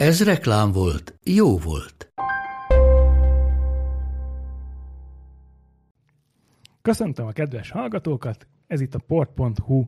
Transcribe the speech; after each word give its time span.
Ez 0.00 0.24
reklám 0.24 0.72
volt, 0.72 1.18
jó 1.24 1.58
volt. 1.58 2.12
Köszöntöm 6.82 7.26
a 7.26 7.32
kedves 7.32 7.70
hallgatókat, 7.70 8.46
ez 8.66 8.80
itt 8.80 8.94
a 8.94 8.98
port.hu 8.98 9.84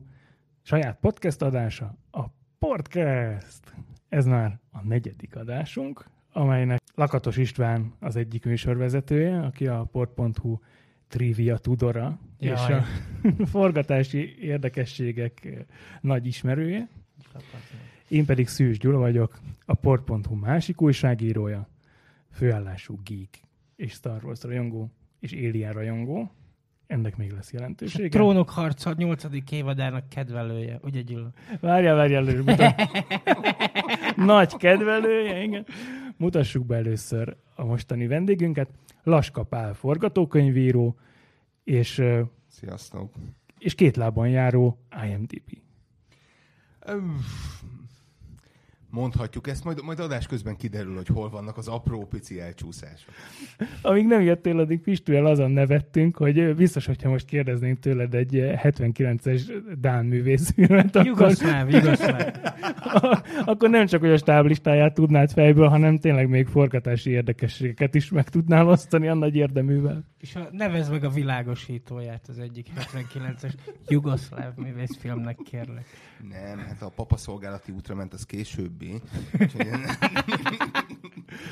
saját 0.61 0.97
podcast 0.99 1.41
adása, 1.41 1.95
a 2.11 2.25
Podcast. 2.59 3.73
Ez 4.09 4.25
már 4.25 4.59
a 4.71 4.83
negyedik 4.83 5.35
adásunk, 5.35 6.05
amelynek 6.31 6.79
Lakatos 6.95 7.37
István 7.37 7.93
az 7.99 8.15
egyik 8.15 8.45
műsorvezetője, 8.45 9.39
aki 9.39 9.67
a 9.67 9.83
port.hu 9.91 10.57
trivia 11.07 11.57
tudora, 11.57 12.19
Jaj. 12.39 12.53
és 12.53 12.67
a 12.67 12.83
forgatási 13.55 14.35
érdekességek 14.39 15.65
nagy 16.01 16.25
ismerője. 16.25 16.89
Én 18.13 18.25
pedig 18.25 18.47
Szűs 18.47 18.77
Gyula 18.77 18.97
vagyok, 18.97 19.39
a 19.65 19.73
port.hu 19.73 20.35
másik 20.35 20.81
újságírója, 20.81 21.67
főállású 22.31 22.99
geek 23.03 23.41
és 23.75 23.91
Star 23.91 24.23
Wars 24.23 24.43
rajongó 24.43 24.91
és 25.19 25.31
Alien 25.31 25.73
rajongó. 25.73 26.31
Ennek 26.87 27.17
még 27.17 27.31
lesz 27.31 27.53
jelentősége. 27.53 28.05
A 28.05 28.09
Trónok 28.09 28.49
harca 28.49 28.93
8. 28.97 29.23
évadának 29.49 30.09
kedvelője, 30.09 30.79
ugye 30.83 31.01
Gyula? 31.01 31.31
Várjál, 31.59 31.95
várjál. 31.95 32.23
Mutat... 32.23 32.75
Nagy 34.15 34.57
kedvelője, 34.57 35.43
igen. 35.43 35.65
Mutassuk 36.17 36.65
be 36.65 36.75
először 36.75 37.37
a 37.55 37.65
mostani 37.65 38.07
vendégünket. 38.07 38.69
Laska 39.03 39.43
Pál 39.43 39.73
forgatókönyvíró, 39.73 40.97
és, 41.63 42.01
Sziasztok. 42.47 43.13
és 43.57 43.75
két 43.75 43.95
lábon 43.95 44.29
járó 44.29 44.77
IMDb. 45.05 45.61
Mondhatjuk 48.93 49.47
ezt, 49.47 49.63
majd, 49.63 49.83
majd 49.83 49.99
adás 49.99 50.27
közben 50.27 50.55
kiderül, 50.55 50.95
hogy 50.95 51.07
hol 51.07 51.29
vannak 51.29 51.57
az 51.57 51.67
apró 51.67 52.05
pici 52.05 52.39
elcsúszások. 52.39 53.13
Amíg 53.81 54.05
nem 54.05 54.21
jöttél, 54.21 54.59
addig 54.59 54.81
Pistűvel 54.81 55.25
azon 55.25 55.51
nevettünk, 55.51 56.17
hogy 56.17 56.55
biztos, 56.55 56.85
hogyha 56.85 57.09
most 57.09 57.25
kérdeznénk 57.25 57.79
tőled 57.79 58.13
egy 58.13 58.31
79-es 58.63 59.41
Dán 59.79 60.05
művészfilmet, 60.05 60.95
akkor... 60.95 61.05
Jugoszláv, 61.05 61.69
Jugoszláv. 61.69 62.33
akkor 63.45 63.69
nem 63.69 63.85
csak, 63.85 63.99
hogy 63.99 64.11
a 64.11 64.17
stáblistáját 64.17 64.93
tudnád 64.93 65.31
fejből, 65.31 65.67
hanem 65.67 65.97
tényleg 65.97 66.29
még 66.29 66.47
forgatási 66.47 67.09
érdekességeket 67.09 67.95
is 67.95 68.09
meg 68.09 68.29
tudnál 68.29 68.67
osztani 68.67 69.07
a 69.07 69.13
nagy 69.13 69.35
érdeművel. 69.35 70.03
És 70.19 70.35
a, 70.35 70.47
nevez 70.51 70.89
meg 70.89 71.03
a 71.03 71.09
világosítóját 71.09 72.27
az 72.27 72.39
egyik 72.39 72.67
79-es 72.75 73.53
jugoszláv 73.87 74.55
művészfilmnek, 74.55 75.37
kérlek. 75.43 75.85
Nem, 76.29 76.57
hát 76.57 76.81
a 76.81 76.89
papaszolgálati 76.95 77.71
útra 77.71 77.95
ment, 77.95 78.13
az 78.13 78.25
későbbi. 78.83 79.65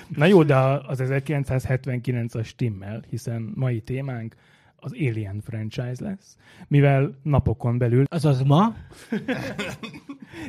Na 0.20 0.26
jó, 0.26 0.44
de 0.44 0.56
az 0.58 1.00
1979-as 1.04 2.46
stimmel, 2.46 3.04
hiszen 3.10 3.52
mai 3.56 3.82
témánk 3.82 4.36
az 4.76 4.92
Alien 4.94 5.42
franchise 5.42 6.04
lesz, 6.04 6.38
mivel 6.68 7.16
napokon 7.24 7.78
belül... 7.78 8.04
Azaz 8.10 8.44
ma? 8.44 8.76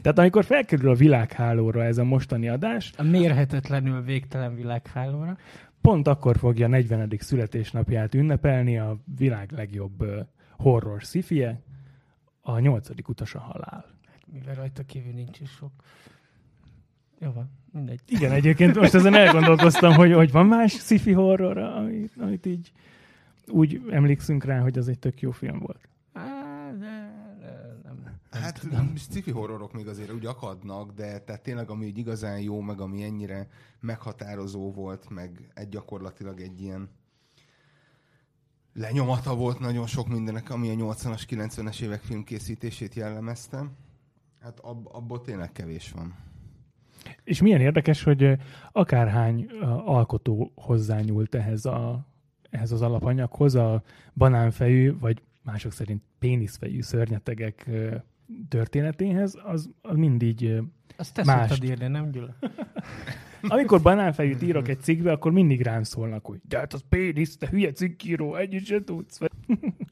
Tehát 0.02 0.18
amikor 0.18 0.44
felkerül 0.44 0.90
a 0.90 0.94
világhálóra 0.94 1.84
ez 1.84 1.98
a 1.98 2.04
mostani 2.04 2.48
adás... 2.48 2.92
A 2.96 3.02
mérhetetlenül 3.02 4.02
végtelen 4.02 4.54
világhálóra. 4.54 5.36
Pont 5.80 6.06
akkor 6.06 6.36
fogja 6.36 6.68
40. 6.68 7.12
születésnapját 7.18 8.14
ünnepelni 8.14 8.78
a 8.78 8.96
világ 9.16 9.52
legjobb 9.52 10.04
horror 10.58 11.04
szifie, 11.04 11.60
a 12.40 12.58
nyolcadik 12.58 13.08
utas 13.08 13.34
a 13.34 13.40
halál. 13.40 13.84
Mivel 14.32 14.54
rajta 14.54 14.82
kívül 14.82 15.12
nincs 15.12 15.40
is 15.40 15.50
sok. 15.50 15.72
Jó 17.22 17.32
van, 17.32 17.50
mindegy. 17.72 18.00
Igen, 18.06 18.32
egyébként 18.32 18.74
most 18.74 18.94
ezen 18.94 19.14
elgondolkoztam, 19.14 19.92
hogy, 19.92 20.12
hogy 20.12 20.32
van 20.32 20.46
más 20.46 20.72
sci-fi 20.72 21.12
horror, 21.12 21.58
amit, 21.58 22.12
amit 22.18 22.46
így 22.46 22.72
úgy 23.46 23.82
emlékszünk 23.90 24.44
rá, 24.44 24.60
hogy 24.60 24.78
az 24.78 24.88
egy 24.88 24.98
tök 24.98 25.20
jó 25.20 25.30
film 25.30 25.58
volt. 25.58 25.88
Hát 28.30 28.60
sci-fi 28.94 29.30
horrorok 29.30 29.72
még 29.72 29.86
azért 29.88 30.12
úgy 30.12 30.26
akadnak, 30.26 30.92
de 30.92 31.18
tehát 31.18 31.42
tényleg 31.42 31.70
ami 31.70 31.86
így 31.86 31.98
igazán 31.98 32.40
jó, 32.40 32.60
meg 32.60 32.80
ami 32.80 33.02
ennyire 33.02 33.48
meghatározó 33.80 34.72
volt, 34.72 35.08
meg 35.08 35.50
egy 35.54 35.68
gyakorlatilag 35.68 36.40
egy 36.40 36.60
ilyen 36.60 36.88
lenyomata 38.74 39.34
volt 39.34 39.58
nagyon 39.58 39.86
sok 39.86 40.08
mindenek, 40.08 40.50
ami 40.50 40.70
a 40.70 40.74
80-as, 40.74 41.22
90-es 41.28 41.80
évek 41.80 42.00
filmkészítését 42.00 42.94
jellemezte. 42.94 43.70
Hát 44.40 44.60
ab, 44.60 44.88
abból 44.92 45.20
tényleg 45.20 45.52
kevés 45.52 45.90
van. 45.90 46.30
És 47.24 47.42
milyen 47.42 47.60
érdekes, 47.60 48.02
hogy 48.02 48.36
akárhány 48.72 49.46
alkotó 49.84 50.52
hozzányúlt 50.54 51.34
ehhez, 51.34 51.64
a, 51.64 52.06
ehhez 52.50 52.72
az 52.72 52.82
alapanyaghoz, 52.82 53.54
a 53.54 53.82
banánfejű, 54.14 54.98
vagy 54.98 55.22
mások 55.42 55.72
szerint 55.72 56.02
péniszfejű 56.18 56.80
szörnyetegek 56.80 57.70
történetéhez, 58.48 59.38
az, 59.44 59.70
az 59.82 59.96
mindig 59.96 60.48
Azt 60.96 61.14
te 61.14 61.24
mást. 61.24 61.48
szoktad 61.48 61.68
írni, 61.68 61.86
nem 61.86 62.10
Gyula? 62.10 62.34
Amikor 63.42 63.82
banánfejűt 63.82 64.42
írok 64.42 64.68
egy 64.68 64.80
cikkbe, 64.80 65.12
akkor 65.12 65.32
mindig 65.32 65.60
rám 65.62 65.82
szólnak, 65.82 66.24
hogy 66.26 66.40
de 66.48 66.58
hát 66.58 66.72
az 66.72 66.84
pénisz, 66.88 67.36
te 67.36 67.48
hülye 67.48 67.72
cikkíró, 67.72 68.34
együtt 68.34 68.64
se 68.64 68.84
tudsz. 68.84 69.18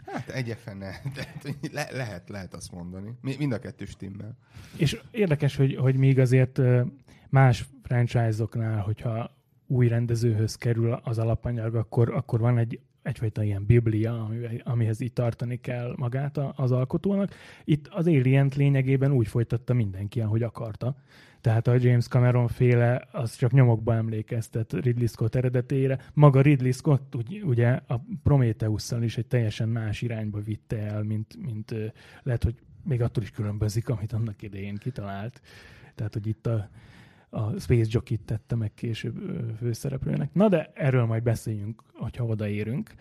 Hát 0.06 0.28
egyefene, 0.28 1.00
de 1.14 1.26
le, 1.72 1.88
lehet, 1.92 2.28
lehet 2.28 2.54
azt 2.54 2.72
mondani. 2.72 3.10
Mi- 3.20 3.36
Mind 3.38 3.52
a 3.52 3.58
kettő 3.58 3.84
stimmel. 3.84 4.36
És 4.76 5.00
érdekes, 5.10 5.56
hogy, 5.56 5.76
hogy 5.76 5.96
még 5.96 6.18
azért 6.18 6.60
más 7.28 7.68
franchise-oknál, 7.82 8.80
hogyha 8.80 9.30
új 9.66 9.88
rendezőhöz 9.88 10.54
kerül 10.56 10.92
az 10.92 11.18
alapanyag, 11.18 11.74
akkor, 11.74 12.14
akkor 12.14 12.40
van 12.40 12.58
egy 12.58 12.80
egyfajta 13.02 13.42
ilyen 13.42 13.66
biblia, 13.66 14.24
ami- 14.24 14.60
amihez 14.64 15.00
így 15.00 15.12
tartani 15.12 15.60
kell 15.60 15.94
magát 15.96 16.38
az 16.54 16.72
alkotónak. 16.72 17.34
Itt 17.64 17.86
az 17.88 18.06
alien 18.06 18.50
lényegében 18.56 19.12
úgy 19.12 19.28
folytatta 19.28 19.74
mindenki, 19.74 20.20
ahogy 20.20 20.42
akarta. 20.42 20.96
Tehát 21.40 21.66
a 21.66 21.74
James 21.74 22.06
Cameron 22.06 22.48
féle, 22.48 23.08
az 23.12 23.36
csak 23.36 23.52
nyomokba 23.52 23.94
emlékeztet 23.94 24.72
Ridley 24.72 25.06
Scott 25.06 25.34
eredetére. 25.34 25.98
Maga 26.14 26.40
Ridley 26.40 26.72
Scott 26.72 27.14
ugy- 27.14 27.42
ugye 27.42 27.68
a 27.86 28.04
Prometheus-szal 28.22 29.02
is 29.02 29.18
egy 29.18 29.26
teljesen 29.26 29.68
más 29.68 30.02
irányba 30.02 30.40
vitte 30.40 30.78
el, 30.78 31.02
mint, 31.02 31.36
mint 31.42 31.74
lehet, 32.22 32.44
hogy 32.44 32.54
még 32.84 33.02
attól 33.02 33.22
is 33.22 33.30
különbözik, 33.30 33.88
amit 33.88 34.12
annak 34.12 34.42
idején 34.42 34.76
kitalált. 34.76 35.40
Tehát, 35.94 36.12
hogy 36.12 36.26
itt 36.26 36.46
a, 36.46 36.68
a 37.30 37.58
Space 37.58 37.88
Jockey-t 37.90 38.22
tette 38.24 38.54
meg 38.54 38.74
később 38.74 39.16
főszereplőnek. 39.56 40.34
Na 40.34 40.48
de 40.48 40.72
erről 40.74 41.04
majd 41.04 41.22
beszéljünk, 41.22 41.82
hogyha 41.92 42.24
odaérünk. 42.24 42.94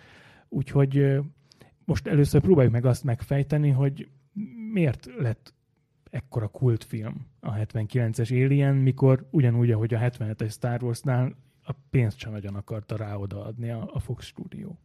Úgyhogy 0.49 1.19
most 1.85 2.07
először 2.07 2.41
próbáljuk 2.41 2.73
meg 2.73 2.85
azt 2.85 3.03
megfejteni, 3.03 3.69
hogy 3.69 4.09
miért 4.73 5.09
lett 5.17 5.53
ekkora 6.09 6.47
kultfilm 6.47 7.27
a 7.39 7.53
79-es 7.53 8.45
Alien, 8.45 8.75
mikor 8.75 9.27
ugyanúgy, 9.31 9.71
ahogy 9.71 9.93
a 9.93 9.99
77-es 9.99 10.51
Star 10.51 10.83
Warsnál 10.83 11.35
a 11.63 11.71
pénzt 11.89 12.17
sem 12.17 12.31
nagyon 12.31 12.55
akarta 12.55 12.95
rá 12.95 13.15
odaadni 13.15 13.69
a, 13.69 13.99
Fox 13.99 14.25
stúdió. 14.25 14.79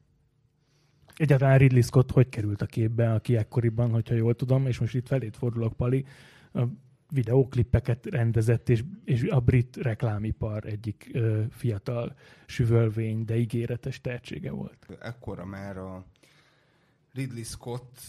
Egyáltalán 1.16 1.58
Ridley 1.58 1.82
Scott 1.82 2.10
hogy 2.10 2.28
került 2.28 2.62
a 2.62 2.66
képbe, 2.66 3.12
aki 3.12 3.36
ekkoriban, 3.36 3.90
hogyha 3.90 4.14
jól 4.14 4.34
tudom, 4.34 4.66
és 4.66 4.78
most 4.78 4.94
itt 4.94 5.06
felét 5.06 5.36
fordulok, 5.36 5.72
Pali, 5.72 6.04
a 6.52 6.62
videóklippeket 7.14 8.06
rendezett, 8.06 8.68
és, 8.68 8.84
és 9.04 9.22
a 9.22 9.40
brit 9.40 9.76
reklámipar 9.76 10.66
egyik 10.66 11.10
ö, 11.12 11.42
fiatal 11.50 12.16
süvölvény, 12.46 13.24
de 13.24 13.36
ígéretes 13.36 14.00
tehetsége 14.00 14.50
volt. 14.50 14.86
Ekkora 15.00 15.44
már 15.44 15.76
a 15.76 16.04
Ridley 17.12 17.42
Scott 17.44 18.00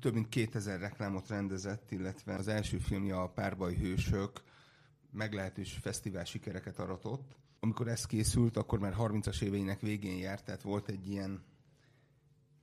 több 0.00 0.14
mint 0.14 0.28
2000 0.28 0.80
reklámot 0.80 1.28
rendezett, 1.28 1.90
illetve 1.90 2.34
az 2.34 2.48
első 2.48 2.78
filmje 2.78 3.16
a 3.16 3.28
Párbaj 3.28 3.74
Hősök 3.74 4.42
meglehetős 5.10 5.78
fesztivál 5.80 6.24
sikereket 6.24 6.78
aratott. 6.78 7.36
Amikor 7.60 7.88
ez 7.88 8.06
készült, 8.06 8.56
akkor 8.56 8.78
már 8.78 8.94
30-as 8.98 9.42
éveinek 9.42 9.80
végén 9.80 10.18
járt, 10.18 10.44
tehát 10.44 10.62
volt 10.62 10.88
egy 10.88 11.08
ilyen 11.08 11.42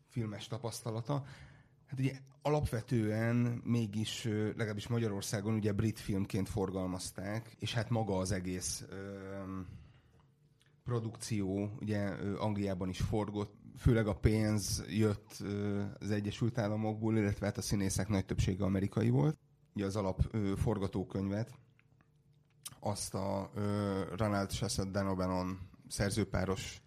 filmes 0.07 0.47
tapasztalata. 0.47 1.25
Hát 1.89 1.99
ugye 1.99 2.11
alapvetően 2.41 3.61
mégis, 3.63 4.23
legalábbis 4.55 4.87
Magyarországon 4.87 5.53
ugye 5.53 5.71
brit 5.71 5.99
filmként 5.99 6.49
forgalmazták, 6.49 7.55
és 7.59 7.73
hát 7.73 7.89
maga 7.89 8.17
az 8.17 8.31
egész 8.31 8.85
öm, 8.89 9.67
produkció, 10.83 11.77
ugye 11.79 11.99
Angliában 12.37 12.89
is 12.89 12.99
forgott, 12.99 13.53
főleg 13.77 14.07
a 14.07 14.15
pénz 14.15 14.83
jött 14.87 15.43
az 15.99 16.11
Egyesült 16.11 16.57
Államokból, 16.57 17.17
illetve 17.17 17.45
hát 17.45 17.57
a 17.57 17.61
színészek 17.61 18.07
nagy 18.07 18.25
többsége 18.25 18.63
amerikai 18.63 19.09
volt. 19.09 19.37
Ugye 19.75 19.85
az 19.85 19.95
alap 19.95 20.21
ö, 20.31 20.53
forgatókönyvet 20.55 21.51
azt 22.79 23.13
a 23.13 23.51
ö, 23.55 24.01
Ronald 24.17 24.51
Shessett 24.51 24.91
Dan 24.91 25.15
O'Bannon 25.15 25.57
szerzőpáros 25.87 26.81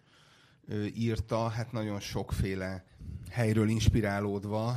ö, 0.65 0.85
írta, 0.85 1.47
hát 1.47 1.71
nagyon 1.71 1.99
sokféle 1.99 2.85
helyről 3.33 3.69
inspirálódva. 3.69 4.73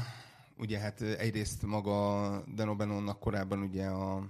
Ugye 0.58 0.78
hát 0.78 1.00
egyrészt 1.00 1.62
maga 1.66 2.28
Dan 2.54 2.76
O'Bannonnak 2.78 3.16
korábban 3.20 3.58
ugye 3.60 3.86
a 3.86 4.22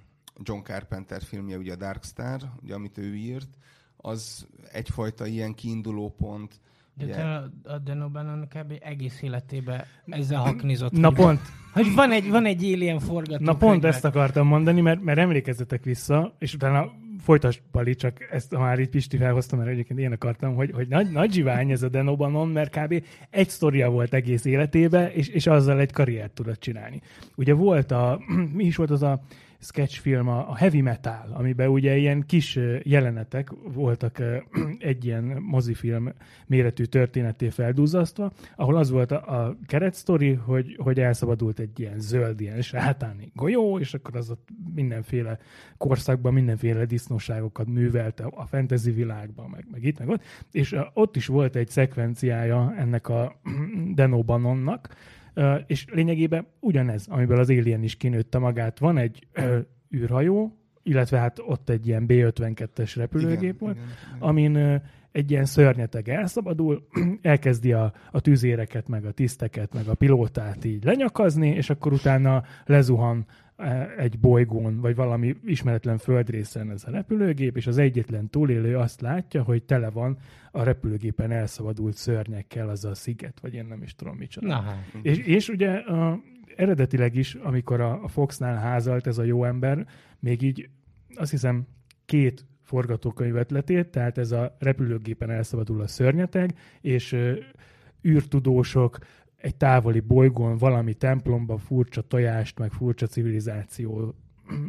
John 0.43 0.61
Carpenter 0.63 1.23
filmje, 1.23 1.57
ugye 1.57 1.73
a 1.73 1.77
Dark 1.77 2.05
Star, 2.05 2.41
ugye, 2.63 2.75
amit 2.75 2.99
ő 2.99 3.15
írt, 3.15 3.49
az 3.97 4.47
egyfajta 4.73 5.27
ilyen 5.27 5.55
kiinduló 5.55 6.15
pont. 6.19 6.61
De 6.95 7.05
Ugye- 7.05 7.15
te 7.15 7.37
a, 7.65 7.79
Dan 7.79 8.11
O'Bannon 8.13 8.47
kb. 8.55 8.73
egész 8.81 9.23
életében 9.23 9.85
ezzel 10.07 10.41
haknizott. 10.41 10.93
Na 10.93 11.07
hogy- 11.07 11.17
pont, 11.17 11.41
Hogy 11.73 11.95
van 11.95 12.11
egy, 12.13 12.29
van 12.29 12.45
egy 12.47 12.65
alien 12.65 12.99
forgató. 12.99 13.45
na 13.45 13.57
pont 13.57 13.85
ezt 13.85 14.05
akartam 14.05 14.47
mondani, 14.47 14.81
mert, 14.81 15.03
mert 15.03 15.19
emlékezzetek 15.19 15.85
vissza, 15.85 16.35
és 16.39 16.55
utána 16.55 16.93
folytasd, 17.27 17.61
Pali, 17.71 17.95
csak 17.95 18.29
ezt 18.31 18.55
ha 18.55 18.61
már 18.61 18.79
itt 18.79 18.91
Pisti 18.91 19.17
felhoztam, 19.17 19.59
mert 19.59 19.71
egyébként 19.71 20.01
én 20.01 20.13
akartam, 20.13 20.55
hogy, 20.55 20.71
hogy 20.75 20.89
nagy, 20.89 21.11
nagy 21.11 21.33
zsivány 21.33 21.71
ez 21.71 21.83
a 21.83 21.89
Dan 21.89 22.07
O'Bannon, 22.09 22.53
mert 22.53 22.79
kb. 22.79 23.03
egy 23.31 23.49
sztoria 23.49 23.91
volt 23.91 24.15
egész 24.15 24.45
életébe, 24.45 25.13
és, 25.13 25.29
és 25.29 25.47
azzal 25.47 25.81
egy 25.81 25.93
karriert 25.93 26.31
tudott 26.31 26.61
csinálni. 26.61 27.01
Ugye 27.35 27.55
volt 27.55 27.91
a, 27.91 28.21
mi 28.57 28.65
is 28.65 28.77
volt 28.77 28.91
az 28.91 29.03
a 29.03 29.21
sketchfilm, 29.59 30.29
a 30.29 30.57
Heavy 30.57 30.81
Metal, 30.81 31.31
amiben 31.33 31.69
ugye 31.69 31.97
ilyen 31.97 32.25
kis 32.27 32.59
jelenetek 32.83 33.51
voltak 33.63 34.23
egy 34.79 35.05
ilyen 35.05 35.25
mozifilm 35.25 36.13
méretű 36.47 36.85
történeté 36.85 37.49
feldúzzasztva, 37.49 38.33
ahol 38.57 38.77
az 38.77 38.91
volt 38.91 39.11
a, 39.11 39.43
a 39.45 39.57
keretsztori, 39.67 40.33
hogy, 40.33 40.77
hogy 40.83 41.01
elszabadult 41.01 41.59
egy 41.59 41.81
ilyen 41.81 42.01
zöld, 42.01 42.41
ilyen 42.41 42.63
sátáni 42.63 43.31
golyó, 43.35 43.79
és 43.79 43.95
akkor 43.95 44.17
az 44.17 44.31
ott 44.31 44.49
mindenféle 44.75 45.39
korszakban 45.77 46.33
mindenféle 46.33 46.85
disznóságokat 46.85 47.67
művelte 47.67 48.25
a 48.25 48.47
fantasy 48.47 48.91
világban, 48.91 49.51
meg, 49.51 49.65
meg 49.71 49.85
itt, 49.85 49.99
meg 49.99 50.09
ott, 50.09 50.23
és 50.53 50.77
ott 50.93 51.17
is 51.17 51.27
volt 51.27 51.57
egy 51.57 51.69
szekvenciája 51.69 52.75
ennek 52.77 53.09
a 53.09 53.41
Deno 53.95 54.23
Banonnak, 54.23 54.89
Ö, 54.89 55.16
és 55.67 55.85
lényegében 55.93 56.47
ugyanez, 56.61 57.07
amiből 57.09 57.39
az 57.39 57.51
Alien 57.51 57.83
is 57.83 57.97
kinőtte 57.97 58.39
magát. 58.39 58.79
Van 58.79 58.99
egy 58.99 59.27
űrhajó, 59.95 60.57
illetve 60.83 61.19
hát 61.19 61.39
ott 61.47 61.69
egy 61.69 61.87
ilyen 61.87 62.07
B-52-es 62.07 62.93
repülőgép 62.97 63.39
Igen, 63.43 63.57
volt, 63.59 63.77
igen, 63.77 63.89
igen. 64.09 64.29
amin 64.29 64.83
egy 65.13 65.31
ilyen 65.31 65.45
szörnyeteg 65.45 66.09
elszabadul, 66.09 66.87
elkezdi 67.23 67.73
a, 67.73 67.93
a 68.11 68.21
tüzéreket, 68.21 68.89
meg 68.89 69.05
a 69.05 69.11
tiszteket, 69.11 69.75
meg 69.75 69.87
a 69.89 69.95
pilótát 69.95 70.65
így 70.65 70.85
lenyakazni, 70.85 71.49
és 71.49 71.71
akkor 71.71 71.93
utána 71.93 72.43
lezuhan 72.65 73.27
egy 73.97 74.19
bolygón, 74.19 74.81
vagy 74.81 74.95
valami 74.95 75.37
ismeretlen 75.45 75.99
földrészen 75.99 76.71
ez 76.71 76.85
a 76.87 76.91
repülőgép, 76.91 77.57
és 77.57 77.67
az 77.67 77.79
egyetlen 77.79 78.29
túlélő 78.29 78.77
azt 78.77 79.01
látja, 79.01 79.43
hogy 79.43 79.63
tele 79.63 79.91
van 79.91 80.19
a 80.53 80.63
repülőgépen 80.63 81.31
elszabadult 81.31 81.97
szörnyekkel 81.97 82.69
az 82.69 82.85
a 82.85 82.95
sziget, 82.95 83.41
vagy 83.41 83.55
én 83.55 83.65
nem 83.65 83.83
is 83.83 83.95
tudom 83.95 84.17
micsoda. 84.17 84.47
Na 84.47 84.61
hát. 84.61 84.85
És, 85.03 85.19
és 85.19 85.49
ugye 85.49 85.71
a, 85.71 86.21
eredetileg 86.57 87.15
is, 87.15 87.35
amikor 87.35 87.81
a, 87.81 88.03
a 88.03 88.09
Foxnál 88.09 88.57
házalt 88.57 89.07
ez 89.07 89.19
a 89.19 89.23
jó 89.23 89.45
ember, 89.45 89.87
még 90.21 90.43
így 90.43 90.69
azt 91.15 91.31
hiszem 91.31 91.67
két 92.05 92.45
forgatókönyvet 92.63 93.51
letét, 93.51 93.89
tehát 93.89 94.19
ez 94.19 94.33
a 94.33 94.57
repülőgépen 94.59 95.31
elszabadul 95.31 95.81
a 95.81 95.87
szörnyeteg, 95.87 96.55
és 96.81 97.17
űrtudósok 98.05 98.99
egy 99.47 99.57
távoli 99.57 100.01
bolygón 100.01 100.57
valami 100.57 100.95
templomba 100.95 101.59
furcsa 101.59 102.03
tojást, 102.03 102.59
meg 102.59 102.73
furcsa 102.73 103.07
civilizáció 103.07 104.15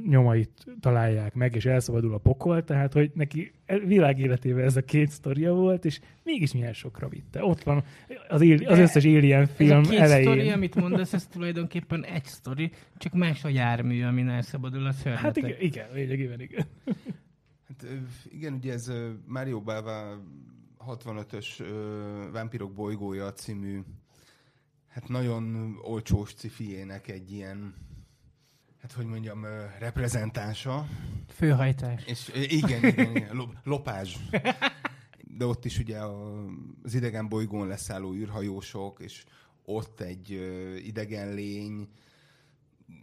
nyomait 0.06 0.66
találják 0.80 1.34
meg, 1.34 1.56
és 1.56 1.66
elszabadul 1.66 2.14
a 2.14 2.18
pokol, 2.18 2.64
tehát 2.64 2.94
hogy 2.94 3.12
neki 3.14 3.52
világ 3.86 4.20
életében 4.20 4.64
ez 4.64 4.76
a 4.76 4.82
két 4.82 5.10
sztoria 5.10 5.54
volt, 5.54 5.86
és 5.86 6.00
mégis 6.24 6.54
milyen 6.54 6.74
sokra 6.74 7.08
vitte. 7.08 7.44
Ott 7.44 7.64
van 7.64 7.84
az, 8.28 8.42
éli, 8.42 8.66
az 8.66 8.78
összes 8.78 9.04
Alien 9.04 9.42
Ez 9.42 9.50
film 9.50 9.78
a 9.78 9.82
két 9.82 10.00
elején. 10.00 10.26
sztori, 10.26 10.50
amit 10.50 10.76
mondasz, 10.76 11.14
ez 11.14 11.28
tulajdonképpen 11.28 12.04
egy 12.06 12.26
sztori, 12.26 12.72
csak 12.98 13.14
más 13.14 13.44
a 13.44 13.50
jármű, 13.50 14.04
amin 14.04 14.30
elszabadul 14.30 14.86
a 14.86 14.92
szörnyeteg. 14.92 15.26
Hát 15.26 15.38
igen, 15.38 15.56
igen, 15.60 15.88
lényegében 15.94 16.42
igen. 16.42 16.66
Hát 17.68 17.86
igen, 18.30 18.54
ugye 18.54 18.74
ez 18.74 18.92
Mario 19.26 19.62
Bava 19.62 20.24
65-ös 20.88 21.60
ö, 21.60 22.32
Vámpirok 22.32 22.74
bolygója 22.74 23.34
című 23.34 23.80
hát 25.00 25.10
nagyon 25.10 25.76
olcsós 25.82 26.34
cifiének 26.34 27.08
egy 27.08 27.32
ilyen 27.32 27.76
hát 28.82 28.92
hogy 28.92 29.06
mondjam, 29.06 29.46
reprezentánsa. 29.80 30.88
Főhajtás. 31.28 32.06
És 32.06 32.32
igen, 32.34 32.86
igen, 32.86 33.16
igen 33.16 33.36
lo- 33.36 33.54
lopázs. 33.64 34.16
De 35.38 35.46
ott 35.46 35.66
is 35.66 35.80
ugye 35.80 36.00
az 36.84 36.94
idegen 36.94 37.30
bolygón 37.30 37.68
leszálló 37.68 38.14
űrhajósok, 38.14 39.00
és 39.00 39.24
ott 39.66 40.00
egy 40.00 40.30
idegen 40.86 41.34
lény 41.34 41.88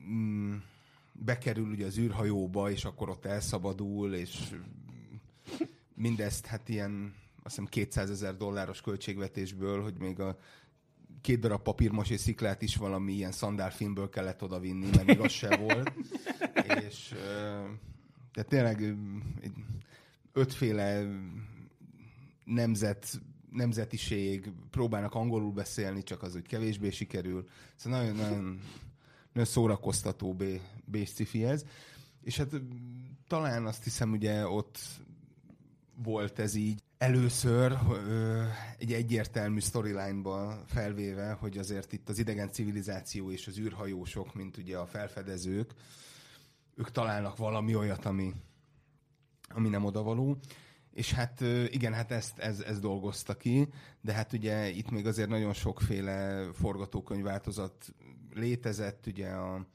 mm, 0.09 0.55
bekerül 1.13 1.71
ugye 1.71 1.87
az 1.87 1.99
űrhajóba, 1.99 2.71
és 2.71 2.85
akkor 2.85 3.09
ott 3.09 3.25
elszabadul, 3.25 4.15
és 4.15 4.39
mindezt 5.95 6.47
hát 6.47 6.69
ilyen 6.69 7.15
azt 7.43 7.55
hiszem 7.55 7.71
200 7.71 8.11
ezer 8.11 8.37
dolláros 8.37 8.81
költségvetésből, 8.81 9.83
hogy 9.83 9.99
még 9.99 10.21
a 10.21 10.39
két 11.25 11.41
darab 11.41 11.63
papírmosé 11.63 12.17
sziklát 12.17 12.63
is 12.63 12.77
valami 12.77 13.13
ilyen 13.13 13.33
szandálfilmből 13.33 14.09
kellett 14.09 14.43
odavinni, 14.43 14.87
mert 14.91 15.05
még 15.05 15.21
az 15.21 15.33
se 15.33 15.57
volt. 15.57 15.93
És 16.87 17.15
tehát 18.33 18.49
tényleg 18.49 18.97
ötféle 20.33 21.05
nemzet, 22.45 23.21
nemzetiség, 23.51 24.53
próbálnak 24.71 25.15
angolul 25.15 25.53
beszélni, 25.53 26.03
csak 26.03 26.23
az 26.23 26.35
úgy 26.35 26.47
kevésbé 26.47 26.91
sikerül. 26.91 27.49
Szóval 27.75 28.01
nagyon, 28.01 28.17
nagyon, 28.17 28.61
nagyon 29.33 29.49
szórakoztató 29.49 30.35
B, 30.35 30.45
B 30.85 30.97
ez. 31.33 31.65
És 32.23 32.37
hát 32.37 32.51
talán 33.27 33.67
azt 33.67 33.85
hiszem 33.85 34.13
ugye 34.13 34.47
ott 34.47 34.79
volt 35.97 36.39
ez 36.39 36.55
így 36.55 36.83
először 36.99 37.79
ö, 37.91 38.43
egy 38.79 38.93
egyértelmű 38.93 39.59
storyline-ba 39.59 40.65
felvéve, 40.67 41.33
hogy 41.33 41.59
azért 41.59 41.93
itt 41.93 42.09
az 42.09 42.19
idegen 42.19 42.53
civilizáció 42.53 43.31
és 43.31 43.47
az 43.47 43.59
űrhajósok, 43.59 44.35
mint 44.35 44.57
ugye 44.57 44.77
a 44.79 44.87
felfedezők, 44.87 45.75
ők 46.77 46.91
találnak 46.91 47.37
valami 47.37 47.75
olyat, 47.75 48.05
ami, 48.05 48.33
ami 49.49 49.69
nem 49.69 49.85
odavaló. 49.85 50.39
És 50.91 51.13
hát 51.13 51.41
igen, 51.69 51.93
hát 51.93 52.11
ezt, 52.11 52.39
ez, 52.39 52.61
ez 52.61 52.81
dolgozta 52.81 53.37
ki, 53.37 53.69
de 54.01 54.13
hát 54.13 54.33
ugye 54.33 54.69
itt 54.69 54.91
még 54.91 55.07
azért 55.07 55.29
nagyon 55.29 55.53
sokféle 55.53 56.49
forgatókönyvváltozat 56.53 57.95
létezett, 58.35 59.07
ugye 59.07 59.29
a 59.29 59.67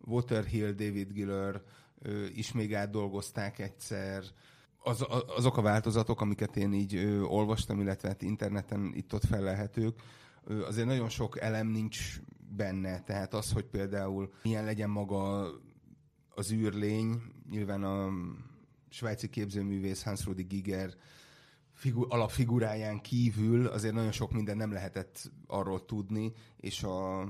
Waterhill, 0.00 0.70
David 0.70 1.12
Giller 1.12 1.62
is 2.34 2.52
még 2.52 2.74
átdolgozták 2.74 3.58
egyszer, 3.58 4.22
az, 4.82 5.06
azok 5.36 5.56
a 5.56 5.62
változatok, 5.62 6.20
amiket 6.20 6.56
én 6.56 6.72
így 6.72 6.94
ö, 6.94 7.20
olvastam, 7.20 7.80
illetve 7.80 8.08
hát 8.08 8.22
interneten 8.22 8.92
itt-ott 8.94 9.24
felelhetők, 9.24 10.00
ö, 10.44 10.64
azért 10.66 10.86
nagyon 10.86 11.08
sok 11.08 11.40
elem 11.40 11.66
nincs 11.66 12.20
benne. 12.56 13.00
Tehát 13.00 13.34
az, 13.34 13.52
hogy 13.52 13.64
például 13.64 14.32
milyen 14.42 14.64
legyen 14.64 14.90
maga 14.90 15.50
az 16.34 16.52
űrlény, 16.52 17.22
nyilván 17.50 17.84
a 17.84 18.10
svájci 18.88 19.28
képzőművész 19.28 20.02
Hans 20.02 20.24
Rudi 20.24 20.42
Giger 20.42 20.94
figu- 21.72 22.12
alapfiguráján 22.12 23.00
kívül 23.00 23.66
azért 23.66 23.94
nagyon 23.94 24.12
sok 24.12 24.32
minden 24.32 24.56
nem 24.56 24.72
lehetett 24.72 25.30
arról 25.46 25.84
tudni, 25.84 26.32
és, 26.56 26.82
a, 26.82 27.28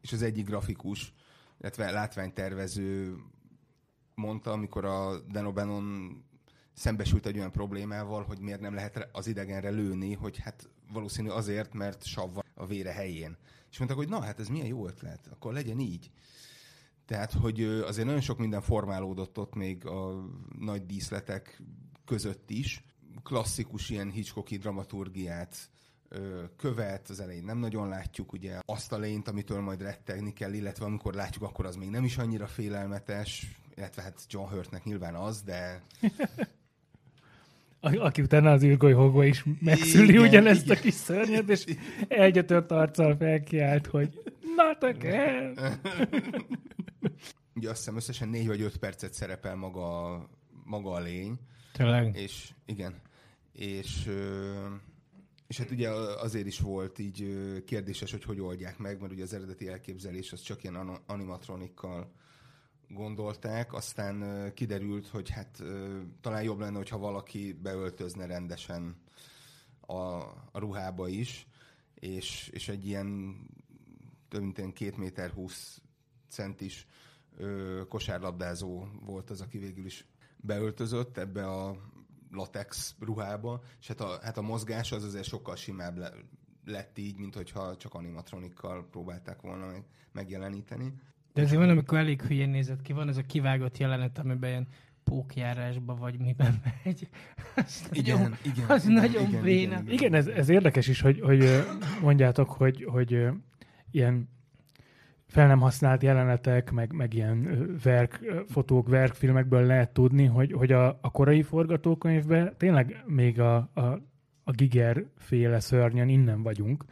és 0.00 0.12
az 0.12 0.22
egyik 0.22 0.46
grafikus, 0.46 1.14
illetve 1.60 1.90
látványtervező 1.90 3.16
mondta, 4.14 4.52
amikor 4.52 4.84
a 4.84 5.20
Dan 5.20 5.52
O'Bannon 5.54 6.16
szembesült 6.76 7.26
egy 7.26 7.38
olyan 7.38 7.52
problémával, 7.52 8.24
hogy 8.24 8.38
miért 8.38 8.60
nem 8.60 8.74
lehet 8.74 9.08
az 9.12 9.26
idegenre 9.26 9.70
lőni, 9.70 10.12
hogy 10.12 10.38
hát 10.38 10.68
valószínű 10.92 11.28
azért, 11.28 11.74
mert 11.74 12.04
sav 12.04 12.34
van 12.34 12.44
a 12.54 12.66
vére 12.66 12.92
helyén. 12.92 13.36
És 13.70 13.78
mondták, 13.78 14.00
hogy 14.00 14.08
na 14.08 14.20
hát 14.20 14.40
ez 14.40 14.48
milyen 14.48 14.66
jó 14.66 14.86
ötlet, 14.86 15.28
akkor 15.30 15.52
legyen 15.52 15.78
így. 15.78 16.10
Tehát, 17.06 17.32
hogy 17.32 17.62
azért 17.62 18.06
nagyon 18.06 18.20
sok 18.20 18.38
minden 18.38 18.60
formálódott 18.60 19.38
ott 19.38 19.54
még 19.54 19.86
a 19.86 20.24
nagy 20.58 20.86
díszletek 20.86 21.62
között 22.04 22.50
is. 22.50 22.84
Klasszikus 23.22 23.90
ilyen 23.90 24.10
Hitchcocki 24.10 24.56
dramaturgiát 24.56 25.70
követ, 26.56 27.08
az 27.08 27.20
elején 27.20 27.44
nem 27.44 27.58
nagyon 27.58 27.88
látjuk 27.88 28.32
ugye 28.32 28.60
azt 28.64 28.92
a 28.92 28.98
lényt, 28.98 29.28
amitől 29.28 29.60
majd 29.60 29.82
rettegni 29.82 30.32
kell, 30.32 30.52
illetve 30.52 30.84
amikor 30.84 31.14
látjuk, 31.14 31.44
akkor 31.44 31.66
az 31.66 31.76
még 31.76 31.90
nem 31.90 32.04
is 32.04 32.18
annyira 32.18 32.46
félelmetes, 32.46 33.60
illetve 33.74 34.02
hát 34.02 34.24
John 34.28 34.52
Hurtnek 34.52 34.84
nyilván 34.84 35.14
az, 35.14 35.42
de 35.42 35.82
A, 37.86 37.96
aki 37.98 38.22
utána 38.22 38.50
az 38.50 38.62
űrgolyhóba 38.62 39.24
is 39.24 39.44
megszüli 39.60 40.08
Igen, 40.08 40.22
ugyanezt 40.22 40.64
igen. 40.64 40.76
a 40.76 40.80
kis 40.80 40.94
szörnyet, 40.94 41.48
és 41.48 41.64
egyetört 42.08 42.70
arccal 42.70 43.16
felkiált, 43.16 43.86
hogy 43.86 44.22
not 44.56 44.82
again! 44.82 45.58
Ugye 47.54 47.68
azt 47.68 47.78
hiszem 47.78 47.96
összesen 47.96 48.28
négy 48.28 48.46
vagy 48.46 48.60
öt 48.60 48.76
percet 48.76 49.12
szerepel 49.12 49.56
maga, 49.56 50.28
maga 50.64 50.90
a 50.90 51.00
lény, 51.00 51.38
Tényleg. 51.72 52.16
és 52.16 52.48
igen, 52.66 52.94
és, 53.52 54.10
és 55.46 55.58
hát 55.58 55.70
ugye 55.70 55.90
azért 56.20 56.46
is 56.46 56.60
volt 56.60 56.98
így 56.98 57.24
kérdéses, 57.64 58.10
hogy 58.10 58.24
hogy 58.24 58.40
oldják 58.40 58.78
meg, 58.78 59.00
mert 59.00 59.12
ugye 59.12 59.22
az 59.22 59.34
eredeti 59.34 59.68
elképzelés 59.68 60.32
az 60.32 60.40
csak 60.40 60.62
ilyen 60.62 61.00
animatronikkal 61.06 62.12
gondolták, 62.88 63.72
aztán 63.72 64.50
kiderült, 64.54 65.06
hogy 65.06 65.30
hát 65.30 65.62
talán 66.20 66.42
jobb 66.42 66.58
lenne, 66.58 66.76
hogyha 66.76 66.98
valaki 66.98 67.52
beöltözne 67.52 68.26
rendesen 68.26 68.96
a, 69.80 69.94
a 70.52 70.58
ruhába 70.58 71.08
is, 71.08 71.46
és, 71.94 72.48
és 72.52 72.68
egy 72.68 72.86
ilyen 72.86 73.38
több 74.28 74.40
mint 74.40 74.58
ilyen 74.58 74.72
két 74.72 74.96
méter 74.96 75.30
20 75.30 75.80
centis 76.28 76.86
ö, 77.36 77.82
kosárlabdázó 77.88 78.86
volt 79.00 79.30
az, 79.30 79.40
aki 79.40 79.58
végül 79.58 79.84
is 79.84 80.06
beöltözött 80.36 81.18
ebbe 81.18 81.46
a 81.46 81.76
latex 82.30 82.94
ruhába, 82.98 83.62
és 83.80 83.86
hát 83.86 84.00
a, 84.00 84.18
hát 84.22 84.36
a 84.36 84.42
mozgás 84.42 84.92
az 84.92 85.04
azért 85.04 85.24
sokkal 85.24 85.56
simább 85.56 85.96
le, 85.96 86.12
lett 86.64 86.98
így, 86.98 87.18
mint 87.18 87.34
hogyha 87.34 87.76
csak 87.76 87.94
animatronikkal 87.94 88.88
próbálták 88.90 89.40
volna 89.40 89.66
meg, 89.66 89.84
megjeleníteni. 90.12 90.92
De 91.36 91.42
azért 91.42 91.60
van, 91.60 91.68
amikor 91.68 91.98
elég 91.98 92.22
hülyén 92.22 92.48
nézett 92.48 92.82
ki, 92.82 92.92
van 92.92 93.08
ez 93.08 93.16
a 93.16 93.22
kivágott 93.22 93.78
jelenet, 93.78 94.18
amiben 94.18 94.50
ilyen 94.50 94.66
pókjárásba 95.04 95.94
vagy 95.94 96.18
miben 96.18 96.62
megy. 96.84 97.08
Az 97.56 97.88
Igen, 97.92 98.16
nagyon, 98.18 98.36
igen, 98.42 98.64
az 98.68 98.84
igen, 98.84 98.94
nagyon 98.94 99.28
igen, 99.28 99.42
béna. 99.42 99.80
igen, 99.80 99.92
Igen, 99.92 100.14
ez, 100.14 100.26
ez 100.26 100.48
érdekes 100.48 100.88
is, 100.88 101.00
hogy, 101.00 101.20
hogy 101.20 101.64
mondjátok, 102.00 102.50
hogy, 102.50 102.84
hogy 102.84 103.26
ilyen 103.90 104.28
fel 105.26 105.46
nem 105.46 105.60
használt 105.60 106.02
jelenetek, 106.02 106.70
meg, 106.70 106.92
meg 106.92 107.14
ilyen 107.14 107.68
verk, 107.82 108.44
fotók, 108.48 108.88
verkfilmekből 108.88 109.66
lehet 109.66 109.92
tudni, 109.92 110.24
hogy, 110.24 110.52
hogy 110.52 110.72
a, 110.72 110.98
a 111.00 111.10
korai 111.10 111.42
forgatókönyvben 111.42 112.54
tényleg 112.56 113.02
még 113.06 113.40
a, 113.40 113.56
a, 113.56 113.80
a 114.44 114.50
Giger 114.50 115.04
féle 115.16 115.60
szörnyen 115.60 116.08
innen 116.08 116.42
vagyunk. 116.42 116.84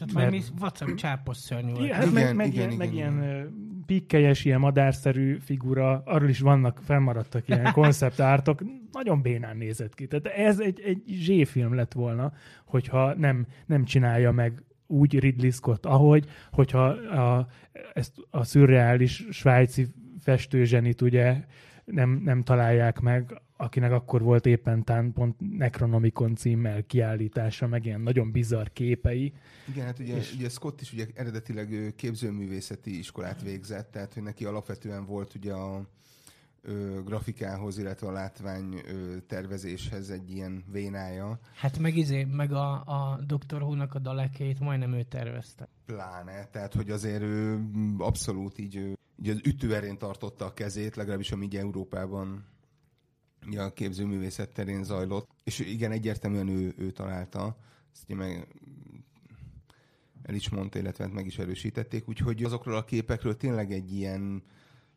Hát 0.00 0.08
ott 0.08 0.14
Mert- 0.14 0.30
valami 0.30 0.42
vacak 0.58 0.94
csápos 0.94 1.36
szörnyű 1.36 1.70
volt. 1.72 1.84
Igen, 1.84 1.94
hát 1.94 2.06
Igen, 2.06 2.24
meg, 2.24 2.34
meg, 2.34 2.46
igen, 2.46 2.66
ilyen, 2.66 2.76
meg 2.78 2.92
igen, 2.92 3.22
ilyen 3.22 3.54
pikkelyes, 3.86 4.44
ilyen 4.44 4.60
madárszerű 4.60 5.38
figura, 5.38 6.02
arról 6.04 6.28
is 6.28 6.40
vannak, 6.40 6.80
fennmaradtak 6.84 7.48
ilyen 7.48 7.72
konceptártok, 7.80 8.62
nagyon 8.92 9.22
bénán 9.22 9.56
nézett 9.56 9.94
ki. 9.94 10.06
Tehát 10.06 10.26
ez 10.26 10.60
egy, 10.60 10.80
egy 10.80 11.02
zséfilm 11.06 11.74
lett 11.74 11.92
volna, 11.92 12.32
hogyha 12.64 13.14
nem, 13.14 13.46
nem 13.66 13.84
csinálja 13.84 14.32
meg 14.32 14.62
úgy 14.86 15.18
Ridley 15.18 15.50
Scott, 15.50 15.86
ahogy, 15.86 16.28
hogyha 16.52 16.84
a, 16.86 17.46
ezt 17.92 18.12
a 18.30 18.44
szürreális 18.44 19.26
svájci 19.30 19.86
festőzsenit 20.20 21.00
ugye 21.00 21.44
nem, 21.84 22.20
nem 22.24 22.42
találják 22.42 23.00
meg, 23.00 23.40
akinek 23.60 23.92
akkor 23.92 24.22
volt 24.22 24.46
éppen 24.46 24.84
tán 24.84 25.12
pont 25.12 25.36
Necronomicon 25.58 26.34
címmel 26.36 26.82
kiállítása, 26.86 27.66
meg 27.66 27.84
ilyen 27.84 28.00
nagyon 28.00 28.30
bizarr 28.32 28.66
képei. 28.72 29.32
Igen, 29.68 29.84
hát 29.86 29.98
ugye, 29.98 30.16
És- 30.16 30.34
ugye 30.34 30.48
Scott 30.48 30.80
is 30.80 30.92
ugye 30.92 31.06
eredetileg 31.14 31.72
ő 31.72 31.90
képzőművészeti 31.90 32.98
iskolát 32.98 33.42
végzett, 33.42 33.90
tehát 33.90 34.14
hogy 34.14 34.22
neki 34.22 34.44
alapvetően 34.44 35.04
volt 35.06 35.34
ugye 35.34 35.52
a 35.52 35.86
ö, 36.62 36.98
grafikához, 37.04 37.78
illetve 37.78 38.06
a 38.06 38.12
látvány 38.12 38.74
ö, 38.74 39.16
tervezéshez 39.26 40.10
egy 40.10 40.30
ilyen 40.30 40.64
vénája, 40.72 41.38
Hát 41.54 41.78
meg 41.78 41.96
izé, 41.96 42.24
meg 42.24 42.52
a, 42.52 42.70
a 42.72 43.20
Dr. 43.26 43.62
Who-nak 43.62 43.94
a 43.94 43.98
dalekét 43.98 44.60
majdnem 44.60 44.92
ő 44.92 45.02
tervezte. 45.02 45.68
pláne, 45.86 46.44
tehát 46.50 46.74
hogy 46.74 46.90
azért 46.90 47.22
ő 47.22 47.60
abszolút 47.98 48.58
így, 48.58 48.76
ő, 48.76 48.96
így 49.22 49.28
az 49.28 49.40
ütőerén 49.44 49.98
tartotta 49.98 50.44
a 50.44 50.54
kezét, 50.54 50.96
legalábbis 50.96 51.32
ami 51.32 51.44
így 51.44 51.56
Európában 51.56 52.44
ugye 53.46 53.62
a 53.62 53.72
képzőművészet 53.72 54.52
terén 54.52 54.84
zajlott. 54.84 55.30
És 55.44 55.58
igen, 55.58 55.92
egyértelműen 55.92 56.48
ő, 56.48 56.74
ő 56.78 56.90
találta, 56.90 57.56
ezt 57.92 58.08
meg 58.08 58.46
el 60.22 60.34
is 60.34 60.48
mondta, 60.48 60.78
illetve 60.78 61.04
hát 61.04 61.12
meg 61.12 61.26
is 61.26 61.38
erősítették, 61.38 62.08
úgyhogy 62.08 62.44
azokról 62.44 62.76
a 62.76 62.84
képekről 62.84 63.36
tényleg 63.36 63.72
egy 63.72 63.92
ilyen 63.92 64.42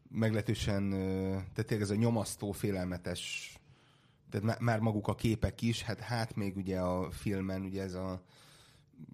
meglehetősen, 0.09 0.89
tehát 0.89 1.65
tényleg 1.65 1.81
ez 1.81 1.89
a 1.89 1.95
nyomasztó, 1.95 2.51
félelmetes, 2.51 3.53
tehát 4.29 4.45
má- 4.45 4.59
már 4.59 4.79
maguk 4.79 5.07
a 5.07 5.15
képek 5.15 5.61
is, 5.61 5.81
hát 5.81 5.99
hát 5.99 6.35
még 6.35 6.55
ugye 6.57 6.79
a 6.79 7.11
filmen 7.11 7.61
ugye 7.61 7.81
ez 7.81 7.93
a 7.93 8.23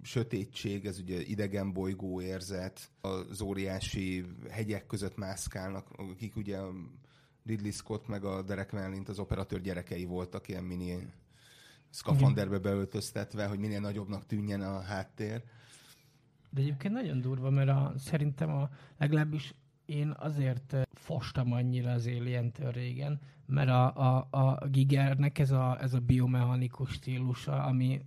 sötétség, 0.04 0.86
ez 0.86 1.00
ugye 1.00 1.22
idegen 1.22 1.74
bolygó 1.74 2.22
érzet, 2.22 2.92
az 3.02 3.42
óriási 3.42 4.26
hegyek 4.50 4.86
között 4.86 5.18
mászkálnak, 5.18 5.88
akik 5.90 6.36
ugye 6.36 6.58
Ridley 7.46 7.72
Scott 7.72 8.08
meg 8.08 8.24
a 8.24 8.42
Derek 8.42 8.72
Mellint 8.72 9.10
az 9.10 9.20
operatőr 9.20 9.62
gyerekei 9.62 10.06
voltak, 10.06 10.48
ilyen 10.48 10.64
mini 10.64 11.12
szkafanderbe 11.90 12.60
beöltöztetve, 12.60 13.46
hogy 13.46 13.60
minél 13.60 13.80
nagyobbnak 13.80 14.26
tűnjen 14.26 14.62
a 14.62 14.82
háttér. 14.82 15.44
De 16.50 16.62
egyébként 16.62 16.94
nagyon 16.94 17.22
durva, 17.22 17.50
mert 17.50 17.70
a, 17.70 17.94
szerintem 17.98 18.50
a, 18.50 18.70
legalábbis 18.98 19.54
én 19.86 20.16
azért 20.18 20.74
eh, 20.74 20.82
fostam 20.94 21.52
annyira 21.52 21.92
az 21.92 22.08
alien 22.08 22.52
régen, 22.58 23.20
mert 23.46 23.70
a, 23.70 23.96
a, 23.96 24.28
a 24.30 24.68
Gigernek 24.68 25.40
ez 25.40 25.52
a, 25.52 25.82
ez 25.82 25.94
a 25.94 26.00
biomechanikus 26.00 26.92
stílusa, 26.92 27.64
ami 27.64 28.02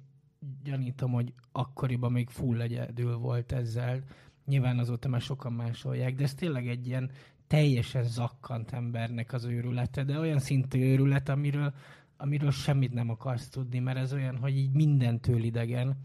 gyanítom, 0.65 1.13
hogy 1.13 1.33
akkoriban 1.53 2.13
még 2.13 2.29
full 2.29 2.61
egyedül 2.61 3.17
volt 3.17 3.53
ezzel. 3.53 4.03
Nyilván 4.47 4.79
azóta 4.79 5.09
már 5.09 5.21
sokan 5.21 5.53
másolják, 5.53 6.15
de 6.15 6.23
ez 6.23 6.35
tényleg 6.35 6.69
egy 6.69 6.87
ilyen 6.87 7.11
teljesen 7.53 8.05
zakkant 8.05 8.73
embernek 8.73 9.33
az 9.33 9.45
őrülete, 9.45 10.05
de 10.05 10.19
olyan 10.19 10.39
szintű 10.39 10.81
őrület, 10.81 11.29
amiről, 11.29 11.73
amiről 12.17 12.51
semmit 12.51 12.93
nem 12.93 13.11
akarsz 13.11 13.49
tudni, 13.49 13.79
mert 13.79 13.99
ez 13.99 14.13
olyan, 14.13 14.37
hogy 14.37 14.57
így 14.57 14.73
mindentől 14.73 15.43
idegen. 15.43 15.97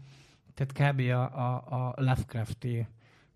Tehát 0.54 0.92
kb. 0.92 1.00
a, 1.00 1.22
a, 1.22 1.64
a 1.68 1.94
Lovecrafti 1.96 2.86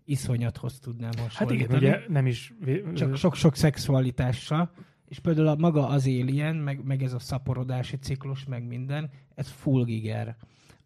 iszonyathoz 0.05 0.79
tudnám 0.79 1.11
Hát 1.17 1.19
hasonlítani. 1.19 1.77
igen, 1.77 1.77
ugye 1.77 2.05
nem 2.07 2.25
is... 2.25 2.53
Csak 2.93 3.15
sok-sok 3.15 3.55
szexualitással, 3.55 4.71
és 5.07 5.19
például 5.19 5.47
a, 5.47 5.55
maga 5.55 5.87
az 5.87 6.05
Alien, 6.05 6.55
meg, 6.55 6.83
meg 6.83 7.03
ez 7.03 7.13
a 7.13 7.19
szaporodási 7.19 7.97
ciklus, 7.97 8.45
meg 8.45 8.67
minden, 8.67 9.09
ez 9.35 9.49
full 9.49 9.83
giger. 9.83 10.35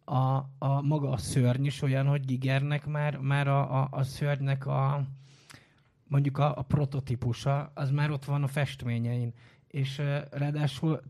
A, 0.04 0.36
a 0.58 0.82
maga 0.82 1.10
a 1.10 1.16
szörny 1.16 1.64
is 1.64 1.82
olyan, 1.82 2.06
hogy 2.06 2.24
gigernek 2.24 2.86
már, 2.86 3.16
már 3.16 3.48
a, 3.48 3.82
a, 3.82 3.88
a 3.90 4.02
szörnynek 4.02 4.66
a 4.66 5.06
mondjuk 6.08 6.38
a, 6.38 6.56
a 6.56 6.62
prototípusa, 6.62 7.70
az 7.74 7.90
már 7.90 8.10
ott 8.10 8.24
van 8.24 8.42
a 8.42 8.46
festményein. 8.46 9.32
És 9.68 10.02
ráadásul 10.30 11.00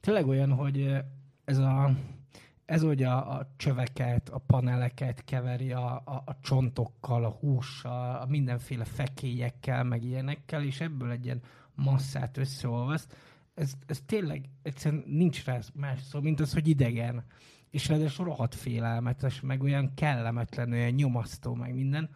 tényleg 0.00 0.26
olyan, 0.26 0.52
hogy 0.52 0.96
ez 1.44 1.58
a 1.58 1.90
ez 2.68 2.82
hogy 2.82 3.02
a, 3.02 3.38
a 3.38 3.50
csöveket, 3.56 4.28
a 4.28 4.38
paneleket 4.38 5.24
keveri 5.24 5.72
a, 5.72 5.94
a, 6.04 6.22
a 6.26 6.36
csontokkal, 6.40 7.24
a 7.24 7.28
hússal, 7.28 8.20
a 8.20 8.26
mindenféle 8.26 8.84
fekélyekkel, 8.84 9.84
meg 9.84 10.04
ilyenekkel, 10.04 10.62
és 10.64 10.80
ebből 10.80 11.10
egy 11.10 11.24
ilyen 11.24 11.42
masszát 11.74 12.36
összeolvaszt. 12.36 13.16
Ez, 13.54 13.72
ez 13.86 14.02
tényleg 14.06 14.48
egyszerűen 14.62 15.04
nincs 15.06 15.44
rá 15.44 15.58
más 15.74 16.00
szó, 16.02 16.20
mint 16.20 16.40
az, 16.40 16.52
hogy 16.52 16.68
idegen. 16.68 17.24
És 17.70 17.88
ráadásul 17.88 18.24
rohadt 18.24 18.54
félelmetes, 18.54 19.40
meg 19.40 19.62
olyan 19.62 19.94
kellemetlen, 19.94 20.72
olyan 20.72 20.92
nyomasztó, 20.92 21.54
meg 21.54 21.74
minden. 21.74 22.10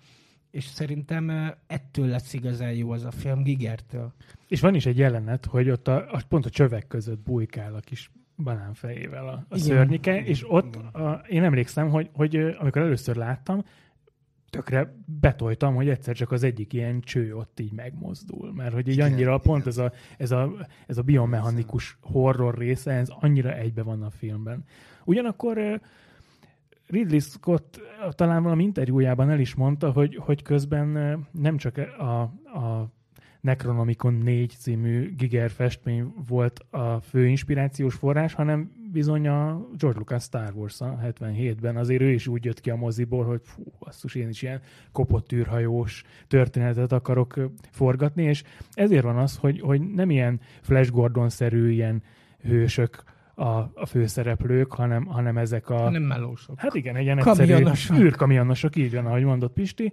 És 0.53 0.65
szerintem 0.65 1.55
ettől 1.67 2.07
lesz 2.07 2.33
igazán 2.33 2.73
jó 2.73 2.91
az 2.91 3.05
a 3.05 3.11
film, 3.11 3.43
Gigertől. 3.43 4.13
És 4.49 4.61
van 4.61 4.75
is 4.75 4.87
egy 4.87 4.99
jelenet, 4.99 5.47
hogy 5.47 5.71
ott 5.71 5.89
a, 5.89 5.97
a, 5.97 6.23
pont 6.29 6.47
a 6.47 6.51
csövek 6.51 6.87
között 6.87 7.19
bujkál 7.19 7.75
a 7.75 7.81
kis 7.81 8.11
banánfejével 8.37 9.29
a, 9.29 9.33
a 9.33 9.57
Igen. 9.57 9.59
szörnyike, 9.59 10.25
és 10.25 10.51
ott 10.51 10.77
a, 10.77 11.25
én 11.29 11.45
emlékszem, 11.45 11.89
hogy, 11.89 12.11
hogy 12.13 12.37
amikor 12.37 12.83
először 12.83 13.17
láttam, 13.17 13.65
tökre 14.51 14.95
betoltam, 15.21 15.75
hogy 15.75 15.89
egyszer 15.89 16.15
csak 16.15 16.33
az 16.33 16.43
egyik 16.43 16.73
ilyen 16.73 17.01
cső 17.01 17.37
ott 17.37 17.61
így 17.61 17.73
megmozdul, 17.73 18.53
mert 18.53 18.73
hogy 18.73 18.89
így 18.89 18.95
Igen, 18.95 19.13
annyira 19.13 19.39
pont 19.39 19.67
igen. 19.67 19.69
ez 19.69 19.79
a, 19.79 19.93
ez, 20.19 20.31
a, 20.31 20.67
ez 20.87 20.99
a 20.99 21.03
biomechanikus 21.03 21.99
horror 22.01 22.59
része, 22.59 22.93
ez 22.93 23.09
annyira 23.09 23.55
egybe 23.55 23.83
van 23.83 24.03
a 24.03 24.11
filmben. 24.11 24.65
Ugyanakkor 25.05 25.81
Ridley 26.87 27.21
Scott 27.21 27.81
talán 28.11 28.43
valami 28.43 28.63
interjújában 28.63 29.31
el 29.31 29.41
is 29.41 29.55
mondta, 29.55 29.91
hogy, 29.91 30.17
hogy 30.17 30.43
közben 30.43 30.89
nem 31.31 31.57
csak 31.57 31.77
a, 31.99 32.21
a 32.59 32.93
Necronomicon 33.43 34.15
4 34.15 34.55
című 34.59 35.15
Giger 35.17 35.51
festmény 35.51 36.13
volt 36.29 36.61
a 36.71 37.01
fő 37.01 37.27
inspirációs 37.27 37.95
forrás, 37.95 38.35
hanem 38.35 38.71
bizony 38.93 39.29
a 39.29 39.67
George 39.77 39.99
Lucas 39.99 40.23
Star 40.23 40.53
wars 40.55 40.77
77-ben 40.81 41.77
azért 41.77 42.03
ő 42.03 42.11
is 42.11 42.27
úgy 42.27 42.45
jött 42.45 42.61
ki 42.61 42.71
a 42.71 42.77
moziból, 42.77 43.25
hogy 43.25 43.41
fú, 43.45 43.63
basszus, 43.79 44.15
én 44.15 44.29
is 44.29 44.43
ilyen 44.43 44.61
kopott 44.93 45.33
űrhajós 45.33 46.05
történetet 46.29 46.93
akarok 46.93 47.41
forgatni, 47.71 48.23
és 48.23 48.43
ezért 48.73 49.03
van 49.03 49.17
az, 49.17 49.37
hogy, 49.37 49.61
hogy 49.61 49.81
nem 49.81 50.11
ilyen 50.11 50.41
Flash 50.61 50.91
Gordon-szerű 50.91 51.71
ilyen 51.71 52.03
hősök 52.41 53.03
a, 53.35 53.45
a 53.75 53.87
főszereplők, 53.87 54.73
hanem, 54.73 55.05
hanem 55.05 55.37
ezek 55.37 55.71
a... 55.71 55.91
Nem 55.91 56.03
melósok. 56.03 56.61
Hát 56.61 56.75
igen, 56.75 56.97
egy 56.97 57.03
ilyen 57.03 57.19
egyszerű 57.19 57.53
Kamionosok. 57.53 57.99
űrkamionosok, 57.99 58.77
így 58.77 58.95
van, 58.95 59.07
ahogy 59.07 59.25
mondott 59.25 59.53
Pisti, 59.53 59.93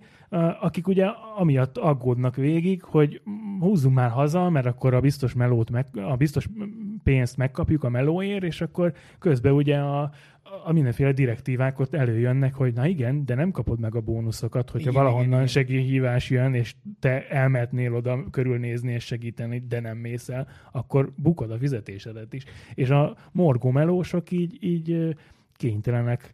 akik 0.62 0.88
ugye 0.88 1.05
amiatt 1.38 1.77
aggódnak 1.77 2.36
végig, 2.36 2.84
hogy 2.84 3.22
húzzunk 3.60 3.96
már 3.96 4.10
haza, 4.10 4.50
mert 4.50 4.65
akkor 4.65 4.93
a 4.93 5.00
biztos 5.00 5.34
melót, 5.34 5.72
meg, 5.72 5.86
a 5.93 6.15
biztos 6.15 6.48
pénzt 7.03 7.38
megkapjuk 7.38 7.84
a 7.84 7.89
melóért, 7.89 8.43
és 8.43 8.62
akkor 8.62 8.93
közben 9.19 9.53
ugye 9.53 9.77
a, 9.77 10.12
a 10.63 10.72
mindenféle 10.72 11.12
direktívák 11.12 11.79
ott 11.79 11.94
előjönnek, 11.94 12.53
hogy 12.53 12.74
na 12.74 12.88
igen, 12.88 13.25
de 13.25 13.36
nem 13.36 13.51
kapod 13.51 13.79
meg 13.79 13.96
a 13.96 14.01
bónuszokat, 14.01 14.70
hogyha 14.70 14.89
Igen, 14.89 15.03
valahonnan 15.03 15.34
igen, 15.34 15.48
segélyhívás 15.48 16.29
jön, 16.29 16.53
és 16.53 16.75
te 17.00 17.27
elmehetnél 17.27 17.96
oda 17.96 18.29
körülnézni 18.32 18.91
és 18.91 19.03
segíteni, 19.03 19.63
de 19.68 19.79
nem 19.79 19.98
mész 19.98 20.29
el, 20.29 20.48
akkor 20.72 21.12
bukod 21.15 21.51
a 21.51 21.58
fizetésedet 21.58 22.34
is. 22.34 22.44
És 22.74 22.89
a 22.89 23.18
morgó 23.32 23.72
melósok 23.72 24.32
így, 24.32 24.58
így 24.63 25.15
kénytelenek 25.56 26.34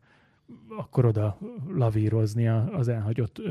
akkor 0.77 1.05
oda 1.05 1.37
lavírozni 1.67 2.47
az 2.47 2.87
elhagyott 2.87 3.41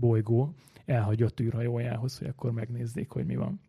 bolygó, 0.00 0.54
elhagyott 0.86 1.40
űrhajójához, 1.40 2.18
hogy 2.18 2.28
akkor 2.28 2.52
megnézzék, 2.52 3.10
hogy 3.10 3.26
mi 3.26 3.36
van. 3.36 3.60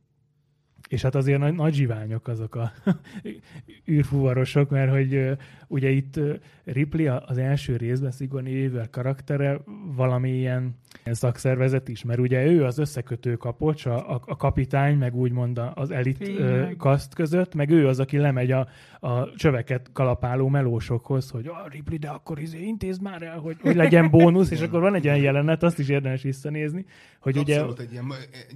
És 0.92 1.02
hát 1.02 1.16
azért 1.16 1.40
nagy, 1.40 1.54
nagy 1.54 1.74
zsiványok 1.74 2.28
azok 2.28 2.56
a 2.56 2.72
űrfuvarosok, 3.92 4.70
mert 4.70 4.92
hogy 4.92 5.38
ugye 5.68 5.90
itt 5.90 6.20
Ripley 6.64 7.22
az 7.26 7.38
első 7.38 7.78
részben 7.78 8.12
Sigourney 8.12 8.54
Weaver 8.54 8.90
karaktere 8.90 9.62
valamilyen 9.96 10.76
ilyen 11.04 11.16
szakszervezet 11.16 11.88
is, 11.88 12.04
mert 12.04 12.20
ugye 12.20 12.46
ő 12.46 12.64
az 12.64 12.78
összekötő 12.78 13.36
kapocs, 13.36 13.86
a, 13.86 14.14
a, 14.14 14.22
a 14.26 14.36
kapitány, 14.36 14.98
meg 14.98 15.16
úgymond 15.16 15.62
az 15.74 15.92
elit 15.92 16.28
ö, 16.28 16.68
kaszt 16.78 17.14
között, 17.14 17.56
meg 17.56 17.70
ő 17.70 17.88
az, 17.88 18.00
aki 18.00 18.18
lemegy 18.18 18.52
a, 18.52 18.68
a 19.00 19.36
csöveket 19.36 19.90
kalapáló 19.94 20.48
melósokhoz, 20.48 21.30
hogy 21.30 21.48
a 21.48 21.68
Ripley, 21.70 21.98
de 21.98 22.10
akkor 22.10 22.40
izé 22.40 22.62
intézd 22.62 23.02
már 23.02 23.22
el, 23.22 23.40
hogy, 23.40 23.58
hogy 23.62 23.76
legyen 23.76 24.10
bónusz, 24.10 24.52
és 24.52 24.62
akkor 24.62 24.82
van 24.82 24.96
egy 24.96 25.06
olyan 25.06 25.20
jelenet, 25.20 25.64
azt 25.64 25.80
is 25.80 25.90
érdemes 25.90 26.22
visszanézni, 26.22 26.86
hogy 27.20 27.38
ugye... 27.38 27.56
Abszolút 27.56 27.80
egy 27.80 27.92
ilyen, 27.92 28.06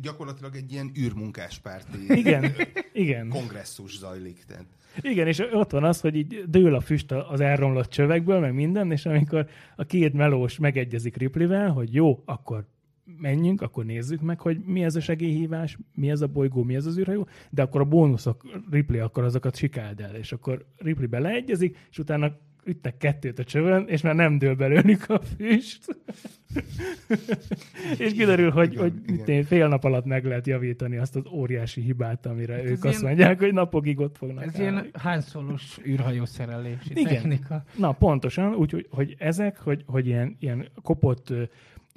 gyakorlatilag 0.01 0.55
egy 0.55 0.71
ilyen 0.71 0.91
űrmunkáspárti 0.97 1.97
Igen, 2.25 2.51
igen. 3.03 3.29
kongresszus 3.29 3.97
zajlik. 3.97 4.43
Tehát. 4.47 4.65
Igen, 5.01 5.27
és 5.27 5.39
ott 5.39 5.71
van 5.71 5.83
az, 5.83 6.01
hogy 6.01 6.15
így 6.15 6.43
dől 6.47 6.75
a 6.75 6.79
füst 6.79 7.11
az 7.11 7.39
elromlott 7.39 7.89
csövekből, 7.89 8.39
meg 8.39 8.53
minden, 8.53 8.91
és 8.91 9.05
amikor 9.05 9.47
a 9.75 9.83
két 9.83 10.13
melós 10.13 10.59
megegyezik 10.59 11.17
Ripleyvel, 11.17 11.69
hogy 11.69 11.93
jó, 11.93 12.21
akkor 12.25 12.65
menjünk, 13.17 13.61
akkor 13.61 13.85
nézzük 13.85 14.21
meg, 14.21 14.39
hogy 14.39 14.59
mi 14.65 14.83
ez 14.83 14.95
a 14.95 14.99
segélyhívás, 14.99 15.77
mi 15.93 16.09
ez 16.09 16.21
a 16.21 16.27
bolygó, 16.27 16.63
mi 16.63 16.75
ez 16.75 16.85
az 16.85 16.97
űrhajó, 16.97 17.27
de 17.49 17.61
akkor 17.61 17.81
a 17.81 17.85
bónuszok, 17.85 18.45
Ripley 18.71 19.03
akkor 19.03 19.23
azokat 19.23 19.55
sikáld 19.55 20.01
el, 20.01 20.15
és 20.15 20.31
akkor 20.31 20.65
Ripley 20.77 21.07
beleegyezik, 21.07 21.77
és 21.91 21.99
utána 21.99 22.37
ütnek 22.65 22.97
kettőt 22.97 23.39
a 23.39 23.43
csövön, 23.43 23.87
és 23.87 24.01
már 24.01 24.15
nem 24.15 24.37
dől 24.37 24.55
belőlük 24.55 25.09
a 25.09 25.19
füst. 25.37 25.85
és 27.97 28.11
kiderül, 28.13 28.49
hogy, 28.51 28.71
Igen, 28.71 28.81
hogy 28.83 28.93
igen. 29.07 29.27
én, 29.27 29.43
fél 29.43 29.67
nap 29.67 29.83
alatt 29.83 30.05
meg 30.05 30.25
lehet 30.25 30.47
javítani 30.47 30.97
azt 30.97 31.15
az 31.15 31.25
óriási 31.31 31.81
hibát, 31.81 32.25
amire 32.25 32.53
Hát 32.53 32.63
ők 32.63 32.83
azt 32.83 32.99
ilyen- 32.99 33.01
mondják, 33.01 33.39
hogy 33.39 33.53
napokig 33.53 33.99
ott 33.99 34.17
fognak 34.17 34.43
Ez 34.43 34.55
állni. 34.59 34.63
ilyen 34.71 34.89
hánszolós 34.93 35.77
űrhajó 35.85 36.25
szerelési 36.25 36.91
Igen. 36.91 37.03
technika. 37.13 37.63
Na, 37.77 37.91
pontosan, 37.91 38.53
úgyhogy 38.53 38.87
hogy 38.89 39.15
ezek, 39.19 39.57
hogy, 39.57 39.83
hogy 39.85 40.07
ilyen, 40.07 40.35
ilyen 40.39 40.67
kopott 40.81 41.33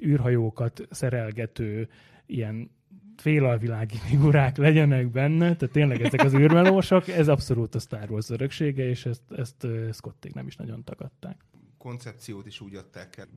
űrhajókat 0.03 0.87
szerelgető, 0.89 1.87
ilyen 2.25 2.71
félalvilági 3.19 3.97
figurák 3.97 4.57
legyenek 4.57 5.11
benne, 5.11 5.55
tehát 5.55 5.73
tényleg 5.73 6.01
ezek 6.01 6.23
az 6.23 6.33
űrmelósok, 6.33 7.07
ez 7.07 7.27
abszolút 7.27 7.75
a 7.75 7.79
Star 7.79 8.11
Wars 8.11 8.29
öröksége, 8.29 8.89
és 8.89 9.05
ezt, 9.05 9.21
ezt 9.29 9.63
ö, 9.63 9.89
Scotték 9.91 10.33
nem 10.33 10.47
is 10.47 10.55
nagyon 10.55 10.83
tagadták. 10.83 11.45
koncepciót 11.77 12.45
is 12.45 12.61
úgy 12.61 12.75
adták 12.75 13.17
el, 13.17 13.27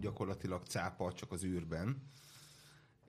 gyakorlatilag 0.00 0.62
cápa 0.66 1.12
csak 1.12 1.32
az 1.32 1.44
űrben. 1.44 2.02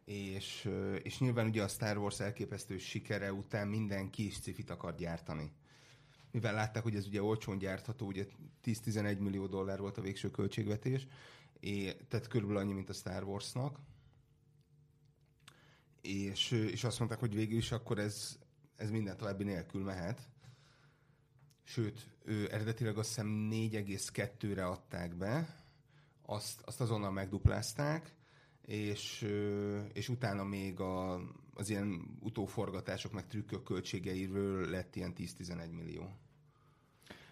És, 0.06 0.70
és 1.04 1.20
nyilván 1.20 1.48
ugye 1.48 1.64
a 1.64 1.68
Star 1.68 1.98
Wars 1.98 2.20
elképesztő 2.20 2.78
sikere 2.78 3.34
után 3.34 3.68
mindenki 3.68 4.26
is 4.26 4.40
cifit 4.40 4.70
akar 4.70 4.96
gyártani. 4.96 5.52
Mivel 6.32 6.54
látták, 6.54 6.84
hogy 6.84 6.96
ez 6.96 7.08
ugye 7.08 7.22
olcsón 7.22 7.58
gyártható, 7.58 8.06
ugye 8.06 8.26
10-11 8.66 9.20
millió 9.20 9.48
dollár 9.48 9.80
volt 9.80 9.98
a 9.98 10.02
végső 10.02 10.32
költségvetés, 10.32 11.08
és, 11.60 11.96
tehát 12.08 12.28
körülbelül 12.28 12.62
annyi, 12.62 12.74
mint 12.74 12.90
a 12.90 12.94
Star 12.94 13.24
Warsnak. 13.24 13.80
És, 16.08 16.52
és 16.52 16.84
azt 16.84 17.00
mondták, 17.00 17.20
hogy 17.20 17.36
végül 17.36 17.58
is 17.58 17.72
akkor 17.72 18.00
ez, 18.00 18.38
ez 18.76 18.90
minden 18.90 19.18
további 19.18 19.44
nélkül 19.44 19.84
mehet. 19.84 20.28
Sőt, 21.64 22.08
ő 22.24 22.52
eredetileg 22.52 22.98
azt 22.98 23.08
hiszem 23.08 23.50
4,2-re 23.52 24.66
adták 24.66 25.16
be, 25.16 25.56
azt, 26.22 26.62
azt 26.66 26.82
azonnal 26.82 27.12
megduplázták, 27.12 28.16
és, 28.62 29.28
és 29.94 30.10
utána 30.10 30.44
még 30.44 30.80
a, 30.80 31.22
az 31.54 31.70
ilyen 31.70 32.18
utóforgatások, 32.20 33.12
meg 33.12 33.28
trükkök 33.28 33.64
költségeiről 33.64 34.70
lett 34.70 34.96
ilyen 34.96 35.14
10-11 35.18 35.72
millió. 35.72 36.12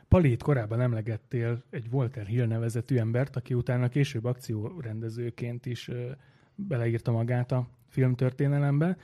Pali, 0.08 0.32
itt 0.32 0.42
korábban 0.42 0.82
emlegettél 0.82 1.64
egy 1.70 1.88
Walter 1.92 2.26
Hill 2.26 2.46
nevezetű 2.46 2.98
embert, 2.98 3.36
aki 3.36 3.54
utána 3.54 3.90
később 3.90 4.26
akciórendezőként 4.26 5.66
is 5.66 5.92
beleírta 6.56 7.12
magát 7.12 7.52
a 7.52 7.68
filmtörténelembe. 7.96 8.98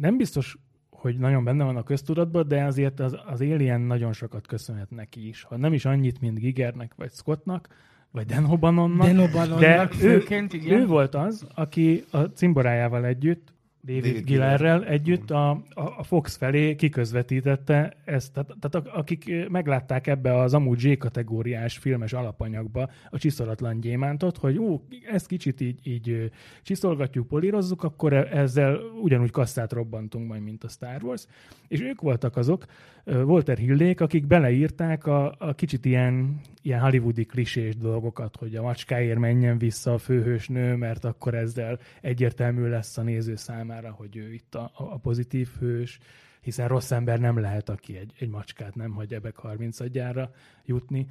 Nem 0.00 0.16
biztos, 0.16 0.56
hogy 0.90 1.18
nagyon 1.18 1.44
benne 1.44 1.64
van 1.64 1.76
a 1.76 1.82
köztudatban, 1.82 2.48
de 2.48 2.64
azért 2.64 3.00
az, 3.00 3.16
az 3.26 3.40
Alien 3.40 3.80
nagyon 3.80 4.12
sokat 4.12 4.46
köszönhet 4.46 4.90
neki 4.90 5.28
is. 5.28 5.42
Ha 5.42 5.56
nem 5.56 5.72
is 5.72 5.84
annyit, 5.84 6.20
mint 6.20 6.38
Gigernek 6.38 6.92
vagy 6.96 7.10
Scottnak, 7.12 7.68
vagy 8.10 8.26
Dan 8.26 8.46
O'Bannonnak, 8.48 9.04
Dan 9.04 9.16
de 9.16 9.28
O'Bannonnak 9.28 9.94
ő, 9.94 9.96
főként, 9.96 10.52
igen. 10.52 10.80
ő 10.80 10.86
volt 10.86 11.14
az, 11.14 11.46
aki 11.54 12.04
a 12.10 12.18
cimborájával 12.18 13.04
együtt, 13.04 13.51
David, 13.84 14.02
David 14.02 14.24
Gillerrel 14.24 14.78
Giller. 14.78 14.92
együtt 14.92 15.30
a, 15.30 15.50
a, 15.50 15.62
a 15.74 16.02
Fox 16.02 16.36
felé 16.36 16.74
kiközvetítette 16.74 17.96
ezt. 18.04 18.32
Tehát, 18.32 18.54
tehát 18.60 18.88
akik 18.88 19.48
meglátták 19.48 20.06
ebbe 20.06 20.38
az 20.38 20.54
amúgy 20.54 20.78
Z-kategóriás 20.78 21.78
filmes 21.78 22.12
alapanyagba 22.12 22.90
a 23.10 23.18
csiszolatlan 23.18 23.80
gyémántot, 23.80 24.36
hogy 24.36 24.56
ú, 24.56 24.86
ezt 25.10 25.26
kicsit 25.26 25.60
így, 25.60 25.86
így 25.86 26.30
csiszolgatjuk, 26.62 27.28
polírozzuk, 27.28 27.82
akkor 27.82 28.12
e- 28.12 28.28
ezzel 28.32 28.78
ugyanúgy 29.02 29.30
kasszát 29.30 29.72
robbantunk 29.72 30.28
majd, 30.28 30.42
mint 30.42 30.64
a 30.64 30.68
Star 30.68 31.02
Wars. 31.02 31.26
És 31.68 31.80
ők 31.80 32.00
voltak 32.00 32.36
azok, 32.36 32.64
Walter 33.04 33.58
Hillék, 33.58 34.00
akik 34.00 34.26
beleírták 34.26 35.06
a, 35.06 35.34
a 35.38 35.54
kicsit 35.54 35.84
ilyen, 35.84 36.40
ilyen 36.62 36.80
hollywoodi 36.80 37.24
klisés 37.24 37.76
dolgokat, 37.76 38.36
hogy 38.36 38.56
a 38.56 38.62
macskáért 38.62 39.18
menjen 39.18 39.58
vissza 39.58 39.92
a 39.92 39.98
főhősnő, 39.98 40.76
mert 40.76 41.04
akkor 41.04 41.34
ezzel 41.34 41.78
egyértelmű 42.00 42.68
lesz 42.68 42.98
a 42.98 43.02
néző 43.02 43.36
számára, 43.36 43.90
hogy 43.90 44.16
ő 44.16 44.32
itt 44.32 44.54
a, 44.54 44.70
a 44.74 44.98
pozitív 44.98 45.48
hős, 45.58 45.98
hiszen 46.40 46.68
rossz 46.68 46.90
ember 46.90 47.18
nem 47.18 47.38
lehet, 47.38 47.68
aki 47.68 47.96
egy, 47.96 48.12
egy 48.18 48.28
macskát 48.28 48.74
nem 48.74 48.92
hagy 48.92 49.14
ebek 49.14 49.36
30 49.36 49.80
adjára 49.80 50.30
jutni. 50.64 51.06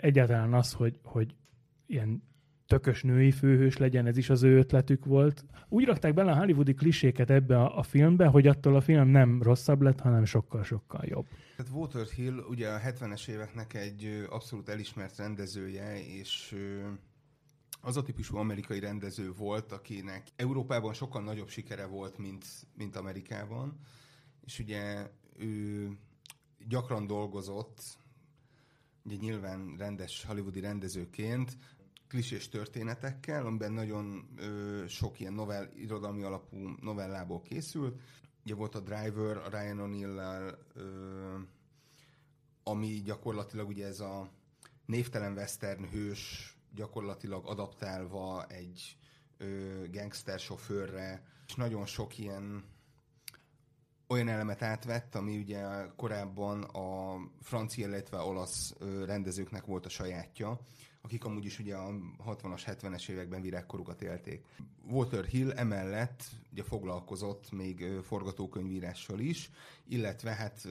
Egyáltalán 0.00 0.54
az, 0.54 0.72
hogy, 0.72 0.98
hogy 1.02 1.34
ilyen 1.86 2.22
tökös 2.66 3.02
női 3.02 3.30
főhős 3.30 3.76
legyen, 3.76 4.06
ez 4.06 4.16
is 4.16 4.30
az 4.30 4.42
ő 4.42 4.58
ötletük 4.58 5.04
volt. 5.04 5.44
Úgy 5.68 5.84
rakták 5.84 6.14
bele 6.14 6.32
a 6.32 6.36
hollywoodi 6.36 6.74
kliséket 6.74 7.30
ebbe 7.30 7.60
a, 7.60 7.78
a 7.78 7.82
filmbe, 7.82 8.26
hogy 8.26 8.46
attól 8.46 8.76
a 8.76 8.80
film 8.80 9.08
nem 9.08 9.42
rosszabb 9.42 9.82
lett, 9.82 10.00
hanem 10.00 10.24
sokkal-sokkal 10.24 11.04
jobb. 11.04 11.26
Tehát 11.56 11.72
Walter 11.72 12.06
Hill 12.06 12.44
ugye 12.48 12.68
a 12.68 12.80
70-es 12.80 13.28
éveknek 13.28 13.74
egy 13.74 14.26
abszolút 14.30 14.68
elismert 14.68 15.16
rendezője, 15.16 16.06
és 16.06 16.56
az 17.80 17.96
a 17.96 18.02
típusú 18.02 18.36
amerikai 18.36 18.80
rendező 18.80 19.32
volt, 19.32 19.72
akinek 19.72 20.26
Európában 20.36 20.92
sokkal 20.92 21.22
nagyobb 21.22 21.48
sikere 21.48 21.86
volt, 21.86 22.18
mint, 22.18 22.44
mint 22.76 22.96
Amerikában. 22.96 23.78
És 24.44 24.58
ugye 24.58 25.10
ő 25.38 25.88
gyakran 26.68 27.06
dolgozott, 27.06 27.82
ugye 29.02 29.16
nyilván 29.16 29.74
rendes 29.78 30.24
hollywoodi 30.24 30.60
rendezőként, 30.60 31.56
klisés 32.08 32.48
történetekkel, 32.48 33.46
amiben 33.46 33.72
nagyon 33.72 34.28
ö, 34.36 34.84
sok 34.88 35.20
ilyen 35.20 35.32
novell, 35.32 35.68
irodalmi 35.76 36.22
alapú 36.22 36.56
novellából 36.80 37.42
készült. 37.42 38.00
Ugye 38.44 38.54
volt 38.54 38.74
a 38.74 38.80
Driver, 38.80 39.36
a 39.36 39.48
Ryan 39.48 39.78
O'Neill-lel, 39.80 40.58
ö, 40.74 41.38
ami 42.62 43.02
gyakorlatilag 43.04 43.68
ugye 43.68 43.86
ez 43.86 44.00
a 44.00 44.30
névtelen 44.86 45.32
western 45.32 45.84
hős 45.90 46.54
gyakorlatilag 46.74 47.46
adaptálva 47.46 48.46
egy 48.46 48.96
ö, 49.38 49.84
gangster 49.90 50.38
sofőrre, 50.38 51.22
és 51.46 51.54
nagyon 51.54 51.86
sok 51.86 52.18
ilyen 52.18 52.64
olyan 54.06 54.28
elemet 54.28 54.62
átvett, 54.62 55.14
ami 55.14 55.38
ugye 55.38 55.86
korábban 55.96 56.62
a 56.62 57.16
francia, 57.40 57.86
illetve 57.86 58.18
olasz 58.18 58.74
rendezőknek 59.04 59.64
volt 59.64 59.86
a 59.86 59.88
sajátja, 59.88 60.60
akik 61.04 61.24
amúgy 61.24 61.44
is 61.44 61.58
ugye 61.58 61.76
a 61.76 61.90
60-as, 62.26 62.62
70-es 62.66 63.08
években 63.08 63.42
virágkorukat 63.42 64.02
élték. 64.02 64.44
Walter 64.88 65.24
Hill 65.24 65.50
emellett 65.50 66.24
ugye 66.52 66.62
foglalkozott 66.62 67.50
még 67.50 67.84
forgatókönyvírással 68.02 69.18
is, 69.18 69.50
illetve 69.88 70.30
hát 70.30 70.68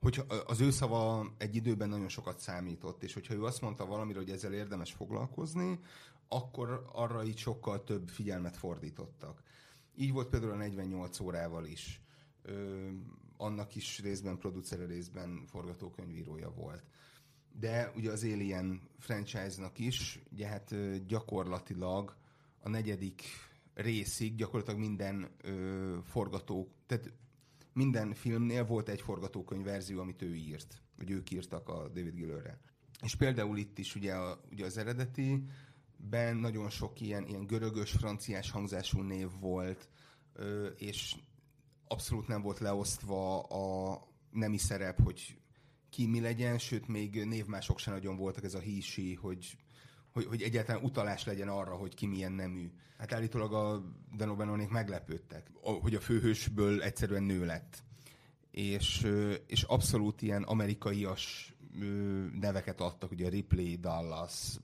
hogy 0.00 0.22
az 0.46 0.60
ő 0.60 0.70
szava 0.70 1.32
egy 1.38 1.56
időben 1.56 1.88
nagyon 1.88 2.08
sokat 2.08 2.38
számított, 2.38 3.02
és 3.02 3.14
hogyha 3.14 3.34
ő 3.34 3.44
azt 3.44 3.60
mondta 3.60 3.86
valamire, 3.86 4.18
hogy 4.18 4.30
ezzel 4.30 4.52
érdemes 4.52 4.92
foglalkozni, 4.92 5.78
akkor 6.28 6.86
arra 6.92 7.24
így 7.24 7.38
sokkal 7.38 7.84
több 7.84 8.08
figyelmet 8.08 8.56
fordítottak. 8.56 9.42
Így 9.96 10.12
volt 10.12 10.28
például 10.28 10.52
a 10.52 10.56
48 10.56 11.20
órával 11.20 11.66
is. 11.66 12.00
Ö, 12.42 12.88
annak 13.36 13.74
is 13.74 14.00
részben 14.00 14.38
producere, 14.38 14.86
részben 14.86 15.44
forgatókönyvírója 15.46 16.50
volt. 16.50 16.82
De 17.60 17.92
ugye 17.96 18.10
az 18.10 18.24
Alien 18.24 18.80
franchise-nak 18.98 19.78
is, 19.78 20.20
ugye 20.32 20.46
hát 20.46 20.74
gyakorlatilag 21.06 22.16
a 22.60 22.68
negyedik 22.68 23.22
részig 23.74 24.34
gyakorlatilag 24.34 24.80
minden 24.80 25.30
ö, 25.42 25.96
forgató, 26.02 26.68
tehát 26.86 27.12
minden 27.72 28.14
filmnél 28.14 28.64
volt 28.64 28.88
egy 28.88 29.00
forgatókönyv 29.00 29.64
verzió, 29.64 30.00
amit 30.00 30.22
ő 30.22 30.34
írt, 30.34 30.82
vagy 30.96 31.10
ők 31.10 31.30
írtak 31.30 31.68
a 31.68 31.88
David 31.88 32.14
Gillerre. 32.14 32.60
És 33.02 33.14
például 33.14 33.58
itt 33.58 33.78
is 33.78 33.94
ugye, 33.94 34.14
a, 34.14 34.40
ugye 34.50 34.64
az 34.64 34.76
eredeti 34.76 35.44
ben 35.96 36.36
nagyon 36.36 36.70
sok 36.70 37.00
ilyen, 37.00 37.26
ilyen 37.26 37.46
görögös, 37.46 37.90
franciás 37.90 38.50
hangzású 38.50 39.00
név 39.00 39.28
volt, 39.40 39.88
ö, 40.32 40.66
és 40.66 41.16
abszolút 41.88 42.28
nem 42.28 42.42
volt 42.42 42.58
leosztva 42.58 43.42
a 43.42 44.02
nemi 44.30 44.58
szerep, 44.58 45.02
hogy 45.02 45.38
ki 45.94 46.06
mi 46.06 46.20
legyen, 46.20 46.58
sőt 46.58 46.88
még 46.88 47.24
névmások 47.24 47.78
sem 47.78 47.92
nagyon 47.92 48.16
voltak, 48.16 48.44
ez 48.44 48.54
a 48.54 48.58
hísi, 48.58 49.14
hogy, 49.14 49.56
hogy, 50.12 50.24
hogy 50.24 50.42
egyáltalán 50.42 50.84
utalás 50.84 51.24
legyen 51.24 51.48
arra, 51.48 51.74
hogy 51.74 51.94
ki 51.94 52.06
milyen 52.06 52.32
nemű. 52.32 52.70
Hát 52.98 53.12
állítólag 53.12 53.52
a 53.52 53.82
Denobenonék 54.16 54.68
meglepődtek, 54.68 55.50
hogy 55.60 55.94
a 55.94 56.00
főhősből 56.00 56.82
egyszerűen 56.82 57.22
nő 57.22 57.44
lett. 57.44 57.82
És, 58.50 59.06
és 59.46 59.62
abszolút 59.62 60.22
ilyen 60.22 60.42
amerikaias 60.42 61.54
neveket 62.40 62.80
adtak, 62.80 63.10
ugye 63.10 63.28
Ripley, 63.28 63.76
Dallas, 63.76 64.58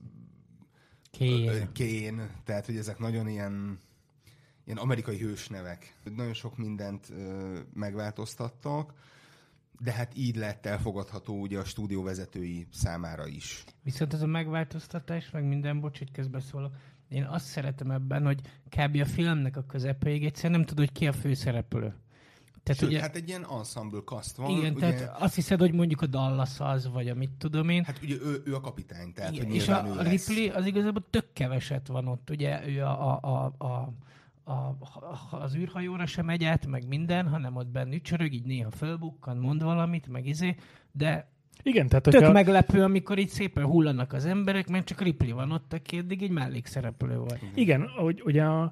Kane. 1.17 1.71
Kane, 1.73 2.41
tehát 2.43 2.65
hogy 2.65 2.77
ezek 2.77 2.99
nagyon 2.99 3.27
ilyen, 3.27 3.79
ilyen 4.65 4.77
amerikai 4.77 5.17
hősnevek. 5.17 5.95
Nagyon 6.15 6.33
sok 6.33 6.57
mindent 6.57 7.11
megváltoztattak, 7.73 8.93
de 9.83 9.91
hát 9.91 10.17
így 10.17 10.35
lett 10.35 10.65
elfogadható 10.65 11.41
ugye 11.41 11.59
a 11.59 11.63
stúdió 11.63 12.03
vezetői 12.03 12.67
számára 12.71 13.27
is. 13.27 13.63
Viszont 13.83 14.13
ez 14.13 14.21
a 14.21 14.25
megváltoztatás, 14.25 15.29
meg 15.29 15.43
minden, 15.43 15.79
bocs, 15.79 15.97
hogy 15.97 16.11
közbeszólok, 16.11 16.73
én 17.09 17.23
azt 17.23 17.45
szeretem 17.45 17.91
ebben, 17.91 18.25
hogy 18.25 18.41
kb. 18.69 18.99
a 19.01 19.05
filmnek 19.05 19.57
a 19.57 19.65
közepéig 19.65 20.25
egyszerűen 20.25 20.59
nem 20.59 20.65
tudod, 20.65 20.85
hogy 20.85 20.97
ki 20.97 21.07
a 21.07 21.13
főszereplő. 21.13 21.95
Tehát 22.63 22.81
Sőt, 22.81 22.89
ugye, 22.89 22.99
hát 22.99 23.15
egy 23.15 23.27
ilyen 23.27 23.45
ensemble 23.51 24.01
kaszt 24.05 24.35
van. 24.35 24.49
Igen, 24.49 24.73
ugye, 24.73 24.93
tehát 24.93 25.21
azt 25.21 25.35
hiszed, 25.35 25.59
hogy 25.59 25.73
mondjuk 25.73 26.01
a 26.01 26.05
Dallas 26.05 26.59
az, 26.59 26.89
vagy 26.89 27.09
amit 27.09 27.31
tudom 27.37 27.69
én. 27.69 27.83
Hát 27.83 27.99
ugye 28.03 28.15
ő, 28.15 28.41
ő 28.45 28.55
a 28.55 28.59
kapitány, 28.59 29.13
tehát 29.13 29.31
igen, 29.31 29.45
hogy 29.45 29.55
És 29.55 29.67
a, 29.67 29.99
a 29.99 30.01
Ripley 30.01 30.49
az 30.49 30.65
igazából 30.65 31.03
tök 31.09 31.33
keveset 31.33 31.87
van 31.87 32.07
ott, 32.07 32.29
ugye 32.29 32.67
ő 32.67 32.81
a, 32.81 33.19
a, 33.23 33.53
a, 33.57 33.65
a 33.65 33.93
a, 34.43 34.77
az 35.31 35.55
űrhajóra 35.55 36.05
sem 36.05 36.25
megy 36.25 36.43
át, 36.43 36.65
meg 36.65 36.87
minden, 36.87 37.27
hanem 37.27 37.55
ott 37.55 37.67
benne 37.67 37.95
ücsörög, 37.95 38.33
így 38.33 38.45
néha 38.45 38.71
fölbukkan, 38.71 39.37
mond 39.37 39.63
valamit, 39.63 40.07
meg 40.07 40.27
izé, 40.27 40.55
de 40.91 41.29
igen, 41.63 41.87
tehát 41.87 42.03
Tök 42.03 42.13
hogyha... 42.13 42.31
meglepő, 42.31 42.83
amikor 42.83 43.17
így 43.17 43.29
szépen 43.29 43.65
hullanak 43.65 44.13
az 44.13 44.25
emberek, 44.25 44.69
mert 44.69 44.85
csak 44.85 45.01
Ripley 45.01 45.35
van 45.35 45.51
ott, 45.51 45.73
aki 45.73 45.97
eddig 45.97 46.23
egy 46.23 46.29
mellékszereplő 46.29 47.17
volt. 47.17 47.39
Igen, 47.53 47.87
hogy 47.87 48.21
ugye 48.25 48.43
a, 48.43 48.61
a 48.61 48.71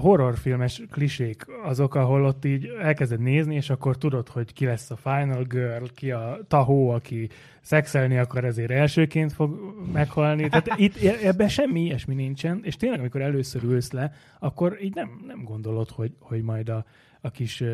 horrorfilmes 0.00 0.82
klisék 0.90 1.46
azok, 1.62 1.94
ahol 1.94 2.24
ott 2.24 2.44
így 2.44 2.66
elkezded 2.80 3.20
nézni, 3.20 3.54
és 3.54 3.70
akkor 3.70 3.98
tudod, 3.98 4.28
hogy 4.28 4.52
ki 4.52 4.64
lesz 4.64 4.90
a 4.90 4.96
final 4.96 5.42
girl, 5.42 5.84
ki 5.94 6.10
a 6.10 6.38
tahó, 6.48 6.90
aki 6.90 7.28
szexelni 7.60 8.18
akar, 8.18 8.44
ezért 8.44 8.70
elsőként 8.70 9.32
fog 9.32 9.74
meghalni. 9.92 10.48
Tehát 10.48 10.68
itt 10.86 10.96
ebben 11.02 11.48
semmi 11.48 11.80
ilyesmi 11.80 12.14
nincsen, 12.14 12.60
és 12.62 12.76
tényleg, 12.76 13.00
amikor 13.00 13.20
először 13.20 13.62
ülsz 13.62 13.90
le, 13.90 14.12
akkor 14.38 14.78
így 14.82 14.94
nem, 14.94 15.22
nem 15.26 15.44
gondolod, 15.44 15.90
hogy, 15.90 16.12
hogy 16.18 16.42
majd 16.42 16.68
a, 16.68 16.84
a 17.20 17.30
kis 17.30 17.64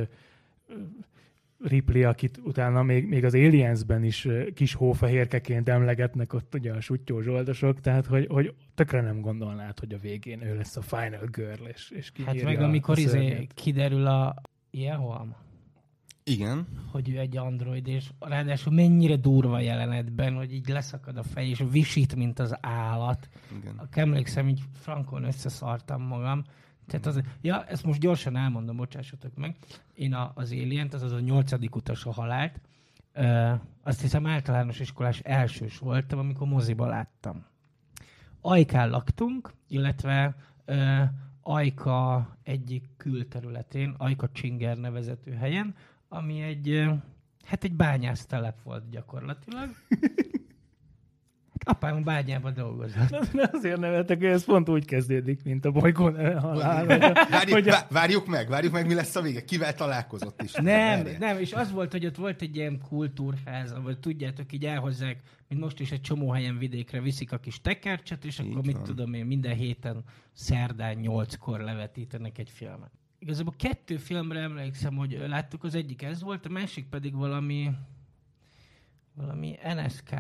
Ripley, 1.62 2.05
akit 2.05 2.40
utána 2.42 2.83
még, 2.83 3.09
még 3.09 3.25
az 3.25 3.35
Aliensben 3.35 4.05
is 4.05 4.29
kis 4.55 4.75
hófehérkeként 4.75 5.68
emlegetnek 5.68 6.33
ott 6.33 6.55
ugye 6.55 6.73
a 6.73 6.81
sutyó 6.81 7.20
zsoldosok, 7.20 7.81
tehát 7.81 8.07
hogy, 8.07 8.27
hogy 8.31 8.55
tökre 8.75 9.01
nem 9.01 9.20
gondolnád, 9.20 9.79
hogy 9.79 9.92
a 9.92 9.99
végén 9.99 10.42
ő 10.42 10.57
lesz 10.57 10.77
a 10.77 10.83
final 10.83 11.27
girl, 11.31 11.64
és, 11.64 11.90
és 11.90 12.12
Hát 12.25 12.42
meg 12.42 12.61
amikor 12.61 12.99
a 12.99 13.01
izé 13.01 13.46
kiderül 13.55 14.07
a 14.07 14.35
Jehoam, 14.70 15.37
igen. 16.25 16.66
Hogy 16.90 17.09
ő 17.09 17.18
egy 17.18 17.37
android, 17.37 17.88
és 17.88 18.11
ráadásul 18.18 18.73
mennyire 18.73 19.16
durva 19.16 19.61
jelenetben, 19.61 20.35
hogy 20.35 20.53
így 20.53 20.68
leszakad 20.68 21.16
a 21.16 21.23
fej, 21.23 21.49
és 21.49 21.64
visít, 21.70 22.14
mint 22.14 22.38
az 22.38 22.57
állat. 22.61 23.29
Igen. 23.61 23.88
Emlékszem, 23.90 24.49
így 24.49 24.62
frankon 24.73 25.25
összeszartam 25.25 26.03
magam. 26.03 26.44
Tehát 26.90 27.07
az, 27.07 27.20
ja, 27.40 27.64
ezt 27.64 27.85
most 27.85 28.00
gyorsan 28.00 28.37
elmondom, 28.37 28.76
bocsássatok 28.76 29.37
meg. 29.37 29.57
Én 29.94 30.14
a, 30.14 30.33
az 30.35 30.50
alien 30.50 30.88
az 30.92 31.03
az 31.03 31.12
a 31.12 31.20
nyolcadik 31.20 31.76
utas 31.76 32.05
a 32.05 32.12
halált, 32.12 32.61
ö, 33.12 33.53
azt 33.83 34.00
hiszem 34.00 34.26
általános 34.26 34.81
iskolás 34.81 35.20
elsős 35.20 35.79
voltam, 35.79 36.18
amikor 36.18 36.46
moziba 36.46 36.87
láttam. 36.87 37.44
Ajkán 38.40 38.90
laktunk, 38.90 39.53
illetve 39.68 40.37
ö, 40.64 41.03
Ajka 41.42 42.29
egyik 42.42 42.85
külterületén, 42.96 43.94
Ajka 43.98 44.29
Csinger 44.33 44.76
nevezető 44.76 45.33
helyen, 45.33 45.74
ami 46.09 46.42
egy, 46.42 46.90
hát 47.44 47.64
egy 47.64 47.74
bányász 47.74 48.26
telep 48.26 48.62
volt 48.62 48.90
gyakorlatilag. 48.90 49.68
Apám 51.71 52.05
bányában 52.05 52.55
dolgozott. 52.55 53.33
Na, 53.33 53.43
azért 53.53 53.79
nevetek, 53.79 54.19
hogy 54.19 54.27
ez 54.27 54.45
pont 54.45 54.69
úgy 54.69 54.85
kezdődik, 54.85 55.45
mint 55.45 55.65
a 55.65 55.71
bolygón 55.71 56.41
halál. 56.41 56.87
Várjuk, 57.31 57.67
a... 57.67 57.87
várjuk 57.91 58.27
meg, 58.27 58.49
várjuk 58.49 58.73
meg, 58.73 58.87
mi 58.87 58.95
lesz 58.95 59.17
a 59.17 59.21
vége. 59.21 59.45
Kivel 59.45 59.75
találkozott 59.75 60.43
is? 60.43 60.53
Nem, 60.53 61.07
nem, 61.19 61.39
és 61.39 61.53
az 61.53 61.73
volt, 61.73 61.93
hogy 61.93 62.07
ott 62.07 62.17
volt 62.17 62.43
egy 62.43 62.57
ilyen 62.57 62.81
kultúrház, 62.89 63.75
vagy 63.83 63.99
tudjátok, 63.99 64.53
így 64.53 64.65
elhozzák, 64.65 65.21
mint 65.49 65.61
most 65.61 65.81
is 65.81 65.91
egy 65.91 66.01
csomó 66.01 66.31
helyen 66.31 66.59
vidékre 66.59 67.01
viszik 67.01 67.33
a 67.33 67.39
kis 67.39 67.61
tekercset, 67.61 68.25
és 68.25 68.39
akkor 68.39 68.51
így 68.51 68.67
mit 68.67 68.77
van. 68.77 68.85
tudom 68.85 69.15
én, 69.15 69.25
minden 69.25 69.55
héten 69.55 70.05
szerdán 70.33 70.97
nyolckor 70.97 71.61
levetítenek 71.61 72.39
egy 72.39 72.51
filmet. 72.51 72.91
Igazából 73.19 73.55
kettő 73.57 73.97
filmre 73.97 74.41
emlékszem, 74.41 74.97
hogy 74.97 75.25
láttuk, 75.29 75.65
az 75.65 75.75
egyik 75.75 76.03
ez 76.03 76.23
volt, 76.23 76.47
a 76.47 76.49
másik 76.49 76.87
pedig 76.89 77.15
valami 77.15 77.71
valami 79.15 79.59
NSK 79.75 80.15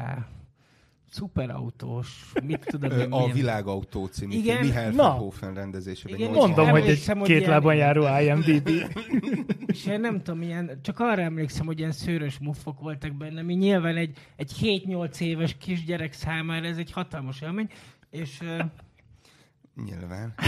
szuperautós, 1.10 2.32
mit 2.44 2.64
tudom 2.66 2.90
én, 2.90 3.12
A 3.12 3.18
milyen... 3.18 3.32
Világautó 3.32 4.06
című 4.06 4.34
igen, 4.34 4.60
Mihály 4.60 4.92
Verhoeven 4.92 5.54
rendezésében. 5.54 6.18
Igen, 6.18 6.30
mondom, 6.30 6.68
hogy 6.68 6.86
egy 6.88 7.12
két 7.22 7.46
lábon 7.46 7.74
járó 7.74 8.06
IMDb. 8.20 8.70
És 9.66 9.86
én 9.86 10.00
nem 10.00 10.22
tudom, 10.22 10.42
ilyen, 10.42 10.78
csak 10.82 11.00
arra 11.00 11.22
emlékszem, 11.22 11.66
hogy 11.66 11.78
ilyen 11.78 11.92
szőrös 11.92 12.38
muffok 12.38 12.80
voltak 12.80 13.12
benne, 13.12 13.42
mi 13.42 13.54
nyilván 13.54 13.96
egy, 13.96 14.18
egy 14.36 14.52
7-8 14.60 15.20
éves 15.20 15.56
kisgyerek 15.58 16.12
számára 16.12 16.66
ez 16.66 16.76
egy 16.76 16.92
hatalmas 16.92 17.40
élmény, 17.40 17.68
és... 18.10 18.38
Nyilván. 19.84 20.34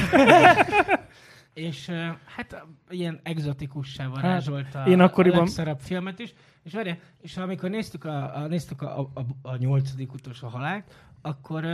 és 1.55 1.91
hát 2.25 2.67
ilyen 2.89 3.21
exotikussá 3.23 4.07
varázsolta 4.07 4.79
hát, 4.79 4.89
én 4.89 5.01
akkoriban... 5.01 5.39
a 5.39 5.43
legszarabb 5.43 5.81
filmet 5.81 6.19
is. 6.19 6.35
És 6.63 6.73
várja, 6.73 6.99
és 7.21 7.37
amikor 7.37 7.71
néztük 7.71 8.05
a, 8.05 8.37
a, 8.37 8.47
néztük 8.47 8.83
a, 8.83 8.99
a, 9.01 9.27
a 9.43 9.57
nyolcadik 9.57 10.13
utolsó 10.13 10.49
halált, 10.49 10.95
akkor 11.21 11.65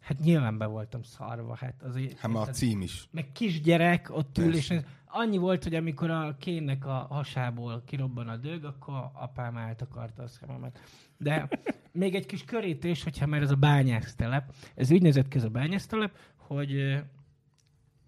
hát 0.00 0.18
nyilván 0.20 0.58
be 0.58 0.66
voltam 0.66 1.02
szarva. 1.02 1.56
Hát, 1.56 1.82
azért, 1.82 2.18
hát 2.18 2.34
a 2.34 2.46
cím 2.46 2.80
is. 2.80 3.08
Meg 3.10 3.32
kisgyerek 3.32 4.10
ott 4.10 4.38
ül, 4.38 4.54
és 4.54 4.74
annyi 5.06 5.36
volt, 5.36 5.62
hogy 5.62 5.74
amikor 5.74 6.10
a 6.10 6.36
kénnek 6.38 6.86
a 6.86 7.06
hasából 7.10 7.82
kirobban 7.86 8.28
a 8.28 8.36
dög, 8.36 8.64
akkor 8.64 9.10
apám 9.12 9.56
eltakarta 9.56 10.22
a 10.22 10.28
szememet. 10.28 10.80
De 11.16 11.48
még 11.92 12.14
egy 12.14 12.26
kis 12.26 12.44
körítés, 12.44 13.02
hogyha 13.02 13.26
már 13.26 13.42
ez 13.42 13.50
a 13.50 13.56
bányásztelep, 13.56 14.54
ez 14.74 14.90
úgy 14.92 15.02
nézett 15.02 15.28
ki 15.28 15.36
ez 15.36 15.44
a 15.44 15.48
bányásztelep, 15.48 16.16
hogy 16.36 17.02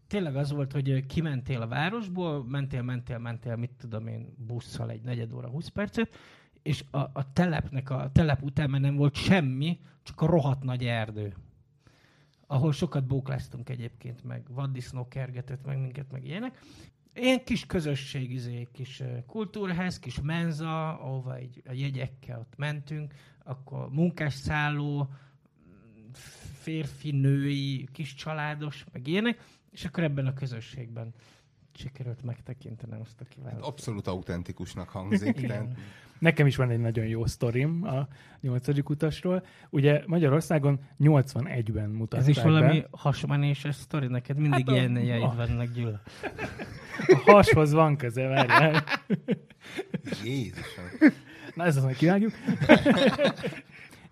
tényleg 0.06 0.36
az 0.36 0.52
volt, 0.52 0.72
hogy 0.72 1.06
kimentél 1.06 1.60
a 1.60 1.66
városból, 1.66 2.44
mentél, 2.44 2.82
mentél, 2.82 3.18
mentél, 3.18 3.56
mit 3.56 3.70
tudom 3.78 4.06
én, 4.06 4.34
busszal 4.36 4.90
egy 4.90 5.02
negyed 5.02 5.32
óra, 5.32 5.48
20 5.48 5.68
percet, 5.68 6.14
és 6.62 6.84
a, 6.90 6.98
a 6.98 7.32
telepnek, 7.32 7.90
a 7.90 8.10
telep 8.12 8.42
után 8.42 8.70
nem 8.70 8.96
volt 8.96 9.14
semmi, 9.14 9.80
csak 10.02 10.20
a 10.20 10.26
rohadt 10.26 10.62
nagy 10.62 10.84
erdő. 10.84 11.34
Ahol 12.46 12.72
sokat 12.72 13.06
bókláztunk 13.06 13.68
egyébként, 13.68 14.24
meg 14.24 14.42
vaddisznó 14.48 15.08
kergetett 15.08 15.64
meg 15.64 15.80
minket, 15.80 16.10
meg 16.10 16.24
ilyenek. 16.24 16.60
Ilyen 17.14 17.44
kis 17.44 17.66
közösség, 17.66 18.32
izé, 18.32 18.68
kis 18.72 19.02
kultúrház, 19.26 19.98
kis 19.98 20.20
menza, 20.20 20.98
ahova 20.98 21.36
egy, 21.36 21.62
a 21.66 21.72
jegyekkel 21.72 22.38
ott 22.38 22.56
mentünk, 22.56 23.14
akkor 23.44 23.90
munkásszálló, 23.90 25.08
férfi, 26.64 27.10
női, 27.10 27.88
kis 27.92 28.14
családos, 28.14 28.84
meg 28.92 29.06
ilyenek, 29.06 29.44
és 29.74 29.84
akkor 29.84 30.02
ebben 30.02 30.26
a 30.26 30.32
közösségben 30.34 31.14
sikerült 31.76 32.22
megtekintenem 32.22 33.00
azt 33.00 33.20
a 33.20 33.24
kiváló. 33.28 33.58
Abszolút 33.66 34.06
autentikusnak 34.06 34.88
hangzik. 34.88 35.38
Igen. 35.40 35.76
Nekem 36.18 36.46
is 36.46 36.56
van 36.56 36.70
egy 36.70 36.78
nagyon 36.78 37.06
jó 37.06 37.26
sztorim 37.26 37.84
a 37.84 38.08
nyolcadik 38.40 38.88
utasról. 38.88 39.44
Ugye 39.70 40.02
Magyarországon 40.06 40.80
81-ben 41.00 41.90
mutatták 41.90 42.20
Ez 42.28 42.36
is 42.36 42.42
valami 42.42 42.80
be. 42.80 42.86
hasmenéses 42.90 43.74
sztori, 43.74 44.06
neked 44.06 44.36
mindig 44.38 44.66
Hát 44.66 44.68
a- 44.68 44.72
ilyen 44.80 44.96
jeid 44.96 45.22
a- 45.22 45.34
vannak, 45.36 45.72
Gyula. 45.72 46.00
A 47.08 47.30
hashoz 47.30 47.72
van 47.72 47.96
köze, 47.96 48.26
várjál. 48.26 48.84
Jézusom. 50.24 50.84
Na 51.54 51.64
ez 51.64 51.76
az, 51.76 51.82
hogy 51.84 51.96
kivágjuk. 51.96 52.32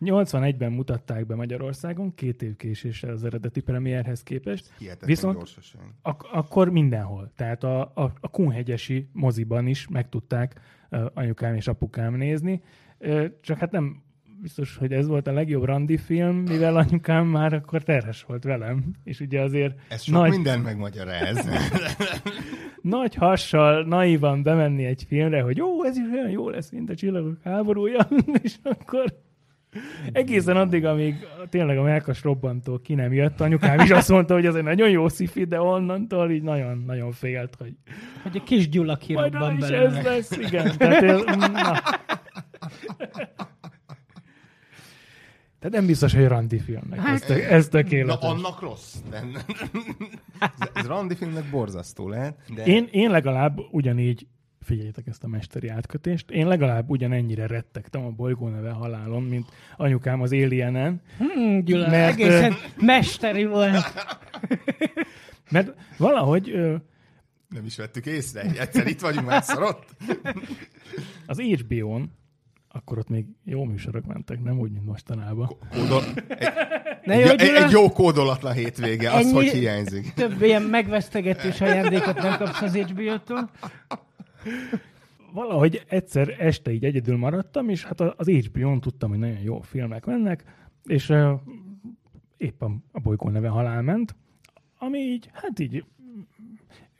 81-ben 0.05 0.73
mutatták 0.73 1.27
be 1.27 1.35
Magyarországon, 1.35 2.15
két 2.15 2.43
év 2.43 2.57
késéssel 2.57 3.11
az 3.11 3.25
eredeti 3.25 3.61
premierhez 3.61 4.23
képest. 4.23 4.73
Hihetetlen 4.79 5.09
Viszont-. 5.09 5.59
Ak- 6.03 6.29
akkor 6.33 6.71
mindenhol. 6.71 7.33
Tehát 7.37 7.65
a, 7.65 7.81
a, 7.81 8.13
a 8.21 8.29
Kunhegyesi 8.29 9.09
moziban 9.13 9.67
is 9.67 9.89
meg 9.89 10.09
tudták 10.09 10.61
uh, 10.91 11.05
anyukám 11.15 11.55
és 11.55 11.67
apukám 11.69 12.15
nézni. 12.15 12.63
Uh, 12.99 13.25
csak 13.41 13.59
hát 13.59 13.71
nem 13.71 14.03
biztos, 14.43 14.77
hogy 14.77 14.93
ez 14.93 15.07
volt 15.07 15.27
a 15.27 15.33
legjobb 15.33 15.65
randi 15.65 15.97
film, 15.97 16.37
mivel 16.37 16.77
anyukám 16.77 17.27
már 17.27 17.53
akkor 17.53 17.83
terhes 17.83 18.23
volt 18.23 18.45
velem. 18.45 18.85
És 19.05 19.21
ugye 19.21 19.41
azért 19.41 19.79
Ez 19.89 20.03
sok 20.03 20.15
nagy, 20.15 20.31
minden 20.31 20.61
megmagyaráz. 20.61 21.49
nagy 22.83 23.15
hassal 23.15 23.85
naívan 23.85 24.43
bemenni 24.43 24.85
egy 24.85 25.05
filmre, 25.09 25.43
hogy 25.43 25.57
jó, 25.57 25.85
ez 25.85 25.97
is 25.97 26.05
olyan 26.13 26.31
jó 26.31 26.49
lesz, 26.49 26.71
mint 26.71 26.91
a 26.91 26.95
csillagok 26.95 27.43
háborúja, 27.43 28.09
és 28.43 28.57
akkor 28.63 29.05
egészen 30.13 30.57
addig, 30.57 30.85
amíg 30.85 31.27
tényleg 31.49 31.79
a 31.79 31.83
melkas 31.83 32.23
robbantó 32.23 32.79
ki 32.79 32.95
nem 32.95 33.13
jött, 33.13 33.41
anyukám 33.41 33.81
is 33.81 33.91
azt 33.91 34.09
mondta, 34.09 34.35
hogy 34.35 34.47
ez 34.47 34.55
egy 34.55 34.63
nagyon 34.63 34.91
jó 34.91 35.09
szifi, 35.09 35.45
de 35.45 35.61
onnantól 35.61 36.31
így 36.31 36.43
nagyon-nagyon 36.43 37.13
félt, 37.13 37.55
hogy 37.59 37.73
Hogy 38.23 38.37
a 38.37 38.43
kis 38.45 38.69
Gyula 38.69 38.97
kirobban 38.97 39.57
is 39.57 39.63
ez 39.63 39.71
belőle. 39.71 40.03
lesz, 40.03 40.37
igen. 40.37 40.77
Tehát, 40.77 41.03
él, 41.03 41.23
na. 41.25 41.81
Tehát 45.59 45.77
nem 45.77 45.87
biztos, 45.87 46.15
hogy 46.15 46.27
randi 46.27 46.59
filmnek. 46.59 47.01
Ez, 47.07 47.21
tök, 47.21 47.43
ez 47.43 47.65
Na, 47.65 47.71
tökéletes. 47.71 48.31
annak 48.31 48.61
rossz. 48.61 48.95
Nem. 49.11 49.33
ez, 50.41 50.69
ez 50.75 50.87
randi 50.87 51.15
filmnek 51.15 51.51
borzasztó 51.51 52.09
lehet. 52.09 52.37
De 52.55 52.65
Én, 52.65 52.89
én 52.91 53.11
legalább 53.11 53.59
ugyanígy, 53.71 54.27
figyeljétek 54.63 55.07
ezt 55.07 55.25
a 55.25 55.29
mesteri 55.29 55.69
átkötést, 55.69 56.31
én 56.31 56.47
legalább 56.47 56.91
ugyanennyire 56.91 57.47
rettegtem 57.47 58.05
a 58.05 58.11
bolygó 58.11 58.49
neve 58.49 58.71
halálon, 58.71 59.23
mint 59.23 59.49
anyukám 59.77 60.21
az 60.21 60.33
Alienen, 60.33 61.03
Hmm, 61.19 61.65
Gyula, 61.65 61.89
Mert, 61.89 62.13
egészen 62.13 62.55
mesteri 62.81 63.45
volt. 63.45 63.93
mert 65.51 65.73
valahogy 65.97 66.53
nem 67.49 67.65
is 67.65 67.77
vettük 67.77 68.07
észre. 68.07 68.41
Egyszer 68.41 68.87
itt 68.87 69.01
vagyunk, 69.01 69.27
már 69.27 69.43
szarott. 69.43 69.85
az 71.27 71.41
HBO-n, 71.41 72.03
akkor 72.69 72.99
ott 72.99 73.09
még 73.09 73.27
jó 73.45 73.65
műsorok 73.65 74.05
mentek, 74.07 74.43
nem 74.43 74.59
úgy, 74.59 74.71
mint 74.73 74.85
mostanában. 74.87 75.57
Kódol... 75.71 76.03
Egy, 76.29 76.49
Ne 77.05 77.15
egy, 77.15 77.21
jó, 77.21 77.31
egy, 77.31 77.63
egy 77.63 77.71
jó 77.71 77.93
kódolatlan 77.93 78.53
hétvége, 78.53 79.11
az 79.11 79.21
Ennyi- 79.25 79.33
hogy 79.33 79.47
hiányzik. 79.49 80.13
több 80.15 80.43
ilyen 80.43 80.63
megvesztegetős 80.63 81.61
ajándékot 81.61 82.15
nem 82.23 82.37
kapsz 82.39 82.61
az 82.63 82.75
HBO-tól. 82.77 83.51
Valahogy 85.33 85.85
egyszer 85.89 86.37
este 86.39 86.73
így 86.73 86.85
egyedül 86.85 87.17
maradtam, 87.17 87.69
és 87.69 87.85
hát 87.85 88.01
az 88.01 88.29
HBO-n 88.29 88.81
tudtam, 88.81 89.11
hogy 89.11 89.19
nagyon 89.19 89.43
jó 89.43 89.61
filmek 89.61 90.05
mennek, 90.05 90.45
és 90.85 91.09
uh, 91.09 91.41
épp 92.37 92.63
a, 92.63 92.71
bolygó 93.03 93.29
neve 93.29 93.49
halál 93.49 93.83
ment, 93.83 94.17
ami 94.79 94.99
így, 94.99 95.29
hát 95.33 95.59
így 95.59 95.85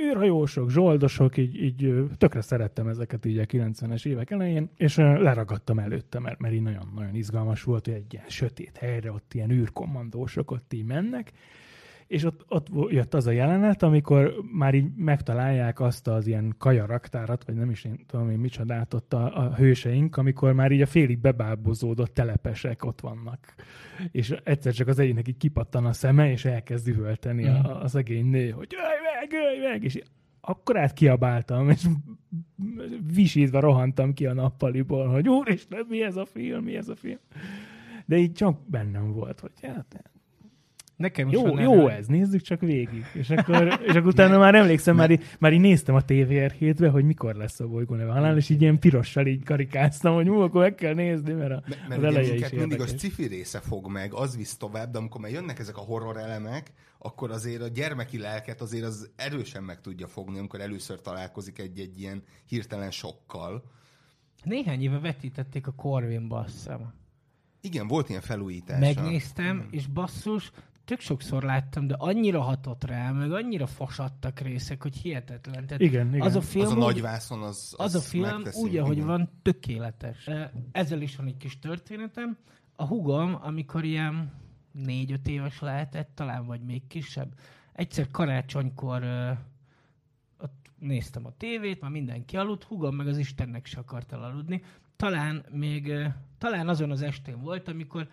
űrhajósok, 0.03 0.71
zsoldosok, 0.71 1.37
így, 1.37 1.63
így 1.63 1.95
tökre 2.19 2.41
szerettem 2.41 2.89
ezeket 2.89 3.25
így 3.25 3.39
a 3.39 3.45
90-es 3.47 4.07
évek 4.07 4.31
elején, 4.31 4.71
és 4.77 4.97
leragadtam 4.97 5.79
előtte, 5.79 6.19
mert, 6.19 6.39
mert 6.39 6.55
így 6.55 6.63
nagyon-nagyon 6.63 7.15
izgalmas 7.15 7.63
volt, 7.63 7.85
hogy 7.85 7.95
egy 7.95 8.13
ilyen 8.13 8.29
sötét 8.29 8.77
helyre 8.77 9.13
ott 9.13 9.35
ilyen 9.35 9.51
űrkommandósok 9.51 10.51
ott 10.51 10.73
így 10.73 10.85
mennek, 10.85 11.33
és 12.07 12.25
ott, 12.25 12.45
ott 12.49 12.67
jött 12.91 13.15
az 13.15 13.27
a 13.27 13.31
jelenet, 13.31 13.83
amikor 13.83 14.35
már 14.53 14.75
így 14.75 14.95
megtalálják 14.97 15.81
azt 15.81 16.09
az 16.09 16.27
ilyen 16.27 16.55
kajaraktárat, 16.59 17.45
vagy 17.45 17.55
nem 17.55 17.71
is 17.71 17.85
én 17.85 18.05
tudom 18.07 18.31
én 18.31 18.39
micsodát 18.39 18.95
ott 18.95 19.13
a, 19.13 19.37
a 19.47 19.55
hőseink, 19.55 20.17
amikor 20.17 20.53
már 20.53 20.71
így 20.73 20.83
a 20.83 20.87
félig 20.87 21.19
bebábozódott 21.19 22.15
telepesek 22.15 22.85
ott 22.85 23.01
vannak. 23.01 23.55
És 24.11 24.35
egyszer 24.45 24.73
csak 24.73 24.89
az 24.89 24.99
egyiknek 24.99 25.29
így 25.29 25.37
kipattan 25.37 25.85
a 25.87 25.93
szeme, 25.93 26.31
és 26.31 26.45
elkezd 26.45 26.89
üvölteni 26.89 27.41
Mhm. 27.43 27.67
a, 27.67 27.83
a 27.83 27.89
szegény 27.89 28.27
nő, 28.27 28.51
hogy 28.51 28.75
ölj 28.75 28.99
meg, 29.21 29.33
ölj 29.45 29.71
meg, 29.71 29.85
és 29.85 29.99
akkor 30.41 30.77
át 30.79 30.93
kiabáltam, 30.93 31.71
és 31.71 31.85
visítva 33.15 33.61
rohantam 33.61 34.13
ki 34.15 34.27
a 34.27 34.33
nappaliból, 34.33 35.07
hogy 35.09 35.29
úristen, 35.29 35.87
mi 35.89 36.03
ez 36.03 36.17
a 36.17 36.25
film, 36.25 36.65
mi 36.65 36.77
ez 36.77 36.89
a 36.89 36.95
film. 36.97 37.19
De 38.07 38.17
így 38.17 38.33
csak 38.33 38.69
bennem 38.71 39.13
volt, 39.13 39.41
hogy 39.41 39.51
hát, 39.63 40.12
Nekem 40.97 41.29
is 41.29 41.35
jó, 41.35 41.59
jó 41.59 41.89
ez, 41.89 42.07
nézzük 42.07 42.41
csak 42.41 42.61
végig. 42.61 43.05
És 43.15 43.31
akkor, 43.31 43.81
és 43.87 43.95
akkor 43.95 44.07
utána 44.07 44.39
már 44.39 44.55
emlékszem, 44.55 44.97
már, 44.97 45.11
így, 45.11 45.23
már 45.39 45.53
így 45.53 45.61
néztem 45.61 45.95
a 45.95 46.05
TVR 46.05 46.51
7 46.51 46.87
hogy 46.87 47.05
mikor 47.05 47.35
lesz 47.35 47.61
a 47.61 47.69
bolygó 47.69 47.95
neve 47.95 48.13
halál, 48.13 48.37
és 48.37 48.49
így 48.49 48.61
ilyen 48.61 48.79
pirossal 48.79 49.27
így 49.27 49.45
karikáztam, 49.45 50.15
hogy 50.15 50.29
hú, 50.29 50.41
akkor 50.41 50.61
meg 50.61 50.75
kell 50.75 50.95
nézni, 50.95 51.33
mert, 51.33 51.51
a, 51.51 51.63
Mert 51.89 52.03
az 52.03 52.05
eleje 52.05 52.35
is 52.35 52.51
mindig 52.51 52.81
a 52.81 52.87
sci 52.87 53.27
része 53.29 53.61
fog 53.61 53.91
meg, 53.91 54.15
az 54.15 54.37
visz 54.37 54.57
tovább, 54.57 54.91
de 54.91 54.99
amikor 54.99 55.21
már 55.21 55.31
jönnek 55.31 55.59
ezek 55.59 55.77
a 55.77 55.81
horror 55.81 56.17
elemek, 56.17 56.73
akkor 56.99 57.31
azért 57.31 57.63
a 57.63 57.69
gyermeki 57.69 58.19
lelket 58.19 58.61
azért 58.61 58.85
az 58.85 59.11
erősen 59.17 59.63
meg 59.63 59.81
tudja 59.81 60.07
fogni, 60.07 60.39
amikor 60.39 60.61
először 60.61 61.01
találkozik 61.01 61.59
egy-egy 61.59 62.01
ilyen 62.01 62.23
hirtelen 62.47 62.91
sokkal. 62.91 63.63
Néhány 64.45 64.83
éve 64.83 64.99
vetítették 64.99 65.67
a 65.67 65.73
Corvinba, 65.73 66.39
azt 66.39 66.53
hiszem. 66.53 66.93
Igen, 67.61 67.87
volt 67.87 68.09
ilyen 68.09 68.21
felújítása. 68.21 68.81
Megnéztem, 68.81 69.69
és 69.71 69.87
basszus, 69.87 70.51
tök 70.85 71.01
sokszor 71.01 71.43
láttam, 71.43 71.87
de 71.87 71.95
annyira 71.99 72.41
hatott 72.41 72.85
rá, 72.85 73.11
meg 73.11 73.33
annyira 73.33 73.67
fasadtak 73.67 74.41
részek, 74.41 74.83
hogy 74.83 74.97
hihetetlen. 74.97 75.67
Tehát 75.67 75.83
Igen, 75.83 76.09
igen. 76.09 76.27
Az 76.27 76.37
a 76.37 76.41
film, 76.41 76.65
Az 76.65 76.71
a 76.71 76.75
úgy, 76.75 76.81
nagyvászon, 76.81 77.43
az, 77.43 77.75
az 77.77 77.95
a 77.95 77.99
az 77.99 78.09
film 78.09 78.23
megteszi, 78.23 78.61
úgy, 78.63 78.77
ahogy 78.77 78.97
igen. 78.97 79.07
van, 79.07 79.31
tökéletes. 79.43 80.31
Ezzel 80.73 81.01
is 81.01 81.17
van 81.17 81.27
egy 81.27 81.37
kis 81.37 81.59
történetem. 81.59 82.37
A 82.77 82.87
hugom, 82.87 83.39
amikor 83.41 83.85
ilyen 83.85 84.33
négy-öt 84.73 85.29
éves 85.29 85.61
lehetett, 85.61 86.11
talán 86.15 86.47
vagy 86.47 86.61
még 86.61 86.87
kisebb, 86.87 87.35
egyszer 87.73 88.11
karácsonykor 88.11 89.05
ott 90.39 90.71
néztem 90.79 91.27
a 91.27 91.37
tévét, 91.37 91.81
már 91.81 91.91
mindenki 91.91 92.37
aludt, 92.37 92.65
hugom 92.65 92.97
meg 92.97 93.07
az 93.07 93.19
Istennek 93.19 93.67
se 93.67 93.79
akart 93.79 94.13
elaludni. 94.13 94.63
Talán 94.97 95.45
még, 95.51 95.93
talán 96.39 96.69
azon 96.69 96.91
az 96.91 97.03
estén 97.03 97.41
volt, 97.41 97.69
amikor 97.69 98.09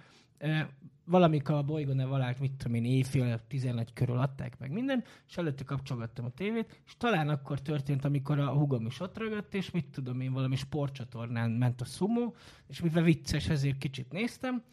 valamikor 1.09 1.55
a 1.55 1.63
bolygó 1.63 1.93
ne 1.93 2.05
valált, 2.05 2.39
mit 2.39 2.51
tudom 2.51 2.73
én, 2.73 2.85
éjfél, 2.85 3.39
11 3.47 3.93
körül 3.93 4.17
adták 4.17 4.59
meg 4.59 4.71
minden, 4.71 5.03
és 5.27 5.37
előtte 5.37 5.63
kapcsolgattam 5.63 6.25
a 6.25 6.29
tévét, 6.29 6.81
és 6.85 6.97
talán 6.97 7.29
akkor 7.29 7.61
történt, 7.61 8.05
amikor 8.05 8.39
a 8.39 8.53
hugom 8.53 8.85
is 8.85 8.99
ott 8.99 9.17
ragadt, 9.17 9.53
és 9.53 9.71
mit 9.71 9.85
tudom 9.85 10.21
én, 10.21 10.33
valami 10.33 10.55
sportcsatornán 10.55 11.51
ment 11.51 11.81
a 11.81 11.85
sumo, 11.85 12.33
és 12.67 12.81
mivel 12.81 13.03
vicces, 13.03 13.49
ezért 13.49 13.77
kicsit 13.77 14.11
néztem, 14.11 14.63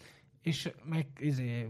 és 0.42 0.70
meg 0.84 1.06
izé, 1.18 1.68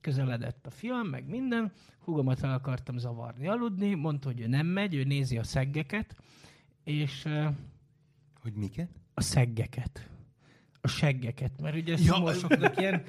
közeledett 0.00 0.66
a 0.66 0.70
film, 0.70 1.08
meg 1.08 1.28
minden, 1.28 1.72
hugomat 1.98 2.42
el 2.42 2.52
akartam 2.52 2.98
zavarni 2.98 3.48
aludni, 3.48 3.94
mondta, 3.94 4.28
hogy 4.28 4.40
ő 4.40 4.46
nem 4.46 4.66
megy, 4.66 4.94
ő 4.94 5.04
nézi 5.04 5.38
a 5.38 5.44
szeggeket, 5.44 6.16
és 6.84 7.28
Hogy 8.40 8.52
miket? 8.52 8.88
a 9.14 9.20
szeggeket. 9.20 10.11
A 10.84 10.88
seggeket, 10.88 11.60
mert 11.60 11.76
ugye 11.76 11.92
Ja, 11.92 12.14
szumósoknak 12.14 12.80
ilyen 12.80 13.02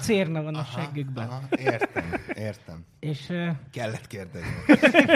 cérna 0.00 0.42
van 0.42 0.54
a 0.54 0.64
seggükben. 0.64 1.28
Aha, 1.28 1.42
értem, 1.56 2.04
értem. 2.34 2.84
És 3.00 3.28
ö, 3.28 3.50
Kellett 3.70 4.06
kérdezni. 4.06 4.50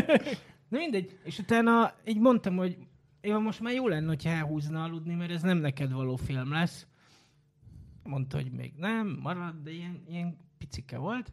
Na 0.68 0.78
mindegy, 0.78 1.18
és 1.24 1.38
utána 1.38 1.94
így 2.04 2.18
mondtam, 2.20 2.56
hogy 2.56 2.78
jó, 3.22 3.40
most 3.40 3.60
már 3.60 3.72
jó 3.72 3.88
lenne, 3.88 4.06
hogyha 4.06 4.30
elhúzna 4.30 4.82
aludni, 4.82 5.14
mert 5.14 5.30
ez 5.30 5.42
nem 5.42 5.58
neked 5.58 5.92
való 5.92 6.16
film 6.16 6.52
lesz. 6.52 6.86
Mondta, 8.02 8.36
hogy 8.36 8.50
még 8.52 8.72
nem, 8.76 9.18
marad, 9.22 9.54
de 9.62 9.70
ilyen, 9.70 10.02
ilyen 10.08 10.36
picike 10.58 10.98
volt. 10.98 11.32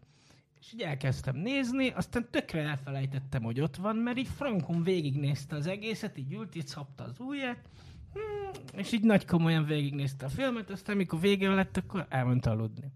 És 0.59 0.73
így 0.73 0.81
elkezdtem 0.81 1.35
nézni, 1.35 1.89
aztán 1.89 2.27
tökre 2.31 2.61
elfelejtettem, 2.61 3.43
hogy 3.43 3.61
ott 3.61 3.75
van, 3.75 3.95
mert 3.95 4.17
így 4.17 4.29
Frankon 4.35 4.83
végignézte 4.83 5.55
az 5.55 5.67
egészet, 5.67 6.17
így 6.17 6.33
ült, 6.33 6.55
így 6.55 6.67
szabta 6.67 7.03
az 7.03 7.19
ujját, 7.19 7.69
és 8.75 8.91
így 8.91 9.03
nagy 9.03 9.25
komolyan 9.25 9.65
végignézte 9.65 10.25
a 10.25 10.29
filmet, 10.29 10.69
aztán 10.69 10.97
mikor 10.97 11.19
vége 11.19 11.49
lett, 11.49 11.77
akkor 11.77 12.05
elment 12.09 12.45
aludni. 12.45 12.91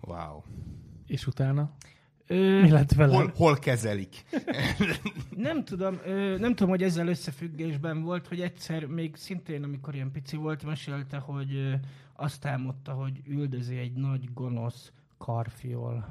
Wow. 0.00 0.42
És 1.06 1.26
utána? 1.26 1.70
Ö, 2.26 2.60
Mi 2.62 2.70
lett 2.70 2.92
vele? 2.92 3.14
Hol, 3.16 3.32
hol 3.36 3.56
kezelik? 3.58 4.24
Nem 5.36 5.64
tudom, 5.64 5.98
ö, 6.04 6.38
nem 6.38 6.50
tudom, 6.54 6.68
hogy 6.68 6.82
ezzel 6.82 7.08
összefüggésben 7.08 8.02
volt, 8.02 8.26
hogy 8.26 8.40
egyszer 8.40 8.84
még 8.86 9.16
szintén, 9.16 9.62
amikor 9.64 9.94
ilyen 9.94 10.10
pici 10.10 10.36
volt, 10.36 10.64
mesélte, 10.64 11.16
hogy 11.18 11.54
ö, 11.54 11.72
azt 12.16 12.44
álmodta, 12.44 12.92
hogy 12.92 13.20
üldözi 13.26 13.76
egy 13.76 13.92
nagy 13.92 14.32
gonosz 14.34 14.92
karfiol. 15.18 16.08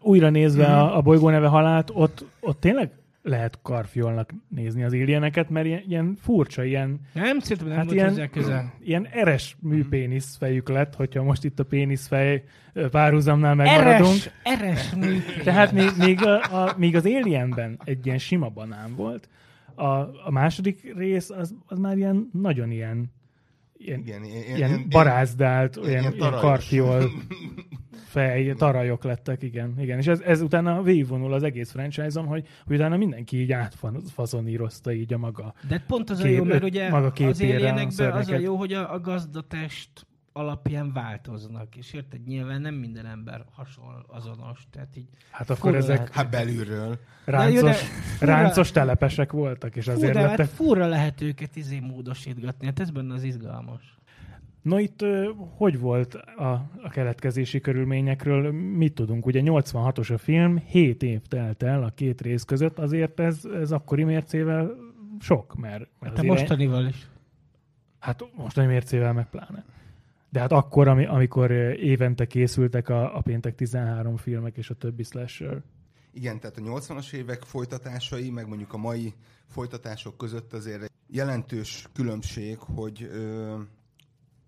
Újra 0.00 0.30
nézve 0.30 0.66
Mhm. 0.66 0.72
a, 0.76 0.96
a 0.96 1.00
bolygó 1.02 1.28
neve 1.30 1.46
halált, 1.46 1.90
ott, 1.94 2.24
ott 2.40 2.60
tényleg 2.60 2.92
lehet 3.22 3.58
karfiolnak 3.62 4.30
nézni 4.48 4.84
az 4.84 4.92
alieneket, 4.92 5.50
mert 5.50 5.66
ilyen, 5.66 5.82
ilyen 5.88 6.16
furcsa, 6.20 6.64
ilyen, 6.64 7.00
Nem, 7.12 7.38
szerintem 7.38 7.66
nem 7.66 7.76
Hát 7.76 7.84
volt 7.84 7.96
ilyen- 8.16 8.30
közel. 8.30 8.72
ilyen 8.80 9.06
eres 9.10 9.56
műpénisz 9.60 10.36
fejük 10.36 10.68
lett, 10.68 10.94
hogyha 10.94 11.22
most 11.22 11.44
itt 11.44 11.58
a 11.58 11.64
péniszfej 11.64 12.44
párhuzamnál 12.90 13.54
megmaradunk. 13.54 14.16
Eres, 14.42 14.60
eres 14.60 14.94
mű. 14.94 15.18
Tehát 15.44 15.72
még, 15.72 15.90
még, 15.98 16.26
a, 16.26 16.62
a, 16.64 16.74
még 16.76 16.96
az 16.96 17.04
Alienben 17.06 17.80
egy 17.84 18.06
ilyen 18.06 18.18
sima 18.18 18.48
banán 18.48 18.94
volt, 18.94 19.28
a, 19.74 19.86
a 20.26 20.30
második 20.30 20.94
rész 20.96 21.30
az, 21.30 21.54
az 21.66 21.78
már 21.78 21.96
ilyen 21.96 22.28
nagyon 22.32 22.70
ilyen, 22.70 23.12
ilyen, 23.76 24.02
ilyen, 24.04 24.24
ilyen, 24.24 24.56
ilyen 24.56 24.86
barázdált, 24.90 25.76
ilyen, 25.76 25.88
ilyen, 26.00 26.12
ilyen 26.14 26.30
karfiol 26.32 27.02
fej, 28.12 28.52
tarajok 28.52 29.04
lettek, 29.04 29.42
igen. 29.42 29.74
igen. 29.78 29.98
És 29.98 30.06
ez, 30.06 30.20
ez 30.20 30.40
utána 30.40 30.82
végigvonul 30.82 31.32
az 31.32 31.42
egész 31.42 31.70
franchise-on, 31.70 32.26
hogy, 32.26 32.46
hogy 32.66 32.76
utána 32.76 32.96
mindenki 32.96 33.40
így 33.40 33.52
átfazonírozta 33.52 34.92
így 34.92 35.12
a 35.12 35.18
maga. 35.18 35.54
De 35.68 35.84
pont 35.86 36.10
az 36.10 36.20
a 36.20 36.22
Kép- 36.22 36.36
jó, 36.36 36.44
mert 36.44 36.62
ugye 36.64 36.90
maga 36.90 37.06
az 37.06 37.40
a 37.40 37.44
alienekben 37.44 38.12
az 38.12 38.28
a 38.28 38.38
jó, 38.38 38.56
hogy 38.56 38.72
a, 38.72 38.92
a 38.92 39.00
gazdatest 39.00 40.06
alapján 40.32 40.92
változnak, 40.92 41.76
és 41.76 41.92
érted, 41.92 42.26
nyilván 42.26 42.60
nem 42.60 42.74
minden 42.74 43.06
ember 43.06 43.44
hasonl 43.52 44.04
azonos, 44.06 44.66
tehát 44.70 44.96
így 44.96 45.08
Hát 45.30 45.50
akkor 45.50 45.74
ezek 45.74 45.96
lehet. 45.96 46.12
Hát 46.12 46.30
belülről. 46.30 46.98
ráncos, 47.24 47.60
de 47.62 47.72
fura- 47.72 48.34
ráncos 48.34 48.70
telepesek 48.70 49.32
voltak, 49.32 49.76
és 49.76 49.84
Fú, 49.84 49.90
azért 49.90 50.12
de 50.12 50.20
hát 50.20 50.28
lettek 50.28 50.46
furra 50.54 50.86
lehet 50.86 51.20
őket 51.20 51.56
izé 51.56 51.80
módosítgatni, 51.80 52.66
hát 52.66 52.80
ez 52.80 52.90
benne 52.90 53.14
az 53.14 53.22
izgalmas. 53.22 53.96
No 54.62 54.78
itt 54.78 55.04
hogy 55.56 55.78
volt 55.78 56.14
a, 56.14 56.70
a 56.82 56.88
keletkezési 56.90 57.60
körülményekről? 57.60 58.52
Mit 58.52 58.94
tudunk? 58.94 59.26
Ugye 59.26 59.40
86-os 59.44 60.14
a 60.14 60.18
film, 60.18 60.58
7 60.58 61.02
év 61.02 61.20
telt 61.28 61.62
el 61.62 61.82
a 61.82 61.90
két 61.90 62.20
rész 62.20 62.42
között, 62.42 62.78
azért 62.78 63.20
ez, 63.20 63.44
ez 63.44 63.72
akkori 63.72 64.04
mércével 64.04 64.70
sok, 65.20 65.54
mert, 65.54 65.88
mert 66.00 66.16
Hát 66.16 66.24
a 66.24 66.28
mostanival 66.28 66.86
is. 66.86 67.08
Hát 67.98 68.24
mostani 68.36 68.66
mércével 68.66 69.12
meg 69.12 69.30
pláne. 69.30 69.64
De 70.28 70.40
hát 70.40 70.52
akkor, 70.52 70.88
ami, 70.88 71.06
amikor 71.06 71.50
évente 71.76 72.26
készültek 72.26 72.88
a, 72.88 73.16
a 73.16 73.20
Péntek 73.20 73.54
13 73.54 74.16
filmek 74.16 74.56
és 74.56 74.70
a 74.70 74.74
többi 74.74 75.02
slasher. 75.02 75.62
Igen, 76.12 76.40
tehát 76.40 76.56
a 76.56 76.60
80-as 76.60 77.12
évek 77.12 77.42
folytatásai, 77.42 78.30
meg 78.30 78.48
mondjuk 78.48 78.72
a 78.72 78.76
mai 78.76 79.14
folytatások 79.46 80.16
között 80.16 80.52
azért 80.52 80.90
jelentős 81.06 81.86
különbség, 81.92 82.58
hogy 82.58 83.08
ö, 83.12 83.56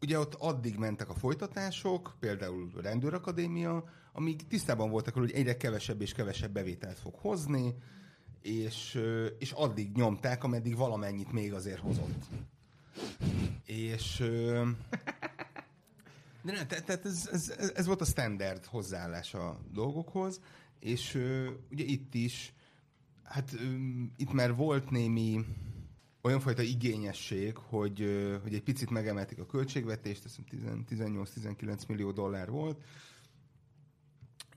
ugye 0.05 0.19
ott 0.19 0.35
addig 0.35 0.77
mentek 0.77 1.09
a 1.09 1.14
folytatások, 1.14 2.17
például 2.21 2.71
a 2.77 2.81
rendőrakadémia, 2.81 3.85
amíg 4.12 4.47
tisztában 4.47 4.90
voltak, 4.90 5.14
hogy 5.14 5.31
egyre 5.31 5.57
kevesebb 5.57 6.01
és 6.01 6.12
kevesebb 6.12 6.53
bevételt 6.53 6.99
fog 6.99 7.14
hozni, 7.14 7.75
és, 8.43 9.01
és 9.38 9.51
addig 9.51 9.97
nyomták, 9.97 10.45
ameddig 10.45 10.77
valamennyit 10.77 11.33
még 11.33 11.53
azért 11.53 11.81
hozott. 11.81 12.25
És... 13.64 14.17
De 16.43 16.53
nem, 16.53 16.67
te- 16.67 16.81
tehát 16.81 17.05
ez, 17.05 17.29
ez, 17.33 17.55
ez, 17.75 17.87
volt 17.87 18.01
a 18.01 18.05
standard 18.05 18.64
hozzáállás 18.64 19.35
a 19.35 19.61
dolgokhoz, 19.73 20.40
és 20.79 21.14
ugye 21.71 21.85
itt 21.85 22.14
is, 22.14 22.55
hát 23.23 23.51
itt 24.17 24.33
már 24.33 24.55
volt 24.55 24.90
némi 24.90 25.45
olyan 26.24 26.40
fajta 26.40 26.62
igényesség, 26.62 27.56
hogy, 27.56 27.98
hogy 28.42 28.54
egy 28.54 28.62
picit 28.62 28.90
megemelték 28.90 29.38
a 29.38 29.46
költségvetést, 29.46 30.24
azt 30.24 30.38
hiszem 30.50 30.84
10 30.84 30.98
18-19 31.00 31.87
millió 31.88 32.10
dollár 32.10 32.50
volt. 32.50 32.82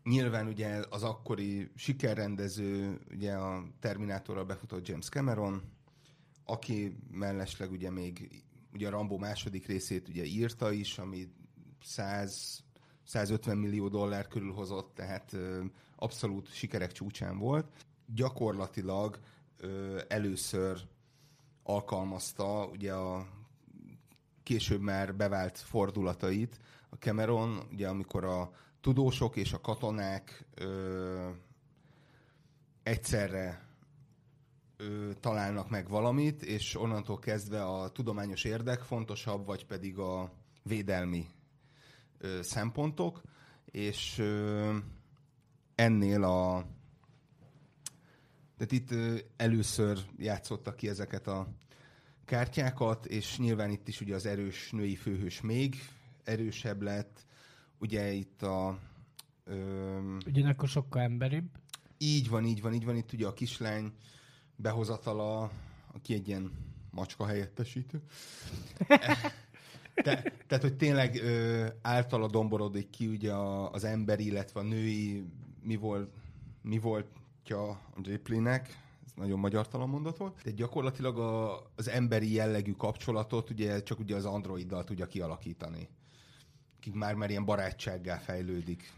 Nyilván 0.04 0.48
ugye 0.48 0.84
az 0.90 1.04
akkori 1.04 1.72
sikerrendező, 1.76 3.00
ugye 3.12 3.34
a 3.34 3.64
Terminátorral 3.80 4.46
befutott 4.46 4.88
James 4.88 5.10
Cameron, 5.10 5.62
aki 6.46 6.98
mellesleg 7.12 7.72
ugye 7.72 7.92
még 7.92 8.44
ugye 8.74 8.88
a 8.88 8.92
Rambo 8.92 9.18
második 9.18 9.66
részét 9.66 10.08
ugye 10.08 10.24
írta 10.24 10.72
is, 10.72 10.98
ami 10.98 11.28
100, 11.84 12.64
150 13.04 13.58
millió 13.58 13.88
dollár 13.88 14.28
körül 14.28 14.52
hozott, 14.52 14.96
tehát 14.96 15.34
ö, 15.34 15.64
abszolút 15.96 16.54
sikerek 16.54 16.92
csúcsán 16.92 17.38
volt. 17.38 17.72
Gyakorlatilag 18.06 19.20
ö, 19.58 20.02
először 20.08 20.88
alkalmazta 21.68 22.66
ugye 22.66 22.94
a 22.94 23.28
később 24.44 24.82
már 24.82 25.16
bevált 25.16 25.58
fordulatait 25.58 26.60
a 26.90 26.96
Cameron, 26.96 27.68
ugye 27.72 27.88
amikor 27.88 28.24
a 28.26 28.52
tudósok 28.82 29.36
és 29.36 29.54
a 29.54 29.62
katonák 29.62 30.46
ö, 30.56 31.30
egyszerre 32.84 33.68
ö, 34.78 35.12
találnak 35.20 35.70
meg 35.70 35.90
valamit, 35.90 36.42
és 36.42 36.76
onnantól 36.76 37.20
kezdve 37.20 37.66
a 37.66 37.90
tudományos 37.90 38.44
érdek 38.44 38.80
fontosabb, 38.80 39.46
vagy 39.46 39.66
pedig 39.66 39.98
a 39.98 40.32
védelmi 40.64 41.26
ö, 42.18 42.40
szempontok, 42.42 43.22
és 43.66 44.18
ö, 44.18 44.76
ennél 45.76 46.24
a 46.24 46.66
tehát 48.58 48.72
itt 48.72 48.94
először 49.36 50.00
játszottak 50.18 50.76
ki 50.76 50.90
ezeket 50.90 51.28
a 51.28 51.48
kártyákat, 52.26 53.06
és 53.06 53.38
nyilván 53.38 53.70
itt 53.70 53.88
is 53.88 54.02
ugye 54.02 54.16
az 54.16 54.26
erős 54.26 54.72
női 54.72 54.96
főhős 54.96 55.42
még 55.42 55.76
erősebb 56.24 56.82
lett. 56.82 57.26
Ugye 57.80 58.12
itt 58.12 58.42
a... 58.42 58.80
Ö, 59.44 60.16
Ugyanakkor 60.26 60.70
sokkal 60.70 61.02
emberibb. 61.02 61.50
így 61.98 62.30
van, 62.30 62.46
így 62.46 62.62
van, 62.62 62.74
így 62.74 62.86
van. 62.86 62.96
Itt 62.96 63.14
ugye 63.14 63.28
a 63.28 63.34
kislány 63.34 63.94
behozatala, 64.56 65.52
aki 65.94 66.14
egy 66.14 66.28
ilyen 66.28 66.52
macska 66.92 67.26
helyettesítő. 67.26 68.02
Te, 69.94 70.34
tehát, 70.48 70.62
hogy 70.62 70.76
tényleg 70.78 71.16
ö, 71.16 71.68
általa 71.82 72.28
domborodik 72.28 72.90
ki 72.90 73.08
ugye 73.08 73.32
a, 73.34 73.72
az 73.72 73.84
emberi, 73.84 74.26
illetve 74.26 74.60
a 74.60 74.64
női 74.64 75.24
mi 75.64 75.76
volt, 75.76 76.10
mi 76.62 76.78
voltja 77.50 77.80
a 77.96 78.02
Ripleynek, 78.04 78.68
ez 79.06 79.12
nagyon 79.16 79.40
magyartalan 79.40 79.90
mondat 79.90 80.18
volt. 80.18 80.34
Tehát 80.44 80.58
gyakorlatilag 80.58 81.18
a, 81.18 81.62
az 81.76 81.90
emberi 81.90 82.34
jellegű 82.34 82.72
kapcsolatot 82.72 83.50
ugye 83.50 83.84
csak 83.84 84.00
ugye 84.00 84.16
az 84.16 84.26
androiddal 84.26 84.84
tudja 84.84 85.06
kialakítani. 85.06 85.90
Akik 86.78 86.94
már 86.94 87.16
már 87.16 87.30
ilyen 87.30 87.46
barátsággá 87.46 88.18
fejlődik. 88.18 88.94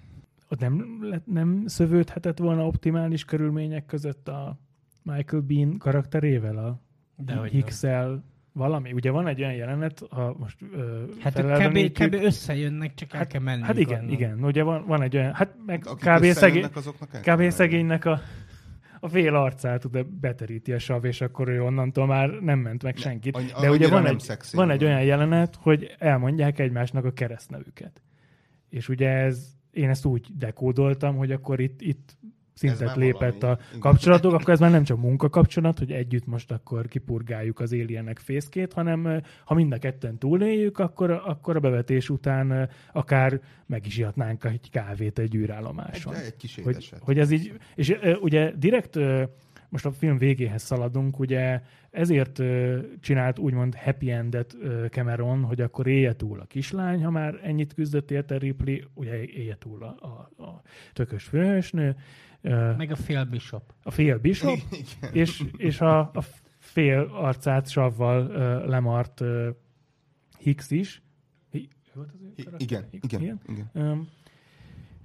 Ott 0.49 0.59
nem, 0.59 1.05
nem 1.25 1.67
szövődhetett 1.67 2.37
volna 2.37 2.65
optimális 2.65 3.25
körülmények 3.25 3.85
között 3.85 4.27
a 4.27 4.59
Michael 5.01 5.41
Bean 5.41 5.77
karakterével, 5.77 6.57
a 6.57 6.81
Dehogy 7.15 7.51
hicks 7.51 7.83
valami? 8.53 8.91
Ugye 8.93 9.11
van 9.11 9.27
egy 9.27 9.39
olyan 9.39 9.53
jelenet, 9.53 10.01
ha 10.09 10.35
most 10.39 10.57
ö, 10.73 11.03
Hát 11.19 11.33
kb, 11.67 11.91
kb. 11.91 12.13
összejönnek, 12.13 12.93
csak 12.93 13.13
el 13.13 13.19
Hát- 13.19 13.27
kell 13.31 13.41
menni. 13.41 13.61
Hát 13.63 13.77
igen, 13.77 14.09
igen. 14.09 14.43
Ugye 14.43 14.63
van, 14.63 14.85
van 14.85 15.01
egy 15.01 15.15
olyan, 15.17 15.33
hát 15.33 15.55
meg 15.65 15.87
Akik 15.87 16.09
kb. 16.09 16.23
szegény, 16.25 16.63
el 17.23 17.35
kb. 17.35 17.49
szegénynek 17.51 18.05
a, 18.05 18.19
a 18.99 19.07
fél 19.09 19.35
arcát 19.35 19.85
oda 19.85 20.03
beteríti 20.19 20.73
a 20.73 20.79
sav, 20.79 21.05
és 21.05 21.21
akkor 21.21 21.47
ő 21.47 21.63
onnantól 21.63 22.05
már 22.05 22.29
nem 22.29 22.59
ment 22.59 22.83
meg 22.83 22.97
senkit. 22.97 23.35
annyi- 23.35 23.51
De 23.61 23.69
ugye 23.71 23.89
van 23.89 24.01
nem 24.03 24.13
egy, 24.13 24.19
szexi. 24.19 24.55
van 24.55 24.69
egy 24.69 24.83
olyan 24.83 25.03
jelenet, 25.03 25.55
hogy 25.61 25.95
elmondják 25.99 26.59
egymásnak 26.59 27.05
a 27.05 27.11
keresztnevüket. 27.11 28.01
És 28.69 28.89
ugye 28.89 29.09
ez, 29.09 29.47
én 29.71 29.89
ezt 29.89 30.05
úgy 30.05 30.27
dekódoltam, 30.37 31.15
hogy 31.17 31.31
akkor 31.31 31.59
itt, 31.59 31.81
itt 31.81 32.17
szintet 32.59 32.95
lépett 32.95 33.41
valami. 33.41 33.59
a 33.73 33.77
kapcsolatok, 33.79 34.33
akkor 34.33 34.49
ez 34.49 34.59
már 34.59 34.71
nem 34.71 34.83
csak 34.83 34.97
munkakapcsolat, 34.97 35.77
hogy 35.77 35.91
együtt 35.91 36.25
most 36.25 36.51
akkor 36.51 36.87
kipurgáljuk 36.87 37.59
az 37.59 37.71
alienek 37.71 38.19
fészkét, 38.19 38.73
hanem 38.73 39.21
ha 39.45 39.53
mind 39.53 39.71
a 39.71 39.77
ketten 39.77 40.17
túléljük, 40.17 40.79
akkor, 40.79 41.11
akkor 41.11 41.55
a 41.55 41.59
bevetés 41.59 42.09
után 42.09 42.69
akár 42.93 43.39
meg 43.65 43.85
is 43.85 43.97
ihatnánk 43.97 44.43
egy 44.43 44.69
kávét 44.69 45.19
egy 45.19 45.35
űrállomáson. 45.35 46.15
Egy, 46.15 46.25
egy 46.25 46.35
kis 46.35 46.55
Hogy, 46.55 46.73
édeset. 46.73 46.99
hogy 47.03 47.19
ez 47.19 47.31
így, 47.31 47.53
és 47.75 47.95
ugye 48.21 48.51
direkt 48.55 48.99
most 49.69 49.85
a 49.85 49.91
film 49.91 50.17
végéhez 50.17 50.63
szaladunk, 50.63 51.19
ugye 51.19 51.61
ezért 51.91 52.41
csinált 52.99 53.39
úgymond 53.39 53.75
happy 53.75 54.11
endet 54.11 54.57
Cameron, 54.89 55.43
hogy 55.43 55.61
akkor 55.61 55.87
élje 55.87 56.15
túl 56.15 56.39
a 56.39 56.45
kislány, 56.45 57.03
ha 57.03 57.09
már 57.09 57.39
ennyit 57.43 57.73
küzdött 57.73 58.11
érte 58.11 58.37
Ripley, 58.37 58.77
ugye 58.93 59.23
élje 59.23 59.55
túl 59.59 59.83
a, 59.83 59.95
a, 60.37 60.43
a 60.43 60.61
tökös 60.93 61.23
főhősnő, 61.23 61.95
Meg 62.77 62.91
a 62.91 62.95
fél 62.95 63.25
bishop. 63.25 63.73
a 63.83 63.91
fél 63.91 64.17
bishop, 64.19 64.57
Igen. 64.71 65.13
és, 65.13 65.43
és 65.57 65.81
a, 65.81 65.99
a 65.99 66.23
fél 66.57 66.99
arcát 67.13 67.69
savval 67.69 68.29
ö, 68.29 68.67
lemart 68.67 69.21
ö, 69.21 69.49
Hicks 70.37 70.71
is. 70.71 71.01
Hi, 71.51 71.69
ő 71.87 71.91
volt 71.93 72.09
az 72.11 72.19
I- 72.35 72.45
igen, 72.57 72.87
Hicks? 72.91 73.13
igen, 73.13 73.39
igen. 73.47 73.69
Öm, 73.73 74.07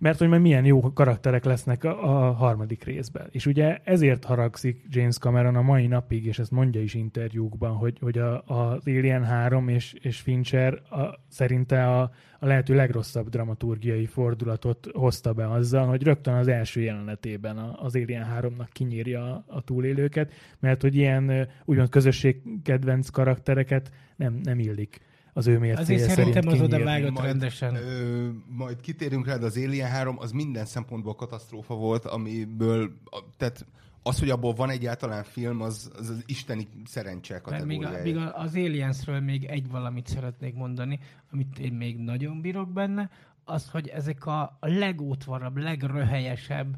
mert 0.04 0.18
hogy 0.18 0.28
majd 0.28 0.40
milyen 0.40 0.64
jó 0.64 0.80
karakterek 0.80 1.44
lesznek 1.44 1.84
a, 1.84 2.28
a 2.28 2.32
harmadik 2.32 2.84
részben. 2.84 3.28
És 3.30 3.46
ugye 3.46 3.78
ezért 3.84 4.24
haragszik 4.24 4.84
James 4.88 5.18
Cameron 5.18 5.56
a 5.56 5.62
mai 5.62 5.86
napig, 5.86 6.26
és 6.26 6.38
ezt 6.38 6.50
mondja 6.50 6.80
is 6.80 6.94
interjúkban, 6.94 7.76
hogy, 7.76 7.98
hogy 8.00 8.18
a, 8.18 8.42
az 8.46 8.82
Alien 8.86 9.24
3 9.24 9.68
és, 9.68 9.92
és 9.92 10.20
Fincher 10.20 10.72
a, 10.74 11.20
szerinte 11.28 11.86
a, 11.88 12.00
a 12.38 12.46
lehető 12.46 12.74
legrosszabb 12.74 13.28
dramaturgiai 13.28 14.06
fordulatot 14.06 14.88
hozta 14.92 15.32
be 15.32 15.50
azzal, 15.50 15.86
hogy 15.86 16.02
rögtön 16.02 16.34
az 16.34 16.48
első 16.48 16.80
jelenetében 16.80 17.56
az 17.56 17.94
Alien 17.94 18.26
3-nak 18.40 18.68
kinyírja 18.72 19.24
a, 19.24 19.44
a 19.46 19.60
túlélőket, 19.60 20.32
mert 20.60 20.82
hogy 20.82 20.94
ilyen 20.96 21.48
úgymond 21.64 21.88
közösségkedvenc 21.88 23.08
karaktereket 23.08 23.90
nem, 24.16 24.40
nem 24.42 24.58
illik 24.58 25.00
az 25.36 25.46
ő 25.46 25.58
mércéje 25.58 25.80
Azért 25.80 25.98
szerint 26.10 26.16
szerintem 26.34 26.52
az 26.52 26.60
oda 26.60 26.84
vágott 26.84 27.10
Majd, 27.12 27.26
rendesen. 27.26 27.74
Ö, 27.74 28.28
majd 28.48 28.80
kitérünk 28.80 29.26
rá, 29.26 29.36
de 29.36 29.46
az 29.46 29.56
Alien 29.56 29.90
3 29.90 30.16
az 30.18 30.30
minden 30.30 30.64
szempontból 30.64 31.14
katasztrófa 31.14 31.74
volt, 31.74 32.04
amiből, 32.04 32.90
tehát 33.36 33.66
az, 34.02 34.18
hogy 34.18 34.30
abból 34.30 34.52
van 34.52 34.70
egyáltalán 34.70 35.24
film, 35.24 35.60
az 35.60 35.90
az, 35.98 36.08
az 36.10 36.22
isteni 36.26 36.68
szerencse 36.84 37.40
Mert 37.48 37.64
még, 37.64 37.78
a, 37.78 37.80
kategóriája. 37.88 38.04
még 38.04 38.16
a- 38.16 38.40
az 38.40 38.54
Aliensről 38.54 39.20
még 39.20 39.44
egy 39.44 39.70
valamit 39.70 40.06
szeretnék 40.06 40.54
mondani, 40.54 40.98
amit 41.32 41.58
én 41.58 41.72
még 41.72 41.98
nagyon 41.98 42.40
bírok 42.40 42.72
benne, 42.72 43.10
az, 43.44 43.68
hogy 43.70 43.88
ezek 43.88 44.26
a, 44.26 44.40
a 44.60 44.66
legótvarabb, 44.68 45.56
legröhelyesebb 45.56 46.76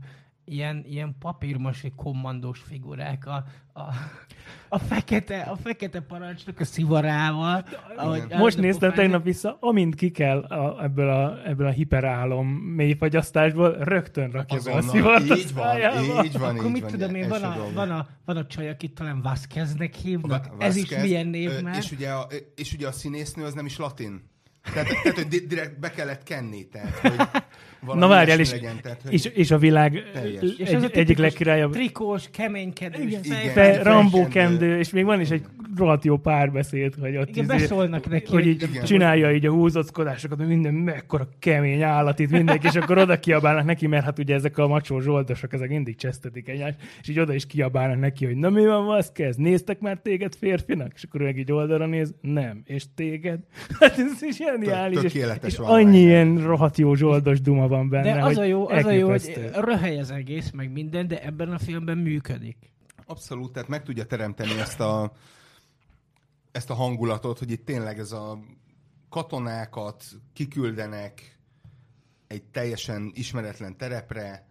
ilyen, 0.49 0.85
ilyen 0.89 1.17
papírmasi 1.19 1.93
kommandós 1.97 2.61
figurák, 2.69 3.27
a, 3.27 3.45
a, 3.73 3.83
a, 4.69 4.79
fekete, 4.79 5.41
a 5.41 5.57
fekete 5.57 6.01
parancsnok 6.01 6.61
a 6.61 6.65
szivarával. 6.65 7.65
ahogy 7.97 8.23
Most 8.37 8.59
a 8.59 8.61
néztem 8.61 8.93
tegnap 8.93 9.25
vissza, 9.25 9.57
amint 9.61 9.95
ki 9.95 10.11
kell 10.11 10.39
a, 10.39 10.83
ebből, 10.83 11.09
a, 11.11 11.49
ebből 11.49 11.67
a 11.67 11.71
hiperálom 11.71 12.47
mélyfagyasztásból, 12.49 13.73
rögtön 13.79 14.31
rakja 14.31 14.61
be 14.65 14.73
a 14.73 14.83
szivart 14.83 15.31
a 15.31 15.37
Így 15.37 15.53
van, 15.55 15.65
szájába. 15.65 16.25
így 16.25 16.39
van, 16.39 16.55
Akkor 16.55 16.67
így 16.67 16.73
mit 16.73 16.83
van. 16.83 16.91
tudom 16.91 17.15
én, 17.15 17.29
van 17.29 17.43
a, 17.43 17.55
dolog. 17.55 17.75
van, 17.75 17.91
a, 17.91 18.07
van 18.25 18.37
a 18.37 18.47
csaj, 18.47 18.69
akit 18.69 18.95
talán 18.95 19.23
Vasqueznek 19.23 19.95
hívnak. 19.95 20.49
Ez 20.59 20.77
is 20.77 20.91
milyen 20.97 21.27
név 21.27 21.51
ö, 21.51 21.61
már. 21.61 21.77
És 21.77 21.93
ugye, 21.93 22.11
a, 22.11 22.27
és 22.55 22.73
ugye 22.73 22.87
a 22.89 22.93
színésznő 22.93 23.45
az 23.45 23.55
nem 23.55 23.67
is 23.67 23.77
latin. 23.77 24.35
Tehát, 24.75 24.89
tehát 25.03 25.19
hogy 25.19 25.29
di- 25.29 25.47
direkt 25.47 25.79
be 25.81 25.91
kellett 25.91 26.23
kenni, 26.23 26.69
tehát, 26.69 26.99
hogy 26.99 27.17
Na 27.95 28.09
várjál, 28.09 28.39
és, 28.41 28.51
legyen, 28.51 28.77
tehát, 28.83 29.01
és, 29.09 29.25
és 29.25 29.51
a 29.51 29.59
világ 29.59 30.03
Teljes. 30.13 30.43
egy, 30.43 30.55
És 30.59 30.73
az 30.73 30.89
egyik 30.93 31.19
legkirályabb 31.19 31.73
Trikós, 31.73 32.29
keménykedős, 32.31 33.01
Igen. 33.07 33.23
fejfej- 33.23 33.53
Fe, 33.53 33.69
Igen. 33.71 33.83
Rambó 33.83 34.29
kendő, 34.29 34.79
és 34.79 34.91
még 34.91 35.05
van 35.05 35.21
is 35.21 35.31
egy 35.31 35.43
rohadt 35.77 36.05
jó 36.05 36.17
párbeszéd, 36.17 36.95
hogy 37.01 37.17
ott 37.17 37.29
Igen, 37.29 37.45
izé- 37.45 37.57
beszólnak 37.57 38.09
neki, 38.09 38.31
hogy 38.31 38.47
így 38.47 38.63
Igen. 38.63 38.85
csinálja 38.85 39.33
így 39.35 39.47
a 39.47 39.51
húzockodásokat, 39.51 40.39
hogy 40.39 40.47
minden 40.47 40.75
mekkora 40.75 41.29
kemény 41.39 41.83
állat 41.83 42.19
itt 42.19 42.31
mindenki, 42.31 42.67
és 42.67 42.75
akkor 42.75 42.99
oda 42.99 43.19
kiabálnak 43.19 43.65
neki, 43.65 43.87
mert 43.87 44.05
hát 44.05 44.19
ugye 44.19 44.35
ezek 44.35 44.59
a 44.59 44.67
macsó 44.69 45.01
zsoldosok, 45.01 45.53
ezek 45.53 45.69
mindig 45.69 45.97
csesztetik 45.97 46.49
egymást, 46.49 46.77
és 47.03 47.09
így 47.09 47.19
oda 47.19 47.35
is 47.35 47.47
kiabálnak 47.47 47.99
neki, 48.01 48.25
hogy 48.25 48.37
na 48.37 48.51
mi 48.51 48.67
van, 48.67 48.89
az 48.89 49.13
kezd, 49.13 49.39
néztek 49.41 49.81
már 49.81 49.99
téged 50.03 50.35
férfinak? 50.35 50.93
És 50.95 51.03
akkor 51.03 51.21
meg 51.21 51.39
így 51.39 51.53
oldalra 51.53 51.87
néz, 51.87 52.15
nem, 52.21 52.63
és 52.65 52.85
téged? 52.95 53.39
Hát 53.81 53.99
ez 53.99 54.23
is 54.23 54.37
zseniális, 54.37 55.03
és, 55.03 55.15
és 55.43 55.59
annyi 55.59 55.99
ilyen 55.99 56.39
rohadt 56.47 56.79
jó 56.79 56.95
zsoldos 56.95 57.41
duma 57.41 57.69
van 57.69 57.76
benne, 57.85 58.15
De 58.15 58.25
az 58.25 58.37
a 58.37 58.45
jó, 58.45 58.69
az 58.69 58.85
a 58.85 58.91
jó, 58.91 59.09
hogy 59.09 59.51
röhely 59.55 59.99
az 59.99 60.11
egész, 60.11 60.51
meg 60.51 60.73
minden, 60.73 61.09
de 61.09 61.23
ebben 61.23 61.53
a 61.53 61.59
filmben 61.59 61.99
működik. 61.99 62.57
Abszolút, 63.07 63.53
tehát 63.53 63.69
meg 63.69 63.83
tudja 63.83 64.05
teremteni 64.05 64.59
ezt 64.59 64.81
a, 64.81 65.13
ezt 66.53 66.71
a 66.71 66.75
hangulatot, 66.75 67.39
hogy 67.39 67.51
itt 67.51 67.65
tényleg 67.65 67.99
ez 67.99 68.13
a 68.13 68.39
katonákat 69.09 70.05
kiküldenek 70.33 71.39
egy 72.27 72.43
teljesen 72.43 73.11
ismeretlen 73.15 73.77
terepre, 73.77 74.47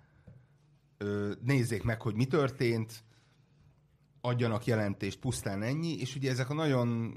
nézzék 1.41 1.83
meg, 1.83 2.01
hogy 2.01 2.15
mi 2.15 2.25
történt, 2.25 3.03
adjanak 4.21 4.65
jelentést, 4.65 5.19
pusztán 5.19 5.61
ennyi, 5.61 5.99
és 5.99 6.15
ugye 6.15 6.31
ezek 6.31 6.49
a 6.49 6.53
nagyon 6.53 7.13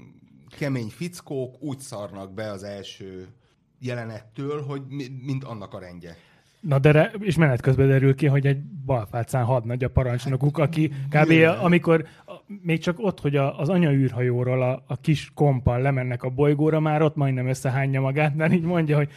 kemény 0.57 0.89
fickók 0.89 1.61
úgy 1.61 1.79
szarnak 1.79 2.33
be 2.33 2.51
az 2.51 2.63
első 2.63 3.27
jelenettől, 3.79 4.61
hogy 4.63 4.81
mi- 4.89 5.11
mint 5.25 5.43
annak 5.43 5.73
a 5.73 5.79
rendje. 5.79 6.15
Na 6.59 6.79
de 6.79 6.91
re, 6.91 7.11
és 7.19 7.37
menet 7.37 7.61
közben 7.61 7.87
derül 7.87 8.15
ki, 8.15 8.25
hogy 8.27 8.45
egy 8.45 8.61
balfácán 8.85 9.43
hadnagy 9.45 9.83
a 9.83 9.89
parancsnokuk, 9.89 10.57
aki 10.57 10.91
kb. 11.09 11.31
Jön. 11.31 11.49
amikor 11.57 12.05
a, 12.25 12.33
még 12.61 12.79
csak 12.79 12.99
ott, 12.99 13.19
hogy 13.19 13.35
a, 13.35 13.59
az 13.59 13.69
anyaűrhajóról 13.69 14.61
a, 14.61 14.83
a 14.87 14.97
kis 14.97 15.31
kompal 15.33 15.81
lemennek 15.81 16.23
a 16.23 16.29
bolygóra, 16.29 16.79
már 16.79 17.01
ott 17.01 17.15
majdnem 17.15 17.47
összehányja 17.47 18.01
magát, 18.01 18.35
mert 18.35 18.53
így 18.53 18.63
mondja, 18.63 18.97
hogy 18.97 19.09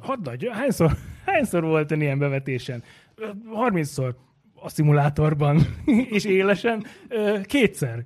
hadnagy, 0.00 0.48
hányszor, 0.52 0.96
hányszor 1.24 1.62
volt 1.64 1.90
ön 1.90 2.00
ilyen 2.00 2.18
bevetésen? 2.18 2.82
"Ö, 3.14 3.26
30-szor 3.68 4.14
a 4.54 4.68
szimulátorban, 4.68 5.60
és 6.16 6.24
élesen 6.24 6.84
kétszer 7.42 8.04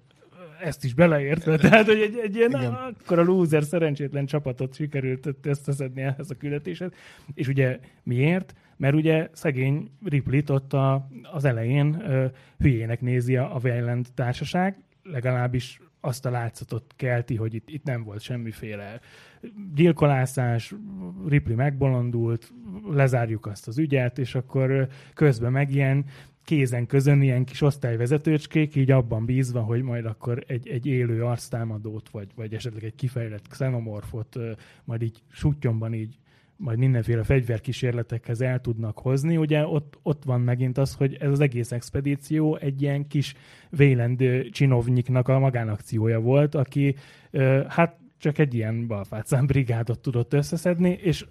ezt 0.63 0.85
is 0.85 0.95
beleértve. 0.95 1.57
Tehát, 1.57 1.87
hogy 1.87 2.01
egy, 2.01 2.21
egy 2.23 2.37
ilyen, 2.37 2.51
Igen. 2.51 2.73
akkor 2.73 3.19
a 3.19 3.23
loser 3.23 3.63
szerencsétlen 3.63 4.27
csapatot 4.27 4.75
sikerült 4.75 5.29
összeszedni 5.43 6.03
ehhez 6.03 6.31
a 6.31 6.35
küldetéshez. 6.35 6.91
És 7.35 7.49
ugye 7.49 7.79
miért? 8.03 8.55
Mert 8.77 8.95
ugye 8.95 9.29
szegény 9.33 9.91
Ripley-t 10.05 10.51
ott 10.51 10.73
a, 10.73 11.09
az 11.23 11.45
elején 11.45 12.01
ö, 12.01 12.27
hülyének 12.59 13.01
nézi 13.01 13.37
a, 13.37 13.55
a 13.55 13.61
Wayland 13.63 14.07
társaság, 14.15 14.77
legalábbis 15.03 15.81
azt 16.01 16.27
a 16.27 16.31
látszatot 16.31 16.85
kelti, 16.97 17.37
hogy 17.37 17.55
itt, 17.55 17.71
itt 17.71 17.85
nem 17.85 18.03
volt 18.03 18.21
semmiféle 18.21 19.01
gyilkolászás, 19.75 20.75
Ripley 21.29 21.57
megbolondult, 21.57 22.53
lezárjuk 22.91 23.47
azt 23.47 23.69
az 23.69 23.79
ügyet, 23.79 24.19
és 24.19 24.35
akkor 24.35 24.89
közben 25.15 25.53
meg 25.53 25.75
ilyen 25.75 26.05
kézen 26.45 26.86
közön 26.86 27.22
ilyen 27.22 27.45
kis 27.45 27.61
osztályvezetőcskék, 27.61 28.74
így 28.74 28.91
abban 28.91 29.24
bízva, 29.24 29.61
hogy 29.61 29.82
majd 29.82 30.07
akkor 30.07 30.45
egy, 30.47 30.68
egy 30.68 30.86
élő 30.86 31.24
arctámadót, 31.24 32.09
vagy, 32.09 32.28
vagy 32.34 32.55
esetleg 32.55 32.84
egy 32.84 32.95
kifejlett 32.95 33.49
xenomorfot 33.49 34.38
majd 34.84 35.03
így 35.03 35.22
sutyomban 35.28 35.95
így 35.95 36.18
majd 36.61 36.78
mindenféle 36.78 37.22
fegyverkísérletekhez 37.22 38.41
el 38.41 38.61
tudnak 38.61 38.99
hozni. 38.99 39.36
Ugye 39.36 39.66
ott, 39.66 39.99
ott 40.03 40.24
van 40.24 40.41
megint 40.41 40.78
az, 40.78 40.95
hogy 40.95 41.14
ez 41.14 41.30
az 41.30 41.41
egész 41.41 41.72
expedíció 41.72 42.57
egy 42.57 42.82
ilyen 42.82 43.07
kis 43.07 43.34
vélendő 43.70 44.49
csinovnyiknak 44.51 45.28
a 45.28 45.38
magánakciója 45.38 46.20
volt, 46.20 46.55
aki 46.55 46.95
hát 47.68 47.99
csak 48.18 48.38
egy 48.38 48.55
ilyen 48.55 48.86
balfácán 48.86 49.47
brigádot 49.47 50.01
tudott 50.01 50.32
összeszedni, 50.32 50.91
és 50.91 51.26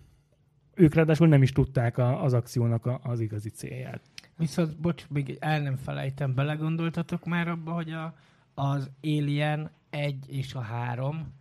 ők 0.76 0.93
ráadásul 0.93 1.28
nem 1.28 1.41
is 1.41 1.51
tudták 1.51 1.97
a, 1.97 2.24
az 2.24 2.34
akciónak 2.34 2.86
a, 2.86 2.99
az 3.03 3.20
igazi 3.20 3.49
célját. 3.49 4.01
Viszont, 4.40 4.78
bocs, 4.78 5.08
még 5.10 5.38
el 5.40 5.62
nem 5.62 5.76
felejtem, 5.76 6.34
belegondoltatok 6.34 7.26
már 7.26 7.48
abba, 7.48 7.72
hogy 7.72 7.92
a, 7.92 8.16
az 8.54 8.90
Alien 9.02 9.72
1 9.90 10.26
és 10.28 10.54
a 10.54 10.60
3 10.62 11.34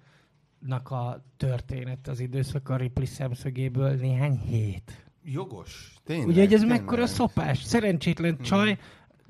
nak 0.58 0.90
a 0.90 1.22
történet 1.36 2.08
az 2.08 2.20
időszak 2.20 2.68
a 2.68 2.76
Ripley 2.76 3.06
szemszögéből 3.06 3.94
néhány 3.94 4.38
hét. 4.38 5.06
Jogos, 5.22 5.94
tényleg. 6.04 6.28
Ugye, 6.28 6.40
hogy 6.40 6.52
ez 6.52 6.60
tényleg. 6.60 6.78
mekkora 6.78 7.06
szopás? 7.06 7.62
Szerencsétlen 7.62 8.38
csaj, 8.38 8.78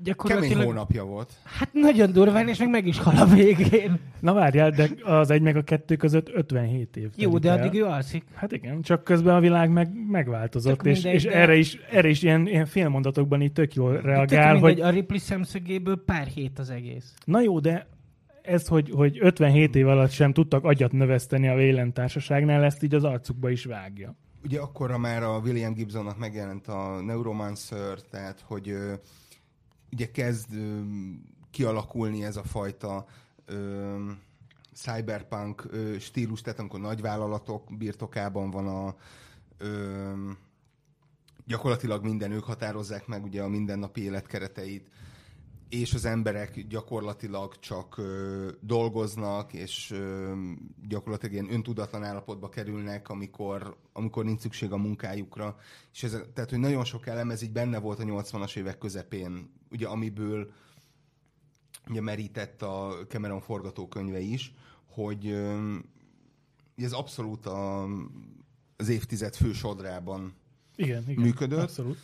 Kemény 0.03 0.13
gyakorlatilag... 0.13 0.65
hónapja 0.65 1.03
volt. 1.03 1.31
Hát 1.43 1.73
nagyon 1.73 2.11
durván, 2.11 2.47
és 2.47 2.57
meg 2.57 2.69
meg 2.69 2.87
is 2.87 2.99
hal 2.99 3.17
a 3.17 3.25
végén. 3.25 3.99
Na 4.19 4.33
várjál, 4.33 4.69
de 4.69 4.89
az 5.03 5.29
egy 5.29 5.41
meg 5.41 5.55
a 5.55 5.61
kettő 5.61 5.95
között 5.95 6.29
57 6.33 6.97
év. 6.97 7.09
Jó, 7.15 7.37
de 7.37 7.49
el. 7.49 7.57
addig 7.57 7.79
ő 7.79 7.85
alszik. 7.85 8.23
Hát 8.33 8.51
igen, 8.51 8.81
csak 8.81 9.03
közben 9.03 9.35
a 9.35 9.39
világ 9.39 9.71
meg 9.71 9.89
megváltozott, 10.07 10.77
Tök 10.77 10.91
és, 10.91 10.93
mindegy, 10.93 11.13
és 11.13 11.23
de- 11.23 11.33
erre 11.33 11.55
is, 11.55 11.75
erre 11.91 12.09
is 12.09 12.23
ilyen, 12.23 12.47
ilyen 12.47 12.65
félmondatokban 12.65 13.41
így 13.41 13.53
tök 13.53 13.73
jól 13.73 13.93
Tök 13.93 14.03
reagál, 14.03 14.53
mindegy, 14.53 14.73
hogy 14.73 14.81
a 14.81 14.89
Ripley 14.89 15.19
szemszögéből 15.19 16.03
pár 16.05 16.27
hét 16.27 16.59
az 16.59 16.69
egész. 16.69 17.13
na 17.25 17.41
jó, 17.41 17.59
de 17.59 17.87
ez, 18.41 18.67
hogy, 18.67 18.91
hogy 18.95 19.17
57 19.21 19.75
év 19.75 19.87
alatt 19.87 20.11
sem 20.11 20.33
tudtak 20.33 20.63
agyat 20.63 20.91
növeszteni 20.91 21.47
a 21.47 21.53
Wayland 21.53 21.93
társaságnál, 21.93 22.63
ezt 22.63 22.83
így 22.83 22.93
az 22.93 23.03
arcukba 23.03 23.49
is 23.49 23.65
vágja. 23.65 24.15
Ugye 24.43 24.59
akkorra 24.59 24.97
már 24.97 25.23
a 25.23 25.37
William 25.43 25.73
Gibsonnak 25.73 26.17
megjelent 26.17 26.67
a 26.67 27.01
Neuromancer, 27.01 27.99
tehát 28.09 28.43
hogy 28.47 28.69
ö, 28.69 28.93
ugye 29.91 30.11
kezd 30.11 30.53
ö, 30.53 30.81
kialakulni 31.51 32.23
ez 32.23 32.35
a 32.37 32.43
fajta 32.43 33.05
ö, 33.45 34.11
cyberpunk 34.73 35.65
ö, 35.69 35.99
stílus, 35.99 36.41
tehát 36.41 36.59
amikor 36.59 36.79
nagyvállalatok 36.79 37.77
birtokában 37.77 38.51
van 38.51 38.67
a 38.67 38.95
ö, 39.57 40.11
gyakorlatilag 41.45 42.03
minden 42.03 42.31
ők 42.31 42.43
határozzák 42.43 43.07
meg 43.07 43.23
ugye 43.23 43.41
a 43.41 43.47
mindennapi 43.47 44.01
élet 44.03 44.27
kereteit, 44.27 44.89
és 45.69 45.93
az 45.93 46.05
emberek 46.05 46.67
gyakorlatilag 46.67 47.59
csak 47.59 47.97
ö, 47.97 48.49
dolgoznak, 48.59 49.53
és 49.53 49.91
ö, 49.91 50.33
gyakorlatilag 50.87 51.33
ilyen 51.33 51.53
öntudatlan 51.53 52.03
állapotba 52.03 52.49
kerülnek, 52.49 53.09
amikor, 53.09 53.77
amikor 53.93 54.25
nincs 54.25 54.39
szükség 54.39 54.71
a 54.71 54.77
munkájukra. 54.77 55.57
És 55.93 56.03
ez, 56.03 56.21
tehát, 56.33 56.49
hogy 56.49 56.59
nagyon 56.59 56.83
sok 56.83 57.07
elem, 57.07 57.29
ez 57.29 57.41
így 57.41 57.51
benne 57.51 57.79
volt 57.79 57.99
a 57.99 58.03
80-as 58.03 58.57
évek 58.57 58.77
közepén, 58.77 59.58
ugye 59.71 59.87
amiből 59.87 60.51
ugye 61.89 62.01
merített 62.01 62.61
a 62.61 62.97
Cameron 63.07 63.41
forgatókönyve 63.41 64.19
is, 64.19 64.53
hogy 64.85 65.27
ez 66.75 66.91
abszolút 66.91 67.45
a, 67.45 67.83
az 68.77 68.89
évtized 68.89 69.35
fő 69.35 69.53
sodrában 69.53 70.33
Igen, 70.75 71.03
igen. 71.07 71.23
működött. 71.23 71.59
Abszolút. 71.59 71.97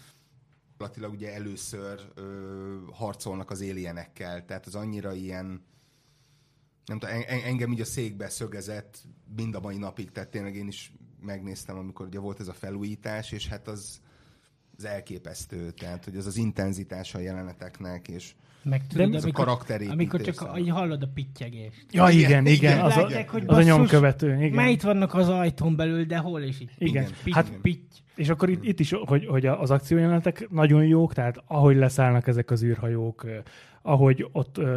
Gyakorlatilag 0.72 1.11
ugye 1.11 1.34
először 1.34 2.11
ö, 2.16 2.78
harcolnak 2.91 3.51
az 3.51 3.61
alienekkel, 3.61 4.45
tehát 4.45 4.66
az 4.66 4.76
annyira 4.76 5.13
ilyen 5.13 5.63
nem 6.86 6.99
tudom, 6.99 7.16
en- 7.16 7.28
en- 7.28 7.43
engem 7.43 7.72
így 7.72 7.82
a 7.82 7.86
székbe 7.86 8.30
szögezett 8.30 9.03
mind 9.36 9.55
a 9.55 9.59
mai 9.59 9.78
napig, 9.78 10.11
tehát 10.11 10.30
tényleg 10.30 10.55
én 10.55 10.68
is 10.68 10.93
megnéztem, 11.22 11.78
amikor 11.78 12.05
ugye 12.05 12.20
volt 12.20 12.39
ez 12.39 12.47
a 12.47 12.53
felújítás, 12.53 13.32
és 13.32 13.47
hát 13.47 13.68
az, 13.68 14.01
az 14.78 14.86
elképesztő, 14.86 15.71
tehát 15.71 16.03
hogy 16.03 16.17
az 16.17 16.26
az 16.26 16.38
intenzitása 16.38 17.17
a 17.17 17.21
jeleneteknek, 17.21 18.07
és 18.07 18.34
Meg 18.70 18.88
tudod, 18.88 19.09
De- 19.09 19.16
ez 19.16 19.22
a 19.22 19.26
amikor, 19.26 19.45
karakterépítés. 19.45 19.93
amikor 19.93 20.22
csak 20.22 20.59
így 20.59 20.70
hallod 20.70 21.01
a 21.03 21.07
pittyegést. 21.13 21.86
Ja, 21.91 22.09
igen, 22.09 22.22
Igen, 22.24 22.45
igen, 22.45 22.80
az, 22.80 22.97
a, 22.97 23.01
Látják, 23.01 23.30
hogy 23.30 23.41
az 23.41 23.47
a 23.47 23.51
basszus, 23.51 23.66
nyomkövető. 23.66 24.36
Igen. 24.36 24.51
Már 24.51 24.70
itt 24.70 24.82
vannak 24.82 25.13
az 25.13 25.30
ajtón 25.30 25.76
belül, 25.76 26.03
de 26.03 26.18
hol 26.18 26.41
is 26.41 26.59
így? 26.61 26.70
Igen. 26.78 27.03
Igen. 27.03 27.16
Pitty, 27.24 27.36
Hát- 27.36 27.51
pitty. 27.61 27.93
És 28.16 28.30
akkor 28.30 28.49
itt, 28.49 28.63
itt 28.66 28.80
is, 28.80 28.93
hogy, 29.05 29.26
hogy 29.26 29.45
az 29.45 29.72
akciójelenetek 29.72 30.47
nagyon 30.49 30.86
jók, 30.86 31.13
tehát 31.13 31.43
ahogy 31.47 31.76
leszállnak 31.76 32.28
ezek 32.28 32.51
az 32.51 32.63
űrhajók, 32.63 33.26
ahogy 33.82 34.28
ott 34.32 34.57
eh, 34.57 34.76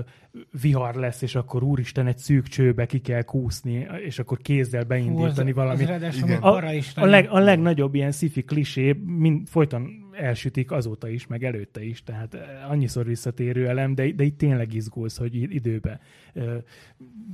vihar 0.61 0.95
lesz, 0.95 1.23
és 1.23 1.35
akkor 1.35 1.63
úristen 1.63 2.07
egy 2.07 2.19
szűk 2.19 2.47
csőbe 2.47 2.87
ki 2.87 2.99
kell 2.99 3.23
kúszni, 3.23 3.87
és 4.05 4.19
akkor 4.19 4.39
kézzel 4.39 4.85
beindítani 4.85 5.51
az, 5.51 5.57
valamit. 5.57 5.91
Az 5.91 6.75
is 6.75 6.93
A, 6.95 7.05
leg, 7.07 7.29
a 7.31 7.39
legnagyobb 7.39 7.95
ilyen 7.95 8.11
sci-fi 8.13 8.43
klisé 8.43 8.93
mind, 9.07 9.49
folyton 9.49 10.08
elsütik 10.19 10.71
azóta 10.71 11.09
is, 11.09 11.27
meg 11.27 11.45
előtte 11.45 11.83
is, 11.83 12.03
tehát 12.03 12.35
eh, 12.35 12.71
annyiszor 12.71 13.07
visszatérő 13.07 13.69
elem, 13.69 13.95
de, 13.95 14.13
de 14.13 14.25
itt 14.25 14.39
tényleg 14.39 14.75
izgulsz, 14.75 15.19
hogy 15.19 15.35
időbe 15.35 16.01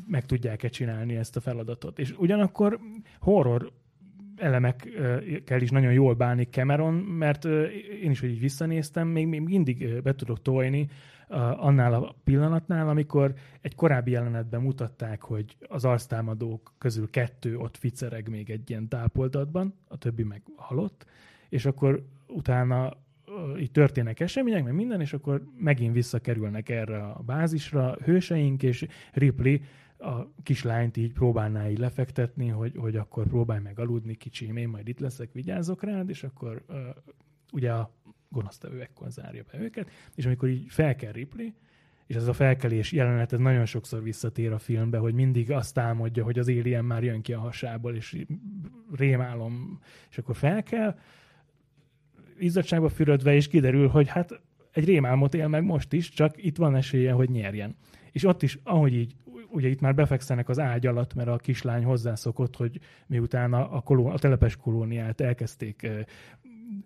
meg 0.06 0.26
tudják-e 0.26 0.68
csinálni 0.68 1.16
ezt 1.16 1.36
a 1.36 1.40
feladatot. 1.40 1.98
És 1.98 2.14
ugyanakkor 2.18 2.78
horror 3.20 3.72
elemekkel 4.36 5.60
is 5.60 5.70
nagyon 5.70 5.92
jól 5.92 6.14
bánik 6.14 6.50
Cameron, 6.50 6.94
mert 6.94 7.44
én 8.02 8.10
is, 8.10 8.20
hogy 8.20 8.30
így 8.30 8.40
visszanéztem, 8.40 9.08
még, 9.08 9.26
még 9.26 9.40
mindig 9.40 10.02
be 10.02 10.14
tudok 10.14 10.42
tojni 10.42 10.88
annál 11.56 11.94
a 11.94 12.14
pillanatnál, 12.24 12.88
amikor 12.88 13.34
egy 13.60 13.74
korábbi 13.74 14.10
jelenetben 14.10 14.60
mutatták, 14.60 15.22
hogy 15.22 15.56
az 15.68 15.84
arctámadók 15.84 16.72
közül 16.78 17.10
kettő 17.10 17.56
ott 17.56 17.76
ficereg 17.76 18.28
még 18.28 18.50
egy 18.50 18.70
ilyen 18.70 18.88
tápoltatban, 18.88 19.74
a 19.88 19.98
többi 19.98 20.22
meg 20.22 20.42
halott, 20.56 21.06
és 21.48 21.66
akkor 21.66 22.04
utána 22.26 22.96
így 23.58 23.70
történnek 23.70 24.20
események, 24.20 24.64
meg 24.64 24.74
minden, 24.74 25.00
és 25.00 25.12
akkor 25.12 25.44
megint 25.58 25.94
visszakerülnek 25.94 26.68
erre 26.68 27.02
a 27.02 27.22
bázisra 27.26 27.96
hőseink, 28.04 28.62
és 28.62 28.86
Ripley 29.12 29.58
a 29.98 30.32
kislányt 30.42 30.96
így 30.96 31.12
próbálná 31.12 31.70
így 31.70 31.78
lefektetni, 31.78 32.48
hogy, 32.48 32.76
hogy 32.76 32.96
akkor 32.96 33.26
próbálj 33.26 33.60
meg 33.60 33.78
aludni, 33.78 34.14
kicsim, 34.14 34.56
én 34.56 34.68
majd 34.68 34.88
itt 34.88 35.00
leszek, 35.00 35.32
vigyázzok 35.32 35.82
rád, 35.82 36.08
és 36.08 36.22
akkor 36.22 36.62
uh, 36.68 36.76
ugye 37.52 37.72
a 37.72 37.90
gonosztevő 38.28 38.80
ekkor 38.80 39.10
zárja 39.10 39.44
be 39.52 39.58
őket, 39.60 39.90
és 40.14 40.26
amikor 40.26 40.48
így 40.48 40.64
fel 40.68 40.96
kell 40.96 41.12
Ripley, 41.12 41.52
és 42.06 42.16
ez 42.16 42.28
a 42.28 42.32
felkelés 42.32 42.92
jelenet, 42.92 43.32
ez 43.32 43.38
nagyon 43.38 43.64
sokszor 43.64 44.02
visszatér 44.02 44.52
a 44.52 44.58
filmbe, 44.58 44.98
hogy 44.98 45.14
mindig 45.14 45.50
azt 45.50 45.78
álmodja, 45.78 46.24
hogy 46.24 46.38
az 46.38 46.48
alien 46.48 46.84
már 46.84 47.04
jön 47.04 47.22
ki 47.22 47.32
a 47.32 47.38
hasából, 47.38 47.94
és 47.94 48.24
rémálom, 48.92 49.80
és 50.10 50.18
akkor 50.18 50.36
fel 50.36 50.62
kell, 50.62 50.98
izzadságba 52.38 52.88
fürödve, 52.88 53.34
és 53.34 53.48
kiderül, 53.48 53.88
hogy 53.88 54.08
hát 54.08 54.40
egy 54.72 54.84
rémálmot 54.84 55.34
él 55.34 55.48
meg 55.48 55.64
most 55.64 55.92
is, 55.92 56.08
csak 56.08 56.44
itt 56.44 56.56
van 56.56 56.76
esélye, 56.76 57.12
hogy 57.12 57.30
nyerjen. 57.30 57.76
És 58.12 58.24
ott 58.24 58.42
is, 58.42 58.58
ahogy 58.62 58.94
így, 58.94 59.14
ugye 59.50 59.68
itt 59.68 59.80
már 59.80 59.94
befekszenek 59.94 60.48
az 60.48 60.58
ágy 60.58 60.86
alatt, 60.86 61.14
mert 61.14 61.28
a 61.28 61.36
kislány 61.36 61.84
hozzászokott, 61.84 62.56
hogy 62.56 62.80
miután 63.06 63.52
a, 63.52 63.76
a, 63.76 63.80
koló, 63.80 64.06
a 64.06 64.18
telepes 64.18 64.56
kolóniát 64.56 65.20
elkezdték 65.20 65.88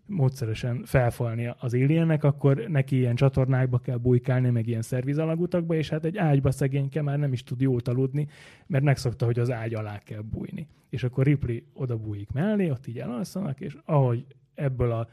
módszeresen 0.07 0.83
felfalni 0.85 1.51
az 1.59 1.75
alienek, 1.75 2.25
akkor 2.25 2.57
neki 2.57 2.97
ilyen 2.97 3.15
csatornákba 3.15 3.79
kell 3.79 3.97
bujkálni, 3.97 4.51
meg 4.51 4.67
ilyen 4.67 4.83
szervizalagutakba, 4.83 5.75
és 5.75 5.89
hát 5.89 6.05
egy 6.05 6.17
ágyba 6.17 6.51
szegényke 6.51 7.03
már 7.03 7.19
nem 7.19 7.33
is 7.33 7.43
tud 7.43 7.61
jót 7.61 7.89
aludni, 7.89 8.29
mert 8.67 8.85
megszokta, 8.85 9.25
hogy 9.25 9.39
az 9.39 9.51
ágy 9.51 9.75
alá 9.75 9.99
kell 9.99 10.21
bújni. 10.21 10.67
És 10.89 11.05
akkor 11.05 11.25
Ripley 11.25 11.59
oda 11.73 11.97
bújik 11.97 12.31
mellé, 12.33 12.71
ott 12.71 12.87
így 12.87 12.99
elalszanak, 12.99 13.61
és 13.61 13.77
ahogy 13.85 14.25
ebből 14.55 14.93
a 14.93 15.09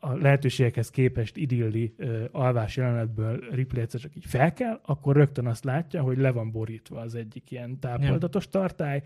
a 0.00 0.12
lehetőségekhez 0.12 0.90
képest 0.90 1.36
idilli 1.36 1.94
uh, 1.98 2.24
alvás 2.32 2.76
jelenetből 2.76 3.44
Ripley 3.50 3.82
egyszer 3.82 4.00
csak 4.00 4.16
így 4.16 4.26
fel 4.26 4.52
kell, 4.52 4.80
akkor 4.84 5.16
rögtön 5.16 5.46
azt 5.46 5.64
látja, 5.64 6.02
hogy 6.02 6.18
le 6.18 6.30
van 6.30 6.50
borítva 6.50 7.00
az 7.00 7.14
egyik 7.14 7.50
ilyen 7.50 7.78
tápoltatos 7.78 8.48
tartály, 8.48 9.02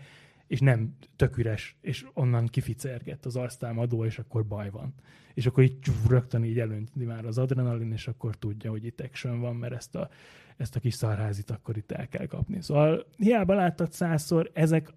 és 0.47 0.59
nem 0.59 0.95
tök 1.15 1.37
üres, 1.37 1.75
és 1.81 2.05
onnan 2.13 2.47
kificergett 2.47 3.25
az 3.25 3.35
arctámadó, 3.35 4.05
és 4.05 4.19
akkor 4.19 4.45
baj 4.45 4.69
van. 4.69 4.93
És 5.33 5.45
akkor 5.45 5.63
így 5.63 5.79
csúf, 5.79 6.07
rögtön 6.07 6.43
így 6.43 6.59
elönti 6.59 7.05
már 7.05 7.25
az 7.25 7.37
adrenalin, 7.37 7.91
és 7.91 8.07
akkor 8.07 8.35
tudja, 8.35 8.69
hogy 8.69 8.85
itt 8.85 9.01
action 9.01 9.39
van, 9.39 9.55
mert 9.55 9.73
ezt 9.73 9.95
a, 9.95 10.09
ezt 10.57 10.75
a 10.75 10.79
kis 10.79 10.93
szarházit 10.93 11.49
akkor 11.49 11.77
itt 11.77 11.91
el 11.91 12.07
kell 12.07 12.25
kapni. 12.25 12.61
Szóval 12.61 13.05
hiába 13.17 13.53
láttad 13.53 13.91
százszor, 13.91 14.49
ezek 14.53 14.93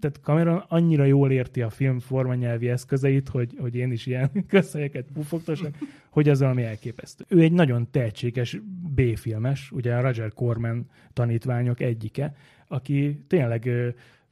tehát 0.00 0.20
Cameron 0.22 0.64
annyira 0.68 1.04
jól 1.04 1.30
érti 1.30 1.62
a 1.62 1.70
film 1.70 1.98
formanyelvi 1.98 2.68
eszközeit, 2.68 3.28
hogy, 3.28 3.56
hogy 3.58 3.74
én 3.74 3.92
is 3.92 4.06
ilyen 4.06 4.30
közhelyeket 4.48 5.06
pufogtassak, 5.12 5.74
hogy 6.10 6.28
az 6.28 6.40
valami 6.40 6.62
elképesztő. 6.62 7.24
Ő 7.28 7.40
egy 7.40 7.52
nagyon 7.52 7.90
tehetséges 7.90 8.60
B-filmes, 8.94 9.70
ugye 9.72 9.94
a 9.94 10.00
Roger 10.00 10.32
Corman 10.32 10.86
tanítványok 11.12 11.80
egyike, 11.80 12.34
aki 12.68 13.24
tényleg 13.26 13.70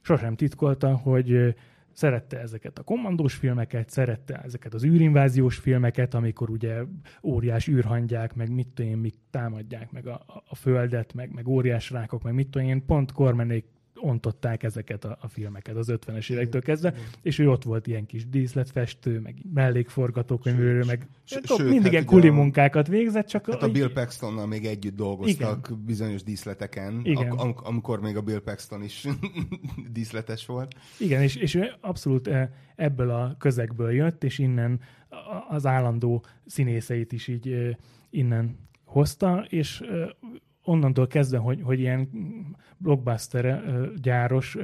sosem 0.01 0.35
titkolta, 0.35 0.95
hogy 0.95 1.55
szerette 1.97 2.39
ezeket 2.39 2.79
a 2.79 2.83
kommandós 2.83 3.33
filmeket, 3.33 3.89
szerette 3.89 4.41
ezeket 4.43 4.73
az 4.73 4.83
űrinváziós 4.85 5.55
filmeket, 5.55 6.13
amikor 6.13 6.49
ugye 6.49 6.81
óriás 7.23 7.67
űrhangyák, 7.67 8.35
meg 8.35 8.51
mit 8.51 8.67
tudom 8.67 8.91
én, 8.91 8.97
mik 8.97 9.15
támadják 9.29 9.91
meg 9.91 10.07
a, 10.07 10.25
a 10.47 10.55
földet, 10.55 11.13
meg, 11.13 11.33
meg 11.33 11.47
óriás 11.47 11.89
rákok, 11.89 12.23
meg 12.23 12.33
mit 12.33 12.47
tudom 12.49 12.67
én, 12.67 12.85
pont 12.85 13.11
Cormanék 13.11 13.65
ontották 14.01 14.63
ezeket 14.63 15.05
a, 15.05 15.17
a 15.21 15.27
filmeket 15.27 15.75
az 15.75 15.87
50-es 15.91 16.31
évektől 16.31 16.61
kezdve, 16.61 16.93
és 17.21 17.39
ő 17.39 17.49
ott 17.49 17.63
volt 17.63 17.87
ilyen 17.87 18.05
kis 18.05 18.29
díszletfestő, 18.29 19.19
meg 19.19 19.35
mellékforgatókönyvről, 19.53 20.83
meg 20.85 21.07
Sőt, 21.23 21.45
sőt, 21.47 21.57
hát 21.57 21.67
mindig 21.67 21.87
ugye 21.87 21.97
egy 21.97 22.05
kuli 22.05 22.27
a- 22.27 22.33
munkákat 22.33 22.87
végzett, 22.87 23.27
csak 23.27 23.45
Hát 23.51 23.63
a 23.63 23.71
Bill 23.71 23.91
Paxtonnal 23.93 24.47
még 24.47 24.65
együtt 24.65 24.95
dolgoztak 24.95 25.67
Igen. 25.69 25.85
bizonyos 25.85 26.23
díszleteken, 26.23 26.99
Igen. 27.03 27.29
am- 27.31 27.55
amikor 27.63 28.01
még 28.01 28.15
a 28.17 28.21
Bill 28.21 28.39
Paxton 28.41 28.83
is 28.83 29.07
díszletes 29.91 30.45
volt. 30.45 30.75
Igen, 30.99 31.21
és, 31.21 31.35
és 31.35 31.53
ő 31.55 31.71
abszolút 31.81 32.27
eh, 32.27 32.49
ebből 32.75 33.09
a 33.09 33.35
közegből 33.39 33.91
jött, 33.91 34.23
és 34.23 34.39
innen 34.39 34.79
a- 35.09 35.55
az 35.55 35.65
állandó 35.65 36.25
színészeit 36.45 37.11
is 37.11 37.27
így 37.27 37.47
eh, 37.47 37.75
innen 38.09 38.57
hozta, 38.85 39.45
és 39.49 39.79
eh, 39.81 40.07
onnantól 40.67 41.07
kezdve, 41.07 41.37
hogy, 41.37 41.61
hogy 41.61 41.79
ilyen 41.79 42.09
blockbuster 42.77 43.63
gyáros 44.01 44.57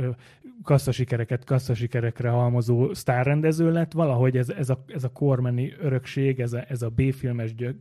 kasszasikereket 0.63 1.43
kasszasikerekre 1.43 2.29
halmozó 2.29 2.93
sztárrendező 2.93 3.71
lett, 3.71 3.91
valahogy 3.91 4.37
ez, 4.37 4.49
ez, 4.49 4.69
a, 4.69 4.83
ez 4.87 5.03
a 5.03 5.09
kormeni 5.09 5.73
örökség, 5.79 6.39
ez 6.39 6.53
a, 6.53 6.65
ez 6.67 6.81
a 6.81 6.89
B-filmes 6.89 7.55
gyök, 7.55 7.77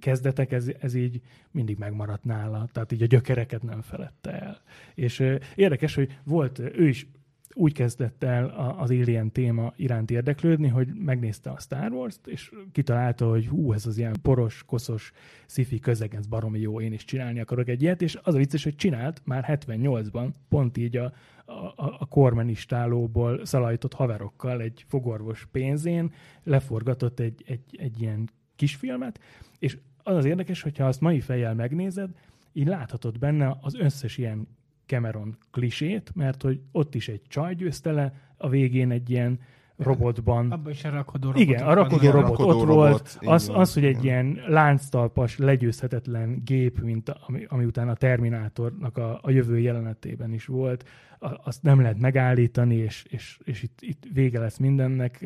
kezdetek, 0.00 0.52
ez, 0.52 0.70
ez 0.80 0.94
így 0.94 1.20
mindig 1.50 1.78
megmaradt 1.78 2.24
nála, 2.24 2.68
tehát 2.72 2.92
így 2.92 3.02
a 3.02 3.06
gyökereket 3.06 3.62
nem 3.62 3.80
felette 3.80 4.30
el. 4.40 4.60
És 4.94 5.24
érdekes, 5.54 5.94
hogy 5.94 6.18
volt, 6.24 6.58
ő 6.58 6.88
is 6.88 7.06
úgy 7.54 7.72
kezdett 7.72 8.22
el 8.22 8.74
az 8.78 8.90
Alien 8.90 9.32
téma 9.32 9.72
iránt 9.76 10.10
érdeklődni, 10.10 10.68
hogy 10.68 10.88
megnézte 10.94 11.50
a 11.50 11.58
Star 11.58 11.92
Wars-t, 11.92 12.26
és 12.26 12.52
kitalálta, 12.72 13.28
hogy 13.28 13.46
hú, 13.46 13.72
ez 13.72 13.86
az 13.86 13.98
ilyen 13.98 14.16
poros, 14.22 14.62
koszos, 14.66 15.12
sci-fi 15.46 15.78
közeg, 15.78 16.14
ez 16.14 16.26
baromi 16.26 16.60
jó, 16.60 16.80
én 16.80 16.92
is 16.92 17.04
csinálni 17.04 17.40
akarok 17.40 17.68
egy 17.68 17.82
ilyet, 17.82 18.02
és 18.02 18.18
az 18.22 18.34
a 18.34 18.38
vicces, 18.38 18.64
hogy 18.64 18.76
csinált 18.76 19.22
már 19.24 19.44
78-ban, 19.48 20.28
pont 20.48 20.76
így 20.76 20.96
a, 20.96 21.12
a, 21.44 21.72
a 21.98 22.06
kormenistálóból 22.08 23.44
szalajtott 23.44 23.94
haverokkal 23.94 24.60
egy 24.60 24.84
fogorvos 24.88 25.48
pénzén 25.52 26.12
leforgatott 26.42 27.20
egy, 27.20 27.44
egy, 27.46 27.76
egy 27.78 28.00
ilyen 28.00 28.28
kisfilmet, 28.56 29.20
és 29.58 29.78
az 30.02 30.16
az 30.16 30.24
érdekes, 30.24 30.62
hogyha 30.62 30.86
azt 30.86 31.00
mai 31.00 31.20
fejjel 31.20 31.54
megnézed, 31.54 32.10
így 32.52 32.66
láthatod 32.66 33.18
benne 33.18 33.56
az 33.60 33.74
összes 33.74 34.18
ilyen 34.18 34.48
Cameron 34.90 35.36
klisét, 35.50 36.10
mert 36.14 36.42
hogy 36.42 36.60
ott 36.72 36.94
is 36.94 37.08
egy 37.08 37.22
csaj 37.28 37.54
győzte 37.54 37.92
le, 37.92 38.12
a 38.36 38.48
végén 38.48 38.90
egy 38.90 39.10
ilyen 39.10 39.40
robotban. 39.76 40.50
Abban 40.50 40.72
is 40.72 40.84
a 40.84 40.90
rakodó 40.90 41.26
robot. 41.26 41.42
Igen, 41.42 41.62
a 41.66 41.74
rakodó 41.74 41.96
Igen, 41.96 42.12
robot 42.12 42.28
rakodó 42.28 42.48
ott 42.58 42.66
robot, 42.66 42.88
volt. 42.88 43.18
Az, 43.20 43.46
van, 43.46 43.56
az, 43.56 43.74
hogy 43.74 43.84
egy 43.84 44.04
igen. 44.04 44.04
ilyen 44.04 44.44
lánctalpas, 44.46 45.38
legyőzhetetlen 45.38 46.42
gép, 46.44 46.80
mint 46.80 47.08
a, 47.08 47.16
ami, 47.26 47.44
ami 47.48 47.64
után 47.64 47.88
a 47.88 47.94
Terminátornak 47.94 48.98
a, 48.98 49.18
a 49.22 49.30
jövő 49.30 49.58
jelenetében 49.58 50.32
is 50.32 50.46
volt, 50.46 50.88
a, 51.18 51.40
azt 51.44 51.62
nem 51.62 51.80
lehet 51.80 51.98
megállítani, 51.98 52.74
és, 52.74 53.04
és, 53.08 53.38
és 53.44 53.62
itt, 53.62 53.78
itt 53.80 54.02
vége 54.12 54.38
lesz 54.38 54.56
mindennek. 54.56 55.24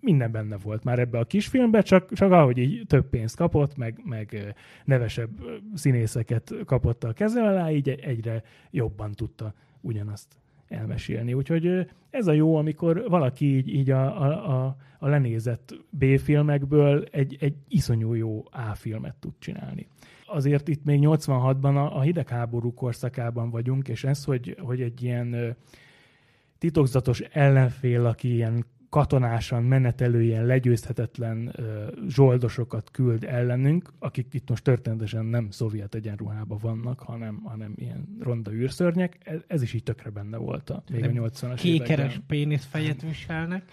Minden 0.00 0.30
benne 0.30 0.56
volt 0.56 0.84
már 0.84 0.98
ebbe 0.98 1.18
a 1.18 1.24
kisfilmbe, 1.24 1.82
csak, 1.82 2.12
csak 2.12 2.32
ahogy 2.32 2.58
így 2.58 2.86
több 2.86 3.08
pénzt 3.08 3.36
kapott, 3.36 3.76
meg, 3.76 4.00
meg 4.04 4.54
nevesebb 4.84 5.30
színészeket 5.74 6.54
kapott 6.64 7.04
a 7.04 7.12
keze 7.12 7.42
alá, 7.42 7.70
így 7.70 7.88
egyre 7.88 8.42
jobban 8.70 9.12
tudta 9.12 9.54
ugyanazt 9.80 10.36
elmesélni. 10.68 11.34
Úgyhogy 11.34 11.88
ez 12.10 12.26
a 12.26 12.32
jó, 12.32 12.56
amikor 12.56 13.04
valaki 13.08 13.56
így, 13.56 13.68
így 13.74 13.90
a, 13.90 14.22
a, 14.22 14.56
a, 14.56 14.76
a 14.98 15.08
lenézett 15.08 15.74
B-filmekből 15.90 17.04
egy, 17.10 17.36
egy 17.40 17.54
iszonyú 17.68 18.14
jó 18.14 18.44
A-filmet 18.50 19.16
tud 19.20 19.32
csinálni. 19.38 19.86
Azért 20.26 20.68
itt 20.68 20.84
még 20.84 21.00
86-ban 21.02 21.74
a, 21.74 21.96
a 21.96 22.00
hidegháború 22.00 22.74
korszakában 22.74 23.50
vagyunk, 23.50 23.88
és 23.88 24.04
ez, 24.04 24.24
hogy, 24.24 24.56
hogy 24.60 24.80
egy 24.80 25.02
ilyen 25.02 25.56
titokzatos 26.58 27.20
ellenfél, 27.20 28.06
aki 28.06 28.34
ilyen 28.34 28.64
katonásan 28.88 29.62
menetelő 29.64 30.22
ilyen 30.22 30.46
legyőzhetetlen 30.46 31.54
zsoldosokat 32.08 32.90
küld 32.90 33.24
ellenünk, 33.24 33.92
akik 33.98 34.34
itt 34.34 34.48
most 34.48 34.62
történetesen 34.62 35.24
nem 35.24 35.50
szovjet 35.50 35.94
egyenruhában 35.94 36.58
vannak, 36.60 37.00
hanem, 37.00 37.40
hanem 37.44 37.72
ilyen 37.76 38.16
ronda 38.20 38.52
űrszörnyek. 38.52 39.18
Ez, 39.24 39.40
ez 39.46 39.62
is 39.62 39.72
így 39.72 39.82
tökre 39.82 40.10
benne 40.10 40.36
volt 40.36 40.70
a, 40.70 40.82
még 40.90 41.04
a 41.04 41.08
80-as 41.08 41.56
Kékeres 41.56 42.20
péniszfejet 42.26 43.02
viselnek. 43.02 43.64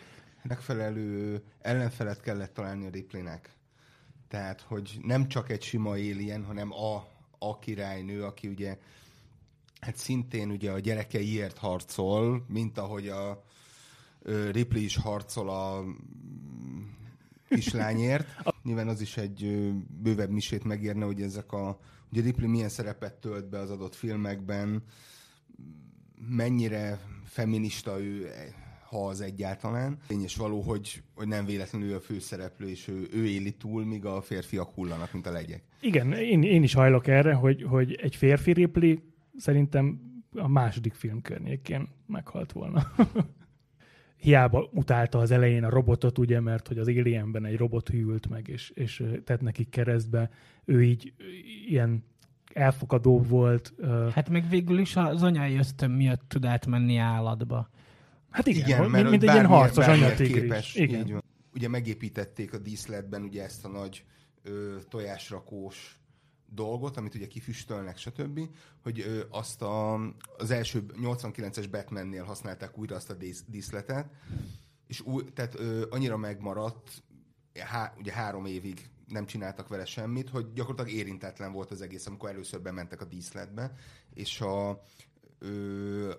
Megfelelő 0.44 1.42
ellenfelet 1.62 2.22
kellett 2.22 2.54
találni 2.54 2.86
a 2.86 2.90
Ripleynek. 2.90 3.50
Tehát, 4.28 4.62
hogy 4.62 4.98
nem 5.02 5.28
csak 5.28 5.50
egy 5.50 5.62
sima 5.62 5.90
alien, 5.90 6.44
hanem 6.44 6.72
a, 6.72 7.08
a 7.40 7.60
királynő, 7.60 8.24
aki 8.24 8.48
ugye 8.48 8.78
hát 9.80 9.96
szintén 9.96 10.50
ugye 10.50 10.72
a 10.72 10.80
gyerekeiért 10.80 11.58
harcol, 11.58 12.46
mint 12.48 12.78
ahogy 12.78 13.08
a 13.08 13.44
Ripley 14.52 14.84
is 14.84 14.98
harcol 14.98 15.50
a 15.50 15.84
kislányért. 17.50 18.28
Nyilván 18.64 18.88
az 18.88 19.02
is 19.02 19.18
egy 19.18 19.72
bővebb 20.02 20.30
misét 20.30 20.64
megérne, 20.64 21.06
hogy 21.06 21.22
ezek 21.22 21.52
a... 21.52 21.80
Ugye 22.12 22.22
Ripley 22.22 22.50
milyen 22.50 22.70
szerepet 22.70 23.14
tölt 23.14 23.50
be 23.50 23.60
az 23.60 23.70
adott 23.70 23.96
filmekben, 23.96 24.84
mennyire 26.30 27.00
feminista 27.26 28.00
ő, 28.02 28.30
ha 28.90 29.08
az 29.08 29.22
egyáltalán. 29.22 29.98
Tényes 30.08 30.36
való, 30.36 30.62
hogy, 30.62 31.04
hogy 31.16 31.28
nem 31.28 31.46
véletlenül 31.46 31.90
ő 31.90 31.96
a 31.96 32.00
főszereplő, 32.00 32.70
és 32.70 32.88
ő, 32.88 33.08
ő 33.14 33.26
éli 33.26 33.52
túl, 33.52 33.86
míg 33.86 34.06
a 34.06 34.22
férfiak 34.22 34.74
hullanak, 34.74 35.14
mint 35.14 35.28
a 35.28 35.32
legyek. 35.32 35.64
Igen, 35.82 36.14
én, 36.14 36.44
én 36.44 36.64
is 36.64 36.74
hajlok 36.74 37.08
erre, 37.08 37.34
hogy, 37.34 37.64
hogy 37.64 37.94
egy 37.94 38.16
férfi 38.16 38.52
Ripley 38.52 38.96
szerintem 39.38 40.00
a 40.34 40.48
második 40.48 40.94
film 40.94 41.22
környékén 41.22 41.88
meghalt 42.08 42.52
volna. 42.52 42.92
hiába 44.26 44.70
utálta 44.72 45.20
az 45.20 45.32
elején 45.32 45.64
a 45.64 45.70
robotot, 45.70 46.18
ugye, 46.18 46.40
mert 46.40 46.68
hogy 46.68 46.78
az 46.78 46.88
Alienben 46.88 47.46
egy 47.46 47.58
robot 47.58 47.90
hűlt 47.90 48.30
meg, 48.30 48.48
és, 48.48 48.70
és 48.70 49.04
tett 49.24 49.42
nekik 49.42 49.70
keresztbe. 49.70 50.30
Ő 50.66 50.84
így 50.84 51.14
ilyen 51.68 52.04
elfogadó 52.54 53.22
volt. 53.22 53.74
Hát 54.14 54.30
meg 54.30 54.50
végül 54.50 54.80
is 54.80 54.96
az 54.96 55.24
anyai 55.24 55.56
ösztön 55.56 55.92
miatt 55.92 56.22
tud 56.28 56.46
átmenni 56.46 56.98
állatba. 56.98 57.70
Hát 58.30 58.48
igen, 58.48 58.68
igen 58.68 58.90
mert 58.90 59.10
mint, 59.10 59.24
egy 59.24 59.34
ilyen 59.34 59.46
harcos 59.46 59.88
anyatigris. 59.88 60.76
Igen. 60.76 61.24
Ugye 61.54 61.68
megépítették 61.68 62.54
a 62.54 62.58
díszletben 62.58 63.22
ugye 63.22 63.44
ezt 63.44 63.66
a 63.66 63.68
nagy 63.68 64.04
ö, 64.44 64.76
tojásrakós 64.90 66.00
dolgot, 66.50 66.98
amit 66.98 67.16
ugye 67.16 67.28
kifüstölnek, 67.28 67.98
stb., 67.98 68.40
hogy 68.84 69.00
ö, 69.00 69.24
azt 69.30 69.62
a, 69.62 69.94
az 70.38 70.52
első 70.52 70.86
89-es 71.02 71.68
Batmannél 71.72 72.24
használták 72.24 72.78
újra 72.78 72.96
azt 72.96 73.10
a 73.10 73.16
díszletet, 73.48 74.10
és 74.88 75.02
új, 75.02 75.24
tehát 75.34 75.60
ö, 75.60 75.86
annyira 75.90 76.18
megmaradt, 76.18 77.04
há, 77.60 77.94
ugye 77.98 78.14
három 78.14 78.46
évig 78.46 78.90
nem 79.08 79.26
csináltak 79.26 79.68
vele 79.68 79.86
semmit, 79.86 80.30
hogy 80.30 80.54
gyakorlatilag 80.54 81.00
érintetlen 81.00 81.52
volt 81.52 81.72
az 81.72 81.82
egész, 81.82 82.06
amikor 82.06 82.30
először 82.30 82.62
bementek 82.62 83.02
a 83.02 83.06
díszletbe, 83.06 83.76
és 84.14 84.42
a, 84.42 84.84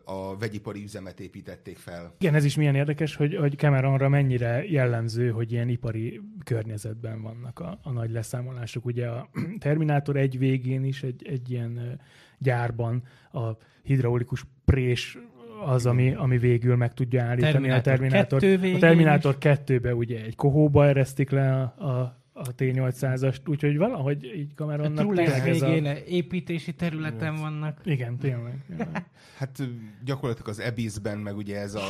a 0.05 0.37
vegyipari 0.37 0.83
üzemet 0.83 1.21
építették 1.21 1.77
fel. 1.77 2.15
Igen, 2.19 2.35
ez 2.35 2.45
is 2.45 2.57
milyen 2.57 2.75
érdekes, 2.75 3.17
hogy, 3.17 3.37
hogy 3.37 3.57
Cameronra 3.57 4.09
mennyire 4.09 4.65
jellemző, 4.65 5.31
hogy 5.31 5.53
ilyen 5.53 5.69
ipari 5.69 6.21
környezetben 6.45 7.23
vannak 7.23 7.59
a, 7.59 7.79
a 7.83 7.91
nagy 7.91 8.11
leszámolások. 8.11 8.85
Ugye 8.85 9.07
a 9.07 9.29
Terminátor 9.59 10.17
egy 10.17 10.39
végén 10.39 10.85
is 10.85 11.03
egy, 11.03 11.27
egy 11.27 11.51
ilyen 11.51 12.01
gyárban 12.39 13.03
a 13.33 13.51
hidraulikus 13.83 14.45
prés 14.65 15.19
az, 15.65 15.87
ami, 15.87 16.15
ami 16.15 16.39
végül 16.39 16.77
meg 16.77 16.95
tudja 16.95 17.23
állítani 17.23 17.53
Terminátor 17.53 18.39
a 18.39 18.41
Terminátor. 18.41 18.45
A 18.75 18.79
Terminátor 18.79 19.37
2-be 19.41 19.95
ugye 19.95 20.25
egy 20.25 20.35
kohóba 20.35 20.87
eresztik 20.87 21.31
le 21.31 21.53
a, 21.53 21.89
a 21.89 22.25
a 22.39 22.55
T800-ast, 22.55 23.49
úgyhogy 23.49 23.77
valahogy 23.77 24.25
így 24.25 24.55
Cameronnak 24.55 25.15
tényleg 25.15 25.49
ez 25.49 25.63
a... 25.63 25.75
építési 26.07 26.75
területen 26.75 27.33
Igen. 27.33 27.41
vannak. 27.41 27.81
Igen, 27.85 28.19
tényleg. 28.19 28.65
hát 29.39 29.63
gyakorlatilag 30.05 30.49
az 30.49 30.59
Abyssben, 30.59 31.19
meg 31.19 31.37
ugye 31.37 31.61
ez 31.61 31.75
a 31.75 31.85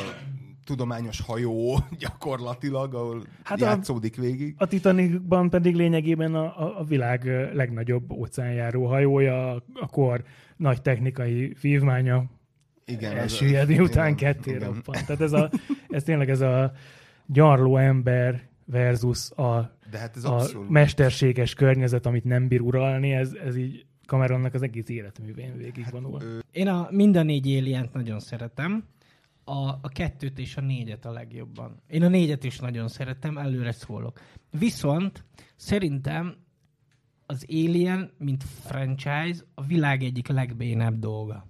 tudományos 0.64 1.20
hajó 1.20 1.78
gyakorlatilag, 1.98 2.94
ahol 2.94 3.22
hát 3.42 3.60
játszódik 3.60 4.18
a, 4.18 4.20
végig. 4.20 4.54
A 4.58 4.66
Titanicban 4.66 5.50
pedig 5.50 5.74
lényegében 5.74 6.34
a, 6.34 6.44
a, 6.44 6.78
a 6.78 6.84
világ 6.84 7.24
legnagyobb 7.52 8.12
óceánjáró 8.12 8.86
hajója, 8.86 9.52
a 9.74 9.86
kor 9.90 10.24
nagy 10.56 10.82
technikai 10.82 11.56
vívmánya 11.60 12.24
igen, 12.84 13.16
elsüllyedni 13.16 13.78
után 13.78 14.12
igen, 14.12 14.16
ketté 14.16 14.50
igen. 14.50 14.82
Tehát 14.84 15.20
ez, 15.20 15.32
a, 15.32 15.50
ez 15.88 16.02
tényleg 16.02 16.30
ez 16.30 16.40
a 16.40 16.72
gyarló 17.26 17.76
ember 17.76 18.42
versus 18.66 19.30
a 19.30 19.76
de 19.90 19.98
hát 19.98 20.16
ez 20.16 20.24
a 20.24 20.34
abszolút. 20.34 20.68
mesterséges 20.68 21.54
környezet, 21.54 22.06
amit 22.06 22.24
nem 22.24 22.48
bír 22.48 22.60
uralni, 22.60 23.12
ez, 23.12 23.32
ez 23.32 23.56
így 23.56 23.86
Cameronnak 24.06 24.54
az 24.54 24.62
egész 24.62 24.88
életművén 24.88 25.56
végigvonul. 25.56 26.20
Hát, 26.20 26.44
Én 26.50 26.68
a 26.68 26.88
mind 26.90 27.16
a 27.16 27.22
négy 27.22 27.46
alien 27.46 27.88
nagyon 27.92 28.20
szeretem. 28.20 28.84
A, 29.44 29.68
a 29.68 29.88
kettőt 29.88 30.38
és 30.38 30.56
a 30.56 30.60
négyet 30.60 31.04
a 31.04 31.12
legjobban. 31.12 31.82
Én 31.88 32.02
a 32.02 32.08
négyet 32.08 32.44
is 32.44 32.58
nagyon 32.58 32.88
szeretem, 32.88 33.38
előre 33.38 33.72
szólok. 33.72 34.20
Viszont 34.50 35.24
szerintem 35.56 36.36
az 37.26 37.46
Alien, 37.48 38.10
mint 38.18 38.44
franchise, 38.44 39.44
a 39.54 39.62
világ 39.62 40.02
egyik 40.02 40.28
legbénább 40.28 40.98
dolga. 40.98 41.46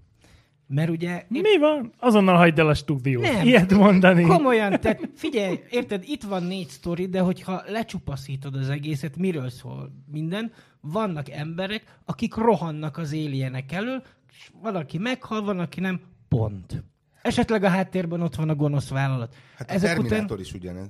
Mert 0.69 0.91
ugye... 0.91 1.25
Mi 1.29 1.59
van? 1.59 1.93
Azonnal 1.99 2.37
hagyd 2.37 2.59
el 2.59 2.69
a 2.69 2.75
stúdiót. 2.75 3.23
Nem. 3.23 3.47
Ilyet 3.47 3.73
mondani. 3.73 4.23
Komolyan, 4.23 4.81
tehát 4.81 5.09
figyelj, 5.15 5.61
érted, 5.71 6.03
itt 6.07 6.23
van 6.23 6.43
négy 6.43 6.69
sztori, 6.69 7.07
de 7.07 7.21
hogyha 7.21 7.63
lecsupaszítod 7.67 8.55
az 8.55 8.69
egészet, 8.69 9.17
miről 9.17 9.51
szól 9.51 9.91
minden, 10.13 10.53
vannak 10.81 11.31
emberek, 11.31 11.99
akik 12.05 12.35
rohannak 12.35 12.97
az 12.97 13.13
éljenek 13.13 13.73
elől, 13.73 14.03
és 14.33 14.51
valaki 14.63 14.99
meghal, 14.99 15.43
van, 15.43 15.59
aki 15.59 15.81
nem, 15.81 16.01
pont. 16.29 16.85
Esetleg 17.23 17.65
a 17.65 17.69
háttérben 17.69 18.21
ott 18.21 18.35
van 18.35 18.49
a 18.49 18.55
gonosz 18.55 18.89
vállalat. 18.89 19.35
Hát 19.57 19.71
Ezek 19.71 19.91
a 19.91 19.93
Terminátor 19.93 20.25
után... 20.25 20.39
is 20.39 20.53
ugyanez. 20.53 20.89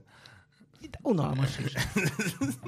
De 0.91 0.99
unalmas 1.03 1.59
is. 1.59 1.73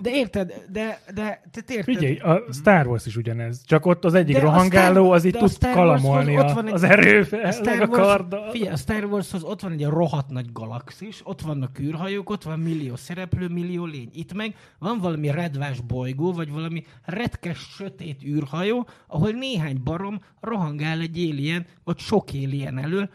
De 0.02 0.10
érted, 0.10 0.64
de, 0.70 1.00
de 1.14 1.42
te 1.50 1.74
érted. 1.74 1.84
Figyelj, 1.84 2.16
a 2.16 2.42
Star 2.52 2.86
Wars 2.86 3.06
is 3.06 3.16
ugyanez. 3.16 3.62
Csak 3.64 3.86
ott 3.86 4.04
az 4.04 4.14
egyik 4.14 4.34
de 4.34 4.40
rohangáló, 4.40 5.10
az 5.10 5.24
így 5.24 5.36
tud 5.36 5.58
kalamolni 5.72 6.36
a, 6.36 6.56
a, 6.56 6.64
az 6.72 6.82
erővel, 6.82 7.52
a 7.80 7.88
karddal. 7.88 8.50
Figyelj, 8.50 8.72
a 8.72 8.76
Star 8.76 9.04
Warshoz 9.04 9.42
ott 9.42 9.60
van 9.60 9.72
egy 9.72 9.84
rohadt 9.84 10.30
nagy 10.30 10.52
galaxis, 10.52 11.20
ott 11.24 11.40
vannak 11.40 11.78
űrhajók, 11.78 12.30
ott 12.30 12.42
van 12.42 12.58
millió 12.58 12.96
szereplő, 12.96 13.48
millió 13.48 13.84
lény. 13.84 14.10
Itt 14.12 14.32
meg 14.32 14.54
van 14.78 14.98
valami 14.98 15.30
redvás 15.30 15.80
bolygó, 15.80 16.32
vagy 16.32 16.50
valami 16.50 16.84
retkes, 17.04 17.58
sötét 17.58 18.24
űrhajó, 18.24 18.86
ahol 19.06 19.30
néhány 19.30 19.80
barom 19.84 20.20
rohangál 20.40 21.00
egy 21.00 21.18
élien, 21.18 21.66
vagy 21.84 21.98
sok 21.98 22.32
élien 22.32 22.78
elől. 22.78 23.10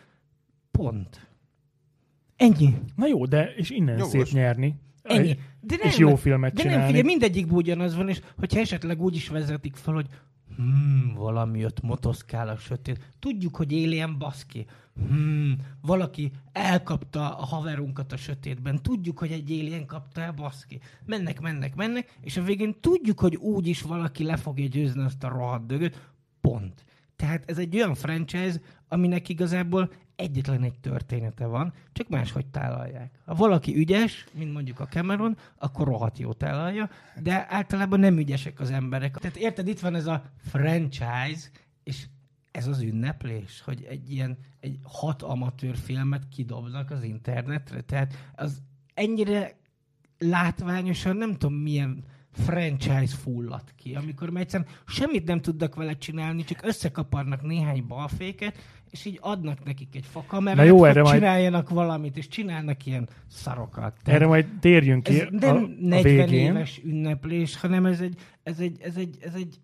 Pont. 0.71 1.27
Ennyi. 2.35 2.77
Na 2.95 3.07
jó, 3.07 3.25
de 3.25 3.53
és 3.55 3.69
innen 3.69 3.97
Jogos. 3.97 4.11
szép 4.11 4.27
nyerni. 4.31 4.75
Ennyi. 5.03 5.37
De 5.61 5.75
nem, 5.79 5.87
és 5.87 5.97
jó 5.97 6.15
filmet 6.15 6.53
de 6.53 6.61
csinálni. 6.61 6.81
nem, 6.81 6.87
figyelj, 6.87 7.05
mindegyikből 7.05 7.57
ugyanaz 7.57 7.95
van, 7.95 8.09
és 8.09 8.21
hogyha 8.37 8.59
esetleg 8.59 9.01
úgy 9.01 9.15
is 9.15 9.27
vezetik 9.27 9.75
fel, 9.75 9.93
hogy 9.93 10.07
hmm, 10.55 11.13
valami 11.15 11.65
ott 11.65 11.81
motoszkál 11.81 12.47
a 12.47 12.57
sötét. 12.57 12.99
Tudjuk, 13.19 13.55
hogy 13.55 13.73
Alien 13.73 14.17
baszki. 14.17 14.65
Hmm, 14.95 15.57
valaki 15.81 16.31
elkapta 16.51 17.37
a 17.37 17.45
haverunkat 17.45 18.11
a 18.11 18.17
sötétben. 18.17 18.81
Tudjuk, 18.81 19.19
hogy 19.19 19.31
egy 19.31 19.51
alien 19.51 19.85
kapta 19.85 20.21
el, 20.21 20.31
baszki. 20.31 20.79
Mennek, 21.05 21.41
mennek, 21.41 21.75
mennek, 21.75 22.17
és 22.21 22.37
a 22.37 22.43
végén 22.43 22.75
tudjuk, 22.79 23.19
hogy 23.19 23.35
úgy 23.35 23.67
is 23.67 23.81
valaki 23.81 24.23
le 24.23 24.37
fogja 24.37 24.67
győzni 24.67 25.03
azt 25.03 25.23
a 25.23 25.27
rohadt 25.27 25.65
dögöt. 25.65 26.11
Pont. 26.41 26.85
Tehát 27.15 27.43
ez 27.49 27.57
egy 27.57 27.75
olyan 27.75 27.95
franchise, 27.95 28.61
aminek 28.87 29.29
igazából 29.29 29.91
egyetlen 30.15 30.63
egy 30.63 30.79
története 30.79 31.45
van, 31.45 31.73
csak 31.91 32.09
máshogy 32.09 32.45
tálalják. 32.45 33.11
Ha 33.25 33.33
valaki 33.33 33.75
ügyes, 33.75 34.25
mint 34.31 34.53
mondjuk 34.53 34.79
a 34.79 34.87
Cameron, 34.87 35.37
akkor 35.57 35.87
rohadt 35.87 36.19
jó 36.19 36.33
tálalja, 36.33 36.89
de 37.21 37.45
általában 37.49 37.99
nem 37.99 38.17
ügyesek 38.17 38.59
az 38.59 38.71
emberek. 38.71 39.17
Tehát 39.17 39.37
érted, 39.37 39.67
itt 39.67 39.79
van 39.79 39.95
ez 39.95 40.05
a 40.05 40.23
franchise, 40.37 41.49
és 41.83 42.05
ez 42.51 42.67
az 42.67 42.81
ünneplés, 42.81 43.61
hogy 43.61 43.83
egy 43.89 44.11
ilyen 44.11 44.37
egy 44.59 44.79
hat 44.83 45.21
amatőr 45.21 45.77
filmet 45.77 46.27
kidobnak 46.27 46.91
az 46.91 47.03
internetre. 47.03 47.81
Tehát 47.81 48.31
az 48.35 48.61
ennyire 48.93 49.55
látványosan 50.17 51.15
nem 51.15 51.31
tudom 51.31 51.53
milyen 51.53 52.03
franchise 52.31 53.15
fulladt 53.15 53.73
ki, 53.75 53.95
amikor 53.95 54.29
már 54.29 54.41
egyszerűen 54.41 54.69
semmit 54.87 55.25
nem 55.25 55.41
tudnak 55.41 55.75
vele 55.75 55.97
csinálni, 55.97 56.43
csak 56.43 56.65
összekaparnak 56.65 57.41
néhány 57.41 57.87
balféket, 57.87 58.57
és 58.93 59.05
így 59.05 59.17
adnak 59.21 59.63
nekik 59.63 59.95
egy 59.95 60.05
fakamerát, 60.11 60.57
Na 60.57 60.63
jó, 60.63 60.79
hogy 60.79 60.89
erre 60.89 61.01
majd- 61.01 61.15
csináljanak 61.19 61.69
valamit, 61.69 62.17
és 62.17 62.27
csinálnak 62.27 62.85
ilyen 62.85 63.07
szarokat. 63.27 63.93
Erre 64.03 64.25
majd 64.27 64.45
térjünk 64.59 65.03
ki 65.03 65.19
ez 65.21 65.27
nem 65.31 65.55
a, 65.55 65.59
a 65.59 65.67
40 65.79 66.01
végén. 66.03 66.45
éves 66.55 66.81
ünneplés, 66.83 67.57
hanem 67.57 67.85
ez 67.85 67.99
egy, 67.99 68.15
ez 68.43 68.59
egy, 68.59 68.77
ez 68.81 68.95
egy, 68.95 69.17
ez 69.21 69.33
egy, 69.33 69.55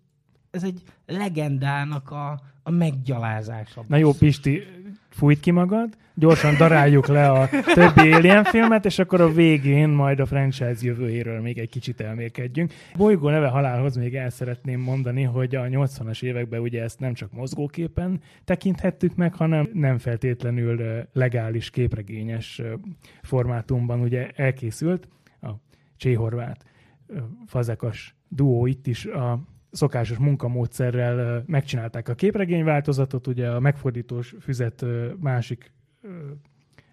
ez 0.50 0.62
egy 0.64 0.82
legendának 1.06 2.10
a, 2.10 2.40
a 2.62 2.70
meggyalázása. 2.70 3.84
Na 3.88 3.96
jó, 3.96 4.12
Pisti, 4.12 4.62
fújt 5.10 5.40
ki 5.40 5.50
magad, 5.50 5.96
gyorsan 6.14 6.56
daráljuk 6.56 7.06
le 7.06 7.30
a 7.30 7.48
többi 7.74 8.12
Alien 8.12 8.44
filmet, 8.44 8.84
és 8.84 8.98
akkor 8.98 9.20
a 9.20 9.32
végén 9.32 9.88
majd 9.88 10.20
a 10.20 10.26
franchise 10.26 10.76
jövőjéről 10.80 11.40
még 11.40 11.58
egy 11.58 11.68
kicsit 11.68 12.00
elmélkedjünk. 12.00 12.72
Bolygó 12.96 13.28
neve 13.28 13.48
halálhoz 13.48 13.96
még 13.96 14.14
el 14.14 14.30
szeretném 14.30 14.80
mondani, 14.80 15.22
hogy 15.22 15.54
a 15.54 15.62
80-as 15.62 16.22
években 16.22 16.60
ugye 16.60 16.82
ezt 16.82 17.00
nem 17.00 17.14
csak 17.14 17.32
mozgóképen 17.32 18.20
tekinthettük 18.44 19.14
meg, 19.14 19.34
hanem 19.34 19.68
nem 19.72 19.98
feltétlenül 19.98 21.06
legális 21.12 21.70
képregényes 21.70 22.62
formátumban 23.22 24.00
ugye 24.00 24.30
elkészült 24.34 25.08
a 25.40 25.50
Cséhorvát 25.96 26.64
fazekas 27.46 28.14
duó 28.28 28.66
itt 28.66 28.86
is 28.86 29.06
a 29.06 29.40
szokásos 29.70 30.18
munkamódszerrel 30.18 31.44
megcsinálták 31.46 32.08
a 32.08 32.14
képregény 32.14 32.64
változatot, 32.64 33.26
ugye 33.26 33.48
a 33.50 33.60
megfordítós 33.60 34.34
füzet 34.40 34.84
másik 35.20 35.72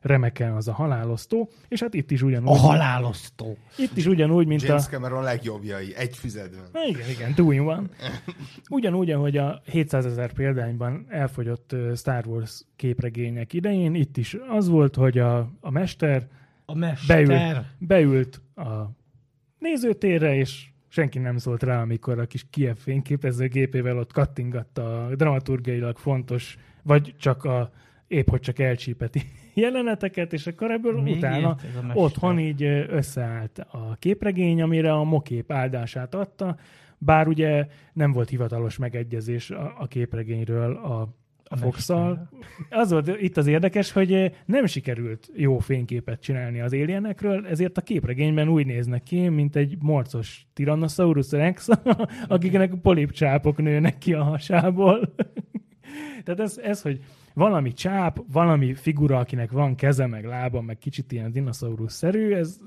remeken 0.02 0.54
az 0.54 0.68
a 0.68 0.74
halálosztó, 0.74 1.50
és 1.68 1.80
hát 1.82 1.94
itt 1.94 2.12
is 2.12 2.22
ugyanúgy, 2.22 2.50
A 2.50 2.58
halálosztó. 2.58 3.58
itt 3.78 3.98
is 3.98 4.06
ugyanúgy, 4.06 4.48
mint 4.48 4.62
James 4.62 4.86
a... 4.86 4.90
Cameron 4.90 5.24
legjobbjai, 5.24 5.96
egy 5.96 6.16
füzetben. 6.16 6.64
Na 6.74 6.80
igen, 6.88 7.10
igen, 7.10 7.52
in 7.52 7.60
one. 7.60 7.84
Ugyanúgy, 8.70 9.12
ahogy 9.12 9.38
a 9.38 9.62
700 9.66 10.06
ezer 10.06 10.34
példányban 10.34 11.06
elfogyott 11.10 11.76
Star 11.96 12.28
Wars 12.28 12.62
képregények 12.76 13.54
idején, 13.54 13.96
itt 13.96 14.18
is 14.18 14.38
az 14.50 14.68
volt, 14.68 14.96
hogy 14.96 15.18
a, 15.18 15.38
a 15.60 15.72
mester 15.72 16.28
A 16.66 16.76
mester. 16.76 17.26
beült, 17.26 17.66
beült 17.78 18.42
a 18.56 18.92
nézőtérre, 19.60 20.36
és 20.36 20.68
senki 20.88 21.20
nem 21.20 21.38
szólt 21.38 21.64
rá, 21.64 21.82
amikor 21.82 22.20
a 22.20 22.26
kis 22.26 22.46
Kiev 22.50 22.76
fényképezőgépével 22.76 23.98
ott 23.98 24.14
kattingatta 24.14 25.06
a 25.06 25.16
dramaturgiailag 25.16 25.98
fontos, 25.98 26.58
vagy 26.84 27.16
csak 27.18 27.44
a 27.44 27.72
épp 28.08 28.30
hogy 28.30 28.40
csak 28.40 28.60
elcsípeti 28.60 29.22
jeleneteket, 29.54 30.34
és 30.34 30.48
akkor 30.48 30.72
ebből 30.72 31.02
Még 31.02 31.16
utána 31.16 31.58
otthon 31.94 32.40
így 32.40 32.64
összeállt 32.90 33.60
a 33.60 33.96
képregény, 34.00 34.62
amire 34.62 34.94
a 34.94 35.04
mokép 35.04 35.52
áldását 35.52 36.16
adta, 36.16 36.58
bár 36.98 37.28
ugye 37.28 37.68
nem 37.94 38.12
volt 38.12 38.30
hivatalos 38.30 38.78
megegyezés 38.78 39.50
a, 39.50 39.76
a 39.78 39.88
képregényről 39.88 40.76
a, 40.76 41.10
a 41.50 41.58
fox 41.58 41.90
Az 42.70 42.92
volt 42.92 43.22
itt 43.22 43.38
az 43.38 43.48
érdekes, 43.48 43.92
hogy 43.92 44.14
eh, 44.14 44.32
nem 44.46 44.66
sikerült 44.66 45.32
jó 45.36 45.60
fényképet 45.60 46.22
csinálni 46.22 46.60
az 46.60 46.74
alienekről, 46.74 47.48
ezért 47.48 47.78
a 47.78 47.82
képregényben 47.82 48.50
úgy 48.50 48.66
néznek 48.66 49.04
ki, 49.04 49.28
mint 49.28 49.56
egy 49.56 49.78
morcos 49.80 50.48
Tyrannosaurus 50.54 51.32
Rex, 51.32 51.68
akiknek 52.28 52.74
polipcsápok 52.82 53.58
nőnek 53.58 53.98
ki 53.98 54.14
a 54.14 54.24
hasából. 54.24 55.00
Tehát 56.24 56.40
ez, 56.40 56.58
ez, 56.64 56.82
hogy 56.82 57.00
valami 57.38 57.74
csáp, 57.74 58.20
valami 58.32 58.74
figura, 58.74 59.18
akinek 59.18 59.52
van 59.52 59.76
keze, 59.76 60.08
meg 60.08 60.26
lába, 60.26 60.62
meg 60.62 60.78
kicsit 60.78 61.12
ilyen 61.12 61.32
dinoszaurusz-szerű, 61.32 62.34
ez, 62.34 62.58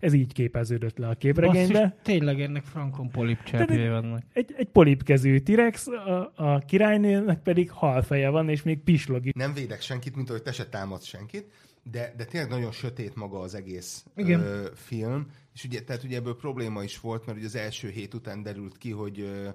ez 0.00 0.12
így 0.12 0.32
képeződött 0.32 0.98
le 0.98 1.08
a 1.08 1.14
képregénybe. 1.14 1.80
Basszus, 1.80 1.98
tényleg 2.02 2.40
ennek 2.40 2.64
frankon 2.64 3.10
polipcsápjai 3.10 3.88
vannak. 3.88 4.22
Egy, 4.32 4.54
egy 4.56 4.68
polipkezű 4.68 5.38
T-rex, 5.38 5.86
a, 5.86 6.32
a 6.34 6.58
királynőnek 6.58 7.42
pedig 7.42 7.70
halfeje 7.70 8.28
van, 8.28 8.48
és 8.48 8.62
még 8.62 8.78
pislog 8.78 9.26
is. 9.26 9.32
Nem 9.32 9.54
védek 9.54 9.80
senkit, 9.80 10.16
mint 10.16 10.28
ahogy 10.30 10.42
te 10.42 10.52
se 10.52 10.66
támadsz 10.66 11.06
senkit, 11.06 11.50
de, 11.82 12.14
de 12.16 12.24
tényleg 12.24 12.50
nagyon 12.50 12.72
sötét 12.72 13.14
maga 13.14 13.38
az 13.40 13.54
egész 13.54 14.04
Igen. 14.16 14.40
Ö, 14.40 14.66
film, 14.74 15.26
és 15.54 15.64
ugye, 15.64 15.80
tehát 15.80 16.04
ugye 16.04 16.16
ebből 16.16 16.36
probléma 16.36 16.82
is 16.82 17.00
volt, 17.00 17.26
mert 17.26 17.38
ugye 17.38 17.46
az 17.46 17.56
első 17.56 17.88
hét 17.88 18.14
után 18.14 18.42
derült 18.42 18.78
ki, 18.78 18.90
hogy 18.90 19.20
ö, 19.20 19.48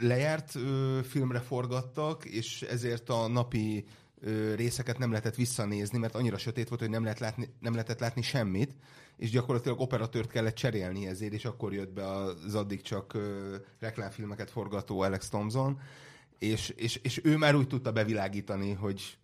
lejárt 0.00 0.54
ö, 0.54 1.00
filmre 1.02 1.40
forgattak, 1.40 2.24
és 2.24 2.62
ezért 2.62 3.08
a 3.08 3.28
napi 3.28 3.84
ö, 4.20 4.54
részeket 4.54 4.98
nem 4.98 5.10
lehetett 5.10 5.34
visszanézni, 5.34 5.98
mert 5.98 6.14
annyira 6.14 6.38
sötét 6.38 6.68
volt, 6.68 6.80
hogy 6.80 6.90
nem, 6.90 7.02
lehet 7.02 7.20
látni, 7.20 7.48
nem 7.60 7.72
lehetett 7.72 8.00
látni 8.00 8.22
semmit, 8.22 8.74
és 9.16 9.30
gyakorlatilag 9.30 9.80
operatőrt 9.80 10.30
kellett 10.30 10.54
cserélni 10.54 11.06
ezért, 11.06 11.32
és 11.32 11.44
akkor 11.44 11.72
jött 11.72 11.92
be 11.92 12.06
az 12.06 12.54
addig 12.54 12.82
csak 12.82 13.14
ö, 13.14 13.56
reklámfilmeket 13.78 14.50
forgató 14.50 15.00
Alex 15.00 15.28
Thompson, 15.28 15.80
és, 16.38 16.68
és, 16.68 16.96
és 17.02 17.20
ő 17.24 17.36
már 17.36 17.54
úgy 17.54 17.66
tudta 17.66 17.92
bevilágítani, 17.92 18.72
hogy, 18.72 19.18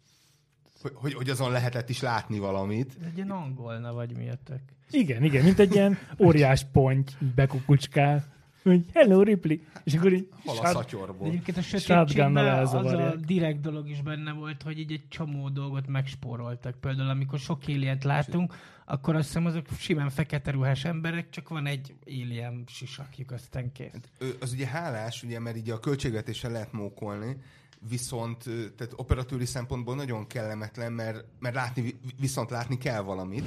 hogy, 0.95 1.15
hogy, 1.15 1.31
azon 1.31 1.51
lehetett 1.51 1.89
is 1.89 2.01
látni 2.01 2.39
valamit. 2.39 2.97
Ez 3.01 3.07
egy 3.07 3.17
ilyen 3.17 3.31
angolna 3.31 3.93
vagy 3.93 4.17
miattök. 4.17 4.61
Igen, 4.91 5.25
igen, 5.25 5.45
mint 5.45 5.59
egy 5.59 5.75
ilyen 5.75 5.99
óriás 6.19 6.67
ponty 6.73 7.11
bekukucskál, 7.35 8.38
hogy 8.63 8.85
hello 8.95 9.23
Ripley, 9.23 9.61
és 9.85 9.95
akkor 9.95 10.13
így 10.13 10.29
Hal 10.47 10.59
a 10.59 10.67
szatyorból. 10.67 11.29
egyébként 11.29 11.57
a 11.57 11.63
sötétségben 11.63 12.37
az 12.37 12.75
a 12.75 13.15
direkt 13.17 13.61
dolog 13.61 13.89
is 13.89 14.03
benne 14.03 14.33
volt, 14.33 14.63
hogy 14.63 14.79
így 14.79 14.93
egy 14.93 15.09
csomó 15.09 15.49
dolgot 15.49 15.87
megspóroltak. 15.87 16.81
Például 16.81 17.09
amikor 17.11 17.39
sok 17.39 17.61
alien 17.67 17.99
látunk, 18.03 18.55
akkor 18.85 19.15
azt 19.17 19.27
hiszem 19.27 19.47
azok 19.47 19.67
simán 19.79 20.11
fekete 20.11 20.51
ruhás 20.51 20.85
emberek, 20.85 21.31
csak 21.31 21.49
van 21.49 21.67
egy 21.67 21.95
alien 22.07 22.65
sisakjuk, 22.67 23.31
aztán 23.31 23.73
kész. 23.73 23.91
Ö, 24.19 24.29
Az 24.41 24.53
ugye 24.53 24.67
hálás, 24.67 25.23
ugye, 25.23 25.39
mert 25.41 25.57
így 25.57 25.71
a 25.71 25.81
költségvetéssel 25.81 26.51
lehet 26.51 26.73
mókolni, 26.73 27.37
viszont 27.89 28.43
tehát 28.77 28.93
operatőri 28.97 29.45
szempontból 29.45 29.95
nagyon 29.95 30.27
kellemetlen, 30.27 30.93
mert, 30.93 31.25
mert 31.39 31.55
látni, 31.55 31.83
vi- 31.83 31.99
viszont 32.21 32.51
látni 32.51 32.79
kell 32.79 33.01
valamit. 33.01 33.45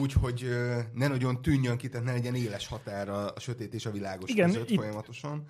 Úgy, 0.00 0.12
hogy 0.12 0.48
ne 0.94 1.08
nagyon 1.08 1.42
tűnjön 1.42 1.76
ki, 1.76 1.88
tehát 1.88 2.06
ne 2.06 2.12
legyen 2.12 2.34
éles 2.34 2.68
határa 2.68 3.26
a 3.26 3.40
sötét 3.40 3.74
és 3.74 3.86
a 3.86 3.90
világos 3.90 4.30
Igen, 4.30 4.46
között 4.50 4.70
itt- 4.70 4.78
folyamatosan. 4.78 5.46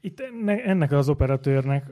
Itt 0.00 0.20
enne, 0.20 0.62
ennek 0.64 0.92
az 0.92 1.08
operatőrnek, 1.08 1.90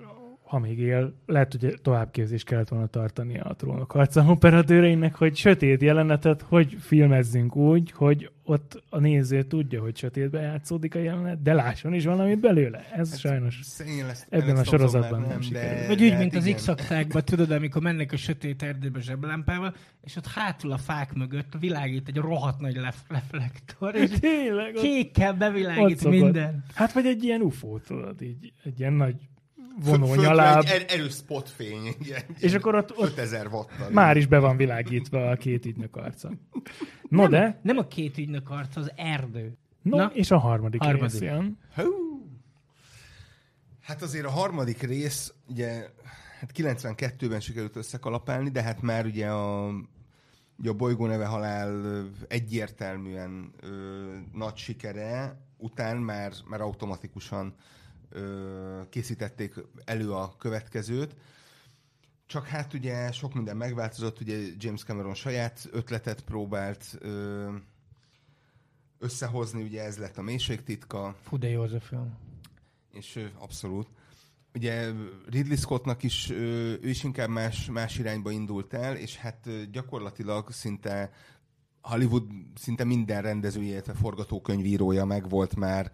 ha 0.50 0.58
még 0.58 0.78
él, 0.78 1.14
lehet, 1.26 1.56
hogy 1.60 1.78
továbbképzést 1.82 2.44
kellett 2.44 2.68
volna 2.68 2.86
tartani 2.86 3.38
a 3.38 3.54
trónok 3.54 3.92
harca 3.92 4.24
operatőreinek, 4.28 5.14
hogy 5.14 5.36
sötét 5.36 5.82
jelenetet, 5.82 6.42
hogy 6.42 6.76
filmezzünk 6.80 7.56
úgy, 7.56 7.92
hogy 7.92 8.30
ott 8.44 8.82
a 8.88 8.98
néző 8.98 9.42
tudja, 9.42 9.80
hogy 9.80 9.96
sötétben 9.96 10.42
játszódik 10.42 10.94
a 10.94 10.98
jelenet, 10.98 11.42
de 11.42 11.52
lásson 11.52 11.94
is 11.94 12.04
valamit 12.04 12.40
belőle. 12.40 12.86
Ez 12.92 13.18
sajnos. 13.18 13.58
Szegény 13.62 14.06
lesz, 14.06 14.26
Ebben 14.28 14.56
a 14.56 14.64
sorozatban 14.64 15.20
már 15.20 15.28
nem 15.28 15.40
sikerült. 15.40 15.86
Vagy 15.86 16.02
úgy, 16.02 16.10
de 16.10 16.18
mint 16.18 16.32
hát 16.32 16.40
az 16.40 16.46
igen. 16.46 16.58
X-aktákban, 16.58 17.24
tudod, 17.30 17.50
amikor 17.50 17.82
mennek 17.82 18.12
a 18.12 18.16
sötét 18.16 18.62
erdőbe 18.62 19.00
zseblámpával, 19.00 19.74
és 20.02 20.16
ott 20.16 20.26
hátul 20.26 20.72
a 20.72 20.78
fák 20.78 21.12
mögött 21.12 21.52
világít 21.60 22.08
egy 22.08 22.16
rohadt 22.16 22.60
nagy 22.60 22.76
lef- 22.76 23.04
reflektor, 23.08 23.94
és 23.94 24.10
Tényleg, 24.10 24.72
kékkel 24.72 25.32
bevilágít 25.32 26.04
minden. 26.04 26.64
Hát 26.74 26.92
vagy 26.92 27.06
egy 27.06 27.24
ilyen 27.24 27.40
UFO, 27.40 27.78
tudod, 27.78 28.22
így 28.22 28.52
egy 28.64 28.80
ilyen 28.80 28.92
nagy 28.92 29.16
Fö- 29.82 29.84
vonó 29.90 30.06
földre 30.06 30.26
nyaláb, 30.28 30.64
Egy 30.64 30.70
er- 30.70 30.90
erős 30.90 31.14
spotfény. 31.14 31.94
És 32.38 32.54
akkor 32.54 32.74
ott, 32.74 32.96
ott 32.98 33.06
5000 33.08 33.46
watttal. 33.46 33.90
már 33.90 34.16
is 34.16 34.26
be 34.26 34.38
van 34.38 34.56
világítva 34.56 35.30
a 35.30 35.36
két 35.36 35.64
ügynök 35.66 35.96
arca. 35.96 36.30
No 37.08 37.28
de, 37.28 37.60
Nem 37.62 37.78
a 37.78 37.86
két 37.86 38.18
ügynök 38.18 38.50
arca, 38.50 38.80
az 38.80 38.92
erdő. 38.96 39.56
no, 39.82 39.96
Na? 39.96 40.10
és 40.14 40.30
a 40.30 40.38
harmadik, 40.38 40.82
Harmadik. 40.82 41.10
rész 41.20 41.20
jön. 41.20 41.58
Hú. 41.74 41.82
Hát 43.80 44.02
azért 44.02 44.24
a 44.26 44.30
harmadik 44.30 44.82
rész, 44.82 45.32
ugye, 45.48 45.88
hát 46.40 46.50
92-ben 46.54 47.40
sikerült 47.40 47.76
összekalapálni, 47.76 48.50
de 48.50 48.62
hát 48.62 48.82
már 48.82 49.04
ugye 49.06 49.26
a, 49.28 49.68
ugye 50.58 50.70
a 50.70 50.74
bolygó 50.74 51.06
neve 51.06 51.26
halál 51.26 52.04
egyértelműen 52.28 53.52
ö, 53.60 53.68
nagy 54.32 54.56
sikere 54.56 55.40
után 55.56 55.96
már, 55.96 56.32
már 56.48 56.60
automatikusan 56.60 57.54
ö, 58.10 58.80
készítették 58.90 59.54
elő 59.84 60.12
a 60.12 60.36
következőt. 60.38 61.14
Csak 62.26 62.46
hát 62.46 62.74
ugye 62.74 63.12
sok 63.12 63.34
minden 63.34 63.56
megváltozott, 63.56 64.20
ugye 64.20 64.38
James 64.58 64.82
Cameron 64.84 65.14
saját 65.14 65.68
ötletet 65.72 66.20
próbált 66.20 66.96
ö, 66.98 67.48
összehozni, 68.98 69.62
ugye 69.62 69.82
ez 69.84 69.98
lett 69.98 70.18
a 70.18 70.22
mélységtitka, 70.22 71.16
Fú, 71.22 71.38
de 71.38 71.48
jó 71.48 71.62
az 71.62 71.72
a 71.72 71.80
film. 71.80 72.16
és 72.92 73.16
ö, 73.16 73.24
abszolút. 73.38 73.88
Ugye 74.54 74.90
Ridley 75.28 75.56
Scottnak 75.56 76.02
is, 76.02 76.30
ö, 76.30 76.34
ő 76.80 76.88
is 76.88 77.04
inkább 77.04 77.28
más, 77.28 77.66
más 77.66 77.98
irányba 77.98 78.30
indult 78.30 78.74
el, 78.74 78.96
és 78.96 79.16
hát 79.16 79.46
ö, 79.46 79.62
gyakorlatilag 79.72 80.50
szinte 80.52 81.12
Hollywood 81.82 82.24
szinte 82.54 82.84
minden 82.84 83.22
rendezője, 83.22 83.70
illetve 83.72 83.92
forgatókönyvírója 83.94 85.04
meg 85.04 85.28
volt 85.28 85.56
már 85.56 85.92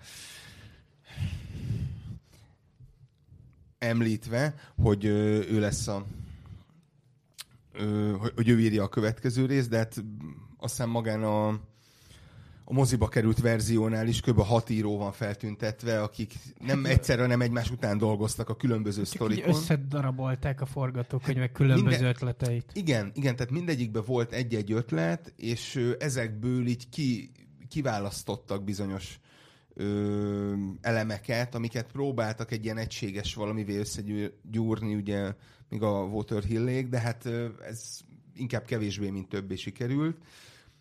említve, 3.79 4.55
hogy 4.77 5.05
ő 5.05 5.61
lesz 5.61 5.89
a 5.89 6.07
hogy- 8.35 8.49
ő 8.49 8.61
írja 8.61 8.83
a 8.83 8.89
következő 8.89 9.47
részt, 9.47 9.69
de 9.69 9.77
hát 9.77 10.05
azt 10.57 10.75
hiszem 10.77 10.91
magán 10.91 11.23
a, 11.23 11.49
a 12.65 12.73
moziba 12.73 13.09
került 13.09 13.41
verziónál 13.41 14.09
is 14.09 14.21
kb. 14.21 14.41
hat 14.41 14.71
író 14.71 14.97
van 14.99 15.13
feltüntetve, 15.13 16.03
akik 16.03 16.35
nem 16.59 16.85
egyszerre, 16.85 17.27
nem 17.27 17.41
egymás 17.41 17.71
után 17.71 17.99
dolgoztak 17.99 18.49
a 18.49 18.57
különböző 18.57 19.03
Csak 19.03 19.11
így 19.11 19.15
sztorikon. 19.17 19.49
összedarabolták 19.55 20.61
a 20.61 20.67
forgatókönyvek 20.67 21.53
különböző 21.53 21.89
minden- 21.89 22.09
ötleteit. 22.09 22.71
Igen, 22.75 23.11
igen, 23.15 23.37
tehát 23.37 23.53
mindegyikben 23.53 24.03
volt 24.07 24.33
egy-egy 24.33 24.73
ötlet, 24.73 25.33
és 25.37 25.95
ezekből 25.99 26.67
így 26.67 26.89
ki, 26.89 27.31
kiválasztottak 27.69 28.65
bizonyos 28.65 29.19
ö, 29.77 30.55
elemeket, 30.81 31.55
amiket 31.55 31.93
próbáltak 31.93 32.51
egy 32.51 32.65
ilyen 32.65 32.79
egységes 32.79 33.35
valamivé 33.35 33.79
összegyúrni, 33.79 34.95
ugye, 34.95 35.35
még 35.69 35.83
a 35.83 36.03
Water 36.03 36.43
Hillék, 36.43 36.89
de 36.89 36.99
hát 37.01 37.25
ö, 37.25 37.47
ez 37.69 38.01
inkább 38.35 38.65
kevésbé, 38.65 39.11
mint 39.11 39.29
többé 39.29 39.57
sikerült. 39.57 40.17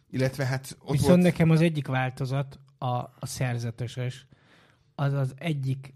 Illetve 0.09 0.45
hát 0.45 0.77
ott 0.79 0.91
Viszont 0.91 1.09
volt... 1.09 1.21
nekem 1.21 1.49
az 1.49 1.61
egyik 1.61 1.87
változat, 1.87 2.59
a, 2.77 2.95
a 2.95 3.25
szerzeteses, 3.25 4.25
az 4.95 5.13
az 5.13 5.33
egyik 5.37 5.91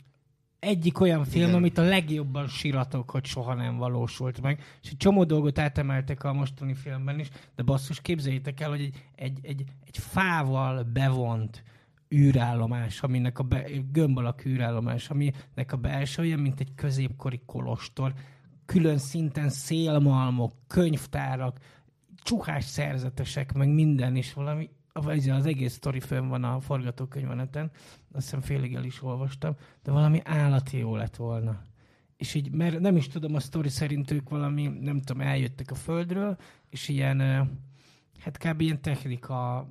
egyik 0.60 1.00
olyan 1.00 1.26
film, 1.26 1.43
Igen. 1.43 1.56
amit 1.56 1.78
a 1.78 1.82
legjobban 1.82 2.47
síratok, 2.47 3.12
hogy 3.12 3.26
soha 3.26 3.54
nem 3.54 3.78
valósult 3.78 4.41
meg. 4.41 4.64
És 4.82 4.89
egy 4.89 4.97
csomó 4.97 5.24
dolgot 5.24 5.60
átemeltek 5.60 6.24
a 6.24 6.34
mostani 6.34 6.74
filmben 6.74 7.20
is, 7.20 7.30
de 7.56 7.64
basszus, 7.64 8.02
képzeljétek 8.02 8.60
el, 8.60 8.70
hogy 8.70 8.82
egy, 8.82 8.95
egy, 9.16 9.39
egy, 9.41 9.64
egy 9.86 9.97
fával 9.97 10.84
bevont 10.84 11.64
űrállomás, 12.16 13.03
aminek 13.03 13.39
a 13.39 13.43
be, 13.43 13.66
gömb 13.91 14.18
alakú 14.18 14.49
űrállomás, 14.49 15.10
aminek 15.10 15.72
a 15.72 15.78
belső 15.78 16.22
olyan, 16.22 16.39
mint 16.39 16.60
egy 16.60 16.76
középkori 16.76 17.41
kolostor, 17.45 18.14
külön 18.66 18.97
szinten 18.97 19.49
szélmalmok, 19.49 20.53
könyvtárak, 20.68 21.60
csuhás 22.16 22.64
szerzetesek, 22.64 23.53
meg 23.53 23.70
minden 23.70 24.16
is 24.16 24.34
valami, 24.34 24.70
az 24.93 25.45
egész 25.45 25.74
sztori 25.74 25.99
fönn 25.99 26.28
van 26.28 26.43
a 26.43 26.60
forgatókönyveneten, 26.60 27.72
azt 28.12 28.24
hiszem 28.24 28.41
félig 28.41 28.76
el 28.76 28.84
is 28.84 29.03
olvastam, 29.03 29.55
de 29.84 29.91
valami 29.91 30.22
állati 30.24 30.78
jó 30.78 30.95
lett 30.95 31.16
volna. 31.16 31.62
És 32.18 32.34
így, 32.34 32.51
mert 32.51 32.80
nem 32.80 32.95
is 32.95 33.07
tudom, 33.07 33.36
a 33.36 33.39
sztori 33.39 33.70
szerint 33.70 34.12
ők 34.12 34.30
valami, 34.30 34.68
nem 34.68 35.01
tudom, 35.01 35.22
eljöttek 35.22 35.72
a 35.72 35.76
földről, 35.76 36.38
és 36.70 36.88
ilyen, 36.88 37.20
hát 38.20 38.38
kb. 38.38 38.62
ilyen 38.62 38.82
technika 38.82 39.68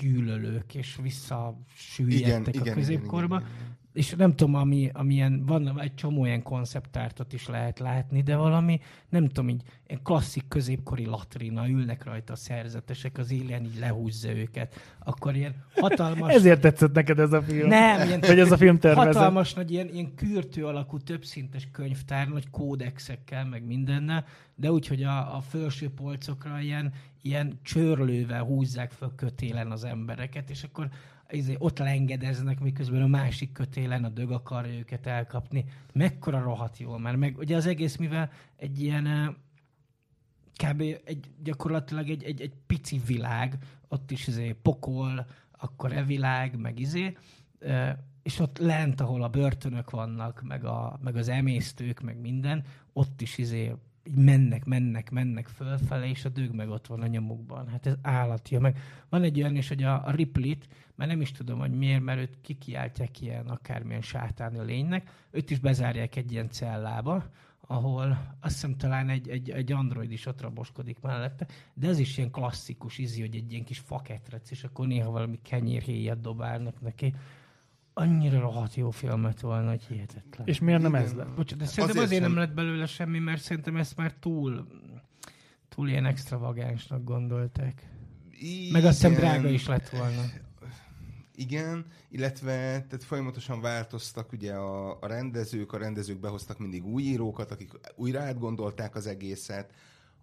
gyűlölők, 0.00 0.74
és 0.74 0.98
visszasüllyedtek 1.02 2.54
a 2.60 2.72
középkorba. 2.72 3.36
igen, 3.36 3.48
igen. 3.48 3.80
És 3.92 4.10
nem 4.10 4.36
tudom, 4.36 4.54
ami, 4.54 4.90
amilyen, 4.92 5.46
van 5.46 5.80
egy 5.80 5.94
csomó 5.94 6.24
ilyen 6.24 6.42
konceptártot 6.42 7.32
is 7.32 7.48
lehet 7.48 7.78
látni, 7.78 8.22
de 8.22 8.36
valami, 8.36 8.80
nem 9.08 9.26
tudom, 9.26 9.48
így 9.48 9.62
klasszik 10.02 10.48
középkori 10.48 11.04
latrina, 11.04 11.68
ülnek 11.68 12.04
rajta 12.04 12.32
a 12.32 12.36
szerzetesek, 12.36 13.18
az 13.18 13.32
élén 13.32 13.64
így 13.64 13.78
lehúzza 13.78 14.36
őket. 14.36 14.96
Akkor 14.98 15.36
ilyen 15.36 15.54
hatalmas... 15.74 16.34
Ezért 16.34 16.60
tetszett 16.60 16.92
neked 16.92 17.18
ez 17.18 17.32
a 17.32 17.42
film? 17.42 17.68
Nem, 17.68 18.06
ilyen 18.06 18.20
Vagy 18.20 18.38
ez 18.38 18.52
a 18.52 18.56
film 18.56 18.78
tervezet? 18.78 19.14
hatalmas 19.14 19.54
nagy 19.54 19.70
ilyen, 19.70 19.88
ilyen 19.88 20.14
kürtő 20.14 20.66
alakú 20.66 20.98
többszintes 20.98 21.68
könyvtár, 21.72 22.28
nagy 22.28 22.50
kódexekkel, 22.50 23.44
meg 23.44 23.64
mindennel, 23.64 24.24
de 24.54 24.72
úgy, 24.72 24.86
hogy 24.86 25.02
a, 25.02 25.36
a 25.36 25.40
felső 25.40 25.88
polcokra 25.88 26.60
ilyen, 26.60 26.92
ilyen 27.22 27.58
csörlővel 27.62 28.42
húzzák 28.42 28.90
föl 28.90 29.12
kötélen 29.16 29.70
az 29.70 29.84
embereket, 29.84 30.50
és 30.50 30.62
akkor 30.62 30.88
izé, 31.30 31.56
ott 31.58 31.78
lengedeznek, 31.78 32.60
miközben 32.60 33.02
a 33.02 33.06
másik 33.06 33.52
kötélen 33.52 34.04
a 34.04 34.08
dög 34.08 34.30
akarja 34.30 34.78
őket 34.78 35.06
elkapni. 35.06 35.64
Mekkora 35.92 36.42
rohadt 36.42 36.78
jól 36.78 36.98
már. 36.98 37.16
Meg 37.16 37.38
ugye 37.38 37.56
az 37.56 37.66
egész, 37.66 37.96
mivel 37.96 38.30
egy 38.56 38.82
ilyen 38.82 39.36
kb. 40.54 40.80
Egy, 41.04 41.30
gyakorlatilag 41.42 42.10
egy, 42.10 42.24
egy, 42.24 42.40
egy 42.40 42.54
pici 42.66 43.00
világ, 43.06 43.58
ott 43.88 44.10
is 44.10 44.26
izé 44.26 44.52
pokol, 44.52 45.26
akkor 45.58 45.92
e 45.92 46.04
világ, 46.04 46.56
meg 46.56 46.78
izé, 46.78 47.16
és 48.22 48.38
ott 48.38 48.58
lent, 48.58 49.00
ahol 49.00 49.22
a 49.22 49.28
börtönök 49.28 49.90
vannak, 49.90 50.42
meg, 50.42 50.64
a, 50.64 50.98
meg 51.02 51.16
az 51.16 51.28
emésztők, 51.28 52.00
meg 52.00 52.20
minden, 52.20 52.64
ott 52.92 53.20
is 53.20 53.38
izé 53.38 53.74
így 54.04 54.14
mennek, 54.14 54.64
mennek, 54.64 55.10
mennek 55.10 55.48
fölfele, 55.48 56.08
és 56.08 56.24
a 56.24 56.28
dög 56.28 56.54
meg 56.54 56.68
ott 56.68 56.86
van 56.86 57.00
a 57.00 57.06
nyomukban. 57.06 57.68
Hát 57.68 57.86
ez 57.86 57.94
állatja. 58.02 58.60
Meg 58.60 58.78
van 59.08 59.22
egy 59.22 59.40
olyan 59.40 59.56
is, 59.56 59.68
hogy 59.68 59.82
a, 59.82 60.06
a 60.06 60.10
Ripley-t, 60.10 60.68
nem 61.06 61.20
is 61.20 61.32
tudom, 61.32 61.58
hogy 61.58 61.70
miért, 61.70 62.02
mert 62.02 62.20
őt 62.20 62.38
kikiáltják 62.40 63.20
ilyen 63.20 63.46
akármilyen 63.46 64.02
sátáni 64.02 64.64
lénynek, 64.64 65.10
őt 65.30 65.50
is 65.50 65.58
bezárják 65.58 66.16
egy 66.16 66.32
ilyen 66.32 66.50
cellába, 66.50 67.24
ahol 67.66 68.36
azt 68.40 68.54
hiszem 68.54 68.76
talán 68.76 69.08
egy, 69.08 69.28
egy, 69.28 69.50
egy 69.50 69.72
android 69.72 70.12
is 70.12 70.26
ott 70.26 70.40
raboskodik 70.40 71.00
mellette, 71.00 71.46
de 71.74 71.88
ez 71.88 71.98
is 71.98 72.18
ilyen 72.18 72.30
klasszikus 72.30 72.98
izi, 72.98 73.20
hogy 73.20 73.36
egy 73.36 73.52
ilyen 73.52 73.64
kis 73.64 73.78
faketrec, 73.78 74.50
és 74.50 74.64
akkor 74.64 74.86
néha 74.86 75.10
valami 75.10 75.38
kenyérhéjat 75.42 76.20
dobálnak 76.20 76.80
neki. 76.80 77.14
Annyira 77.94 78.40
rohadt 78.40 78.74
jó 78.74 78.90
filmet 78.90 79.40
volna, 79.40 79.68
hogy 79.68 79.82
hihetetlen. 79.84 80.46
És 80.46 80.60
miért 80.60 80.82
nem 80.82 80.94
Igen. 80.94 81.04
ez 81.04 81.12
lett? 81.12 81.34
Bocsánat, 81.34 81.64
de 81.64 81.64
szerintem 81.64 81.84
Azért 81.88 82.04
azért, 82.04 82.22
sem- 82.22 82.32
nem 82.32 82.38
lett 82.38 82.54
belőle 82.54 82.86
semmi, 82.86 83.18
mert 83.18 83.40
szerintem 83.42 83.76
ezt 83.76 83.96
már 83.96 84.12
túl 84.12 84.66
túl 85.74 85.88
ilyen 85.88 86.06
extravagánsnak 86.06 87.04
gondolták. 87.04 87.88
Meg 88.72 88.84
azt 88.84 88.94
hiszem 88.94 89.10
Igen. 89.10 89.22
drága 89.22 89.48
is 89.48 89.66
lett 89.66 89.88
volna. 89.88 90.22
Igen, 91.34 91.86
illetve 92.10 92.52
tehát 92.52 93.04
folyamatosan 93.04 93.60
változtak 93.60 94.32
ugye 94.32 94.52
a, 94.52 94.98
a 95.00 95.06
rendezők, 95.06 95.72
a 95.72 95.78
rendezők 95.78 96.20
behoztak 96.20 96.58
mindig 96.58 96.84
új 96.86 97.02
írókat, 97.02 97.50
akik 97.50 97.70
újra 97.94 98.20
átgondolták 98.20 98.94
az 98.94 99.06
egészet, 99.06 99.72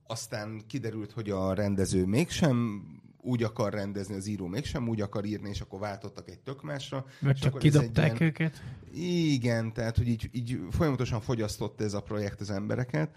aztán 0.07 0.61
kiderült, 0.67 1.11
hogy 1.11 1.29
a 1.29 1.53
rendező 1.53 2.05
mégsem 2.05 2.83
úgy 3.21 3.43
akar 3.43 3.73
rendezni, 3.73 4.15
az 4.15 4.27
író 4.27 4.47
mégsem 4.47 4.87
úgy 4.87 5.01
akar 5.01 5.25
írni, 5.25 5.49
és 5.49 5.61
akkor 5.61 5.79
váltottak 5.79 6.29
egy 6.29 6.39
tök 6.39 6.63
másra. 6.63 7.05
Vagy 7.21 7.35
És 7.35 7.39
csak 7.39 7.49
akkor 7.49 7.61
kidobták 7.61 8.05
ilyen- 8.19 8.21
őket. 8.21 8.63
Igen, 8.93 9.73
tehát 9.73 9.97
hogy 9.97 10.07
így, 10.07 10.29
így 10.31 10.59
folyamatosan 10.69 11.21
fogyasztotta 11.21 11.83
ez 11.83 11.93
a 11.93 12.01
projekt 12.01 12.39
az 12.41 12.49
embereket, 12.49 13.15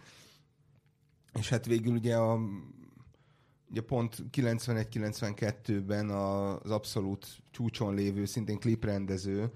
és 1.39 1.49
hát 1.49 1.67
végül 1.67 1.95
ugye 1.95 2.17
a 2.17 2.39
ugye 3.71 3.81
pont 3.81 4.17
91-92-ben 4.33 6.11
az 6.11 6.71
abszolút 6.71 7.27
csúcson 7.51 7.95
lévő, 7.95 8.25
szintén 8.25 8.59
kliprendező 8.59 9.51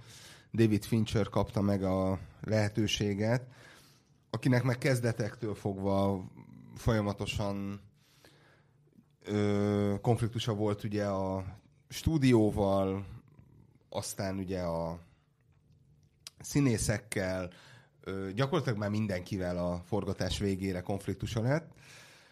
David 0.52 0.84
Fincher 0.84 1.28
kapta 1.28 1.60
meg 1.60 1.82
a 1.82 2.18
lehetőséget, 2.40 3.46
akinek 4.30 4.62
meg 4.62 4.78
kezdetektől 4.78 5.54
fogva 5.54 6.24
folyamatosan 6.74 7.80
ö, 9.26 9.94
konfliktusa 10.00 10.54
volt 10.54 10.84
ugye 10.84 11.04
a 11.04 11.44
stúdióval, 11.88 13.06
aztán 13.88 14.38
ugye 14.38 14.60
a 14.60 14.98
színészekkel, 16.40 17.50
ö, 18.00 18.28
gyakorlatilag 18.34 18.78
már 18.78 18.90
mindenkivel 18.90 19.58
a 19.58 19.82
forgatás 19.84 20.38
végére 20.38 20.80
konfliktusa 20.80 21.40
lett. 21.40 21.72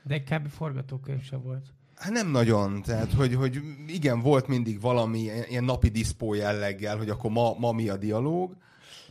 De 0.02 0.14
egy 0.14 0.24
kb. 0.24 0.48
forgatókönyv 0.48 1.22
sem 1.22 1.42
volt. 1.42 1.66
Hát 1.94 2.12
nem 2.12 2.30
nagyon, 2.30 2.82
tehát 2.82 3.12
hogy, 3.12 3.34
hogy 3.34 3.60
igen, 3.86 4.20
volt 4.20 4.46
mindig 4.46 4.80
valami 4.80 5.18
ilyen 5.18 5.64
napi 5.64 5.88
diszpó 5.88 6.34
jelleggel, 6.34 6.96
hogy 6.96 7.08
akkor 7.08 7.30
ma, 7.30 7.54
ma 7.58 7.72
mi 7.72 7.88
a 7.88 7.96
dialóg, 7.96 8.56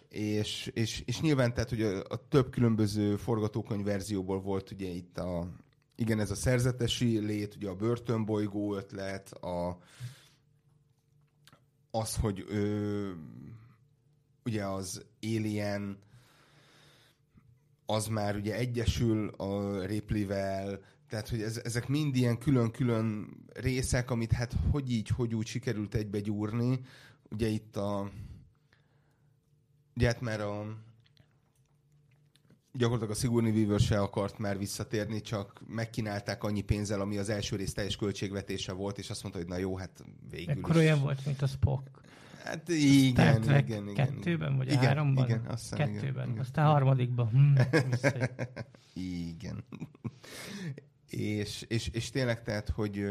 és, 0.09 0.71
és, 0.73 1.03
és 1.05 1.21
nyilván 1.21 1.53
tehát, 1.53 1.69
hogy 1.69 1.81
a, 1.81 2.03
a 2.09 2.27
több 2.27 2.49
különböző 2.49 3.15
forgatókönyv 3.15 3.85
verzióból 3.85 4.41
volt 4.41 4.71
ugye 4.71 4.87
itt 4.87 5.17
a, 5.17 5.47
igen, 5.95 6.19
ez 6.19 6.31
a 6.31 6.35
szerzetesi 6.35 7.19
lét, 7.19 7.55
ugye 7.55 7.69
a 7.69 7.75
börtönbolygó 7.75 8.75
ötlet, 8.75 9.31
a, 9.31 9.77
az, 11.91 12.15
hogy 12.15 12.45
ö, 12.47 13.11
ugye 14.45 14.65
az 14.65 15.05
Alien 15.21 15.97
az 17.85 18.07
már 18.07 18.35
ugye 18.35 18.55
egyesül 18.55 19.27
a 19.27 19.85
Ripley-vel, 19.85 20.79
tehát, 21.09 21.29
hogy 21.29 21.41
ez, 21.41 21.57
ezek 21.63 21.87
mind 21.87 22.15
ilyen 22.15 22.37
külön-külön 22.37 23.37
részek, 23.53 24.11
amit 24.11 24.31
hát 24.31 24.55
hogy 24.71 24.91
így, 24.91 25.07
hogy 25.07 25.35
úgy 25.35 25.45
sikerült 25.45 25.95
egybe 25.95 26.19
gyúrni. 26.19 26.79
Ugye 27.29 27.47
itt 27.47 27.75
a... 27.75 28.11
Ugye 29.95 30.07
hát 30.07 30.21
már 30.21 30.41
a... 30.41 30.77
Gyakorlatilag 32.77 33.15
a 33.15 33.19
Sigourney 33.19 33.51
Weaver 33.51 33.79
se 33.79 33.99
akart 33.99 34.37
már 34.37 34.57
visszatérni, 34.57 35.21
csak 35.21 35.61
megkínálták 35.67 36.43
annyi 36.43 36.61
pénzzel, 36.61 37.01
ami 37.01 37.17
az 37.17 37.29
első 37.29 37.55
rész 37.55 37.73
teljes 37.73 37.95
költségvetése 37.95 38.71
volt, 38.71 38.97
és 38.97 39.09
azt 39.09 39.21
mondta, 39.21 39.39
hogy 39.41 39.49
na 39.49 39.57
jó, 39.57 39.75
hát 39.77 40.03
végül 40.29 40.53
Ekkor 40.53 40.75
is. 40.75 40.81
olyan 40.81 40.99
volt, 41.01 41.25
mint 41.25 41.41
a 41.41 41.47
Spock. 41.47 42.01
Hát 42.43 42.69
igen, 42.69 43.41
Trek 43.41 43.67
igen, 43.67 43.89
igen. 43.89 44.07
kettőben, 44.07 44.57
vagy 44.57 44.67
igen, 44.67 44.79
háromban? 44.79 45.25
Igen, 45.25 45.45
azt 45.47 45.61
hiszem, 45.61 45.79
igen, 45.79 45.93
Kettőben. 46.01 46.27
igen. 46.29 46.39
Aztán 46.39 46.65
harmadikban. 46.65 47.27
Hm. 47.29 47.61
Igen. 49.29 49.63
és, 51.09 51.65
és, 51.67 51.87
és 51.87 52.09
tényleg 52.09 52.43
tehát, 52.43 52.69
hogy 52.69 53.05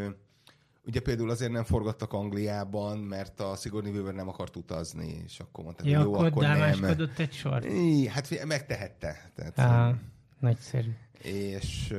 ugye 0.86 1.00
például 1.00 1.30
azért 1.30 1.52
nem 1.52 1.64
forgattak 1.64 2.12
Angliában, 2.12 2.98
mert 2.98 3.40
a 3.40 3.54
Sigourney 3.56 3.92
Weaver 3.92 4.14
nem 4.14 4.28
akart 4.28 4.56
utazni, 4.56 5.22
és 5.24 5.40
akkor 5.40 5.64
mondták, 5.64 5.86
ja, 5.86 5.96
hogy 5.98 6.06
jó, 6.06 6.14
akkor, 6.14 6.26
akkor 6.26 6.42
nem. 6.42 6.84
egy 7.16 7.32
sor. 7.32 7.64
Í, 7.64 8.06
Hát 8.06 8.44
megtehette. 8.46 9.30
Tehát, 9.34 9.58
Á, 9.58 9.94
nagyszerű. 10.38 10.90
és 11.22 11.94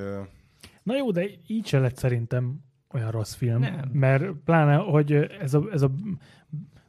Na 0.83 0.95
jó, 0.95 1.11
de 1.11 1.29
így 1.47 1.65
se 1.65 1.79
lett 1.79 1.97
szerintem 1.97 2.59
olyan 2.93 3.11
rossz 3.11 3.33
film. 3.33 3.59
Nem. 3.59 3.89
Mert 3.93 4.31
pláne, 4.45 4.75
hogy 4.75 5.13
ez 5.13 5.53
a, 5.53 5.63
ez 5.71 5.81
a 5.81 5.91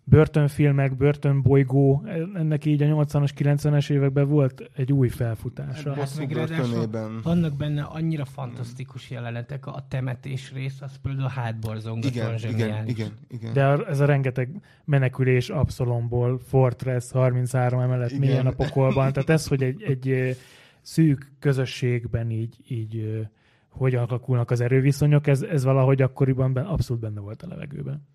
börtönfilmek, 0.05 0.97
börtönbolygó, 0.97 2.05
ennek 2.35 2.65
így 2.65 2.83
a 2.83 2.87
80-as, 2.87 3.31
90-es 3.39 3.91
években 3.91 4.29
volt 4.29 4.71
egy 4.77 4.93
új 4.93 5.09
felfutása. 5.09 5.89
Hát, 5.89 5.99
Bosszú 5.99 6.19
meg 6.19 6.29
börtönében. 6.29 7.21
Vannak 7.23 7.57
benne 7.57 7.83
annyira 7.83 8.25
fantasztikus 8.25 9.11
jelenetek, 9.11 9.67
a 9.67 9.87
temetés 9.89 10.53
rész, 10.53 10.81
az 10.81 10.97
például 11.03 11.25
a 11.25 11.29
hátborzongatóan 11.29 12.35
Igen, 12.35 12.55
igen, 12.55 12.87
igen, 12.89 13.11
igen. 13.29 13.53
De 13.53 13.85
ez 13.87 14.01
a 14.01 14.05
rengeteg 14.05 14.61
menekülés 14.85 15.49
Absalomból, 15.49 16.39
Fortress 16.39 17.11
33 17.11 17.81
emelet 17.81 18.11
Igen. 18.11 18.21
mélyen 18.21 18.47
a 18.47 18.53
pokolban, 18.53 19.13
tehát 19.13 19.31
ez, 19.31 19.47
hogy 19.47 19.63
egy, 19.63 19.83
egy 19.83 20.37
szűk 20.81 21.33
közösségben 21.39 22.31
így, 22.31 22.57
így 22.69 22.97
ö, 22.97 23.21
hogy 23.69 23.95
alakulnak 23.95 24.51
az 24.51 24.61
erőviszonyok, 24.61 25.27
ez, 25.27 25.43
ez 25.43 25.65
valahogy 25.65 26.03
akkoriban 26.03 26.53
ben, 26.53 26.65
abszolút 26.65 27.03
benne 27.03 27.21
volt 27.21 27.43
a 27.43 27.49
levegőben. 27.49 28.07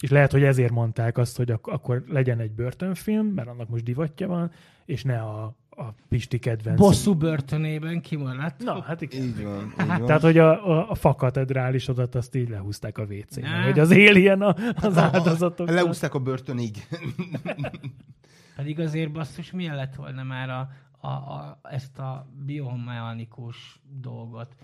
És 0.00 0.10
lehet, 0.10 0.32
hogy 0.32 0.42
ezért 0.42 0.72
mondták 0.72 1.18
azt, 1.18 1.36
hogy 1.36 1.50
ak- 1.50 1.66
akkor 1.72 2.04
legyen 2.08 2.38
egy 2.38 2.52
börtönfilm, 2.52 3.26
mert 3.26 3.48
annak 3.48 3.68
most 3.68 3.84
divatja 3.84 4.28
van, 4.28 4.50
és 4.84 5.02
ne 5.02 5.20
a, 5.20 5.56
a 5.70 5.84
Pisti 6.08 6.38
kedvenc. 6.38 6.78
Bosszú 6.78 7.14
börtönében 7.14 8.00
kimaradt. 8.00 8.62
Na, 8.62 8.82
hát 8.82 9.00
igen. 9.00 9.22
Így 9.22 9.42
van, 9.42 9.64
így 9.80 9.86
van. 9.86 10.06
Tehát, 10.06 10.22
hogy 10.22 10.38
a, 10.38 10.70
a, 10.70 10.90
a 10.90 10.94
fakatedrálisodat 10.94 12.14
azt 12.14 12.34
így 12.34 12.48
lehúzták 12.48 12.98
a 12.98 13.06
Ne. 13.40 13.62
hogy 13.62 13.78
az 13.78 13.90
Alien 13.90 14.42
a, 14.42 14.54
az 14.74 14.98
áldozatok. 14.98 15.70
Leúzták 15.70 16.14
a 16.14 16.18
börtönig. 16.18 16.76
Pedig 18.56 18.80
azért 18.80 19.12
basszus, 19.12 19.50
milyen 19.50 19.74
lett 19.76 19.94
volna 19.94 20.22
már 20.22 20.50
a, 20.50 20.68
a, 21.00 21.08
a, 21.08 21.58
ezt 21.62 21.98
a 21.98 22.26
biomechanikus 22.46 23.80
dolgot 24.00 24.54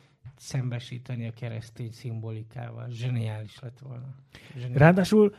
szembesíteni 0.41 1.26
a 1.26 1.32
keresztény 1.32 1.91
szimbolikával. 1.93 2.86
Zseniális 2.91 3.59
lett 3.61 3.78
volna. 3.78 4.14
Zseniális. 4.55 4.76
Ráadásul 4.76 5.34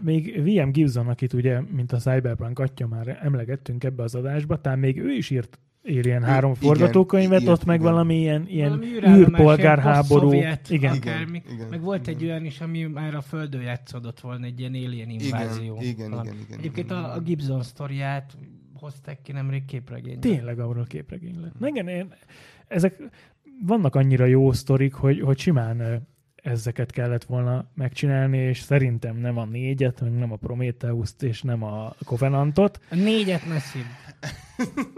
még 0.00 0.42
V.M. 0.42 0.70
Gibson, 0.70 1.08
akit 1.08 1.32
ugye, 1.32 1.60
mint 1.60 1.92
a 1.92 1.96
Cyberpunk 1.96 2.58
atya 2.58 2.86
már 2.86 3.18
emlegettünk 3.22 3.84
ebbe 3.84 4.02
az 4.02 4.14
adásba, 4.14 4.60
talán 4.60 4.78
még 4.78 4.98
ő 4.98 5.10
is 5.10 5.30
írt 5.30 5.58
Alien 5.84 6.22
három 6.22 6.50
igen, 6.50 6.62
forgatókönyvet, 6.62 7.40
írt, 7.40 7.50
ott 7.50 7.64
meg 7.64 7.80
igen. 7.80 7.92
valami 7.92 8.18
ilyen, 8.18 8.46
ilyen 8.48 8.68
Valami 8.68 9.18
űrpolgárháború. 9.18 10.32
ilyen 10.32 10.56
posztszovjet, 10.56 10.70
Igen. 10.70 10.96
Akármi. 10.96 11.42
Igen, 11.44 11.54
igen, 11.56 11.68
meg 11.68 11.80
volt 11.80 12.08
egy 12.08 12.22
igen. 12.22 12.32
olyan 12.32 12.44
is, 12.44 12.60
ami 12.60 12.82
már 12.82 13.14
a 13.14 13.20
Földön 13.20 13.62
játszódott 13.62 14.20
volna, 14.20 14.46
egy 14.46 14.60
ilyen 14.60 14.74
alien 14.74 15.08
invázió. 15.08 15.76
Igen, 15.80 16.06
igen, 16.06 16.24
igen, 16.24 16.36
igen. 16.46 16.58
Egyébként 16.58 16.90
igen, 16.90 17.04
a, 17.04 17.14
a 17.14 17.20
Gibson 17.20 17.62
sztoriát 17.62 18.36
hozták 18.74 19.22
ki 19.22 19.32
nemrég 19.32 19.64
képregényben. 19.64 20.20
Tényleg 20.20 20.58
arról 20.58 20.84
képregény 20.84 21.40
lett. 21.40 21.58
Na 21.58 21.68
igen, 21.68 21.88
én, 21.88 22.14
ezek 22.68 23.02
vannak 23.66 23.94
annyira 23.94 24.24
jó 24.24 24.52
sztorik, 24.52 24.94
hogy, 24.94 25.20
hogy 25.20 25.38
simán 25.38 26.08
ezeket 26.42 26.90
kellett 26.90 27.24
volna 27.24 27.70
megcsinálni, 27.74 28.38
és 28.38 28.60
szerintem 28.60 29.16
nem 29.16 29.38
a 29.38 29.44
négyet, 29.44 30.00
meg 30.00 30.12
nem 30.12 30.32
a 30.32 30.36
Prometheus-t, 30.36 31.22
és 31.22 31.42
nem 31.42 31.62
a 31.62 31.94
Covenantot. 32.04 32.80
A 32.90 32.94
négyet 32.94 33.48
messzib. 33.48 33.84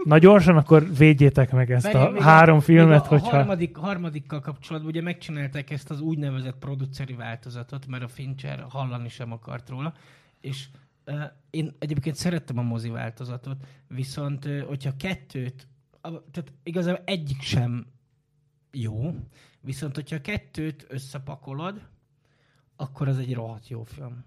Na 0.03 0.17
gyorsan, 0.17 0.57
akkor 0.57 0.95
védjétek 0.97 1.51
meg 1.51 1.71
ezt 1.71 1.83
Várjál, 1.83 2.07
a 2.07 2.11
még 2.11 2.21
három 2.21 2.59
filmet, 2.59 3.01
a, 3.01 3.05
a 3.05 3.07
hogyha... 3.07 3.29
harmadik, 3.29 3.75
harmadikkal 3.75 4.39
kapcsolatban 4.39 4.91
ugye 4.91 5.01
megcsinálták 5.01 5.69
ezt 5.69 5.89
az 5.89 6.01
úgynevezett 6.01 6.57
produceri 6.59 7.13
változatot, 7.13 7.87
mert 7.87 8.03
a 8.03 8.07
Fincher 8.07 8.65
hallani 8.69 9.09
sem 9.09 9.31
akart 9.31 9.69
róla, 9.69 9.93
és 10.41 10.65
uh, 11.05 11.15
én 11.49 11.75
egyébként 11.79 12.15
szerettem 12.15 12.57
a 12.57 12.61
mozi 12.61 12.89
változatot, 12.89 13.57
viszont 13.87 14.45
uh, 14.45 14.61
hogyha 14.61 14.91
kettőt, 14.97 15.67
a, 16.01 16.09
tehát 16.09 16.51
igazából 16.63 17.01
egyik 17.05 17.41
sem 17.41 17.85
jó, 18.73 19.15
viszont 19.61 19.95
hogyha 19.95 20.21
kettőt 20.21 20.85
összepakolod, 20.89 21.87
akkor 22.75 23.07
az 23.07 23.17
egy 23.17 23.33
rohadt 23.33 23.67
jó 23.67 23.83
film. 23.83 24.23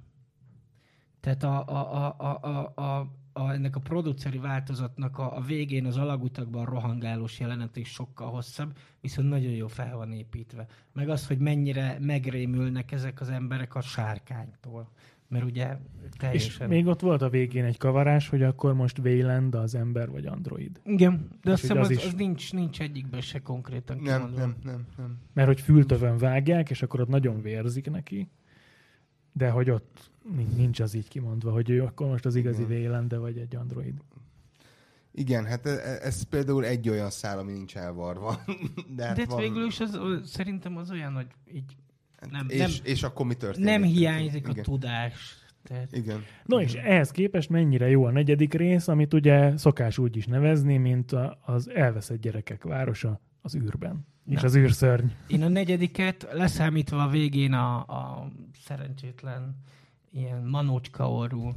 Tehát 1.20 1.42
a, 1.42 1.66
a, 1.68 2.04
a, 2.04 2.14
a, 2.18 2.38
a, 2.42 2.72
a, 2.74 3.10
a, 3.32 3.52
ennek 3.52 3.76
a 3.76 3.80
produceri 3.80 4.38
változatnak 4.38 5.18
a, 5.18 5.36
a 5.36 5.40
végén 5.40 5.86
az 5.86 5.96
alagutakban 5.96 6.64
rohangálós 6.64 7.40
jelenet 7.40 7.76
is 7.76 7.88
sokkal 7.88 8.30
hosszabb, 8.30 8.76
viszont 9.00 9.28
nagyon 9.28 9.52
jó 9.52 9.66
fel 9.66 9.96
van 9.96 10.12
építve. 10.12 10.66
Meg 10.92 11.08
az, 11.08 11.26
hogy 11.26 11.38
mennyire 11.38 11.98
megrémülnek 12.00 12.92
ezek 12.92 13.20
az 13.20 13.28
emberek 13.28 13.74
a 13.74 13.80
sárkánytól. 13.80 14.90
Mert 15.28 15.44
ugye 15.44 15.76
És 16.02 16.16
teljesen... 16.18 16.68
még 16.68 16.86
ott 16.86 17.00
volt 17.00 17.22
a 17.22 17.28
végén 17.28 17.64
egy 17.64 17.78
kavarás, 17.78 18.28
hogy 18.28 18.42
akkor 18.42 18.74
most 18.74 18.98
Wayland 18.98 19.54
az 19.54 19.74
ember 19.74 20.10
vagy 20.10 20.26
android. 20.26 20.80
Igen, 20.84 21.28
de 21.42 21.50
azt 21.52 21.62
És 21.62 21.68
hiszem 21.68 21.76
hogy 21.84 21.92
az, 21.92 21.98
az 21.98 22.04
az, 22.04 22.12
is- 22.12 22.18
nincs, 22.18 22.52
nincs 22.52 22.80
egyikben 22.80 23.20
se 23.20 23.38
konkrétan 23.42 23.96
Nem, 23.96 24.04
kimondva. 24.14 24.38
nem, 24.40 24.56
nem, 24.64 24.86
nem. 24.96 25.18
Mert 25.32 25.48
hogy 25.48 25.60
fültövön 25.60 26.18
vágják, 26.18 26.70
és 26.70 26.82
akkor 26.82 27.00
ott 27.00 27.08
nagyon 27.08 27.42
vérzik 27.42 27.90
neki, 27.90 28.28
de 29.32 29.50
hogy 29.50 29.70
ott 29.70 30.10
nin- 30.36 30.56
nincs 30.56 30.80
az 30.80 30.94
így 30.94 31.08
kimondva, 31.08 31.50
hogy 31.52 31.70
ő 31.70 31.82
akkor 31.82 32.06
most 32.06 32.26
az 32.26 32.34
igazi 32.34 32.62
Igen. 32.62 32.76
Wayland 32.76 33.18
vagy 33.18 33.38
egy 33.38 33.56
android. 33.56 33.94
Igen, 35.12 35.44
hát 35.44 35.66
e- 35.66 35.98
ez 36.02 36.22
például 36.22 36.64
egy 36.64 36.88
olyan 36.88 37.10
szál, 37.10 37.38
ami 37.38 37.52
nincs 37.52 37.76
elvarva. 37.76 38.36
De, 38.96 39.04
hát 39.06 39.14
De 39.16 39.20
hát 39.22 39.30
van- 39.30 39.40
végül 39.40 39.64
is 39.66 39.80
az, 39.80 39.94
az, 39.94 40.30
szerintem 40.30 40.76
az 40.76 40.90
olyan, 40.90 41.12
hogy 41.14 41.26
így 41.54 41.76
nem, 42.30 42.46
és, 42.48 42.58
nem, 42.58 42.70
és 42.82 43.02
akkor 43.02 43.26
mi 43.26 43.34
történik? 43.34 43.68
nem 43.68 43.82
hiányzik 43.82 44.48
a 44.48 44.50
Igen. 44.50 44.64
tudás. 44.64 45.44
Tehát, 45.62 45.92
Igen. 45.92 46.24
No 46.44 46.60
és 46.60 46.74
ehhez 46.74 47.10
képest 47.10 47.48
mennyire 47.48 47.88
jó 47.88 48.04
a 48.04 48.10
negyedik 48.10 48.54
rész, 48.54 48.88
amit 48.88 49.14
ugye 49.14 49.56
szokás 49.56 49.98
úgy 49.98 50.16
is 50.16 50.26
nevezni, 50.26 50.76
mint 50.76 51.12
a, 51.12 51.38
az 51.44 51.70
elveszett 51.70 52.20
gyerekek 52.20 52.64
városa 52.64 53.20
az 53.42 53.54
űrben. 53.56 54.06
És 54.26 54.40
Na. 54.40 54.46
az 54.46 54.56
űrszörny. 54.56 55.06
Én 55.26 55.42
a 55.42 55.48
negyediket, 55.48 56.28
leszámítva 56.32 57.02
a 57.02 57.08
végén 57.08 57.52
a, 57.52 57.76
a 57.76 58.28
szerencsétlen 58.64 59.56
ilyen 60.12 60.42
manócska 60.42 61.12
orrú 61.12 61.48
uh, 61.48 61.54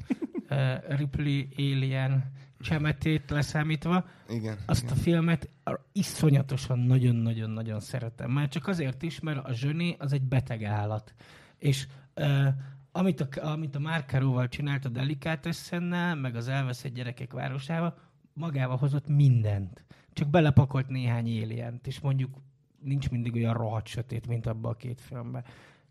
Ripley 0.98 1.48
Alien 1.58 2.32
csemetét 2.60 3.30
leszámítva, 3.30 4.06
Igen. 4.30 4.58
azt 4.66 4.84
igen. 4.84 4.96
a 4.96 5.00
filmet 5.00 5.50
iszonyatosan 5.92 6.80
nagyon-nagyon-nagyon 6.80 7.80
szeretem. 7.80 8.32
Már 8.32 8.48
csak 8.48 8.68
azért 8.68 9.04
is, 9.04 9.20
mert 9.20 9.46
a 9.46 9.54
zsöni 9.54 9.96
az 10.00 10.14
egy 10.14 10.24
beteg 10.24 10.64
állat. 10.64 11.14
És 11.58 11.88
uh, 12.16 12.48
amit 12.92 13.22
a, 13.22 13.28
amit 13.52 13.76
a 13.76 13.80
Márkáróval 13.80 14.48
csinált 14.48 14.86
a 14.86 14.90
Delicatessennel, 14.90 16.16
meg 16.16 16.36
az 16.36 16.48
elveszett 16.48 16.94
gyerekek 16.94 17.34
városával, 17.34 17.98
magával 18.34 18.78
hozott 18.78 19.08
mindent. 19.08 19.84
Csak 20.14 20.28
belepakolt 20.30 20.88
néhány 20.88 21.28
élient, 21.28 21.88
és 21.88 22.00
mondjuk 22.00 22.38
nincs 22.82 23.10
mindig 23.10 23.34
olyan 23.34 23.54
rohadt 23.54 23.88
sötét, 23.88 24.28
mint 24.28 24.46
abban 24.46 24.72
a 24.72 24.76
két 24.76 25.02
filmben. 25.02 25.44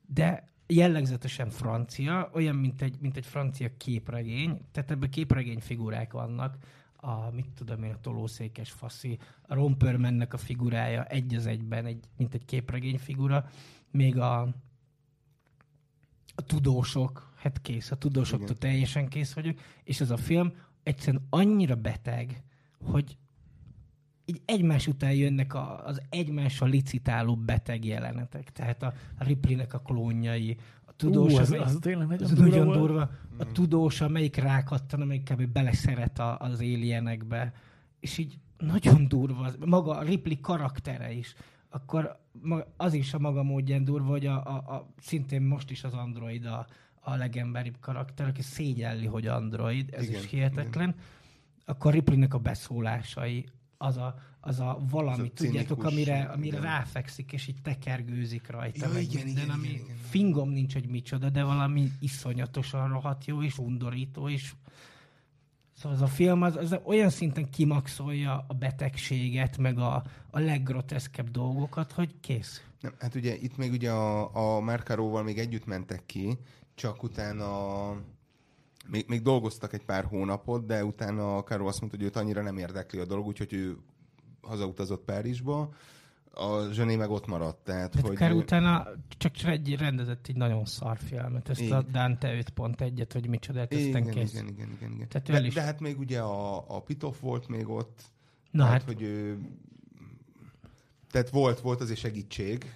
De 0.06 0.48
jellegzetesen 0.68 1.50
francia, 1.50 2.30
olyan, 2.32 2.56
mint 2.56 2.82
egy, 2.82 2.96
mint 3.00 3.16
egy 3.16 3.26
francia 3.26 3.70
képregény, 3.76 4.60
tehát 4.72 4.90
ebben 4.90 5.10
képregény 5.10 5.60
figurák 5.60 6.12
vannak, 6.12 6.56
a, 6.96 7.30
mit 7.30 7.48
tudom 7.54 7.82
én, 7.82 7.92
a 7.92 8.00
tolószékes 8.00 8.70
faszi, 8.70 9.18
a 9.42 9.54
Rompermannek 9.54 10.32
a 10.32 10.36
figurája 10.36 11.04
egy 11.04 11.34
az 11.34 11.46
egyben, 11.46 11.86
egy, 11.86 12.04
mint 12.16 12.34
egy 12.34 12.44
képregény 12.44 12.98
figura, 12.98 13.50
még 13.90 14.18
a, 14.18 14.40
a 16.34 16.42
tudósok, 16.46 17.32
hát 17.36 17.60
kész, 17.62 17.90
a 17.90 17.96
tudósoktól 17.96 18.56
Igen. 18.56 18.70
teljesen 18.70 19.08
kész 19.08 19.32
vagyok, 19.32 19.58
és 19.84 20.00
ez 20.00 20.10
a 20.10 20.16
film 20.16 20.52
egyszerűen 20.82 21.26
annyira 21.30 21.74
beteg, 21.74 22.42
hogy 22.82 23.16
így 24.28 24.40
egymás 24.44 24.86
után 24.86 25.12
jönnek 25.12 25.54
a, 25.54 25.86
az 25.86 26.02
egymással 26.10 26.68
licitáló 26.68 27.36
beteg 27.36 27.84
jelenetek. 27.84 28.52
Tehát 28.52 28.82
a, 28.82 28.92
a 29.18 29.24
Ripley-nek 29.24 29.74
a 29.74 29.78
klónjai, 29.78 30.56
a 30.84 30.92
tudós, 30.92 31.32
Ú, 31.32 31.36
az, 31.36 31.52
amely- 31.52 31.64
az 31.64 31.78
tényleg 31.80 32.06
nagyon 32.06 32.24
az 32.24 32.32
durva 32.32 32.48
nagyon 32.48 32.78
durva. 32.78 33.10
A 33.38 33.52
tudós, 33.52 34.00
amelyik 34.00 34.36
rákattan, 34.36 35.00
amelyik 35.00 35.32
kb. 35.32 35.46
beleszeret 35.46 36.18
a, 36.18 36.38
az 36.38 36.58
alienekbe. 36.58 37.52
És 38.00 38.18
így 38.18 38.38
nagyon 38.58 39.08
durva, 39.08 39.44
az, 39.44 39.56
maga 39.66 39.96
a 39.96 40.02
Ripley 40.02 40.40
karaktere 40.40 41.12
is. 41.12 41.34
Akkor 41.68 42.20
az 42.76 42.92
is 42.94 43.14
a 43.14 43.18
maga 43.18 43.42
módján 43.42 43.84
durva, 43.84 44.08
hogy 44.08 44.26
a, 44.26 44.44
a, 44.46 44.74
a, 44.74 44.92
szintén 45.00 45.42
most 45.42 45.70
is 45.70 45.84
az 45.84 45.92
android 45.92 46.44
a, 46.44 46.66
a 47.00 47.16
legemberibb 47.16 47.76
karakter, 47.80 48.28
aki 48.28 48.42
szégyelli, 48.42 49.06
hogy 49.06 49.26
android, 49.26 49.88
ez 49.92 50.08
Igen, 50.08 50.20
is 50.20 50.30
hihetetlen. 50.30 50.94
Akkor 51.64 51.92
Ripleynek 51.92 52.34
a 52.34 52.38
beszólásai, 52.38 53.46
az 53.78 53.96
a, 53.96 54.14
az 54.40 54.60
a 54.60 54.78
valami, 54.90 55.22
Az 55.22 55.28
a 55.28 55.32
tudjátok, 55.34 55.84
amire, 55.84 56.22
amire 56.22 56.56
igen. 56.56 56.70
ráfekszik, 56.70 57.32
és 57.32 57.46
így 57.46 57.62
tekergőzik 57.62 58.50
rajta, 58.50 58.86
Ja, 58.86 58.92
meg 58.92 59.02
igen, 59.02 59.24
minden, 59.24 59.44
igen, 59.44 59.56
ami 59.56 59.68
igen, 59.68 59.84
igen. 59.84 59.96
fingom 59.96 60.50
nincs, 60.50 60.72
hogy 60.72 60.88
micsoda, 60.88 61.30
de 61.30 61.42
valami 61.42 61.90
iszonyatosan 62.00 62.88
rohadt 62.88 63.24
jó, 63.24 63.42
és 63.42 63.58
undorító, 63.58 64.28
és 64.28 64.52
Szóval 65.80 65.96
az 65.96 66.02
a 66.02 66.06
film 66.06 66.42
az, 66.42 66.56
az 66.56 66.78
olyan 66.84 67.10
szinten 67.10 67.50
kimaxolja 67.50 68.44
a 68.48 68.54
betegséget, 68.54 69.58
meg 69.58 69.78
a, 69.78 70.02
a 70.30 70.38
leggroteszkebb 70.38 71.30
dolgokat, 71.30 71.92
hogy 71.92 72.14
kész. 72.20 72.62
Nem, 72.80 72.94
hát 72.98 73.14
ugye 73.14 73.36
itt 73.36 73.56
még 73.56 73.72
ugye 73.72 73.90
a, 73.90 74.56
a 74.56 74.60
Márkáróval 74.60 75.22
még 75.22 75.38
együtt 75.38 75.66
mentek 75.66 76.06
ki, 76.06 76.38
csak 76.74 77.02
utána 77.02 77.90
még, 78.90 79.04
még 79.08 79.22
dolgoztak 79.22 79.72
egy 79.72 79.84
pár 79.84 80.04
hónapot, 80.04 80.66
de 80.66 80.84
utána 80.84 81.36
a 81.36 81.44
Káró 81.44 81.66
azt 81.66 81.80
mondta, 81.80 81.98
hogy 81.98 82.06
őt 82.06 82.16
annyira 82.16 82.42
nem 82.42 82.56
érdekli 82.58 82.98
a 82.98 83.04
dolog, 83.04 83.26
úgyhogy 83.26 83.52
ő 83.52 83.76
hazautazott 84.40 85.04
Párizsba, 85.04 85.74
a 86.38 86.72
zsené 86.72 86.96
meg 86.96 87.10
ott 87.10 87.26
maradt. 87.26 87.64
Tehát, 87.64 87.90
Tehát 87.90 88.06
hogy... 88.06 88.16
akár 88.16 88.32
utána 88.32 88.86
csak 89.18 89.32
egy 89.44 89.76
rendezett 89.76 90.26
egy 90.28 90.36
nagyon 90.36 90.64
szar 90.64 90.98
filmet, 90.98 91.48
ezt 91.48 91.60
Igen. 91.60 91.78
a 91.78 91.82
Dante 91.82 92.42
5.1-et, 92.56 93.08
hogy 93.12 93.28
micsoda, 93.28 93.58
hát 93.58 93.72
aztán 93.72 93.86
igen, 93.88 94.10
kész. 94.10 94.32
igen, 94.32 94.46
igen, 94.48 94.70
igen, 94.70 94.92
igen. 94.92 95.08
Tehát 95.08 95.30
De, 95.30 95.46
is- 95.46 95.54
de 95.54 95.62
hát 95.62 95.80
még 95.80 95.98
ugye 95.98 96.20
a, 96.20 96.64
a 96.76 96.82
Pitoff 96.82 97.20
volt 97.20 97.48
még 97.48 97.68
ott. 97.68 98.02
Na 98.50 98.64
tehát, 98.64 98.80
hát, 98.80 98.92
hogy 98.92 99.02
ő... 99.02 99.38
Tehát 101.10 101.30
volt, 101.30 101.60
volt 101.60 101.80
azért 101.80 101.98
segítség. 101.98 102.74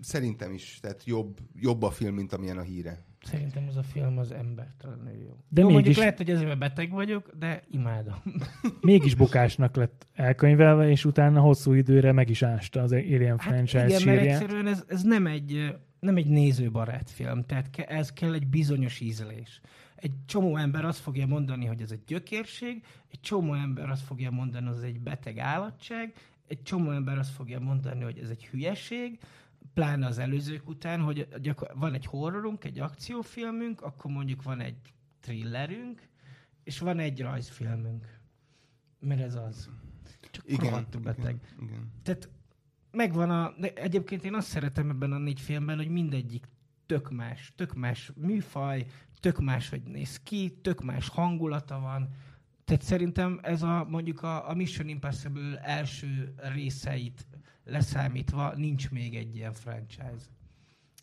Szerintem 0.00 0.52
is, 0.52 0.78
tehát 0.80 1.04
jobb, 1.04 1.38
jobb 1.54 1.82
a 1.82 1.90
film, 1.90 2.14
mint 2.14 2.32
amilyen 2.32 2.58
a 2.58 2.62
híre. 2.62 3.04
Szerintem 3.22 3.64
az 3.68 3.76
a 3.76 3.82
film 3.82 4.18
az 4.18 4.32
embertelenül 4.32 5.12
jó. 5.22 5.36
De 5.48 5.60
jó, 5.60 5.66
mondjuk 5.70 5.74
mégis- 5.82 5.96
lehet, 5.96 6.16
hogy 6.16 6.30
ezért 6.30 6.46
mert 6.46 6.58
beteg 6.58 6.90
vagyok, 6.90 7.30
de 7.38 7.62
imádom. 7.70 8.14
Mégis 8.80 9.14
bukásnak 9.14 9.76
lett 9.76 10.06
elkönyvelve, 10.14 10.88
és 10.90 11.04
utána 11.04 11.40
hosszú 11.40 11.72
időre 11.72 12.12
meg 12.12 12.30
is 12.30 12.42
ásta 12.42 12.82
az 12.82 12.92
Alien 12.92 13.38
Hát 13.38 13.48
franchise 13.48 13.86
igen, 13.86 14.02
mert 14.04 14.18
sírját. 14.20 14.40
egyszerűen 14.40 14.66
ez, 14.66 14.84
ez 14.88 15.02
nem 15.02 15.26
egy 15.26 15.74
nem 16.00 16.16
egy 16.16 16.26
nézőbarát 16.26 17.10
film, 17.10 17.44
tehát 17.44 17.70
ke, 17.70 17.84
ez 17.84 18.12
kell 18.12 18.34
egy 18.34 18.46
bizonyos 18.46 19.00
ízlés. 19.00 19.60
Egy 19.96 20.12
csomó 20.26 20.56
ember 20.56 20.84
azt 20.84 20.98
fogja 20.98 21.26
mondani, 21.26 21.64
hogy 21.66 21.80
ez 21.80 21.90
egy 21.90 22.02
gyökérség, 22.06 22.82
egy 23.10 23.20
csomó 23.20 23.54
ember 23.54 23.90
azt 23.90 24.02
fogja 24.02 24.30
mondani, 24.30 24.66
hogy 24.66 24.76
ez 24.76 24.82
egy 24.82 25.00
beteg 25.00 25.38
állatság, 25.38 26.12
egy 26.48 26.62
csomó 26.62 26.90
ember 26.90 27.18
azt 27.18 27.30
fogja 27.30 27.60
mondani, 27.60 28.02
hogy 28.02 28.18
ez 28.22 28.30
egy 28.30 28.46
hülyeség, 28.46 29.18
pláne 29.74 30.06
az 30.06 30.18
előzők 30.18 30.68
után, 30.68 31.00
hogy 31.00 31.28
gyakor- 31.40 31.72
van 31.74 31.94
egy 31.94 32.06
horrorunk, 32.06 32.64
egy 32.64 32.78
akciófilmünk, 32.78 33.80
akkor 33.80 34.10
mondjuk 34.10 34.42
van 34.42 34.60
egy 34.60 34.94
thrillerünk, 35.20 36.08
és 36.64 36.78
van 36.78 36.98
egy 36.98 37.20
rajzfilmünk. 37.20 38.18
Mert 38.98 39.20
ez 39.20 39.34
az. 39.34 39.70
Csak 40.30 40.60
rohadtul 40.60 41.00
beteg. 41.00 41.40
Igen, 41.52 41.68
igen. 41.68 41.92
Tehát 42.02 42.28
megvan 42.90 43.30
a... 43.30 43.54
De 43.58 43.72
egyébként 43.74 44.24
én 44.24 44.34
azt 44.34 44.48
szeretem 44.48 44.90
ebben 44.90 45.12
a 45.12 45.18
négy 45.18 45.40
filmben, 45.40 45.76
hogy 45.76 45.88
mindegyik 45.88 46.48
tök 46.86 47.10
más, 47.10 47.52
tök 47.56 47.74
más 47.74 48.12
műfaj, 48.16 48.86
tök 49.20 49.40
más, 49.40 49.68
hogy 49.68 49.82
néz 49.82 50.20
ki, 50.22 50.58
tök 50.62 50.82
más 50.84 51.08
hangulata 51.08 51.80
van. 51.80 52.08
Tehát 52.64 52.82
szerintem 52.82 53.38
ez 53.42 53.62
a 53.62 53.86
mondjuk 53.88 54.22
a, 54.22 54.48
a 54.48 54.54
Mission 54.54 54.88
Impossible 54.88 55.60
első 55.60 56.34
részeit 56.36 57.26
leszámítva 57.70 58.54
nincs 58.56 58.90
még 58.90 59.14
egy 59.14 59.36
ilyen 59.36 59.52
franchise, 59.52 60.26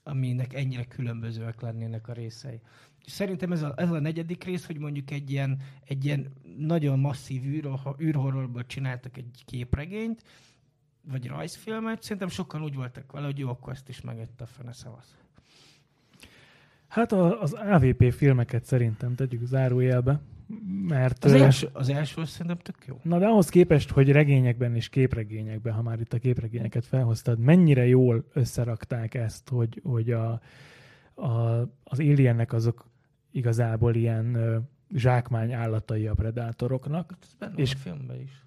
aminek 0.03 0.53
ennyire 0.53 0.83
különbözőek 0.83 1.61
lennének 1.61 2.07
a 2.07 2.13
részei. 2.13 2.59
És 3.05 3.11
szerintem 3.11 3.51
ez 3.51 3.61
a, 3.61 3.73
ez 3.77 3.91
a 3.91 3.99
negyedik 3.99 4.43
rész, 4.43 4.65
hogy 4.65 4.77
mondjuk 4.77 5.11
egy 5.11 5.31
ilyen, 5.31 5.61
egy 5.85 6.05
ilyen 6.05 6.33
nagyon 6.57 6.99
masszív 6.99 7.43
űr- 7.43 8.01
űrhorrorból 8.01 8.65
csináltak 8.65 9.17
egy 9.17 9.43
képregényt, 9.45 10.23
vagy 11.01 11.27
rajzfilmet, 11.27 12.03
szerintem 12.03 12.27
sokan 12.27 12.63
úgy 12.63 12.75
voltak 12.75 13.11
vele, 13.11 13.25
hogy 13.25 13.37
jó, 13.37 13.49
akkor 13.49 13.73
ezt 13.73 13.89
is 13.89 14.01
megette 14.01 14.43
a 14.43 14.47
fene 14.47 14.73
szavasz. 14.73 15.15
Hát 16.87 17.11
a, 17.11 17.41
az 17.41 17.53
AVP 17.53 18.13
filmeket 18.13 18.65
szerintem 18.65 19.15
tegyük 19.15 19.45
zárójelbe, 19.45 20.19
mert... 20.87 21.23
Az 21.23 21.31
első, 21.31 21.69
az 21.73 21.89
első 21.89 22.25
szerintem 22.25 22.57
tök 22.57 22.85
jó. 22.85 22.99
Na 23.03 23.19
de 23.19 23.25
ahhoz 23.25 23.49
képest, 23.49 23.89
hogy 23.89 24.11
regényekben 24.11 24.75
és 24.75 24.89
képregényekben, 24.89 25.73
ha 25.73 25.81
már 25.81 25.99
itt 25.99 26.13
a 26.13 26.17
képregényeket 26.17 26.85
felhoztad, 26.85 27.39
mennyire 27.39 27.87
jól 27.87 28.25
összerakták 28.33 29.13
ezt, 29.13 29.49
hogy, 29.49 29.81
hogy 29.83 30.11
a, 30.11 30.41
a, 31.15 31.61
az 31.83 31.99
aliennek 31.99 32.53
azok 32.53 32.89
igazából 33.31 33.95
ilyen 33.95 34.37
zsákmány 34.93 35.53
állatai 35.53 36.07
a 36.07 36.13
predátoroknak. 36.13 37.17
Ez 37.21 37.33
benne 37.39 37.53
és... 37.55 37.73
a 37.73 37.77
filmben 37.77 38.21
is. 38.21 38.46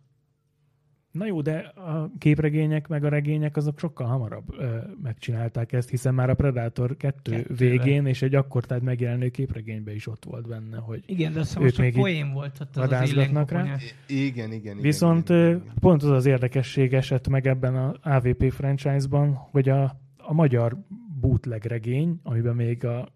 Na 1.10 1.26
jó, 1.26 1.40
de 1.40 1.58
a 1.58 2.10
képregények 2.18 2.88
meg 2.88 3.04
a 3.04 3.08
regények 3.08 3.56
azok 3.56 3.78
sokkal 3.78 4.06
hamarabb 4.06 4.54
ö, 4.58 4.76
megcsinálták 5.02 5.72
ezt, 5.72 5.90
hiszen 5.90 6.14
már 6.14 6.30
a 6.30 6.34
Predator 6.34 6.96
2 6.96 7.30
Kettőre. 7.30 7.54
végén 7.56 8.06
és 8.06 8.22
egy 8.22 8.34
akkor 8.34 8.64
tehát 8.64 8.82
megjelenő 8.82 9.28
képregényben 9.28 9.94
is 9.94 10.06
ott 10.06 10.24
volt 10.24 10.48
benne, 10.48 10.76
hogy 10.76 11.02
Igen, 11.06 11.32
de 11.32 11.40
azt 11.40 11.58
most 11.58 11.78
még 11.78 11.94
így 11.94 12.00
poén 12.00 12.32
volt 12.32 12.60
ott 12.60 12.76
az 12.76 12.92
az 12.92 13.12
rá. 13.12 13.24
Igen, 13.26 13.78
igen, 14.06 14.52
igen. 14.52 14.76
Viszont 14.80 15.28
igen, 15.28 15.46
igen, 15.46 15.60
igen. 15.62 15.74
pont 15.80 16.02
az 16.02 16.10
az 16.10 16.26
érdekesség 16.26 16.94
esett 16.94 17.28
meg 17.28 17.46
ebben 17.46 17.76
a 17.76 17.94
AVP 18.02 18.52
franchise-ban, 18.52 19.34
hogy 19.34 19.68
a, 19.68 19.96
a 20.16 20.32
magyar 20.32 20.76
bootleg 21.20 21.64
regény, 21.64 22.20
amiben 22.22 22.54
még 22.54 22.84
a 22.84 23.08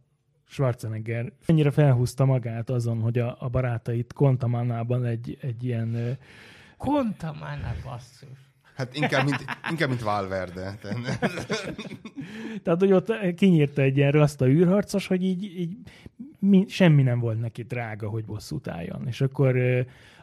Schwarzenegger 0.45 1.33
ennyire 1.47 1.71
felhúzta 1.71 2.25
magát 2.25 2.71
azon, 2.71 3.01
hogy 3.01 3.19
a, 3.19 3.37
a 3.39 3.49
barátait 3.49 4.13
Kontamannában 4.13 5.05
egy, 5.05 5.39
egy 5.41 5.65
ilyen 5.65 6.19
ö, 6.87 6.91
Kontamánál 6.91 7.77
basszus. 7.85 8.29
Hát 8.75 8.97
inkább, 8.97 9.25
mint, 9.25 9.45
inkább, 9.71 9.89
mint 9.89 10.03
Valverde. 10.03 10.79
Tehát- 12.63 12.81
hogy 12.81 12.93
ott 12.93 13.35
kinyírta 13.35 13.83
egy 13.83 13.97
ilyen 13.97 14.11
rasta 14.11 14.49
űrharcos, 14.49 15.07
hogy 15.07 15.23
így, 15.25 15.45
így 15.45 15.77
mi, 16.39 16.65
semmi 16.69 17.03
nem 17.03 17.19
volt 17.19 17.41
neki 17.41 17.63
drága, 17.63 18.09
hogy 18.09 18.25
bosszút 18.25 18.69
álljon. 18.69 19.07
És 19.07 19.21
akkor 19.21 19.57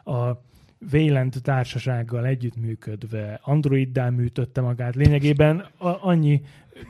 a 0.04 0.30
Wayland 0.92 1.34
társasággal 1.42 2.26
együttműködve 2.26 3.40
androiddá 3.42 4.10
műtötte 4.10 4.60
magát. 4.60 4.94
Lényegében 4.94 5.66
a, 5.76 6.08
annyi 6.08 6.42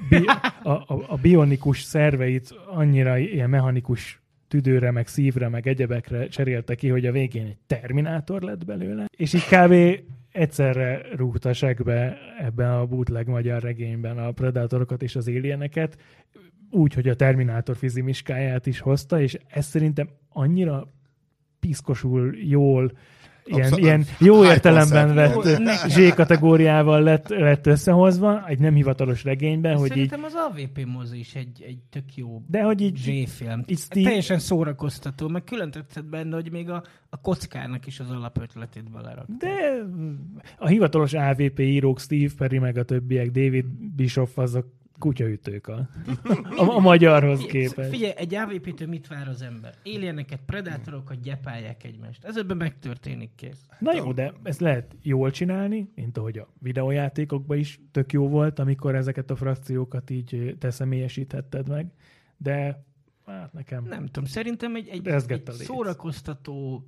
bi, 0.09 0.25
a, 0.63 0.71
a, 0.71 1.05
a 1.09 1.17
bionikus 1.17 1.83
szerveit 1.83 2.55
annyira 2.67 3.19
ilyen 3.19 3.51
mechanikus 3.51 4.22
tüdőre, 4.53 4.91
meg 4.91 5.07
szívre, 5.07 5.49
meg 5.49 5.67
egyebekre 5.67 6.29
cserélte 6.29 6.75
ki, 6.75 6.89
hogy 6.89 7.07
a 7.07 7.13
végén 7.13 7.47
egy 7.47 7.57
terminátor 7.67 8.43
lett 8.43 8.65
belőle. 8.65 9.07
És 9.17 9.33
így 9.33 9.47
kb. 9.47 9.75
egyszerre 10.33 11.03
rúgta 11.17 11.53
segbe 11.53 12.17
ebben 12.39 12.71
a 12.71 12.87
bootleg 12.87 13.27
magyar 13.27 13.63
regényben 13.63 14.19
a 14.19 14.31
predátorokat 14.31 15.03
és 15.03 15.17
az 15.17 15.29
alieneket, 15.29 15.97
úgy, 16.71 16.95
hogy 16.95 17.09
a 17.09 17.15
Terminátor 17.15 17.77
fizimiskáját 17.77 18.67
is 18.67 18.81
hozta, 18.81 19.21
és 19.21 19.39
ez 19.49 19.67
szerintem 19.67 20.09
annyira 20.29 20.89
piszkosul 21.61 22.37
jól 22.37 22.93
ilyen, 23.45 23.61
Abszolút. 23.61 23.85
ilyen 23.85 24.05
jó 24.19 24.45
értelemben 24.45 25.15
vett 25.15 25.43
Z-kategóriából 25.89 27.01
lett, 27.03 27.29
lett 27.29 27.67
összehozva, 27.67 28.47
egy 28.49 28.59
nem 28.59 28.75
hivatalos 28.75 29.25
regényben, 29.25 29.77
hogy 29.77 29.83
így, 29.83 29.89
Szerintem 29.89 30.25
az 30.25 30.35
AVP 30.35 30.85
mozi 30.87 31.19
is 31.19 31.35
egy, 31.35 31.63
egy 31.67 31.79
tök 31.91 32.15
jó 32.17 32.43
de 32.47 32.63
hogy 32.63 32.81
így, 32.81 32.97
Z-film. 32.97 33.65
így 33.67 33.79
Hát 33.79 33.79
Steve- 33.79 34.07
Teljesen 34.07 34.39
szórakoztató, 34.39 35.29
meg 35.29 35.45
külön 35.45 35.71
tetszett 35.71 36.05
benne, 36.05 36.35
hogy 36.35 36.51
még 36.51 36.71
a, 36.71 36.83
a 37.11 37.21
kockának 37.21 37.87
is 37.87 38.01
az 38.01 38.11
alapötletét 38.11 38.91
belerak. 38.91 39.27
de 39.39 39.49
a 40.59 40.67
hivatalos 40.67 41.13
AVP 41.13 41.59
írók, 41.59 42.01
Steve 42.01 42.31
Perry 42.37 42.59
meg 42.59 42.77
a 42.77 42.83
többiek, 42.85 43.31
David 43.31 43.65
Bischoff, 43.97 44.39
azok 44.39 44.67
kutyaütők 45.03 45.67
a, 45.67 45.89
a, 46.57 46.69
a 46.77 46.79
magyarhoz 46.79 47.41
képest. 47.41 47.89
Figyelj, 47.89 48.13
egy 48.17 48.35
AVP-től 48.35 48.89
mit 48.89 49.07
vár 49.07 49.29
az 49.29 49.43
ember? 49.43 49.75
Alieneket, 49.85 50.41
predátorokat 50.47 51.21
gyepálják 51.21 51.85
egymást. 51.85 52.25
Ez 52.25 52.37
ebben 52.37 52.57
megtörténik 52.57 53.31
kész. 53.35 53.67
Na 53.79 53.95
jó, 53.95 54.13
de 54.13 54.33
ezt 54.43 54.61
lehet 54.61 54.97
jól 55.03 55.31
csinálni, 55.31 55.91
mint 55.95 56.19
ahogy 56.19 56.39
a 56.39 56.49
videójátékokban 56.59 57.59
is 57.59 57.81
tök 57.91 58.13
jó 58.13 58.29
volt, 58.29 58.59
amikor 58.59 58.95
ezeket 58.95 59.31
a 59.31 59.37
frakciókat 59.37 60.11
így 60.11 60.57
te 60.59 60.71
személyesíthetted 60.71 61.69
meg, 61.69 61.93
de 62.37 62.85
hát 63.27 63.53
nekem... 63.53 63.85
Nem 63.85 64.07
tudom, 64.07 64.25
szerintem 64.25 64.75
egy, 64.75 64.89
egy, 64.89 65.09
egy 65.09 65.43
szórakoztató, 65.51 66.87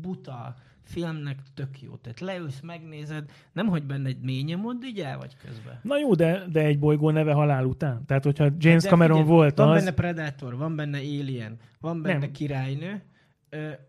buta 0.00 0.54
filmnek 0.90 1.38
tök 1.54 1.82
jó. 1.82 1.96
Tehát 1.96 2.20
leülsz, 2.20 2.60
megnézed, 2.60 3.30
nem 3.52 3.66
hogy 3.66 3.82
benne 3.82 4.08
egy 4.08 4.20
mély 4.20 4.42
nyomod, 4.42 4.84
így 4.84 5.00
el 5.00 5.18
vagy 5.18 5.36
közben. 5.44 5.80
Na 5.82 5.98
jó, 5.98 6.14
de, 6.14 6.44
de 6.52 6.60
egy 6.60 6.78
bolygó 6.78 7.10
neve 7.10 7.32
halál 7.32 7.64
után. 7.64 8.04
Tehát, 8.06 8.24
hogyha 8.24 8.48
James 8.58 8.82
De 8.82 8.88
Cameron 8.88 9.16
figyelj, 9.16 9.36
volt 9.36 9.56
van 9.56 9.68
az... 9.68 9.78
benne 9.78 9.94
Predator, 9.94 10.56
van 10.56 10.76
benne 10.76 10.98
Alien, 10.98 11.56
van 11.80 12.02
benne 12.02 12.18
Nem. 12.18 12.32
királynő, 12.32 13.02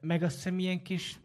meg 0.01 0.23
azt 0.23 0.35
hiszem 0.35 0.59
ilyen 0.59 0.81
kis 0.81 1.19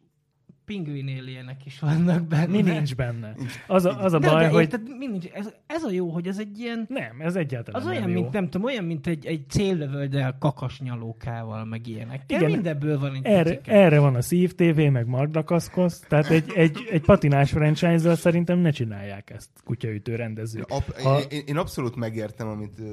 pingvin 0.67 1.19
alienek 1.21 1.67
is 1.67 1.79
vannak 1.79 2.23
benne. 2.23 2.47
Mi 2.47 2.63
nincs 2.63 2.95
benne. 2.95 3.35
Az 3.67 3.85
a, 3.85 4.03
az 4.05 4.13
a 4.13 4.19
de, 4.19 4.31
baj, 4.31 4.43
de, 4.43 4.49
hogy... 4.51 4.61
érted, 4.61 4.97
mi 4.99 5.07
nincs? 5.07 5.27
Ez, 5.27 5.53
ez 5.67 5.83
a 5.83 5.91
jó, 5.91 6.09
hogy 6.09 6.27
ez 6.27 6.39
egy 6.39 6.59
ilyen 6.59 6.87
Nem, 6.89 7.21
ez 7.21 7.37
egyáltalán 7.37 7.81
az 7.81 7.87
nem 7.87 7.97
olyan, 7.97 8.09
jó. 8.09 8.15
mint, 8.21 8.33
nem 8.33 8.45
tudom, 8.51 8.67
olyan, 8.67 8.85
mint 8.85 9.07
egy, 9.07 9.27
egy 9.27 9.45
céllövöldel 9.49 10.37
kakasnyalókával, 10.39 11.65
meg 11.65 11.87
ilyenek. 11.87 12.23
Igen, 12.27 12.41
Igen, 12.41 12.53
mindebből 12.53 12.99
van 12.99 13.15
egy 13.15 13.25
Erre, 13.25 13.51
picike. 13.51 13.73
erre 13.73 13.99
van 13.99 14.15
a 14.15 14.23
Szív 14.23 14.55
TV, 14.55 14.81
meg 14.81 15.07
Magda 15.07 15.45
Kaszkosz, 15.45 16.01
tehát 16.01 16.31
egy, 16.31 16.53
egy, 16.55 16.89
egy 16.91 17.03
patinás 17.03 17.51
franchise 17.51 18.15
szerintem 18.15 18.59
ne 18.59 18.71
csinálják 18.71 19.31
ezt 19.31 19.51
kutyaütő 19.65 20.15
rendezők. 20.15 20.67
Ab, 20.69 21.01
Ha- 21.03 21.21
én, 21.33 21.43
én 21.47 21.57
abszolút 21.57 21.97
megértem, 21.97 22.49
amit 22.49 22.79
uh, 22.79 22.87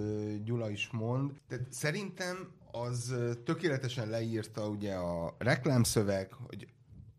Gyula 0.46 0.70
is 0.70 0.90
mond. 0.92 1.32
Tehát 1.48 1.66
szerintem 1.70 2.48
az 2.72 3.16
tökéletesen 3.46 4.10
leírta 4.10 4.68
ugye 4.68 4.94
a 4.94 5.36
reklámszöveg, 5.38 6.34
hogy 6.48 6.68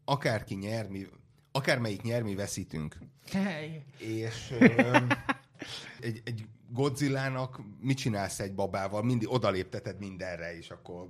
akárki 0.04 0.54
nyer, 0.54 0.88
mi, 0.88 1.06
akármelyik 1.52 2.02
nyer, 2.02 2.22
mi 2.22 2.34
veszítünk. 2.34 2.98
Hely. 3.32 3.84
És 3.98 4.54
ö, 4.60 4.96
egy, 6.00 6.22
egy 6.24 6.46
Godzillának 6.68 7.60
mit 7.80 7.96
csinálsz 7.96 8.40
egy 8.40 8.54
babával? 8.54 9.02
Mindig 9.02 9.30
odalépteted 9.30 9.98
mindenre, 9.98 10.56
és 10.56 10.70
akkor 10.70 11.08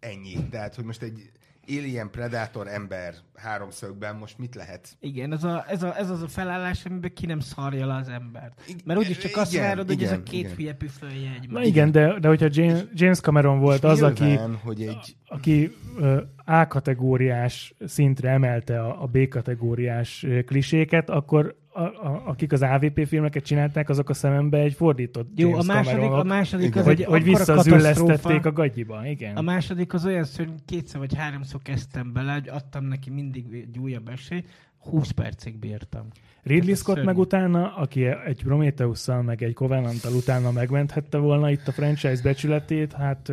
ennyi. 0.00 0.48
Tehát, 0.48 0.74
hogy 0.74 0.84
most 0.84 1.02
egy 1.02 1.30
Alien 1.68 2.10
Predator 2.10 2.68
ember 2.68 3.14
háromszögben 3.34 4.16
most 4.16 4.38
mit 4.38 4.54
lehet? 4.54 4.96
Igen, 5.00 5.32
ez, 5.32 5.44
a, 5.44 5.64
ez, 5.68 5.82
a, 5.82 5.96
ez 5.96 6.10
az 6.10 6.22
a 6.22 6.28
felállás, 6.28 6.84
amiben 6.84 7.12
ki 7.14 7.26
nem 7.26 7.40
szarja 7.40 7.86
le 7.86 7.94
az 7.94 8.08
embert. 8.08 8.60
Mert 8.84 8.98
úgyis 8.98 9.18
csak 9.18 9.36
azt 9.36 9.52
igen, 9.52 9.64
várod, 9.64 9.86
hogy 9.86 10.02
ez 10.02 10.10
a 10.10 10.12
igen, 10.12 10.24
két 10.24 10.40
igen. 10.40 10.56
hülye 10.56 10.74
püfölje 10.74 11.30
egy 11.40 11.50
Na 11.50 11.62
igen, 11.62 11.92
de, 11.92 12.18
de 12.18 12.28
hogyha 12.28 12.48
James, 12.50 12.84
James 12.92 13.20
Cameron 13.20 13.58
volt 13.58 13.84
az, 13.84 14.02
aki, 14.02 14.38
hogy 14.62 14.82
egy... 14.82 15.16
aki 15.26 15.72
ö, 15.98 16.20
A-kategóriás 16.44 17.74
szintre 17.86 18.30
emelte 18.30 18.80
a, 18.80 19.02
a 19.02 19.06
B-kategóriás 19.06 20.22
ö, 20.22 20.42
kliséket, 20.42 21.10
akkor 21.10 21.56
a, 21.78 22.06
a, 22.06 22.22
akik 22.24 22.52
az 22.52 22.62
AVP 22.62 23.06
filmeket 23.06 23.44
csinálták, 23.44 23.88
azok 23.88 24.08
a 24.08 24.14
szemembe 24.14 24.58
egy 24.58 24.74
fordított 24.74 25.30
Jó, 25.34 25.48
James 25.48 25.68
a 25.68 25.72
második, 25.72 26.10
a 26.10 26.24
második 26.24 26.76
az 26.76 26.84
hogy, 26.84 27.00
egy 27.00 27.06
hogy 27.06 27.22
visszazüllesztették 27.22 28.46
a 28.46 28.52
gagyiba. 28.52 29.06
Igen. 29.06 29.36
A 29.36 29.40
második 29.40 29.94
az 29.94 30.06
olyan 30.06 30.24
szörny, 30.24 30.54
kétszer 30.66 31.00
vagy 31.00 31.14
háromszor 31.14 31.62
kezdtem 31.62 32.12
bele, 32.12 32.32
hogy 32.32 32.48
adtam 32.48 32.84
neki 32.84 33.10
mindig 33.10 33.44
egy 33.52 33.78
újabb 33.78 34.08
esélyt, 34.08 34.48
20 34.78 35.10
percig 35.10 35.58
bírtam. 35.58 36.06
Ridley 36.42 36.74
Scott 36.74 36.94
szörnyű. 36.94 37.10
meg 37.10 37.18
utána, 37.18 37.76
aki 37.76 38.04
egy 38.04 38.42
Prometheus-szal, 38.42 39.22
meg 39.22 39.42
egy 39.42 39.54
Covenant-tal 39.54 40.12
utána 40.12 40.50
megmenthette 40.50 41.18
volna 41.18 41.50
itt 41.50 41.68
a 41.68 41.72
franchise 41.72 42.22
becsületét, 42.22 42.92
hát 42.92 43.32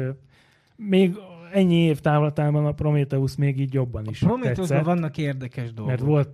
még 0.76 1.16
ennyi 1.52 1.76
év 1.76 2.00
távlatában 2.00 2.66
a 2.66 2.72
Prometheus 2.72 3.36
még 3.36 3.60
így 3.60 3.74
jobban 3.74 4.06
is 4.10 4.20
Prometheusban 4.20 4.68
tetszett. 4.68 4.86
vannak 4.86 5.18
érdekes 5.18 5.74
dolgok. 5.74 5.88
Mert 5.88 6.02
volt, 6.02 6.30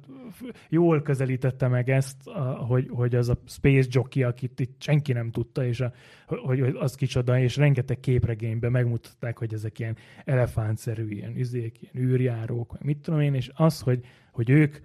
jól 0.69 1.01
közelítette 1.01 1.67
meg 1.67 1.89
ezt, 1.89 2.29
hogy, 2.67 2.87
hogy 2.89 3.15
az 3.15 3.29
a 3.29 3.37
Space 3.47 3.87
Jockey, 3.91 4.23
akit 4.23 4.59
itt 4.59 4.81
senki 4.81 5.13
nem 5.13 5.31
tudta, 5.31 5.65
és 5.65 5.79
a, 5.79 5.93
hogy, 6.25 6.61
az 6.61 6.95
kicsoda, 6.95 7.39
és 7.39 7.57
rengeteg 7.57 7.99
képregényben 7.99 8.71
megmutatták, 8.71 9.37
hogy 9.37 9.53
ezek 9.53 9.79
ilyen 9.79 9.97
elefántszerű, 10.25 11.07
ilyen 11.07 11.37
üzék, 11.37 11.81
ilyen 11.81 12.07
űrjárók, 12.07 12.81
mit 12.81 12.97
tudom 12.97 13.19
én, 13.19 13.33
és 13.33 13.51
az, 13.53 13.79
hogy, 13.79 14.05
hogy 14.31 14.49
ők 14.49 14.77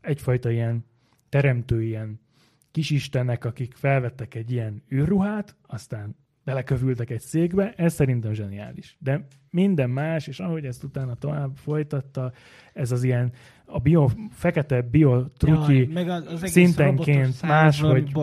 egyfajta 0.00 0.50
ilyen 0.50 0.84
teremtő, 1.28 1.82
ilyen 1.82 2.20
kisistenek, 2.70 3.44
akik 3.44 3.74
felvettek 3.74 4.34
egy 4.34 4.50
ilyen 4.50 4.82
űrruhát, 4.92 5.56
aztán 5.66 6.16
belekövültek 6.48 7.10
egy 7.10 7.20
székbe, 7.20 7.72
ez 7.76 7.92
szerintem 7.94 8.32
zseniális. 8.32 8.96
De 8.98 9.26
minden 9.50 9.90
más, 9.90 10.26
és 10.26 10.40
ahogy 10.40 10.64
ezt 10.64 10.84
utána 10.84 11.14
tovább 11.14 11.56
folytatta, 11.56 12.32
ez 12.72 12.92
az 12.92 13.02
ilyen 13.02 13.32
a 13.64 13.78
bio, 13.78 14.08
fekete 14.30 14.82
biotrutyi 14.82 15.90
Jaj, 15.92 16.08
az, 16.08 16.42
az 16.42 16.50
szintenként 16.50 17.42
máshogy- 17.42 18.14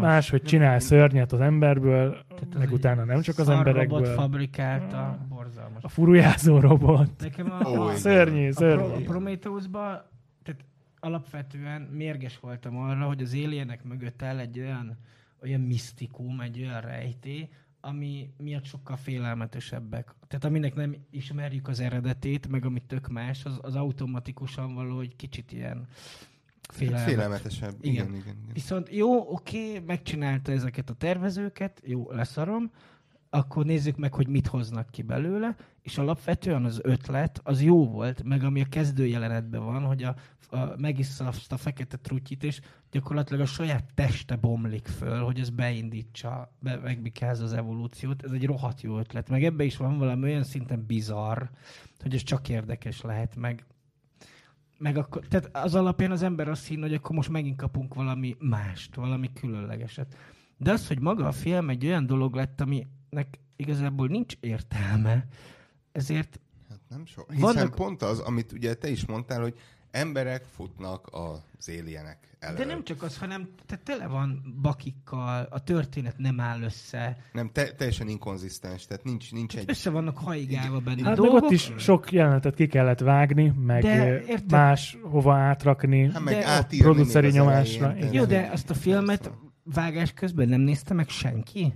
máshogy 0.00 0.42
csinál 0.42 0.78
szörnyet 0.78 1.32
az 1.32 1.40
emberből, 1.40 2.10
Tehát 2.28 2.58
meg 2.58 2.72
utána 2.72 3.04
nem 3.04 3.20
csak 3.20 3.38
az 3.38 3.48
emberekből. 3.48 3.98
robot 3.98 4.14
fabrikálta, 4.14 5.26
borzalmas. 5.28 5.82
A 5.82 5.88
furujázó 5.88 6.60
robot. 6.60 7.10
Nekem 7.20 7.50
a, 7.50 7.68
Ó, 7.68 7.80
a, 7.82 7.84
igen. 7.84 7.96
Szörnyű, 7.96 8.48
a, 8.50 8.52
Pro, 8.54 8.66
a 8.66 8.78
szörnyű. 8.88 9.04
Prometheusban 9.04 10.02
tehát 10.42 10.64
alapvetően 11.00 11.82
mérges 11.82 12.38
voltam 12.40 12.76
arra, 12.76 13.06
hogy 13.06 13.22
az 13.22 13.32
alienek 13.44 13.84
mögött 13.84 14.22
áll 14.22 14.38
egy 14.38 14.58
olyan, 14.58 14.98
olyan 15.42 15.60
misztikum, 15.60 16.40
egy 16.40 16.60
olyan 16.60 16.80
rejtély, 16.80 17.48
ami 17.84 18.30
miatt 18.36 18.64
sokkal 18.64 18.96
félelmetesebbek. 18.96 20.14
Tehát 20.26 20.44
aminek 20.44 20.74
nem 20.74 20.96
ismerjük 21.10 21.68
az 21.68 21.80
eredetét, 21.80 22.48
meg 22.48 22.64
ami 22.64 22.80
tök 22.86 23.08
más, 23.08 23.44
az, 23.44 23.58
az 23.62 23.74
automatikusan 23.74 24.74
való, 24.74 24.96
hogy 24.96 25.16
kicsit 25.16 25.52
ilyen 25.52 25.86
félelmet. 26.72 27.08
Félelmetesebb. 27.08 27.74
Igen, 27.80 27.92
Igen. 27.94 28.06
igen, 28.06 28.36
igen. 28.36 28.52
Viszont 28.52 28.88
jó, 28.90 29.32
oké, 29.32 29.78
megcsinálta 29.78 30.52
ezeket 30.52 30.90
a 30.90 30.94
tervezőket, 30.94 31.80
jó, 31.84 32.10
leszarom, 32.10 32.70
akkor 33.30 33.64
nézzük 33.64 33.96
meg, 33.96 34.14
hogy 34.14 34.28
mit 34.28 34.46
hoznak 34.46 34.90
ki 34.90 35.02
belőle, 35.02 35.56
és 35.82 35.98
alapvetően 35.98 36.64
az 36.64 36.80
ötlet 36.82 37.40
az 37.42 37.62
jó 37.62 37.88
volt, 37.88 38.22
meg 38.22 38.44
ami 38.44 38.60
a 38.60 38.66
kezdő 38.68 39.06
jelenetben 39.06 39.64
van, 39.64 39.82
hogy 39.82 40.02
a, 40.02 40.14
a, 40.54 40.74
megissza 40.78 41.26
azt 41.26 41.52
a 41.52 41.56
fekete 41.56 41.96
trutyit, 41.96 42.44
és 42.44 42.60
gyakorlatilag 42.90 43.40
a 43.42 43.46
saját 43.46 43.84
teste 43.94 44.36
bomlik 44.36 44.86
föl, 44.86 45.24
hogy 45.24 45.40
ez 45.40 45.50
beindítsa, 45.50 46.52
be, 46.58 46.76
megbikázza 46.76 47.44
az 47.44 47.52
evolúciót. 47.52 48.22
Ez 48.22 48.30
egy 48.30 48.46
rohadt 48.46 48.80
jó 48.80 48.98
ötlet. 48.98 49.28
Meg 49.28 49.44
ebbe 49.44 49.64
is 49.64 49.76
van 49.76 49.98
valami 49.98 50.22
olyan 50.22 50.44
szinten 50.44 50.84
bizarr, 50.86 51.42
hogy 52.02 52.14
ez 52.14 52.22
csak 52.22 52.48
érdekes 52.48 53.00
lehet, 53.00 53.36
meg 53.36 53.64
meg 54.78 54.96
akkor, 54.96 55.26
tehát 55.28 55.56
az 55.56 55.74
alapján 55.74 56.10
az 56.10 56.22
ember 56.22 56.48
azt 56.48 56.66
hinne, 56.66 56.82
hogy 56.86 56.94
akkor 56.94 57.16
most 57.16 57.28
megint 57.28 57.56
kapunk 57.56 57.94
valami 57.94 58.36
mást, 58.38 58.94
valami 58.94 59.32
különlegeset. 59.32 60.16
De 60.56 60.72
az, 60.72 60.86
hogy 60.88 61.00
maga 61.00 61.26
a 61.26 61.32
film 61.32 61.70
egy 61.70 61.86
olyan 61.86 62.06
dolog 62.06 62.34
lett, 62.34 62.60
aminek 62.60 63.38
igazából 63.56 64.08
nincs 64.08 64.34
értelme, 64.40 65.26
ezért 65.92 66.40
Hát 66.68 66.80
nem 66.88 67.06
sok. 67.06 67.32
Hiszen 67.32 67.54
Vannak- 67.54 67.74
pont 67.74 68.02
az, 68.02 68.18
amit 68.18 68.52
ugye 68.52 68.74
te 68.74 68.88
is 68.88 69.06
mondtál, 69.06 69.40
hogy 69.40 69.58
emberek 69.94 70.44
futnak 70.56 71.08
az 71.10 71.68
éljenek 71.68 72.18
elől. 72.38 72.56
De 72.56 72.64
nem 72.64 72.84
csak 72.84 73.02
az, 73.02 73.18
hanem 73.18 73.48
te 73.66 73.76
tele 73.76 74.06
van 74.06 74.58
bakikkal, 74.62 75.46
a 75.50 75.62
történet 75.62 76.18
nem 76.18 76.40
áll 76.40 76.62
össze, 76.62 77.16
Nem, 77.32 77.50
te, 77.52 77.72
teljesen 77.72 78.08
inkonzisztens, 78.08 78.86
tehát 78.86 79.04
nincs, 79.04 79.32
nincs 79.32 79.56
egy... 79.56 79.64
össze 79.70 79.90
vannak 79.90 80.18
haigálva 80.18 80.78
benne 80.80 80.96
Hát 81.02 81.04
meg 81.04 81.14
dolgok. 81.16 81.42
ott 81.42 81.50
is 81.50 81.72
sok 81.78 82.12
jelenetet 82.12 82.54
ki 82.54 82.66
kellett 82.66 82.98
vágni, 83.00 83.52
meg 83.56 83.82
De, 83.82 84.10
ö, 84.10 84.14
érted? 84.14 84.50
más 84.50 84.98
hova 85.02 85.34
átrakni. 85.34 86.10
Hát 86.12 86.22
meg 86.22 86.34
de- 86.34 86.46
átírni 86.46 86.84
produceri 86.84 87.30
nyomásra, 87.30 87.86
elején. 87.90 88.12
Jó, 88.12 88.24
de 88.24 88.48
azt 88.52 88.70
a 88.70 88.74
filmet 88.74 89.30
vágás 89.64 90.12
közben 90.12 90.48
nem 90.48 90.60
nézte 90.60 90.94
meg 90.94 91.08
senki? 91.08 91.74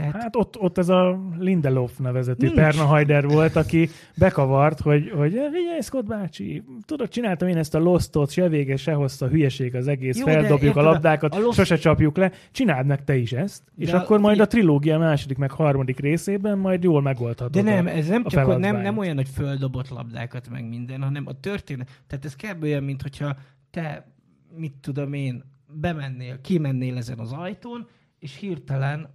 Tehát 0.00 0.22
Hát 0.22 0.36
ott, 0.36 0.58
ott 0.58 0.78
ez 0.78 0.88
a 0.88 1.18
Lindelof 1.38 1.98
nevezetű 1.98 2.46
Nincs. 2.46 2.58
Pernahajder 2.58 3.26
volt, 3.28 3.56
aki 3.56 3.88
bekavart, 4.16 4.80
hogy, 4.80 5.10
hogy 5.16 5.30
figyelj, 5.30 5.80
Scott 5.80 6.04
bácsi, 6.06 6.62
tudod, 6.84 7.08
csináltam 7.08 7.48
én 7.48 7.56
ezt 7.56 7.74
a 7.74 7.78
Lostot, 7.78 8.30
se 8.30 8.48
vége, 8.48 8.76
se 8.76 8.92
hossza, 8.92 9.28
hülyeség 9.28 9.74
az 9.74 9.88
egész, 9.88 10.18
Jó, 10.18 10.24
de 10.24 10.32
feldobjuk 10.32 10.76
a 10.76 10.82
labdákat, 10.82 11.34
a 11.34 11.38
Lost- 11.38 11.56
sose 11.58 11.76
csapjuk 11.76 12.16
le, 12.16 12.32
csináld 12.50 12.86
meg 12.86 13.04
te 13.04 13.16
is 13.16 13.32
ezt, 13.32 13.62
és 13.76 13.90
De 13.90 13.96
a- 13.96 14.00
akkor 14.00 14.20
majd 14.20 14.40
a 14.40 14.46
trilógia 14.46 14.98
második 14.98 15.38
meg 15.38 15.50
harmadik 15.50 15.98
részében 16.00 16.58
majd 16.58 16.82
jól 16.82 17.02
megoldhatod. 17.02 17.62
De 17.64 17.70
nem, 17.70 17.86
ez 17.86 18.08
nem 18.08 18.24
csak 18.24 18.44
hogy 18.44 18.58
nem, 18.58 18.76
nem 18.80 18.98
olyan, 18.98 19.16
hogy 19.16 19.28
földobott 19.28 19.88
labdákat 19.88 20.48
meg 20.50 20.68
minden, 20.68 21.02
hanem 21.02 21.26
a 21.26 21.40
történet. 21.40 21.88
Tehát 22.06 22.24
ez 22.24 22.36
kb. 22.36 22.62
olyan, 22.62 22.82
mint 22.82 23.02
hogyha 23.02 23.36
te, 23.70 24.06
mit 24.56 24.72
tudom 24.80 25.12
én, 25.12 25.44
bemennél, 25.80 26.40
kimennél 26.40 26.96
ezen 26.96 27.18
az 27.18 27.32
ajtón, 27.32 27.86
és 28.18 28.36
hirtelen 28.36 29.08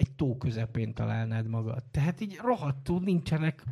egy 0.00 0.10
tó 0.16 0.36
közepén 0.36 0.94
találnád 0.94 1.46
magad. 1.46 1.82
Tehát 1.90 2.20
így 2.20 2.38
rohadtul 2.42 3.00
nincsenek, 3.00 3.64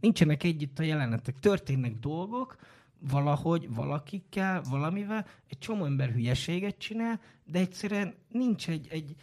nincsenek 0.00 0.42
együtt 0.42 0.78
a 0.78 0.82
jelenetek. 0.82 1.38
Történnek 1.38 1.98
dolgok, 1.98 2.56
valahogy, 2.98 3.74
valakikkel, 3.74 4.62
valamivel, 4.70 5.26
egy 5.48 5.58
csomó 5.58 5.84
ember 5.84 6.10
hülyeséget 6.10 6.78
csinál, 6.78 7.20
de 7.44 7.58
egyszerűen 7.58 8.14
nincs 8.28 8.68
egy, 8.68 8.88
egy 8.90 9.14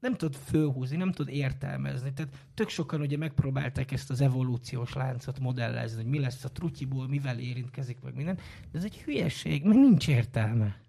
nem 0.00 0.14
tudod 0.14 0.34
fölhúzni, 0.34 0.96
nem 0.96 1.12
tudod 1.12 1.34
értelmezni. 1.34 2.12
Tehát 2.12 2.32
tök 2.54 2.68
sokan 2.68 3.00
ugye 3.00 3.16
megpróbálták 3.16 3.92
ezt 3.92 4.10
az 4.10 4.20
evolúciós 4.20 4.92
láncot 4.92 5.38
modellezni, 5.38 6.02
hogy 6.02 6.10
mi 6.10 6.18
lesz 6.18 6.44
a 6.44 6.52
trutyiból, 6.52 7.08
mivel 7.08 7.38
érintkezik, 7.38 8.00
meg 8.00 8.14
minden. 8.14 8.34
De 8.72 8.78
ez 8.78 8.84
egy 8.84 8.96
hülyeség, 8.96 9.64
mert 9.64 9.78
nincs 9.78 10.08
értelme. 10.08 10.80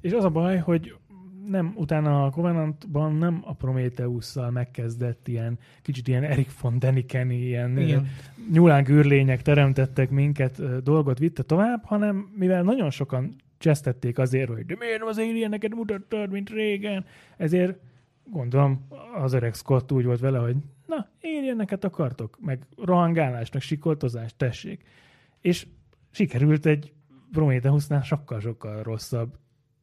És 0.00 0.12
az 0.12 0.24
a 0.24 0.30
baj, 0.30 0.58
hogy 0.58 0.96
nem, 1.50 1.72
utána 1.76 2.24
a 2.24 2.30
Covenantban 2.30 3.14
nem 3.14 3.42
a 3.44 3.52
Prometheus-szal 3.52 4.50
megkezdett 4.50 5.28
ilyen, 5.28 5.58
kicsit 5.82 6.08
ilyen 6.08 6.22
Erik 6.22 6.60
von 6.60 6.78
Däniken, 6.78 7.30
ilyen 7.30 7.70
Igen. 7.70 7.82
Igen. 7.86 8.06
nyulánk 8.52 8.88
űrlények 8.88 9.42
teremtettek 9.42 10.10
minket 10.10 10.82
dolgot 10.82 11.18
vitte 11.18 11.42
tovább, 11.42 11.84
hanem 11.84 12.30
mivel 12.34 12.62
nagyon 12.62 12.90
sokan 12.90 13.36
csesztették 13.58 14.18
azért, 14.18 14.48
hogy 14.48 14.66
de 14.66 14.74
miért 14.78 15.02
az 15.02 15.18
alieneket 15.18 15.74
mutattad, 15.74 16.30
mint 16.30 16.50
régen, 16.50 17.04
ezért 17.36 17.78
gondolom 18.24 18.86
az 19.22 19.32
öreg 19.32 19.54
Scott 19.54 19.92
úgy 19.92 20.04
volt 20.04 20.20
vele, 20.20 20.38
hogy 20.38 20.56
na, 20.86 21.08
alieneket 21.22 21.84
akartok, 21.84 22.38
meg 22.40 22.62
rohangálás, 22.76 23.50
meg 23.50 23.62
sikoltozás, 23.62 24.36
tessék. 24.36 24.84
És 25.40 25.66
sikerült 26.10 26.66
egy 26.66 26.92
Prometheusnál 27.32 28.02
sokkal-sokkal 28.02 28.82
rosszabb, 28.82 29.36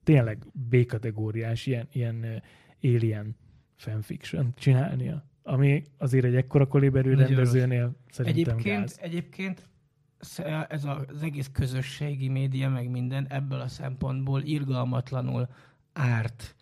tényleg 0.06 0.46
B-kategóriás 0.70 1.66
ilyen, 1.66 1.88
ilyen 1.92 2.44
alien 2.82 3.36
fanfiction 3.76 4.54
csinálnia, 4.58 5.26
ami 5.44 5.84
azért 5.98 6.26
egy 6.26 6.36
ekkora 6.36 6.68
koliberű 6.68 7.14
Nagyon 7.14 7.28
rendezőnél 7.28 7.96
szerintem 8.12 8.58
Egyébként, 8.58 8.80
gáz. 8.80 8.98
egyébként 9.02 9.70
ez 10.70 10.86
az 10.86 11.22
egész 11.22 11.50
közösségi 11.54 12.30
média, 12.30 12.70
meg 12.70 12.90
minden 12.90 13.28
ebből 13.28 13.60
a 13.60 13.68
szempontból 13.68 14.42
irgalmatlanul 14.42 15.48
árt, 15.94 16.55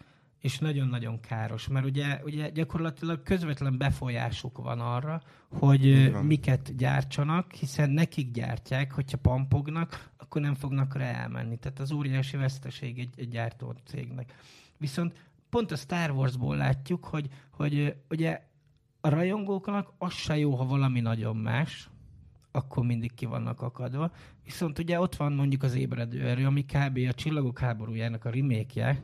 és 0.44 0.60
nagyon-nagyon 0.60 1.20
káros, 1.20 1.68
mert 1.68 1.86
ugye, 1.86 2.20
ugye 2.24 2.49
gyakorlatilag 2.49 3.24
közvetlen 3.24 3.78
befolyásuk 3.78 4.57
van 4.57 4.80
arra, 4.80 5.22
hogy 5.52 6.11
van. 6.11 6.26
miket 6.26 6.76
gyártsanak, 6.76 7.53
hiszen 7.53 7.90
nekik 7.90 8.32
gyártják, 8.32 8.91
hogyha 8.91 9.18
pampognak, 9.18 10.10
akkor 10.18 10.41
nem 10.41 10.56
fognak 10.56 10.95
rá 10.95 11.06
elmenni. 11.06 11.57
Tehát 11.57 11.80
az 11.80 11.91
óriási 11.91 12.38
veszteség 12.38 12.99
egy, 12.99 13.14
egy 13.15 13.30
gyártó 13.30 13.76
cégnek. 13.86 14.34
Viszont 14.78 15.18
pont 15.49 15.72
a 15.72 15.76
Star 15.76 16.11
Warsból 16.11 16.56
látjuk, 16.56 17.06
hogy, 17.06 17.30
hogy 17.49 17.95
ugye 18.10 18.41
a 19.02 19.10
rajongóknak 19.10 19.94
az 19.98 20.14
se 20.14 20.38
jó, 20.38 20.56
ha 20.56 20.65
valami 20.65 20.99
nagyon 20.99 21.36
más, 21.36 21.90
akkor 22.52 22.86
mindig 22.86 23.14
ki 23.14 23.26
vannak 23.26 23.61
akadva. 23.61 24.11
Viszont 24.44 24.80
ugye 24.80 24.99
ott 24.99 25.15
van 25.15 25.34
mondjuk 25.34 25.64
az 25.64 25.76
ébredő 25.76 26.28
erő, 26.28 26.45
ami 26.45 26.65
kb. 26.65 26.99
a 27.10 27.14
Csillagok 27.14 27.60
háborújának 27.60 28.26
a 28.26 28.30
remake 28.30 29.03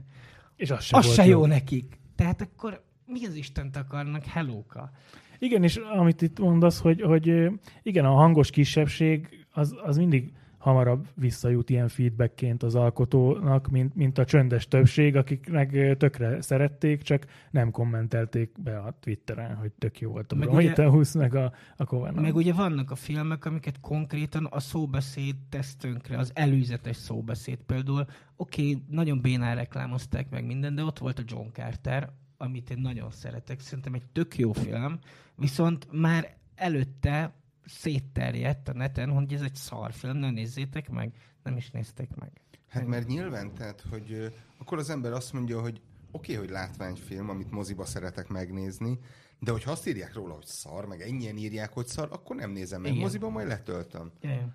És 0.59 0.71
az 0.71 0.83
sem 0.83 0.99
az 0.99 1.13
se 1.13 1.25
jó 1.25 1.45
nekik. 1.45 1.99
Tehát 2.15 2.41
akkor 2.41 2.83
mi 3.05 3.25
az 3.25 3.35
Istent 3.35 3.75
akarnak? 3.75 4.25
Hellóka. 4.25 4.91
Igen, 5.39 5.63
és 5.63 5.75
amit 5.75 6.21
itt 6.21 6.39
mondasz, 6.39 6.79
hogy, 6.79 7.01
hogy 7.01 7.49
igen, 7.83 8.05
a 8.05 8.13
hangos 8.13 8.49
kisebbség 8.49 9.45
az, 9.51 9.75
az 9.83 9.97
mindig 9.97 10.31
hamarabb 10.59 11.07
visszajut 11.13 11.69
ilyen 11.69 11.87
feedbackként 11.87 12.63
az 12.63 12.75
alkotónak, 12.75 13.67
mint, 13.67 13.95
mint 13.95 14.17
a 14.17 14.25
csöndes 14.25 14.67
többség, 14.67 15.15
akiknek 15.15 15.73
ö, 15.73 15.95
tökre 15.95 16.41
szerették, 16.41 17.01
csak 17.01 17.25
nem 17.51 17.71
kommentelték 17.71 18.51
be 18.61 18.77
a 18.77 18.97
Twitteren, 18.99 19.55
hogy 19.55 19.71
tök 19.71 19.99
jó 19.99 20.11
volt 20.11 20.31
a 20.31 20.35
Meg 20.35 20.47
Prometheus, 20.47 21.11
meg 21.11 21.35
a, 21.35 21.53
a 21.77 21.85
Covenant. 21.85 22.21
Meg 22.21 22.35
ugye 22.35 22.53
vannak 22.53 22.91
a 22.91 22.95
filmek, 22.95 23.45
amiket 23.45 23.79
konkrétan 23.79 24.45
a 24.45 24.59
szóbeszéd 24.59 25.35
tesz 25.49 25.75
tönkre, 25.75 26.17
az 26.17 26.31
előzetes 26.33 26.95
szóbeszéd 26.95 27.57
például. 27.65 28.05
Oké, 28.35 28.61
okay, 28.61 28.83
nagyon 28.89 29.21
bénán 29.21 29.55
reklámozták 29.55 30.29
meg 30.29 30.45
minden, 30.45 30.75
de 30.75 30.83
ott 30.83 30.99
volt 30.99 31.19
a 31.19 31.23
John 31.25 31.47
Carter, 31.53 32.09
amit 32.37 32.69
én 32.69 32.79
nagyon 32.81 33.11
szeretek. 33.11 33.59
Szerintem 33.59 33.93
egy 33.93 34.05
tök 34.11 34.37
jó 34.37 34.51
film, 34.51 34.99
viszont 35.35 35.87
már 35.91 36.37
előtte 36.55 37.33
szétterjedt 37.69 38.67
a 38.67 38.73
neten, 38.73 39.09
hogy 39.09 39.33
ez 39.33 39.41
egy 39.41 39.55
szarfilm, 39.55 40.17
ne 40.17 40.29
nézzétek 40.29 40.89
meg, 40.89 41.13
nem 41.43 41.57
is 41.57 41.71
nézték 41.71 42.09
meg. 42.15 42.31
Hát 42.67 42.85
mert 42.85 43.07
nyilván, 43.07 43.53
tehát, 43.53 43.83
hogy 43.89 44.33
akkor 44.57 44.77
az 44.77 44.89
ember 44.89 45.11
azt 45.11 45.33
mondja, 45.33 45.61
hogy 45.61 45.81
oké, 46.11 46.33
okay, 46.33 46.45
hogy 46.45 46.53
látványfilm, 46.53 47.29
amit 47.29 47.51
moziba 47.51 47.85
szeretek 47.85 48.27
megnézni, 48.27 48.99
de 49.39 49.51
hogyha 49.51 49.71
azt 49.71 49.87
írják 49.87 50.13
róla, 50.13 50.33
hogy 50.33 50.45
szar, 50.45 50.85
meg 50.85 51.01
ennyien 51.01 51.37
írják, 51.37 51.73
hogy 51.73 51.85
szar, 51.87 52.07
akkor 52.11 52.35
nem 52.35 52.51
nézem 52.51 52.81
meg. 52.81 52.91
Igen. 52.91 53.03
Moziba 53.03 53.29
majd 53.29 53.47
letöltöm. 53.47 54.11
Ja. 54.21 54.53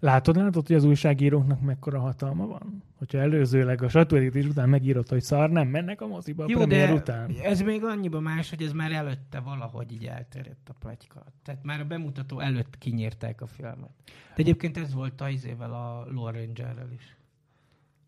Látod, 0.00 0.36
látod, 0.36 0.66
hogy 0.66 0.76
az 0.76 0.84
újságíróknak 0.84 1.60
mekkora 1.60 2.00
hatalma 2.00 2.46
van? 2.46 2.82
Hogyha 2.98 3.18
előzőleg 3.18 3.82
a 3.82 3.88
statuetítés 3.88 4.46
után 4.46 4.68
megírod, 4.68 5.08
hogy 5.08 5.22
szar, 5.22 5.50
nem 5.50 5.68
mennek 5.68 6.00
a 6.00 6.06
moziba 6.06 6.44
a 6.44 6.46
Jó, 6.48 6.56
premier 6.56 6.86
de 6.88 6.94
után. 6.94 7.34
ez 7.42 7.60
még 7.60 7.84
annyiban 7.84 8.22
más, 8.22 8.50
hogy 8.50 8.62
ez 8.62 8.72
már 8.72 8.92
előtte 8.92 9.40
valahogy 9.40 9.92
így 9.92 10.04
elterjedt 10.04 10.68
a 10.68 10.72
pletyka. 10.78 11.24
Tehát 11.44 11.64
már 11.64 11.80
a 11.80 11.84
bemutató 11.84 12.40
előtt 12.40 12.78
kinyírták 12.78 13.40
a 13.40 13.46
filmet. 13.46 13.90
De 14.04 14.12
egyébként 14.36 14.76
ez 14.76 14.94
volt 14.94 15.20
a 15.20 15.28
izével 15.28 15.72
a 15.72 16.06
Lone 16.10 16.38
Rangerrel 16.38 16.92
is. 16.94 17.16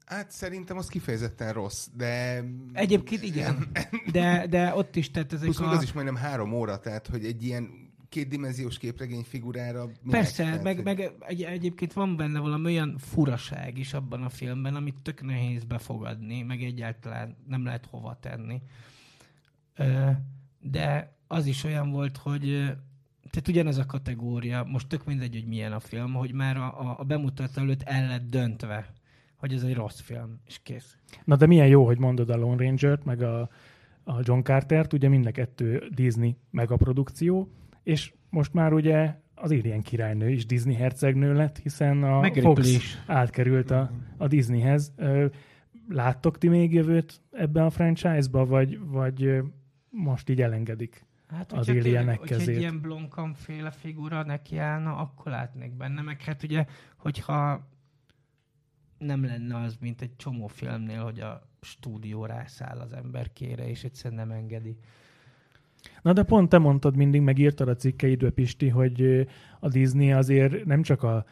Hát 0.05 0.31
szerintem 0.31 0.77
az 0.77 0.89
kifejezetten 0.89 1.53
rossz, 1.53 1.89
de... 1.97 2.45
Egyébként 2.73 3.23
igen, 3.23 3.67
de, 4.13 4.47
de 4.47 4.75
ott 4.75 4.97
is, 4.97 5.11
tehát 5.11 5.33
ezek 5.33 5.45
Plusz 5.45 5.61
a... 5.61 5.71
az 5.71 5.83
is 5.83 5.93
majdnem 5.93 6.17
három 6.17 6.53
óra, 6.53 6.79
tehát 6.79 7.07
hogy 7.07 7.25
egy 7.25 7.45
ilyen 7.45 7.82
kétdimenziós 8.13 8.79
képregény 8.79 9.23
figurára... 9.23 9.89
Persze, 10.11 10.43
Tehát, 10.43 10.63
meg, 10.63 10.75
hogy- 10.75 10.85
meg 10.85 11.13
egy, 11.19 11.43
egyébként 11.43 11.93
van 11.93 12.17
benne 12.17 12.39
valami 12.39 12.65
olyan 12.65 12.99
furaság 12.99 13.79
is 13.79 13.95
abban 13.95 14.23
a 14.23 14.29
filmben, 14.29 14.75
amit 14.75 14.97
tök 15.03 15.23
nehéz 15.23 15.65
befogadni, 15.65 16.43
meg 16.43 16.63
egyáltalán 16.63 17.37
nem 17.49 17.65
lehet 17.65 17.87
hova 17.87 18.19
tenni. 18.21 18.63
De 20.61 21.17
az 21.27 21.47
is 21.47 21.65
olyan 21.65 21.91
volt, 21.91 22.17
hogy 22.17 22.41
tehát 23.31 23.49
ugyanez 23.49 23.79
a 23.79 23.87
kategória, 23.87 24.65
most 24.65 24.89
tök 24.89 25.05
mindegy, 25.05 25.33
hogy 25.33 25.47
milyen 25.47 25.73
a 25.73 25.81
film, 25.81 26.13
hogy 26.13 26.33
már 26.33 26.57
a, 26.57 26.81
a, 26.81 26.97
a 26.99 27.05
bemutató 27.05 27.61
előtt 27.61 27.83
el 27.83 28.07
lett 28.07 28.31
döntve, 28.31 28.93
hogy 29.37 29.53
ez 29.53 29.63
egy 29.63 29.75
rossz 29.75 30.01
film, 30.01 30.41
és 30.47 30.61
kész. 30.63 30.97
Na 31.25 31.37
de 31.37 31.47
milyen 31.47 31.67
jó, 31.67 31.87
hogy 31.87 31.99
mondod 31.99 32.31
a 32.31 32.37
Lone 32.37 32.65
Ranger-t, 32.65 33.05
meg 33.05 33.23
a, 33.23 33.41
a 34.05 34.21
John 34.23 34.41
Carter-t, 34.41 34.93
ugye 34.93 35.09
mind 35.09 35.27
a 35.27 35.31
kettő 35.31 35.89
Disney 35.95 36.37
megaprodukció, 36.51 37.49
és 37.83 38.13
most 38.31 38.53
már 38.53 38.73
ugye 38.73 39.15
az 39.35 39.51
Alien 39.51 39.83
királynő 39.83 40.31
is 40.31 40.47
Disney 40.47 40.75
hercegnő 40.75 41.33
lett, 41.35 41.59
hiszen 41.59 42.03
a 42.03 42.21
Meg 42.21 42.35
Fox 42.35 42.75
is. 42.75 42.99
átkerült 43.07 43.71
a, 43.71 43.91
a 44.17 44.27
Disneyhez. 44.27 44.93
Láttok 45.89 46.39
ti 46.39 46.49
még 46.49 46.73
jövőt 46.73 47.21
ebben 47.31 47.65
a 47.65 47.71
franchise-ba, 47.71 48.47
vagy, 48.47 48.79
vagy 48.81 49.43
most 49.91 50.29
így 50.29 50.43
elengedik? 50.43 51.05
Hát, 51.29 51.53
Az 51.53 51.69
alienek 51.69 52.19
hogyha 52.19 52.37
kezét. 52.37 52.55
egy 52.55 52.61
ilyen 52.61 52.81
Blomkamp 52.81 53.37
féle 53.37 53.71
figura 53.71 54.23
nekiállna, 54.23 54.97
akkor 54.97 55.33
látnék 55.33 55.73
benne. 55.73 56.03
Meg 56.03 56.23
hát 56.23 56.43
ugye, 56.43 56.67
hogyha 56.97 57.69
nem 58.99 59.25
lenne 59.25 59.57
az, 59.57 59.77
mint 59.81 60.01
egy 60.01 60.17
csomó 60.17 60.47
filmnél, 60.47 61.03
hogy 61.03 61.21
a 61.21 61.49
stúdió 61.61 62.25
rászáll 62.25 62.79
az 62.79 62.93
ember 62.93 63.33
kére, 63.33 63.69
és 63.69 63.85
egyszerűen 63.85 64.27
nem 64.27 64.37
engedi. 64.37 64.77
Na 66.03 66.13
de 66.13 66.23
pont 66.23 66.49
te 66.49 66.59
mondtad 66.59 66.97
mindig, 66.97 67.21
megírtad 67.21 67.69
a 67.69 67.75
cikkeidbe, 67.75 68.31
Pisti, 68.31 68.69
hogy 68.69 69.27
a 69.61 69.69
Disney 69.69 70.13
azért 70.13 70.65
nem 70.65 70.83
csak 70.83 71.03
a 71.03 71.25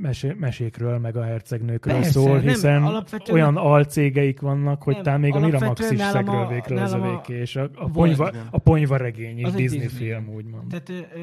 mesé- 0.00 0.38
mesékről, 0.38 0.98
meg 0.98 1.16
a 1.16 1.22
hercegnőkről 1.22 1.94
Persze, 1.94 2.10
szól, 2.10 2.36
nem, 2.36 2.40
hiszen 2.40 2.82
alapvetően 2.82 3.38
olyan 3.40 3.56
alcégeik 3.56 4.40
vannak, 4.40 4.82
hogy 4.82 4.94
Nem, 4.94 5.02
talán 5.02 5.20
még 5.20 5.34
a 5.34 5.38
Miramax 5.38 5.90
is 5.90 5.98
szegről 6.00 6.34
az 6.36 6.68
nálam 6.68 7.02
a- 7.02 7.06
övéké, 7.06 7.40
és 7.40 7.56
a, 7.56 7.70
a, 7.74 7.90
ponyva, 7.90 8.32
a 8.50 8.58
ponyva 8.58 8.96
regény 8.96 9.38
is 9.38 9.44
Az 9.44 9.54
Disney, 9.54 9.78
Disney. 9.80 10.06
film, 10.08 10.28
úgymond. 10.34 10.68
Tehát 10.68 10.88
ö, 10.88 11.18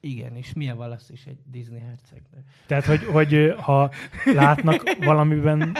igen, 0.00 0.36
és 0.36 0.52
Mia 0.52 0.74
Wallace 0.74 1.12
is 1.12 1.26
egy 1.26 1.38
Disney 1.50 1.80
hercegnő. 1.80 2.44
Tehát, 2.66 2.84
hogy, 2.84 3.04
hogy 3.04 3.54
ha 3.58 3.90
látnak 4.34 4.96
valamiben 4.98 5.76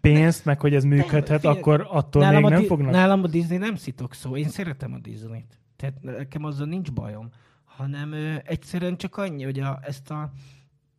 pénzt, 0.00 0.44
meg 0.44 0.60
hogy 0.60 0.74
ez 0.74 0.84
működhet, 0.84 1.44
akkor 1.44 1.86
attól 1.90 2.30
még 2.30 2.44
a 2.44 2.48
nem 2.48 2.60
Di- 2.60 2.66
fognak... 2.66 2.92
Nálam 2.92 3.22
a 3.22 3.26
Disney 3.26 3.58
nem 3.58 3.76
szitok 3.76 4.14
szó. 4.14 4.36
Én 4.36 4.48
szeretem 4.48 4.92
a 4.92 4.98
Disney-t. 4.98 5.58
Tehát 5.76 6.02
nekem 6.02 6.44
azzal 6.44 6.66
nincs 6.66 6.92
bajom. 6.92 7.28
Hanem 7.64 8.12
ö, 8.12 8.34
egyszerűen 8.44 8.96
csak 8.96 9.16
annyi, 9.16 9.44
hogy 9.44 9.60
a, 9.60 9.78
ezt, 9.82 10.10
a, 10.10 10.32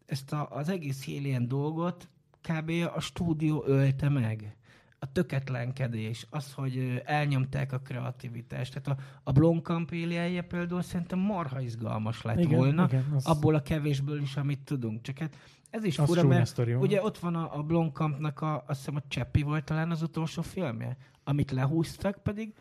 ezt 0.05 0.34
a, 0.34 0.47
az 0.51 0.69
egész 0.69 1.07
Alien 1.07 1.47
dolgot 1.47 2.10
kb. 2.41 2.72
a 2.95 2.99
stúdió 2.99 3.64
ölte 3.68 4.10
meg. 4.10 4.55
A 5.04 5.12
töketlenkedés, 5.12 6.28
az, 6.30 6.54
hogy 6.54 7.02
elnyomták 7.06 7.72
a 7.74 7.80
kreativitást. 7.80 8.80
Tehát 8.82 9.00
a, 9.00 9.04
a 9.24 9.32
Blomkamp 9.32 9.90
alienje 9.92 10.42
például 10.42 10.82
szerintem 10.82 11.20
marha 11.20 11.60
izgalmas 11.62 12.22
lett 12.22 12.40
Igen, 12.40 12.58
volna. 12.58 12.86
igen, 12.90 13.06
az- 13.16 13.26
abból 13.26 13.56
a 13.56 13.62
kevésből 13.62 14.22
is, 14.22 14.36
amit 14.36 14.60
tudunk. 14.60 15.02
Csak 15.02 15.18
hát 15.18 15.38
ez 15.70 15.84
is 15.84 16.00
Az 16.00 16.08
fura, 16.08 16.24
mert 16.24 16.46
sztori 16.46 16.74
ugye 16.74 17.02
ott 17.04 17.18
van 17.18 17.36
a, 17.36 17.58
a 17.58 17.64
Blomkampnak 17.64 18.42
a, 18.42 18.64
azt 18.68 18.80
hiszem 18.80 18.96
a 18.96 19.02
Cseppi 19.08 19.42
volt 19.42 19.64
talán 19.64 19.92
az 19.92 20.02
utolsó 20.02 20.42
filmje, 20.42 20.98
amit 21.24 21.52
lehúztak, 21.52 22.24
pedig 22.24 22.54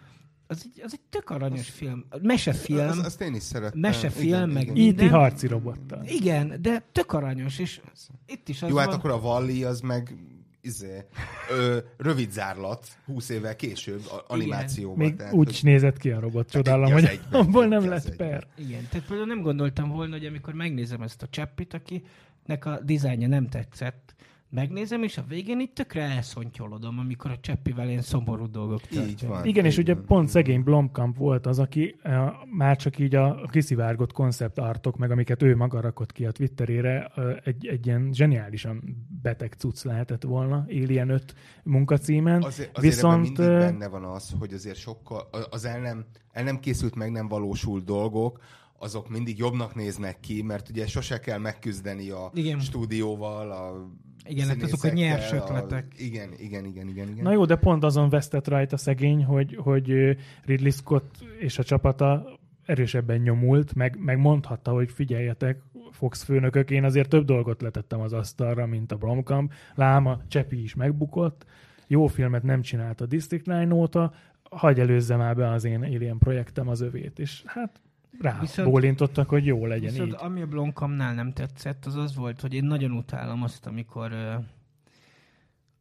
az 0.47 0.63
egy, 0.73 0.83
az 0.85 0.93
egy 0.93 1.01
tök 1.09 1.31
aranyos 1.31 1.71
film. 1.71 2.05
Mesefilm. 2.23 2.89
Az, 2.89 2.99
azt 2.99 3.21
én 3.21 3.35
is 3.35 3.43
szerettem. 3.43 3.81
Mesefilm, 3.81 4.27
Igen, 4.27 4.49
meg 4.49 4.63
igen. 4.63 4.77
így- 4.77 4.89
E.T. 4.89 4.97
minden- 5.01 5.19
harci 5.19 5.47
robottal. 5.47 6.05
Igen, 6.05 6.63
de 6.63 6.85
tök 6.93 7.13
aranyos, 7.13 7.59
és 7.59 7.81
itt 8.27 8.49
is 8.49 8.63
az 8.63 8.69
Jó, 8.69 8.77
hát 8.77 8.87
van. 8.87 8.95
akkor 8.97 9.11
a 9.11 9.21
Valli 9.21 9.65
az 9.65 9.81
meg 9.81 10.17
izé, 10.63 11.05
ö, 11.51 11.79
rövid 11.97 12.31
zárlat, 12.31 12.87
20 13.05 13.29
évvel 13.29 13.57
később 13.57 14.07
a, 14.07 14.25
animációban. 14.27 14.99
Még 14.99 15.17
tehát, 15.17 15.33
úgy 15.33 15.49
is 15.49 15.63
nézett 15.63 15.97
ki 15.97 16.11
a 16.11 16.21
robot. 16.21 16.51
Csodálom, 16.51 16.85
egy 16.85 16.93
az 16.93 17.01
hogy 17.01 17.09
egyben, 17.09 17.41
abból 17.41 17.67
nem 17.67 17.89
lett 17.89 18.05
egyben. 18.05 18.29
per. 18.29 18.47
Igen, 18.57 18.87
tehát 18.91 19.07
például 19.07 19.29
nem 19.29 19.43
gondoltam 19.43 19.89
volna, 19.89 20.13
hogy 20.13 20.27
amikor 20.27 20.55
megnézem 20.55 21.03
ezt 21.03 21.23
a 21.23 21.27
Cseppit, 21.31 21.75
akinek 21.75 22.65
a 22.65 22.81
dizájnja 22.83 23.29
nem 23.29 23.49
tetszett, 23.49 24.15
megnézem, 24.53 25.03
és 25.03 25.19
a 25.19 25.25
végén 25.29 25.61
itt 25.61 25.75
tökre 25.75 26.03
elszontyolodom, 26.03 26.99
amikor 26.99 27.31
a 27.31 27.39
Cseppivel 27.41 27.89
ilyen 27.89 28.03
szomorú 28.03 28.51
dolgok 28.51 28.81
történnek. 28.81 29.11
Így 29.11 29.27
van. 29.27 29.45
Igen, 29.45 29.65
és 29.65 29.79
ugye 29.79 29.95
van. 29.95 30.05
pont 30.05 30.29
szegény 30.29 30.63
Blomkamp 30.63 31.17
volt 31.17 31.47
az, 31.47 31.59
aki 31.59 31.97
uh, 32.05 32.13
már 32.51 32.77
csak 32.77 32.99
így 32.99 33.15
a 33.15 33.49
kiszivárgott 33.51 34.13
konceptartok, 34.13 34.97
meg 34.97 35.11
amiket 35.11 35.43
ő 35.43 35.57
maga 35.57 35.81
rakott 35.81 36.13
ki 36.13 36.27
a 36.27 36.31
Twitterére, 36.31 37.13
uh, 37.17 37.37
egy, 37.45 37.67
egy 37.67 37.87
ilyen 37.87 38.11
zseniálisan 38.13 39.07
beteg 39.23 39.53
cucc 39.53 39.83
lehetett 39.83 40.23
volna, 40.23 40.65
Alien 40.69 41.09
5 41.09 41.35
munkacímen. 41.63 42.43
Azért, 42.43 42.79
azért 42.79 42.95
Viszont, 42.95 43.23
mindig 43.23 43.45
ö, 43.45 43.59
benne 43.59 43.89
van 43.89 44.05
az, 44.05 44.35
hogy 44.39 44.53
azért 44.53 44.79
sokkal, 44.79 45.29
az 45.51 45.65
el 45.65 45.81
nem, 45.81 46.05
el 46.33 46.45
nem 46.45 46.61
készült, 46.61 46.95
meg 46.95 47.11
nem 47.11 47.29
valósult 47.29 47.85
dolgok, 47.85 48.41
azok 48.79 49.09
mindig 49.09 49.39
jobbnak 49.39 49.75
néznek 49.75 50.21
ki, 50.21 50.43
mert 50.43 50.69
ugye 50.69 50.87
sose 50.87 51.21
kell 51.21 51.39
megküzdeni 51.39 52.11
a 52.11 52.31
Igen. 52.35 52.61
stúdióval, 52.61 53.51
a 53.51 53.89
Igen, 54.29 54.49
hát 54.49 54.63
azok 54.63 54.85
a 54.85 54.93
nyers 54.93 55.33
ötletek. 55.33 55.87
A, 55.91 55.95
igen, 55.97 56.29
igen, 56.39 56.65
igen, 56.65 56.89
igen, 56.89 57.09
igen. 57.09 57.23
Na 57.23 57.33
jó, 57.33 57.45
de 57.45 57.57
pont 57.57 57.85
azon 57.85 58.09
vesztett 58.09 58.49
rajta 58.49 58.77
szegény, 58.77 59.25
hogy, 59.25 59.57
hogy 59.57 60.17
Ridley 60.45 60.71
Scott 60.71 61.25
és 61.39 61.59
a 61.59 61.63
csapata 61.63 62.39
erősebben 62.65 63.21
nyomult, 63.21 63.75
meg, 63.75 63.97
meg 63.99 64.19
mondhatta, 64.19 64.71
hogy 64.71 64.91
figyeljetek, 64.91 65.63
Fox 65.91 66.23
főnökök, 66.23 66.71
én 66.71 66.85
azért 66.85 67.09
több 67.09 67.25
dolgot 67.25 67.63
letettem 67.63 68.01
az 68.01 68.13
asztalra, 68.13 68.67
mint 68.67 68.93
a 68.93 68.97
Blomkamp. 68.97 69.53
Lám, 69.75 70.07
a 70.07 70.21
Csepi 70.29 70.63
is 70.63 70.75
megbukott, 70.75 71.45
jó 71.87 72.07
filmet 72.07 72.43
nem 72.43 72.63
csinált 72.63 73.01
a 73.01 73.07
District 73.07 73.43
9 73.43 73.73
óta, 73.73 74.13
hagyj 74.51 74.81
előzze 74.81 75.17
már 75.17 75.37
be 75.37 75.51
az 75.51 75.65
én 75.65 75.83
Alien 75.83 76.19
projektem 76.19 76.69
az 76.69 76.81
övét, 76.81 77.19
és 77.19 77.43
hát 77.47 77.81
rá 78.21 78.39
Viszont- 78.41 78.69
bólintottak, 78.71 79.29
hogy 79.29 79.47
jó 79.47 79.67
legyen 79.67 79.91
Viszont 79.91 80.09
így. 80.13 80.17
ami 80.19 80.41
a 80.43 80.47
Blomkampnál 80.47 81.15
nem 81.15 81.33
tetszett, 81.33 81.87
az 81.87 81.97
az 81.97 82.15
volt, 82.17 82.41
hogy 82.41 82.55
én 82.55 82.65
nagyon 82.65 82.91
utálom 82.91 83.43
azt, 83.43 83.67
amikor 83.67 84.13
ö, 84.13 84.35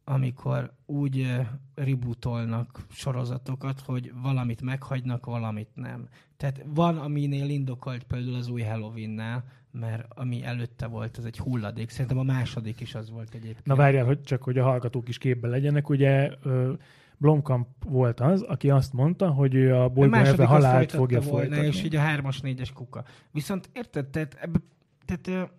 amikor 0.04 0.72
úgy 0.86 1.36
rebootolnak 1.74 2.80
sorozatokat, 2.90 3.80
hogy 3.80 4.12
valamit 4.22 4.62
meghagynak, 4.62 5.26
valamit 5.26 5.68
nem. 5.74 6.08
Tehát 6.36 6.64
van, 6.66 6.98
aminél 6.98 7.48
indokolt 7.48 8.02
például 8.04 8.34
az 8.36 8.48
új 8.48 8.62
Halloween-nál, 8.62 9.44
mert 9.70 10.06
ami 10.14 10.44
előtte 10.44 10.86
volt, 10.86 11.16
az 11.16 11.24
egy 11.24 11.38
hulladék. 11.38 11.90
Szerintem 11.90 12.18
a 12.18 12.22
második 12.22 12.80
is 12.80 12.94
az 12.94 13.10
volt 13.10 13.34
egyébként. 13.34 13.66
Na 13.66 13.74
várjál, 13.74 14.04
hogy 14.04 14.22
csak 14.22 14.42
hogy 14.42 14.58
a 14.58 14.62
hallgatók 14.64 15.08
is 15.08 15.18
képben 15.18 15.50
legyenek. 15.50 15.88
Ugye 15.88 16.30
Blomkamp 17.22 17.66
volt 17.84 18.20
az, 18.20 18.42
aki 18.42 18.70
azt 18.70 18.92
mondta, 18.92 19.30
hogy 19.30 19.54
ő 19.54 19.74
a 19.74 19.88
bolygó 19.88 20.44
halált 20.44 20.90
fogja 20.90 21.20
volna, 21.20 21.38
folytatni. 21.38 21.66
És 21.66 21.82
így 21.82 21.96
a 21.96 22.00
hármas, 22.00 22.40
négyes 22.40 22.72
kuka. 22.72 23.04
Viszont 23.30 23.70
érted, 23.72 24.06
tehát, 24.06 24.36
ebbe, 24.40 24.58
tehát 25.04 25.50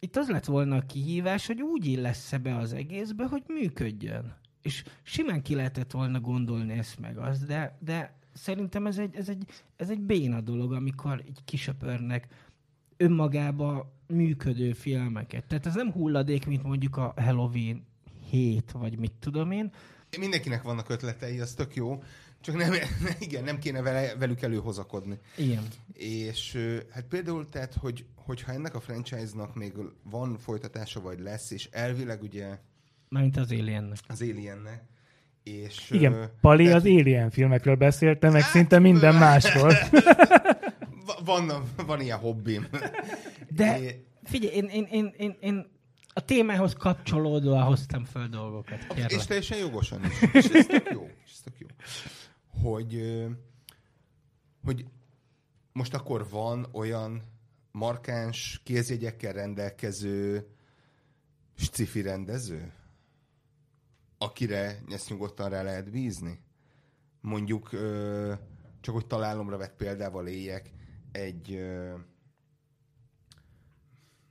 itt 0.00 0.16
az 0.16 0.28
lett 0.28 0.44
volna 0.44 0.76
a 0.76 0.80
kihívás, 0.80 1.46
hogy 1.46 1.62
úgy 1.62 1.86
illesz 1.86 2.34
be 2.42 2.56
az 2.56 2.72
egészbe, 2.72 3.26
hogy 3.26 3.42
működjön. 3.46 4.36
És 4.62 4.84
simán 5.02 5.42
ki 5.42 5.54
lehetett 5.54 5.90
volna 5.90 6.20
gondolni 6.20 6.72
ezt 6.72 7.00
meg 7.00 7.18
azt, 7.18 7.46
de, 7.46 7.78
de 7.80 8.18
szerintem 8.32 8.86
ez 8.86 8.98
egy, 8.98 9.16
ez, 9.16 9.28
egy, 9.28 9.44
ez 9.76 9.90
egy 9.90 10.00
béna 10.00 10.40
dolog, 10.40 10.72
amikor 10.72 11.22
így 11.28 11.44
kisöpörnek 11.44 12.28
önmagába 12.96 13.92
működő 14.06 14.72
filmeket. 14.72 15.46
Tehát 15.46 15.66
ez 15.66 15.74
nem 15.74 15.92
hulladék, 15.92 16.46
mint 16.46 16.62
mondjuk 16.62 16.96
a 16.96 17.14
Halloween 17.16 17.86
7, 18.30 18.72
vagy 18.72 18.98
mit 18.98 19.12
tudom 19.20 19.50
én. 19.50 19.72
Mindenkinek 20.18 20.62
vannak 20.62 20.88
ötletei, 20.88 21.40
az 21.40 21.54
tök 21.54 21.74
jó. 21.74 22.02
Csak 22.40 22.56
nem, 22.56 22.72
igen, 23.18 23.44
nem 23.44 23.58
kéne 23.58 23.82
vele, 23.82 24.14
velük 24.18 24.42
előhozakodni. 24.42 25.18
Igen. 25.36 25.62
És 25.92 26.58
hát 26.90 27.04
például, 27.04 27.48
tehát, 27.48 27.74
hogy, 27.74 28.04
hogyha 28.14 28.52
ennek 28.52 28.74
a 28.74 28.80
franchise-nak 28.80 29.54
még 29.54 29.72
van 30.02 30.38
folytatása, 30.38 31.00
vagy 31.00 31.20
lesz, 31.20 31.50
és 31.50 31.68
elvileg 31.72 32.22
ugye... 32.22 32.58
Mármint 33.08 33.36
az 33.36 33.50
Aliennek. 33.50 33.98
Az 34.06 34.22
Aliennek. 34.22 34.82
És, 35.42 35.90
Igen, 35.90 36.30
Pali 36.40 36.64
de... 36.64 36.74
az 36.74 36.84
Alien 36.84 37.30
filmekről 37.30 37.76
beszélte, 37.76 38.30
meg 38.30 38.42
hát, 38.42 38.50
szinte 38.50 38.78
minden 38.78 39.14
másról. 39.28 39.72
van, 41.24 41.52
van 41.86 42.00
ilyen 42.00 42.18
hobbim. 42.18 42.68
De 43.48 43.78
figyelj, 44.24 44.54
én, 44.54 44.64
én, 44.64 44.86
én, 44.90 45.14
én, 45.16 45.36
én 45.40 45.66
a 46.18 46.24
témához 46.24 46.74
kapcsolódóan 46.74 47.62
hoztam 47.62 48.04
föl 48.04 48.28
dolgokat. 48.28 48.86
Kérlek. 48.86 49.10
És 49.10 49.24
teljesen 49.24 49.58
jogosan 49.58 50.04
is. 50.04 50.22
És 50.32 50.48
ez 50.48 50.66
tök 50.66 50.88
jó. 50.90 51.08
Ez 51.26 51.40
tök 51.44 51.58
jó 51.58 51.66
hogy, 52.62 53.24
hogy 54.64 54.86
most 55.72 55.94
akkor 55.94 56.28
van 56.28 56.66
olyan 56.72 57.22
markáns 57.72 58.60
kézjegyekkel 58.64 59.32
rendelkező 59.32 60.46
sci 61.56 62.02
rendező, 62.02 62.72
akire 64.18 64.82
ezt 64.88 65.08
nyugodtan 65.08 65.48
rá 65.50 65.62
lehet 65.62 65.90
bízni? 65.90 66.40
Mondjuk, 67.20 67.70
csak 68.80 68.94
hogy 68.94 69.06
találomra 69.06 69.56
vett 69.56 69.76
példával 69.76 70.26
éljek, 70.26 70.70
egy 71.12 71.66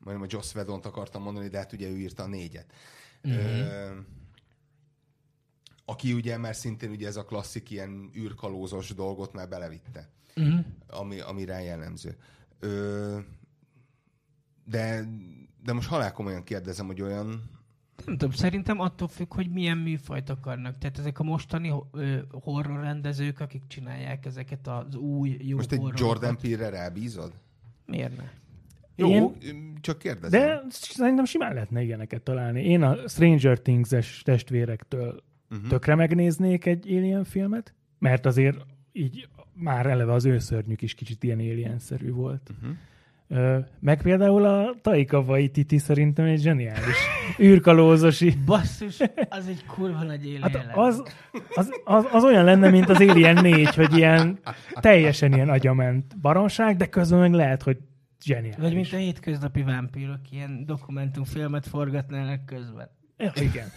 majdnem 0.07 0.27
a 0.31 0.33
Joss 0.35 0.55
Whedon-t 0.55 0.85
akartam 0.85 1.21
mondani, 1.21 1.47
de 1.47 1.57
hát 1.57 1.73
ugye 1.73 1.89
ő 1.89 1.97
írta 1.97 2.23
a 2.23 2.27
négyet. 2.27 2.73
Mm-hmm 3.27 3.99
aki 5.89 6.13
ugye 6.13 6.37
már 6.37 6.55
szintén 6.55 6.89
ugye 6.89 7.07
ez 7.07 7.15
a 7.15 7.25
klasszik 7.25 7.69
ilyen 7.69 8.11
űrkalózos 8.15 8.93
dolgot 8.93 9.33
már 9.33 9.49
belevitte, 9.49 10.09
uh-huh. 10.35 10.65
ami, 10.87 11.19
ami 11.19 11.45
rá 11.45 11.59
jellemző. 11.59 12.17
Ö, 12.59 13.19
de, 14.65 15.03
de 15.63 15.73
most 15.73 15.87
halálkomolyan 15.87 16.43
kérdezem, 16.43 16.85
hogy 16.85 17.01
olyan... 17.01 17.27
Nem 18.05 18.17
tudom, 18.17 18.31
szerintem 18.31 18.79
attól 18.79 19.07
függ, 19.07 19.33
hogy 19.33 19.49
milyen 19.51 19.77
műfajt 19.77 20.29
akarnak. 20.29 20.77
Tehát 20.77 20.97
ezek 20.97 21.19
a 21.19 21.23
mostani 21.23 21.73
horror 22.31 22.79
rendezők, 22.79 23.39
akik 23.39 23.67
csinálják 23.67 24.25
ezeket 24.25 24.67
az 24.67 24.95
új 24.95 25.37
jó 25.41 25.55
Most 25.55 25.71
egy 25.71 25.91
Jordan 25.95 26.37
Peele-re 26.37 26.69
rábízod? 26.69 27.33
Miért 27.85 28.17
ne? 28.17 28.29
Jó, 28.97 29.35
Én... 29.43 29.77
csak 29.81 29.97
kérdezem. 29.97 30.41
De 30.41 30.63
szerintem 30.69 31.25
simán 31.25 31.53
lehetne 31.53 31.81
ilyeneket 31.81 32.21
találni. 32.21 32.63
Én 32.63 32.81
a 32.81 32.97
Stranger 33.07 33.59
Things-es 33.59 34.21
testvérektől 34.25 35.23
uh-huh. 35.51 35.67
tökre 35.67 35.95
megnéznék 35.95 36.65
egy 36.65 36.91
Alien 36.91 37.23
filmet, 37.23 37.73
mert 37.99 38.25
azért 38.25 38.65
így 38.91 39.27
már 39.53 39.85
eleve 39.85 40.13
az 40.13 40.25
őszörnyük 40.25 40.81
is 40.81 40.93
kicsit 40.93 41.23
ilyen 41.23 41.39
alien 41.39 41.79
volt. 42.11 42.49
Uh-huh. 42.49 42.75
Ö, 43.27 43.59
meg 43.79 44.01
például 44.01 44.45
a 44.45 44.75
Taika 44.81 45.19
Waititi 45.19 45.77
szerintem 45.77 46.25
egy 46.25 46.41
zseniális 46.41 46.95
űrkalózosi. 47.39 48.33
Basszus, 48.45 48.99
az 49.29 49.47
egy 49.47 49.65
kurva 49.65 50.03
nagy 50.03 50.25
alien 50.25 50.41
hát 50.41 50.69
az, 50.75 51.03
az, 51.55 51.69
az, 51.83 52.07
az, 52.11 52.23
olyan 52.23 52.43
lenne, 52.43 52.69
mint 52.69 52.89
az 52.89 53.01
Alien 53.01 53.41
4, 53.41 53.75
hogy 53.75 53.97
ilyen 53.97 54.39
teljesen 54.73 55.33
ilyen 55.33 55.49
agyament 55.49 56.19
baromság, 56.19 56.75
de 56.75 56.85
közben 56.85 57.19
meg 57.19 57.33
lehet, 57.33 57.63
hogy 57.63 57.77
zseniális. 58.23 58.55
Vagy 58.57 58.73
mint 58.73 58.93
a 58.93 58.97
hétköznapi 58.97 59.61
vámpírok, 59.61 60.19
ilyen 60.31 60.63
dokumentumfilmet 60.65 61.67
forgatnának 61.67 62.45
közben. 62.45 62.89
Ja, 63.17 63.31
igen. 63.35 63.67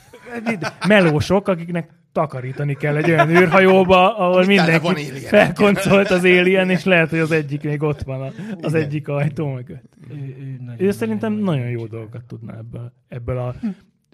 Melósok, 0.86 1.48
akiknek 1.48 1.90
takarítani 2.12 2.74
kell 2.74 2.96
egy 2.96 3.10
olyan 3.10 3.30
űrhajóba, 3.30 4.16
ahol 4.16 4.42
Amit 4.42 4.46
mindenki 4.46 5.10
felkoncolt 5.10 6.10
az 6.10 6.24
Alien, 6.24 6.70
és 6.70 6.84
lehet, 6.84 7.10
hogy 7.10 7.18
az 7.18 7.30
egyik 7.30 7.62
még 7.62 7.82
ott 7.82 8.02
van 8.02 8.20
az 8.60 8.74
igen. 8.74 8.86
egyik 8.86 9.08
ajtó 9.08 9.52
mögött. 9.52 9.92
Ő, 10.10 10.14
ő, 10.14 10.86
ő 10.86 10.90
szerintem 10.90 11.32
nagyon 11.32 11.68
jó 11.68 11.86
dolgokat 11.86 12.24
tudna 12.24 12.56
ebből, 12.56 12.92
ebből 13.08 13.38
a 13.38 13.54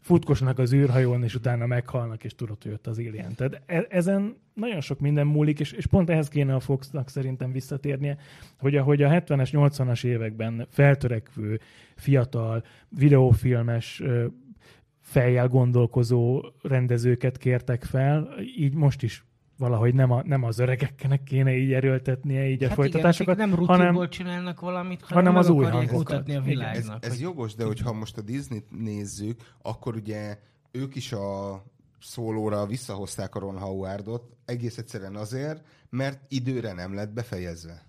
futkosnak 0.07 0.59
az 0.59 0.73
űrhajón, 0.73 1.23
és 1.23 1.35
utána 1.35 1.66
meghalnak, 1.66 2.24
és 2.24 2.35
tudod, 2.35 2.62
hogy 2.62 2.70
jött 2.70 2.87
az 2.87 2.99
Alien. 2.99 3.35
Tehát 3.35 3.62
e- 3.66 3.87
ezen 3.89 4.37
nagyon 4.55 4.81
sok 4.81 5.01
minden 5.01 5.27
múlik, 5.27 5.61
és, 5.61 5.73
és 5.73 5.87
pont 5.87 6.11
ehhez 6.11 6.28
kéne 6.28 6.55
a 6.55 6.61
Foxnak 6.61 7.09
szerintem 7.09 7.53
visszatérnie, 7.53 8.19
hogy 8.59 8.77
ahogy 8.77 9.03
a 9.03 9.09
70-es, 9.09 9.49
80-as 9.53 10.05
években 10.05 10.66
feltörekvő, 10.70 11.61
fiatal, 11.97 12.65
videófilmes 12.89 14.03
fejjel 15.01 15.49
gondolkozó 15.49 16.45
rendezőket 16.62 17.37
kértek 17.37 17.85
fel, 17.85 18.35
így 18.57 18.74
most 18.74 19.03
is 19.03 19.24
valahogy 19.59 19.95
nem, 19.95 20.11
a, 20.11 20.23
nem 20.24 20.43
az 20.43 20.59
öregeknek 20.59 21.23
kéne 21.23 21.57
így 21.57 21.73
erőltetnie 21.73 22.49
így 22.49 22.62
hát 22.62 22.70
a 22.70 22.74
folytatásokat, 22.74 23.35
igen, 23.37 23.49
nem 23.49 23.59
hanem, 23.66 24.09
csinálnak 24.09 24.61
valamit, 24.61 25.03
hanem, 25.03 25.24
hanem 25.24 25.39
az 25.39 25.49
új 25.49 25.65
hangokat. 25.65 25.93
mutatni 25.93 26.35
a 26.35 26.41
világnak. 26.41 27.05
Ez, 27.05 27.12
ez 27.12 27.20
jogos, 27.20 27.55
de 27.55 27.65
hogyha 27.65 27.93
most 27.93 28.16
a 28.16 28.23
Disney-t 28.23 28.66
nézzük, 28.70 29.41
akkor 29.62 29.95
ugye 29.95 30.39
ők 30.70 30.95
is 30.95 31.12
a 31.12 31.62
szólóra 32.01 32.66
visszahozták 32.66 33.35
a 33.35 33.39
Ron 33.39 33.59
Howardot, 33.59 34.37
egész 34.45 34.78
egyszerűen 34.78 35.16
azért, 35.16 35.65
mert 35.91 36.20
időre 36.28 36.73
nem 36.73 36.95
lett 36.95 37.12
befejezve. 37.12 37.87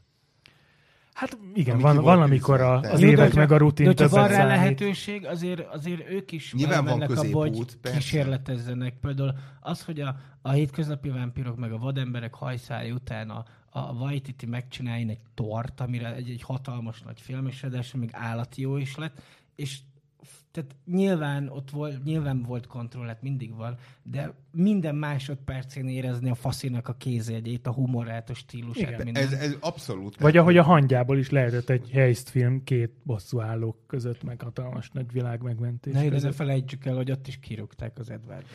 Hát 1.17 1.37
igen, 1.53 1.79
van, 1.79 1.97
van 1.97 2.21
amikor 2.21 2.61
a, 2.61 2.79
az 2.79 3.01
évek 3.01 3.33
meg 3.33 3.51
a 3.51 3.57
rutin 3.57 3.91
De 3.95 4.03
ha 4.03 4.09
van 4.09 4.27
rá 4.27 4.45
lehetőség, 4.45 5.25
azért, 5.25 5.73
azért 5.73 6.09
ők 6.09 6.31
is 6.31 6.53
Nyilván 6.53 6.85
van 6.85 7.01
abba, 7.01 7.39
hogy 7.39 7.77
persze. 7.81 7.97
kísérletezzenek. 7.97 8.99
Például 8.99 9.33
az, 9.59 9.83
hogy 9.85 9.99
a, 9.99 10.15
a 10.41 10.51
hétköznapi 10.51 11.09
vámpírok 11.09 11.57
meg 11.57 11.71
a 11.71 11.77
vademberek 11.77 12.33
hajszája 12.33 12.93
után 12.93 13.29
a, 13.29 13.45
a 13.69 13.93
Waititi 13.93 14.45
megcsináljon 14.45 15.09
egy 15.09 15.19
tort, 15.33 15.81
amire 15.81 16.15
egy, 16.15 16.29
egy 16.29 16.41
hatalmas 16.41 17.01
nagy 17.01 17.21
film, 17.21 17.47
és 17.47 17.61
ráadásul 17.61 17.99
még 17.99 18.09
állati 18.11 18.61
jó 18.61 18.77
is 18.77 18.95
lett, 18.95 19.21
és 19.55 19.77
tehát 20.57 20.75
nyilván 20.85 21.49
ott 21.49 21.69
volt, 21.69 22.03
nyilván 22.03 22.41
volt 22.41 22.67
kontroll, 22.67 23.07
hát 23.07 23.21
mindig 23.21 23.55
van, 23.55 23.77
de 24.03 24.33
minden 24.51 24.95
másodpercén 24.95 25.87
érezni 25.87 26.29
a 26.29 26.35
faszinak 26.35 26.87
a 26.87 26.93
kézjegyét, 26.93 27.67
a 27.67 27.71
humorát, 27.71 28.29
a 28.29 28.33
stílusát, 28.33 28.89
Igen, 28.89 29.01
minden. 29.03 29.23
Ez, 29.23 29.31
ez 29.31 29.55
abszolút. 29.59 30.19
Vagy 30.19 30.37
ahogy 30.37 30.57
a 30.57 30.63
hangyából 30.63 31.17
is 31.17 31.29
lehetett 31.29 31.69
egy 31.69 31.89
heist 31.89 32.29
film 32.29 32.63
két 32.63 32.91
állók 33.37 33.77
között 33.87 34.23
meg 34.23 34.41
hatalmas 34.41 34.89
nagy 34.91 35.11
világ 35.11 35.41
megmentés. 35.41 35.93
Ne, 35.93 36.09
de 36.09 36.19
ne 36.21 36.31
felejtsük 36.31 36.85
el, 36.85 36.95
hogy 36.95 37.11
ott 37.11 37.27
is 37.27 37.39
kirúgták 37.39 37.99
az 37.99 38.09
Edward 38.09 38.45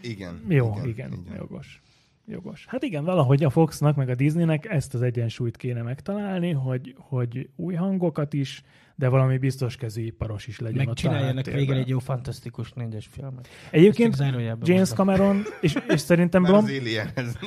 Igen. 0.00 0.44
Jó, 0.48 0.72
igen, 0.72 0.88
igen, 0.88 1.12
igen, 1.12 1.36
jogos. 1.36 1.82
Jogos. 2.30 2.64
Hát 2.68 2.82
igen, 2.82 3.04
valahogy 3.04 3.44
a 3.44 3.50
Foxnak, 3.50 3.96
meg 3.96 4.08
a 4.08 4.14
Disneynek 4.14 4.66
ezt 4.70 4.94
az 4.94 5.02
egyensúlyt 5.02 5.56
kéne 5.56 5.82
megtalálni, 5.82 6.50
hogy, 6.50 6.94
hogy 6.98 7.48
új 7.56 7.74
hangokat 7.74 8.32
is, 8.32 8.62
de 8.94 9.08
valami 9.08 9.38
biztos 9.38 9.76
kezű 9.76 10.02
iparos 10.02 10.46
is 10.46 10.58
legyen 10.58 10.84
Meg 10.86 10.94
csináljanak 10.94 11.44
végre 11.44 11.76
egy 11.76 11.88
jó, 11.88 11.98
fantasztikus 11.98 12.72
négyes 12.72 13.08
filmet. 13.10 13.48
Egyébként 13.70 14.16
James 14.62 14.88
Cameron, 14.88 15.42
és, 15.60 15.76
és 15.88 16.00
szerintem 16.00 16.42
Blom... 16.50 16.64
Az 16.64 16.70
Alienhez. 16.70 17.38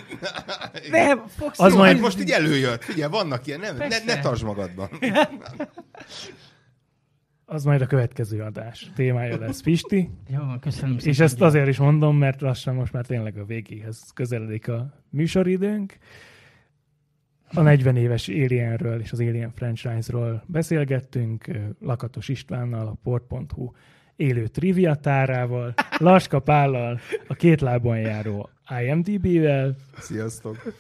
Nem, 0.92 1.24
Fox 1.28 1.60
az 1.60 1.74
majd... 1.74 2.00
most 2.00 2.20
így 2.20 2.30
előjött. 2.30 2.84
Figyelj, 2.84 3.12
vannak 3.12 3.48
ilyen, 3.48 3.60
nem, 3.60 3.78
ne, 3.78 3.88
ne 4.06 4.20
tartsd 4.20 4.44
magadban. 4.44 4.90
az 7.46 7.64
majd 7.64 7.82
a 7.82 7.86
következő 7.86 8.42
adás 8.42 8.92
témája 8.96 9.38
lesz, 9.38 9.62
Pisti. 9.62 10.10
Jó, 10.30 10.40
köszönöm 10.62 10.98
És 11.04 11.20
ezt 11.20 11.42
azért 11.42 11.68
is 11.68 11.78
mondom, 11.78 12.18
mert 12.18 12.42
lassan 12.42 12.76
most 12.76 12.94
már 12.94 13.06
tényleg 13.06 13.38
a 13.38 13.46
végéhez 13.46 14.12
közeledik 14.14 14.68
a 14.68 15.04
műsoridőnk. 15.10 15.98
A 17.56 17.62
40 17.62 17.96
éves 17.96 18.28
Alienről 18.28 19.00
és 19.02 19.12
az 19.12 19.20
Alien 19.20 19.52
franchise-ról 19.52 20.44
beszélgettünk 20.48 21.46
Lakatos 21.80 22.28
Istvánnal, 22.28 22.88
a 22.88 22.98
port.hu 23.04 23.72
élő 24.16 24.48
trivia 24.48 24.96
tárával, 24.96 25.74
Laska 25.98 26.40
Pállal, 26.40 27.00
a 27.28 27.34
két 27.34 27.62
lábon 27.62 27.98
járó 28.00 28.50
IMDB-vel, 28.82 29.76
Sziasztok! 29.98 30.74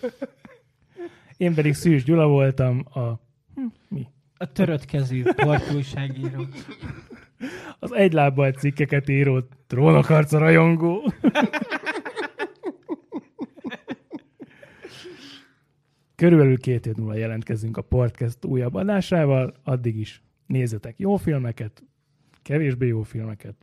én 1.37 1.53
pedig 1.53 1.73
Szűs 1.73 2.03
Gyula 2.03 2.27
voltam, 2.27 2.85
a 2.93 3.19
hm, 3.55 3.65
mi? 3.87 4.07
A 4.43 4.51
törött 4.51 4.85
kezű 4.85 5.23
partújságíró. 5.23 6.45
Az 7.79 7.93
egy 7.93 8.13
lábbal 8.13 8.51
cikkeket 8.51 9.09
író 9.09 9.41
trónokharca 9.67 10.37
rajongó. 10.37 11.13
Körülbelül 16.15 16.57
két 16.57 16.85
év 16.85 16.95
múlva 16.95 17.15
jelentkezünk 17.15 17.77
a 17.77 17.81
podcast 17.81 18.45
újabb 18.45 18.73
adásával, 18.73 19.53
addig 19.63 19.97
is 19.97 20.23
nézzetek 20.45 20.99
jó 20.99 21.15
filmeket, 21.15 21.83
kevésbé 22.41 22.87
jó 22.87 23.03
filmeket, 23.03 23.55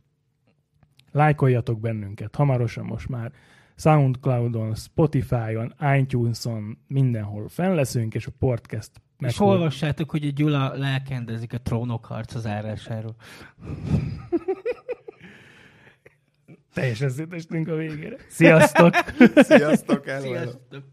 lájkoljatok 1.11 1.79
bennünket, 1.79 2.35
hamarosan 2.35 2.85
most 2.85 3.09
már 3.09 3.31
Soundcloudon, 3.75 4.75
Spotify-on, 4.75 5.73
iTunes-on, 5.97 6.77
mindenhol 6.87 7.47
fenn 7.47 7.75
leszünk, 7.75 8.13
és 8.13 8.27
a 8.27 8.31
podcast 9.21 9.41
És 9.41 9.47
olvassátok, 9.47 10.09
hogy 10.11 10.25
a 10.25 10.31
Gyula 10.31 10.73
lelkendezik 10.75 11.53
a 11.53 11.57
trónok 11.57 12.05
harca 12.05 12.39
zárásáról. 12.39 13.15
Teljesen 16.73 17.09
szétestünk 17.09 17.67
a 17.67 17.75
végére. 17.75 18.15
Sziasztok! 18.29 18.95
Sziasztok! 19.49 20.05
Hello. 20.05 20.21
Sziasztok! 20.21 20.83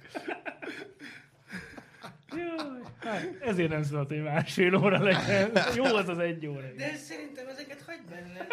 Jaj, 2.36 2.82
hát 3.00 3.36
ezért 3.40 3.70
nem 3.70 3.82
szólt, 3.82 4.08
hogy 4.08 4.22
másfél 4.22 4.74
óra 4.74 5.02
legyen. 5.02 5.50
Jó 5.76 5.84
az 5.84 6.08
az 6.08 6.18
egy 6.18 6.46
óra. 6.46 6.66
De 6.76 6.96
szerintem 6.96 7.48
ezeket 7.48 7.82
hagyd 7.86 8.08
benne. 8.10 8.46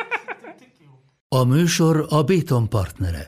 A 1.27 1.43
műsor 1.43 2.05
a 2.09 2.23
Béton 2.23 2.69
partnere. 2.69 3.25